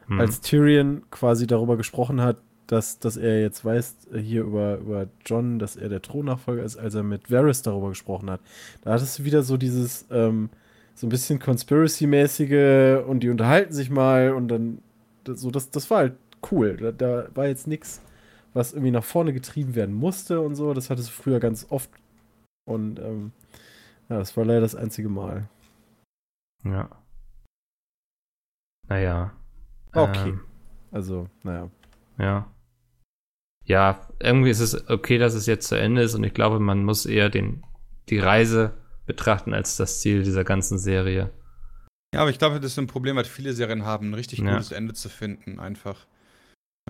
Hm. 0.08 0.20
als 0.20 0.42
Tyrion 0.42 1.04
quasi 1.12 1.48
darüber 1.48 1.78
gesprochen 1.78 2.22
hat, 2.22 2.38
dass, 2.72 3.00
dass 3.00 3.18
er 3.18 3.42
jetzt 3.42 3.66
weiß, 3.66 4.08
äh, 4.14 4.20
hier 4.20 4.44
über, 4.44 4.78
über 4.78 5.08
John, 5.26 5.60
dass 5.60 5.76
er 5.76 5.90
der 5.90 6.02
Thronnachfolger 6.02 6.64
ist, 6.64 6.78
als 6.78 6.96
er 6.96 7.04
mit 7.04 7.30
Varys 7.30 7.62
darüber 7.62 7.90
gesprochen 7.90 8.30
hat. 8.30 8.40
Da 8.82 8.94
hattest 8.94 9.20
du 9.20 9.26
wieder 9.26 9.44
so 9.44 9.58
dieses, 9.58 10.06
ähm, 10.10 10.50
so 10.96 11.06
ein 11.06 11.10
bisschen 11.10 11.40
Conspiracy-mäßige 11.40 13.04
und 13.06 13.22
die 13.22 13.30
unterhalten 13.30 13.74
sich 13.74 13.90
mal 13.90 14.32
und 14.32 14.48
dann, 14.48 14.82
das, 15.26 15.42
so, 15.42 15.52
das, 15.52 15.70
das 15.72 15.90
war 15.90 15.98
halt 15.98 16.14
cool. 16.52 16.78
Da, 16.78 16.92
da 16.92 17.28
war 17.36 17.48
jetzt 17.48 17.68
nichts, 17.68 18.02
was 18.54 18.72
irgendwie 18.74 18.92
nach 18.92 19.04
vorne 19.04 19.34
getrieben 19.34 19.76
werden 19.76 19.94
musste 19.96 20.40
und 20.40 20.56
so. 20.56 20.74
Das 20.74 20.90
hattest 20.90 21.10
du 21.10 21.14
früher 21.14 21.40
ganz 21.40 21.68
oft. 21.70 21.90
Und 22.66 23.00
ähm, 23.00 23.34
ja, 24.10 24.18
das 24.20 24.36
war 24.38 24.46
leider 24.46 24.62
das 24.62 24.76
einzige 24.76 25.10
Mal. 25.10 25.50
Ja. 26.64 26.90
Naja. 28.88 29.34
Okay. 29.94 30.30
Ähm, 30.30 30.42
Also, 30.92 31.28
naja. 31.44 31.70
Ja. 32.18 32.48
Ja, 33.66 34.08
irgendwie 34.20 34.50
ist 34.50 34.60
es 34.60 34.90
okay, 34.90 35.18
dass 35.18 35.34
es 35.34 35.46
jetzt 35.46 35.68
zu 35.68 35.76
Ende 35.76 36.02
ist 36.02 36.16
und 36.16 36.24
ich 36.24 36.34
glaube, 36.34 36.60
man 36.60 36.84
muss 36.84 37.06
eher 37.06 37.30
den, 37.30 37.64
die 38.10 38.20
Reise 38.20 38.74
betrachten 39.06 39.54
als 39.54 39.78
das 39.78 40.00
Ziel 40.02 40.24
dieser 40.24 40.44
ganzen 40.44 40.78
Serie. 40.78 41.32
Ja, 42.14 42.22
aber 42.22 42.30
ich 42.30 42.40
glaube, 42.40 42.60
das 42.60 42.74
ist 42.74 42.80
ein 42.80 42.88
Problem, 42.88 43.16
was 43.16 43.28
viele 43.28 43.54
Serien 43.54 43.86
haben, 43.86 44.10
ein 44.10 44.14
richtig 44.14 44.40
Ja. 44.40 44.54
gutes 44.54 44.72
Ende 44.72 44.94
zu 44.94 45.10
finden, 45.10 45.60
einfach. 45.60 46.06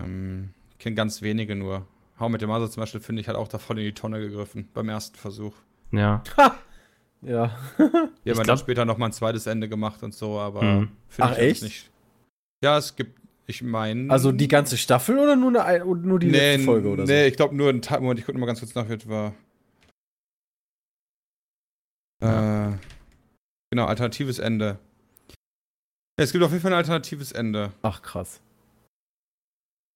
Ähm, 0.00 0.50
ich 0.70 0.78
kenne 0.78 0.96
ganz 0.96 1.22
wenige 1.22 1.54
nur. 1.54 1.86
Hau 2.18 2.28
mit 2.28 2.40
dem 2.42 2.48
Mother 2.50 2.70
zum 2.70 2.80
Beispiel, 2.82 3.00
finde 3.00 3.20
ich, 3.22 3.28
hat 3.28 3.36
auch 3.36 3.48
da 3.48 3.58
voll 3.58 3.78
in 3.78 3.84
die 3.84 3.94
Tonne 3.94 4.20
gegriffen 4.20 4.68
beim 4.74 4.88
ersten 4.88 5.16
Versuch. 5.16 5.54
Ja. 5.92 6.22
Ja. 7.24 7.56
Die 8.24 8.30
haben 8.32 8.44
dann 8.46 8.58
später 8.58 8.84
noch 8.84 8.98
mal 8.98 9.06
ein 9.06 9.12
zweites 9.12 9.46
Ende 9.46 9.68
gemacht 9.68 10.02
und 10.02 10.12
so, 10.12 10.40
aber 10.40 10.62
Mhm. 10.62 10.88
finde 11.08 11.30
Ach, 11.32 11.36
ich 11.36 11.38
echt? 11.38 11.62
nicht. 11.62 11.90
Ja, 12.64 12.78
es 12.78 12.96
gibt, 12.96 13.20
ich 13.46 13.62
meine. 13.62 14.10
Also 14.10 14.32
die 14.32 14.48
ganze 14.48 14.76
Staffel 14.78 15.18
oder 15.18 15.36
nur, 15.36 15.48
eine, 15.64 15.84
ein- 15.84 16.02
nur 16.02 16.18
die 16.18 16.26
nee, 16.28 16.52
letzte 16.52 16.64
Folge 16.66 16.88
oder 16.88 17.04
Nee, 17.04 17.26
ich 17.26 17.36
glaube 17.36 17.54
nur 17.54 17.68
ein 17.70 17.82
Teil. 17.82 18.00
Moment, 18.00 18.20
ich 18.20 18.26
gucke 18.26 18.38
mal 18.38 18.46
ganz 18.46 18.60
kurz 18.60 18.74
nach, 18.74 18.88
wie 18.88 18.94
es 18.94 19.08
war. 19.08 19.34
Äh, 22.22 22.76
genau, 23.70 23.86
alternatives 23.86 24.38
Ende. 24.38 24.78
Ja, 26.18 26.24
es 26.24 26.32
gibt 26.32 26.44
auf 26.44 26.50
jeden 26.50 26.62
Fall 26.62 26.72
ein 26.72 26.76
alternatives 26.78 27.32
Ende. 27.32 27.68
so? 27.68 27.74
Ach, 27.82 28.02
krass. 28.02 28.40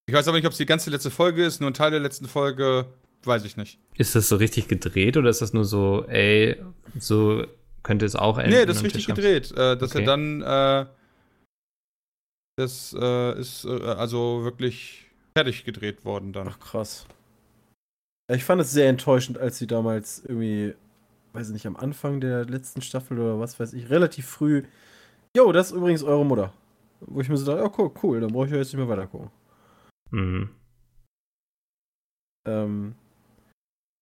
Ich 0.08 0.14
weiß 0.14 0.26
aber 0.28 0.36
nicht, 0.36 0.46
ob 0.46 0.52
es 0.52 0.58
die 0.58 0.66
ganze 0.66 0.90
letzte 0.90 1.10
Folge 1.10 1.44
ist, 1.44 1.60
nur 1.60 1.70
ein 1.70 1.74
Teil 1.74 1.90
der 1.90 2.00
letzten 2.00 2.26
Folge, 2.26 2.86
weiß 3.24 3.44
ich 3.44 3.56
nicht. 3.56 3.78
Ist 3.96 4.14
das 4.14 4.28
so 4.28 4.36
richtig 4.36 4.68
gedreht 4.68 5.16
oder 5.16 5.30
ist 5.30 5.40
das 5.42 5.52
nur 5.52 5.64
so, 5.64 6.04
ey, 6.08 6.56
so 6.98 7.44
könnte 7.82 8.06
es 8.06 8.14
auch 8.16 8.38
enden? 8.38 8.50
nee, 8.56 8.66
das 8.66 8.78
ist 8.78 8.84
richtig 8.84 9.06
gedreht. 9.06 9.52
Äh, 9.52 9.76
dass 9.76 9.90
Okay. 9.94 10.00
er 10.00 10.06
dann, 10.06 10.42
äh, 10.42 10.86
das 12.56 12.96
äh, 12.98 13.38
ist 13.38 13.64
äh, 13.64 13.82
also 13.82 14.44
wirklich 14.44 15.06
fertig 15.36 15.64
gedreht 15.64 16.04
worden 16.04 16.32
dann. 16.32 16.48
Ach, 16.48 16.58
krass. 16.58 17.06
Ich 18.32 18.44
fand 18.44 18.60
es 18.60 18.72
sehr 18.72 18.88
enttäuschend, 18.88 19.38
als 19.38 19.58
sie 19.58 19.66
damals 19.66 20.24
irgendwie, 20.24 20.74
weiß 21.32 21.48
ich 21.48 21.52
nicht, 21.52 21.66
am 21.66 21.76
Anfang 21.76 22.20
der 22.20 22.44
letzten 22.44 22.80
Staffel 22.80 23.18
oder 23.18 23.38
was 23.38 23.60
weiß 23.60 23.72
ich, 23.74 23.90
relativ 23.90 24.26
früh, 24.26 24.64
jo, 25.36 25.52
das 25.52 25.68
ist 25.68 25.76
übrigens 25.76 26.02
eure 26.02 26.24
Mutter. 26.24 26.52
Wo 27.00 27.20
ich 27.20 27.28
mir 27.28 27.36
so 27.36 27.44
dachte, 27.44 27.62
ja, 27.62 27.72
cool, 27.78 27.92
cool, 28.02 28.20
dann 28.20 28.32
brauche 28.32 28.46
ich 28.46 28.52
ja 28.52 28.58
jetzt 28.58 28.72
nicht 28.72 28.78
mehr 28.78 28.88
weiter 28.88 29.06
gucken. 29.06 29.30
Mhm. 30.10 30.50
Ähm, 32.48 32.94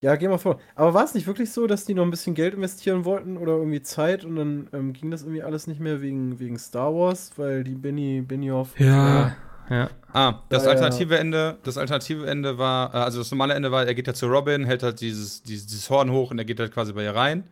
ja, 0.05 0.17
geh 0.17 0.29
mal 0.29 0.37
vor. 0.37 0.61
Aber 0.75 0.93
war 0.93 1.05
es 1.05 1.15
nicht 1.15 1.27
wirklich 1.27 1.51
so, 1.51 1.67
dass 1.67 1.87
die 1.87 1.95
noch 1.95 2.03
ein 2.03 2.11
bisschen 2.11 2.35
Geld 2.35 2.53
investieren 2.53 3.07
wollten 3.07 3.39
oder 3.39 3.53
irgendwie 3.53 3.81
Zeit 3.81 4.23
und 4.27 4.37
dann 4.37 4.69
ähm, 4.75 4.93
ging 4.93 5.11
das 5.11 5.23
irgendwie 5.23 5.43
alles 5.43 5.67
nicht 5.67 5.81
mehr 5.81 6.03
wegen, 6.03 6.39
wegen 6.39 6.59
Star 6.59 6.95
Wars, 6.95 7.33
weil 7.37 7.65
die 7.65 7.75
Benny, 7.75 8.21
Benioff. 8.21 8.79
Ja, 8.79 9.35
ja. 9.71 9.89
Ah, 10.13 10.43
das 10.51 10.65
Ja, 10.65 10.69
ja. 10.69 10.75
alternative 10.75 11.17
Ende, 11.17 11.57
das 11.63 11.79
alternative 11.79 12.27
Ende 12.27 12.59
war, 12.59 12.93
äh, 12.93 12.99
also 12.99 13.19
das 13.19 13.31
normale 13.31 13.55
Ende 13.55 13.73
war, 13.73 13.87
er 13.87 13.95
geht 13.95 14.07
ja 14.07 14.13
zu 14.13 14.27
Robin, 14.27 14.67
hält 14.67 14.83
halt 14.83 15.01
dieses, 15.01 15.43
dieses, 15.43 15.69
dieses 15.69 15.89
Horn 15.89 16.11
hoch 16.11 16.31
und 16.31 16.39
er 16.39 16.45
geht 16.45 16.61
halt 16.61 16.75
quasi 16.75 16.93
bei 16.93 17.03
ihr 17.03 17.15
rein. 17.15 17.45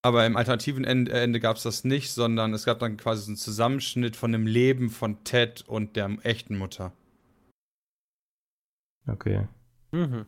Aber 0.00 0.24
im 0.24 0.38
alternativen 0.38 0.84
Ende, 0.84 1.12
Ende 1.12 1.40
gab 1.40 1.58
es 1.58 1.62
das 1.62 1.84
nicht, 1.84 2.10
sondern 2.10 2.54
es 2.54 2.64
gab 2.64 2.78
dann 2.78 2.96
quasi 2.96 3.24
so 3.24 3.28
einen 3.28 3.36
Zusammenschnitt 3.36 4.16
von 4.16 4.32
dem 4.32 4.46
Leben 4.46 4.88
von 4.88 5.24
Ted 5.24 5.62
und 5.68 5.94
der 5.94 6.10
echten 6.22 6.56
Mutter. 6.56 6.92
Okay. 9.06 9.46
Mhm. 9.90 10.24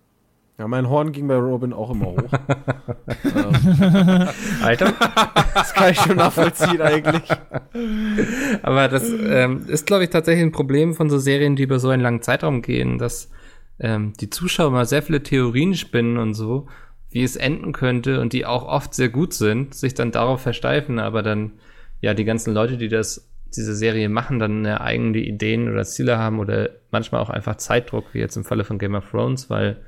Ja, 0.59 0.69
mein 0.69 0.89
Horn 0.89 1.11
ging 1.11 1.27
bei 1.27 1.37
Robin 1.37 1.73
auch 1.73 1.91
immer 1.91 2.07
hoch. 2.07 2.23
ähm, 3.25 4.29
Alter. 4.63 4.93
das 5.55 5.75
kann 5.75 5.91
ich 5.91 6.01
schon 6.01 6.17
nachvollziehen 6.17 6.81
eigentlich. 6.81 7.29
Aber 8.63 8.87
das 8.87 9.11
ähm, 9.11 9.65
ist, 9.67 9.87
glaube 9.87 10.05
ich, 10.05 10.11
tatsächlich 10.11 10.45
ein 10.45 10.53
Problem 10.53 10.95
von 10.95 11.11
so 11.11 11.19
Serien, 11.19 11.57
die 11.57 11.65
über 11.65 11.81
so 11.81 11.89
einen 11.89 12.03
langen 12.03 12.23
Zeitraum 12.23 12.63
gehen, 12.63 12.99
dass 12.99 13.31
ähm, 13.81 14.13
die 14.21 14.31
Zuschauer 14.31 14.71
mal 14.71 14.87
sehr 14.87 15.03
viele 15.03 15.25
Theorien 15.25 15.75
spinnen 15.75 16.19
und 16.19 16.35
so, 16.35 16.69
wie 17.11 17.25
es 17.25 17.35
enden 17.35 17.73
könnte 17.73 18.21
und 18.21 18.33
die 18.33 18.47
auch 18.47 18.65
oft 18.65 18.95
sehr 18.95 19.09
gut 19.09 19.35
sind, 19.35 19.75
sich 19.75 19.95
dann 19.95 20.13
darauf 20.13 20.41
versteifen, 20.41 21.01
aber 21.01 21.23
dann 21.25 21.53
ja 22.01 22.15
die 22.15 22.25
ganzen 22.25 22.55
Leute, 22.55 22.77
die 22.77 22.89
das 22.89 23.29
diese 23.57 23.75
Serie 23.75 24.09
machen, 24.09 24.39
dann 24.39 24.65
ja, 24.65 24.81
eigene 24.81 25.19
Ideen 25.19 25.69
oder 25.69 25.85
Ziele 25.85 26.19
haben 26.19 26.39
oder 26.39 26.71
manchmal 26.91 27.21
auch 27.21 27.31
einfach 27.31 27.57
Zeitdruck, 27.57 28.07
wie 28.13 28.19
jetzt 28.19 28.37
im 28.37 28.45
Falle 28.45 28.65
von 28.65 28.79
Game 28.79 28.95
of 28.95 29.11
Thrones, 29.11 29.49
weil 29.51 29.81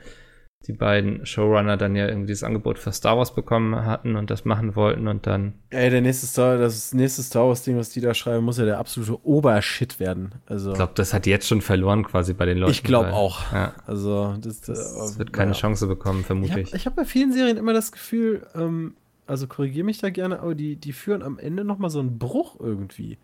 die 0.67 0.73
beiden 0.73 1.25
Showrunner 1.25 1.77
dann 1.77 1.95
ja 1.97 2.09
irgendwie 2.09 2.33
das 2.33 2.43
Angebot 2.43 2.79
für 2.79 2.93
Star 2.93 3.17
Wars 3.17 3.35
bekommen 3.35 3.85
hatten 3.85 4.17
und 4.17 4.31
das 4.31 4.45
machen 4.45 4.75
wollten 4.77 5.07
und 5.09 5.27
dann 5.27 5.55
Ey, 5.71 5.91
der 5.91 6.01
nächste 6.01 6.27
Star, 6.27 6.59
das 6.59 6.93
nächste 6.93 7.23
Star 7.23 7.47
Wars 7.49 7.63
Ding, 7.63 7.77
was 7.77 7.91
die 7.91 8.01
da 8.01 8.15
schreiben, 8.15 8.45
muss 8.45 8.59
ja 8.59 8.65
der 8.65 8.79
absolute 8.79 9.25
Obershit 9.27 10.01
werden. 10.01 10.35
Also, 10.47 10.71
Ich 10.71 10.77
glaube, 10.77 10.93
das 10.95 11.15
hat 11.15 11.27
jetzt 11.27 11.47
schon 11.49 11.61
verloren 11.61 12.05
quasi 12.05 12.33
bei 12.35 12.47
den 12.47 12.59
Leuten. 12.59 12.73
ich 12.73 12.83
glaube 12.83 13.13
auch. 13.13 13.53
Ja, 13.53 13.75
Also, 13.87 14.37
das, 14.41 14.61
das 14.61 15.19
wird 15.19 15.33
keine 15.33 15.51
naja. 15.53 15.61
Chance 15.61 15.87
bekommen, 15.87 16.21
Ich 16.21 16.27
vermute 16.27 16.51
habe 16.53 16.61
ich. 16.63 16.75
ich 16.75 16.87
hab 16.87 16.97
bei 16.97 17.05
vielen 17.05 17.33
Serien 17.33 17.57
immer 17.57 17.73
das 17.73 17.93
Gefühl, 17.93 18.47
ähm, 18.55 18.95
also 19.27 19.47
korrigiere 19.47 19.85
mich 19.85 19.99
da 19.99 20.11
gerne, 20.11 20.41
aber 20.41 20.55
die, 20.55 20.77
die 20.77 20.93
führen 20.93 21.23
am 21.23 21.39
Ende 21.39 21.65
nochmal 21.65 21.91
so 21.91 21.99
einen 22.01 22.19
Bruch 22.19 22.61
irgendwie. 22.61 23.19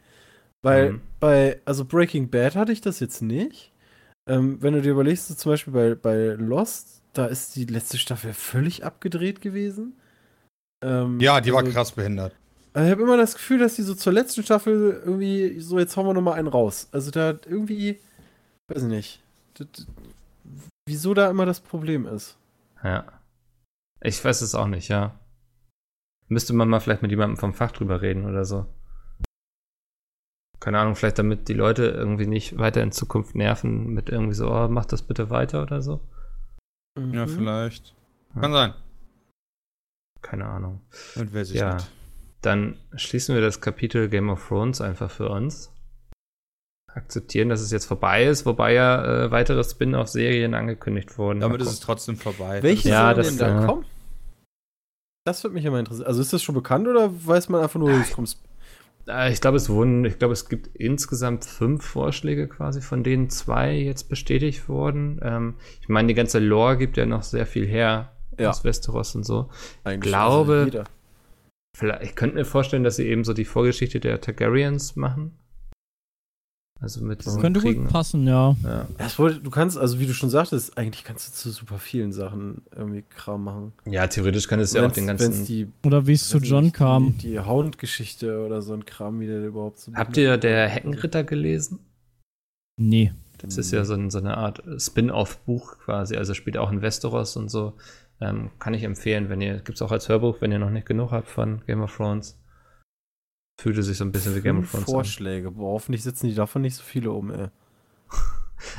Weil 0.62 0.93
Mhm. 0.93 1.01
bei, 1.20 1.61
also 1.64 1.84
Breaking 1.84 2.28
Bad 2.30 2.55
hatte 2.57 2.72
ich 2.72 2.80
das 2.80 3.01
jetzt 3.01 3.20
nicht. 3.22 3.72
Ähm, 4.28 4.59
wenn 4.61 4.74
du 4.74 4.82
dir 4.82 4.93
überlegst, 4.93 5.26
so 5.28 5.34
zum 5.34 5.51
Beispiel 5.53 5.72
bei, 5.72 5.95
bei 5.97 6.34
Lost, 6.38 6.91
da 7.12 7.26
ist 7.26 7.56
die 7.56 7.64
letzte 7.64 7.98
Staffel 7.98 8.32
völlig 8.32 8.84
abgedreht 8.84 9.40
gewesen. 9.40 9.94
Ähm, 10.82 11.20
Ja, 11.20 11.40
die 11.40 11.52
war 11.52 11.60
also, 11.60 11.72
krass 11.72 11.92
behindert. 11.92 12.34
Also 12.72 12.86
ich 12.86 12.92
habe 12.92 13.02
immer 13.02 13.16
das 13.16 13.34
Gefühl, 13.34 13.58
dass 13.58 13.76
die 13.76 13.82
so 13.82 13.94
zur 13.94 14.12
letzten 14.12 14.42
Staffel 14.42 15.02
irgendwie 15.04 15.60
so, 15.60 15.78
jetzt 15.78 15.96
hauen 15.96 16.06
wir 16.06 16.14
nochmal 16.14 16.38
einen 16.38 16.48
raus. 16.48 16.88
Also 16.90 17.10
da 17.10 17.30
irgendwie, 17.46 18.00
weiß 18.68 18.84
ich 18.84 18.88
nicht, 18.88 19.22
das, 19.54 19.86
wieso 20.86 21.12
da 21.14 21.28
immer 21.28 21.46
das 21.46 21.60
Problem 21.60 22.06
ist. 22.06 22.36
Ja. 22.82 23.04
Ich 24.00 24.24
weiß 24.24 24.40
es 24.40 24.54
auch 24.54 24.66
nicht, 24.66 24.88
ja. 24.88 25.18
Müsste 26.28 26.54
man 26.54 26.68
mal 26.68 26.80
vielleicht 26.80 27.02
mit 27.02 27.10
jemandem 27.10 27.36
vom 27.36 27.52
Fach 27.52 27.72
drüber 27.72 28.00
reden 28.00 28.24
oder 28.24 28.44
so. 28.44 28.66
Keine 30.60 30.78
Ahnung, 30.78 30.94
vielleicht 30.94 31.18
damit 31.18 31.48
die 31.48 31.54
Leute 31.54 31.84
irgendwie 31.86 32.26
nicht 32.26 32.56
weiter 32.56 32.82
in 32.82 32.92
Zukunft 32.92 33.34
nerven 33.34 33.88
mit 33.88 34.08
irgendwie 34.08 34.34
so, 34.34 34.50
oh, 34.50 34.68
mach 34.68 34.86
das 34.86 35.02
bitte 35.02 35.28
weiter 35.28 35.62
oder 35.62 35.82
so. 35.82 36.00
Ja, 36.99 37.26
Mhm. 37.26 37.28
vielleicht. 37.28 37.95
Ja. 38.34 38.40
Kann 38.40 38.53
sein. 38.53 38.74
Keine 40.20 40.47
Ahnung. 40.47 40.80
Und 41.16 41.32
wer 41.32 41.45
sich 41.45 41.57
Ja. 41.59 41.74
nicht. 41.74 41.90
Dann 42.43 42.78
schließen 42.97 43.34
wir 43.34 43.43
das 43.43 43.61
Kapitel 43.61 44.09
Game 44.09 44.28
of 44.30 44.47
Thrones 44.49 44.80
einfach 44.80 45.11
für 45.11 45.28
uns. 45.28 45.70
Akzeptieren, 46.93 47.49
dass 47.49 47.61
es 47.62 47.70
jetzt 47.70 47.86
vorbei 47.86 48.24
ist, 48.24 48.45
wobei 48.45 48.74
ja 48.74 49.24
äh, 49.24 49.30
weitere 49.30 49.64
Spin-off-Serien 49.64 50.53
angekündigt 50.55 51.16
wurden. 51.16 51.40
Damit 51.40 51.62
ist 51.62 51.68
es 51.68 51.80
trotzdem 51.80 52.16
vorbei. 52.16 52.62
Welche 52.62 52.90
Ja, 52.90 53.14
denn 53.14 53.38
da 53.38 53.62
äh, 53.62 53.66
kommen? 53.66 53.86
Das 55.24 55.43
würde 55.43 55.55
mich 55.55 55.64
immer 55.64 55.78
interessieren. 55.78 56.07
Also 56.07 56.20
ist 56.20 56.32
das 56.32 56.43
schon 56.43 56.55
bekannt 56.55 56.86
oder 56.88 57.09
weiß 57.26 57.49
man 57.49 57.62
einfach 57.62 57.78
nur, 57.80 57.90
es 57.93 58.11
kommt 58.12 58.36
Ich 59.30 59.40
glaube, 59.40 59.57
es 59.57 59.68
wurden, 59.68 60.05
ich 60.05 60.18
glaube, 60.18 60.32
es 60.32 60.48
gibt 60.48 60.68
insgesamt 60.76 61.44
fünf 61.44 61.84
Vorschläge 61.84 62.46
quasi, 62.46 62.80
von 62.80 63.03
denen 63.03 63.30
zwei 63.30 63.74
jetzt 63.74 64.09
bestätigt 64.09 64.68
wurden. 64.68 65.18
Ähm, 65.22 65.55
ich 65.80 65.88
meine, 65.88 66.07
die 66.09 66.14
ganze 66.14 66.38
Lore 66.38 66.76
gibt 66.78 66.96
ja 66.96 67.05
noch 67.05 67.24
sehr 67.24 67.46
viel 67.46 67.66
her 67.66 68.12
Ja. 68.38 68.50
aus 68.50 68.62
Westeros 68.64 69.14
und 69.16 69.24
so. 69.24 69.50
eigentlich 69.84 70.12
glaube- 70.12 70.62
jeder. 70.66 70.84
Vielleicht, 71.76 72.03
ich 72.03 72.14
könnte 72.14 72.36
mir 72.36 72.44
vorstellen, 72.44 72.84
dass 72.84 72.96
sie 72.96 73.09
eben 73.09 73.24
so 73.24 73.32
die 73.32 73.44
Vorgeschichte 73.46 73.98
der 73.98 74.20
Targaryens 74.20 74.94
machen. 74.94 75.32
Also 76.83 77.05
mit 77.05 77.24
Das 77.24 77.39
könnte 77.39 77.61
Kriegen. 77.61 77.85
gut 77.85 77.93
passen, 77.93 78.26
ja. 78.26 78.57
Ja. 78.64 78.87
Wollte, 79.16 79.39
du 79.41 79.51
kannst, 79.51 79.78
also 79.78 80.01
wie 80.01 80.07
du 80.07 80.12
schon 80.12 80.30
sagtest, 80.30 80.76
eigentlich 80.76 81.05
kannst 81.05 81.28
du 81.28 81.33
zu 81.33 81.51
super 81.53 81.78
vielen 81.78 82.12
Sachen 82.12 82.62
irgendwie 82.76 83.05
Kram 83.09 83.45
machen. 83.45 83.72
ja, 83.85 84.07
theoretisch 84.09 84.49
kann 84.49 84.59
es 84.59 84.72
ja 84.72 84.85
auch 84.85 84.91
den 84.91 85.07
ganzen. 85.07 85.45
die, 85.47 85.68
Oder 85.85 86.09
wie 86.09 86.14
es 86.14 86.28
zu 86.28 86.39
John 86.39 86.64
nicht, 86.64 86.74
kam. 86.74 87.16
Die, 87.18 87.28
die 87.30 87.41
Hound-Geschichte 87.41 88.45
oder 88.45 88.62
so 88.62 88.74
ein 88.74 88.85
Kram, 88.85 89.20
wie 89.20 89.28
der 89.28 89.47
überhaupt 89.47 89.78
so. 89.78 89.93
Habt 89.95 90.16
ihr 90.16 90.37
der 90.39 90.68
Heckenritter 90.68 91.22
gelesen? 91.22 91.78
Nee. 92.76 93.12
Das 93.39 93.59
ist 93.59 93.72
ja 93.72 93.85
so, 93.85 93.95
ein, 93.95 94.11
so 94.11 94.18
eine 94.18 94.37
Art 94.37 94.62
Spin-off-Buch 94.78 95.78
quasi, 95.78 96.16
also 96.16 96.33
spielt 96.35 96.57
auch 96.57 96.70
in 96.70 96.80
Westeros 96.83 97.37
und 97.37 97.49
so. 97.49 97.74
Ähm, 98.20 98.51
kann 98.61 98.72
ich 98.74 98.85
empfehlen, 98.85 99.28
wenn 99.28 99.41
ihr, 99.41 99.55
gibt 99.57 99.76
es 99.76 99.83
auch 99.83 99.91
als 99.91 100.09
Hörbuch, 100.09 100.37
wenn 100.41 100.53
ihr 100.53 100.61
noch 100.61 100.70
nicht 100.70 100.87
genug 100.87 101.11
habt 101.11 101.28
von 101.28 101.61
Game 101.66 101.80
of 101.83 101.97
Thrones. 101.97 102.39
Fühlte 103.62 103.82
sich 103.84 103.96
so 103.96 104.04
ein 104.04 104.10
bisschen 104.10 104.34
wie 104.34 104.40
Game 104.40 104.58
of 104.58 104.70
Thrones 104.70 104.88
an. 104.88 104.92
Vorschläge. 104.92 105.52
Boah, 105.52 105.74
hoffentlich 105.74 106.02
sitzen 106.02 106.26
die 106.26 106.34
davon 106.34 106.62
nicht 106.62 106.74
so 106.74 106.82
viele 106.82 107.12
um, 107.12 107.30
ey. 107.30 107.46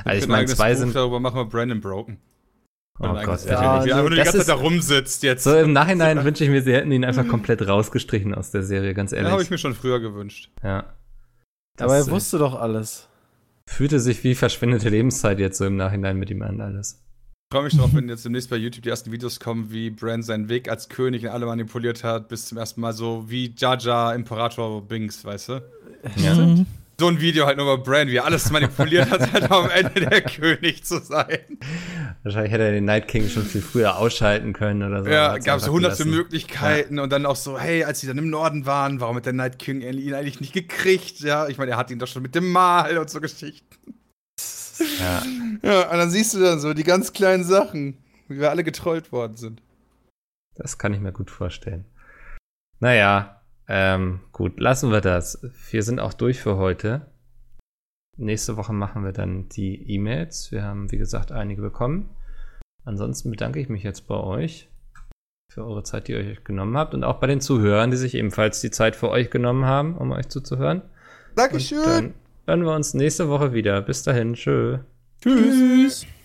Also 0.04 0.18
ich 0.18 0.24
ein 0.26 0.30
meine, 0.30 0.46
zwei 0.48 0.72
Buch 0.74 0.80
sind. 0.80 0.96
Darüber 0.96 1.20
machen 1.22 1.38
wir 1.38 1.46
Brandon 1.46 1.80
Broken. 1.80 2.18
Oh 3.00 3.08
Gott, 3.24 3.42
bitte. 3.42 3.54
Ja, 3.54 3.78
nicht. 3.78 3.86
Wie 3.86 3.90
er 3.90 3.96
einfach 3.98 4.02
nur 4.02 4.10
die 4.12 4.18
ganze 4.18 4.38
ist- 4.38 4.46
Zeit 4.48 4.56
da 4.58 4.62
rumsitzt 4.62 5.24
jetzt. 5.24 5.44
So 5.46 5.58
im 5.58 5.72
Nachhinein 5.74 6.24
wünsche 6.26 6.44
ich 6.44 6.50
mir, 6.50 6.62
sie 6.62 6.74
hätten 6.74 6.92
ihn 6.92 7.06
einfach 7.06 7.28
komplett 7.28 7.66
rausgestrichen 7.68 8.36
aus 8.36 8.52
der 8.52 8.64
Serie, 8.64 8.94
ganz 8.94 9.12
Ja, 9.12 9.18
ehrlich. 9.18 9.32
habe 9.32 9.42
ich 9.44 9.50
mir 9.50 9.58
schon 9.58 9.74
früher 9.74 10.00
gewünscht. 10.00 10.52
ja. 10.62 10.94
Aber 11.80 11.96
er 11.96 12.06
äh, 12.06 12.10
wusste 12.12 12.38
doch 12.38 12.54
alles. 12.60 13.08
Fühlte 13.68 14.00
sich 14.00 14.24
wie 14.24 14.36
verschwendete 14.36 14.90
Lebenszeit 14.90 15.40
jetzt 15.40 15.58
so 15.58 15.66
im 15.66 15.76
Nachhinein 15.78 16.18
mit 16.20 16.30
ihm 16.30 16.42
an 16.44 16.62
alles. 16.62 17.03
Ich 17.54 17.56
freue 17.56 17.66
mich 17.66 17.78
drauf, 17.78 17.92
wenn 17.94 18.10
jetzt 18.10 18.26
demnächst 18.26 18.50
bei 18.50 18.56
YouTube 18.56 18.82
die 18.82 18.90
ersten 18.90 19.12
Videos 19.12 19.40
kommen, 19.40 19.72
wie 19.72 19.92
Bran 19.92 20.24
seinen 20.24 20.50
Weg 20.50 20.68
als 20.68 20.90
König 20.90 21.22
in 21.22 21.30
alle 21.30 21.46
manipuliert 21.46 22.04
hat, 22.04 22.28
bis 22.28 22.48
zum 22.48 22.58
ersten 22.58 22.82
Mal 22.82 22.94
so 22.94 23.26
wie 23.28 23.54
Jaja 23.56 24.12
Imperator 24.14 24.82
Binks, 24.82 25.24
weißt 25.24 25.50
du? 25.50 25.62
Ja. 26.16 26.34
Mhm. 26.34 26.66
So 27.00 27.08
ein 27.10 27.22
Video 27.22 27.46
halt 27.46 27.58
nur 27.58 27.72
über 27.72 27.84
Bran, 27.84 28.08
wie 28.08 28.16
er 28.16 28.26
alles 28.26 28.50
manipuliert 28.50 29.12
hat, 29.12 29.32
halt 29.34 29.52
am 29.52 29.70
Ende 29.70 30.02
der 30.02 30.22
König 30.22 30.84
zu 30.84 30.98
sein. 30.98 31.42
Wahrscheinlich 32.24 32.52
hätte 32.52 32.64
er 32.64 32.72
den 32.72 32.86
Night 32.86 33.08
King 33.08 33.30
schon 33.30 33.46
viel 33.46 33.62
früher 33.62 33.98
ausschalten 33.98 34.54
können 34.54 34.82
oder 34.82 35.04
so. 35.04 35.10
Ja, 35.12 35.38
gab 35.38 35.60
es 35.60 35.70
hunderte 35.70 35.98
gelassen. 35.98 36.10
Möglichkeiten 36.10 36.98
und 36.98 37.12
dann 37.12 37.28
auch 37.28 37.36
so, 37.36 37.60
hey, 37.60 37.84
als 37.84 38.00
sie 38.00 38.08
dann 38.08 38.18
im 38.18 38.32
Norden 38.32 38.66
waren, 38.66 39.00
warum 39.00 39.16
hat 39.18 39.28
der 39.28 39.34
Night 39.34 39.60
King 39.60 39.82
ihn 39.82 40.16
eigentlich 40.16 40.42
nicht 40.42 40.54
gekriegt? 40.54 41.20
Ja, 41.20 41.48
ich 41.48 41.60
meine, 41.60 41.70
er 41.70 41.78
hat 41.78 41.92
ihn 41.92 42.00
doch 42.00 42.08
schon 42.08 42.24
mit 42.24 42.34
dem 42.34 42.52
Mal 42.52 42.98
und 42.98 43.12
so 43.12 43.22
Geschichten. 43.22 43.73
Ja. 44.80 45.24
Ja, 45.62 45.92
und 45.92 45.98
dann 45.98 46.10
siehst 46.10 46.34
du 46.34 46.40
dann 46.40 46.60
so 46.60 46.74
die 46.74 46.84
ganz 46.84 47.14
kleinen 47.14 47.44
Sachen, 47.44 47.98
wie 48.28 48.40
wir 48.40 48.50
alle 48.50 48.64
getrollt 48.64 49.12
worden 49.12 49.36
sind. 49.36 49.62
Das 50.56 50.78
kann 50.78 50.94
ich 50.94 51.00
mir 51.00 51.14
gut 51.14 51.32
vorstellen. 51.32 51.86
Naja, 52.80 53.42
ähm, 53.68 54.20
gut, 54.32 54.60
lassen 54.60 54.92
wir 54.92 55.02
das. 55.02 55.42
Wir 55.72 55.84
sind 55.84 56.00
auch 56.00 56.14
durch 56.14 56.42
für 56.42 56.58
heute. 56.58 57.08
Nächste 58.18 58.58
Woche 58.58 58.74
machen 58.74 59.04
wir 59.04 59.14
dann 59.14 59.50
die 59.50 59.90
E-Mails. 59.90 60.52
Wir 60.52 60.64
haben, 60.64 60.92
wie 60.92 60.98
gesagt, 60.98 61.32
einige 61.32 61.62
bekommen. 61.62 62.10
Ansonsten 62.84 63.32
bedanke 63.32 63.60
ich 63.60 63.70
mich 63.70 63.84
jetzt 63.84 64.08
bei 64.08 64.16
euch 64.16 64.70
für 65.52 65.66
eure 65.66 65.84
Zeit, 65.84 66.08
die 66.08 66.14
ihr 66.14 66.20
euch 66.20 66.44
genommen 66.44 66.78
habt 66.78 66.94
und 66.94 67.04
auch 67.04 67.20
bei 67.20 67.28
den 67.28 67.40
Zuhörern, 67.40 67.92
die 67.92 67.98
sich 67.98 68.16
ebenfalls 68.16 68.60
die 68.62 68.72
Zeit 68.72 68.96
für 68.96 69.10
euch 69.10 69.30
genommen 69.30 69.66
haben, 69.66 69.98
um 69.98 70.12
euch 70.12 70.28
zuzuhören. 70.28 70.82
Dankeschön. 71.36 72.14
Dann 72.46 72.60
hören 72.60 72.68
wir 72.70 72.76
uns 72.76 72.94
nächste 72.94 73.30
Woche 73.30 73.54
wieder. 73.54 73.82
Bis 73.82 74.04
dahin, 74.04 74.34
tschö. 74.34 74.80
Tschüss. 75.22 76.06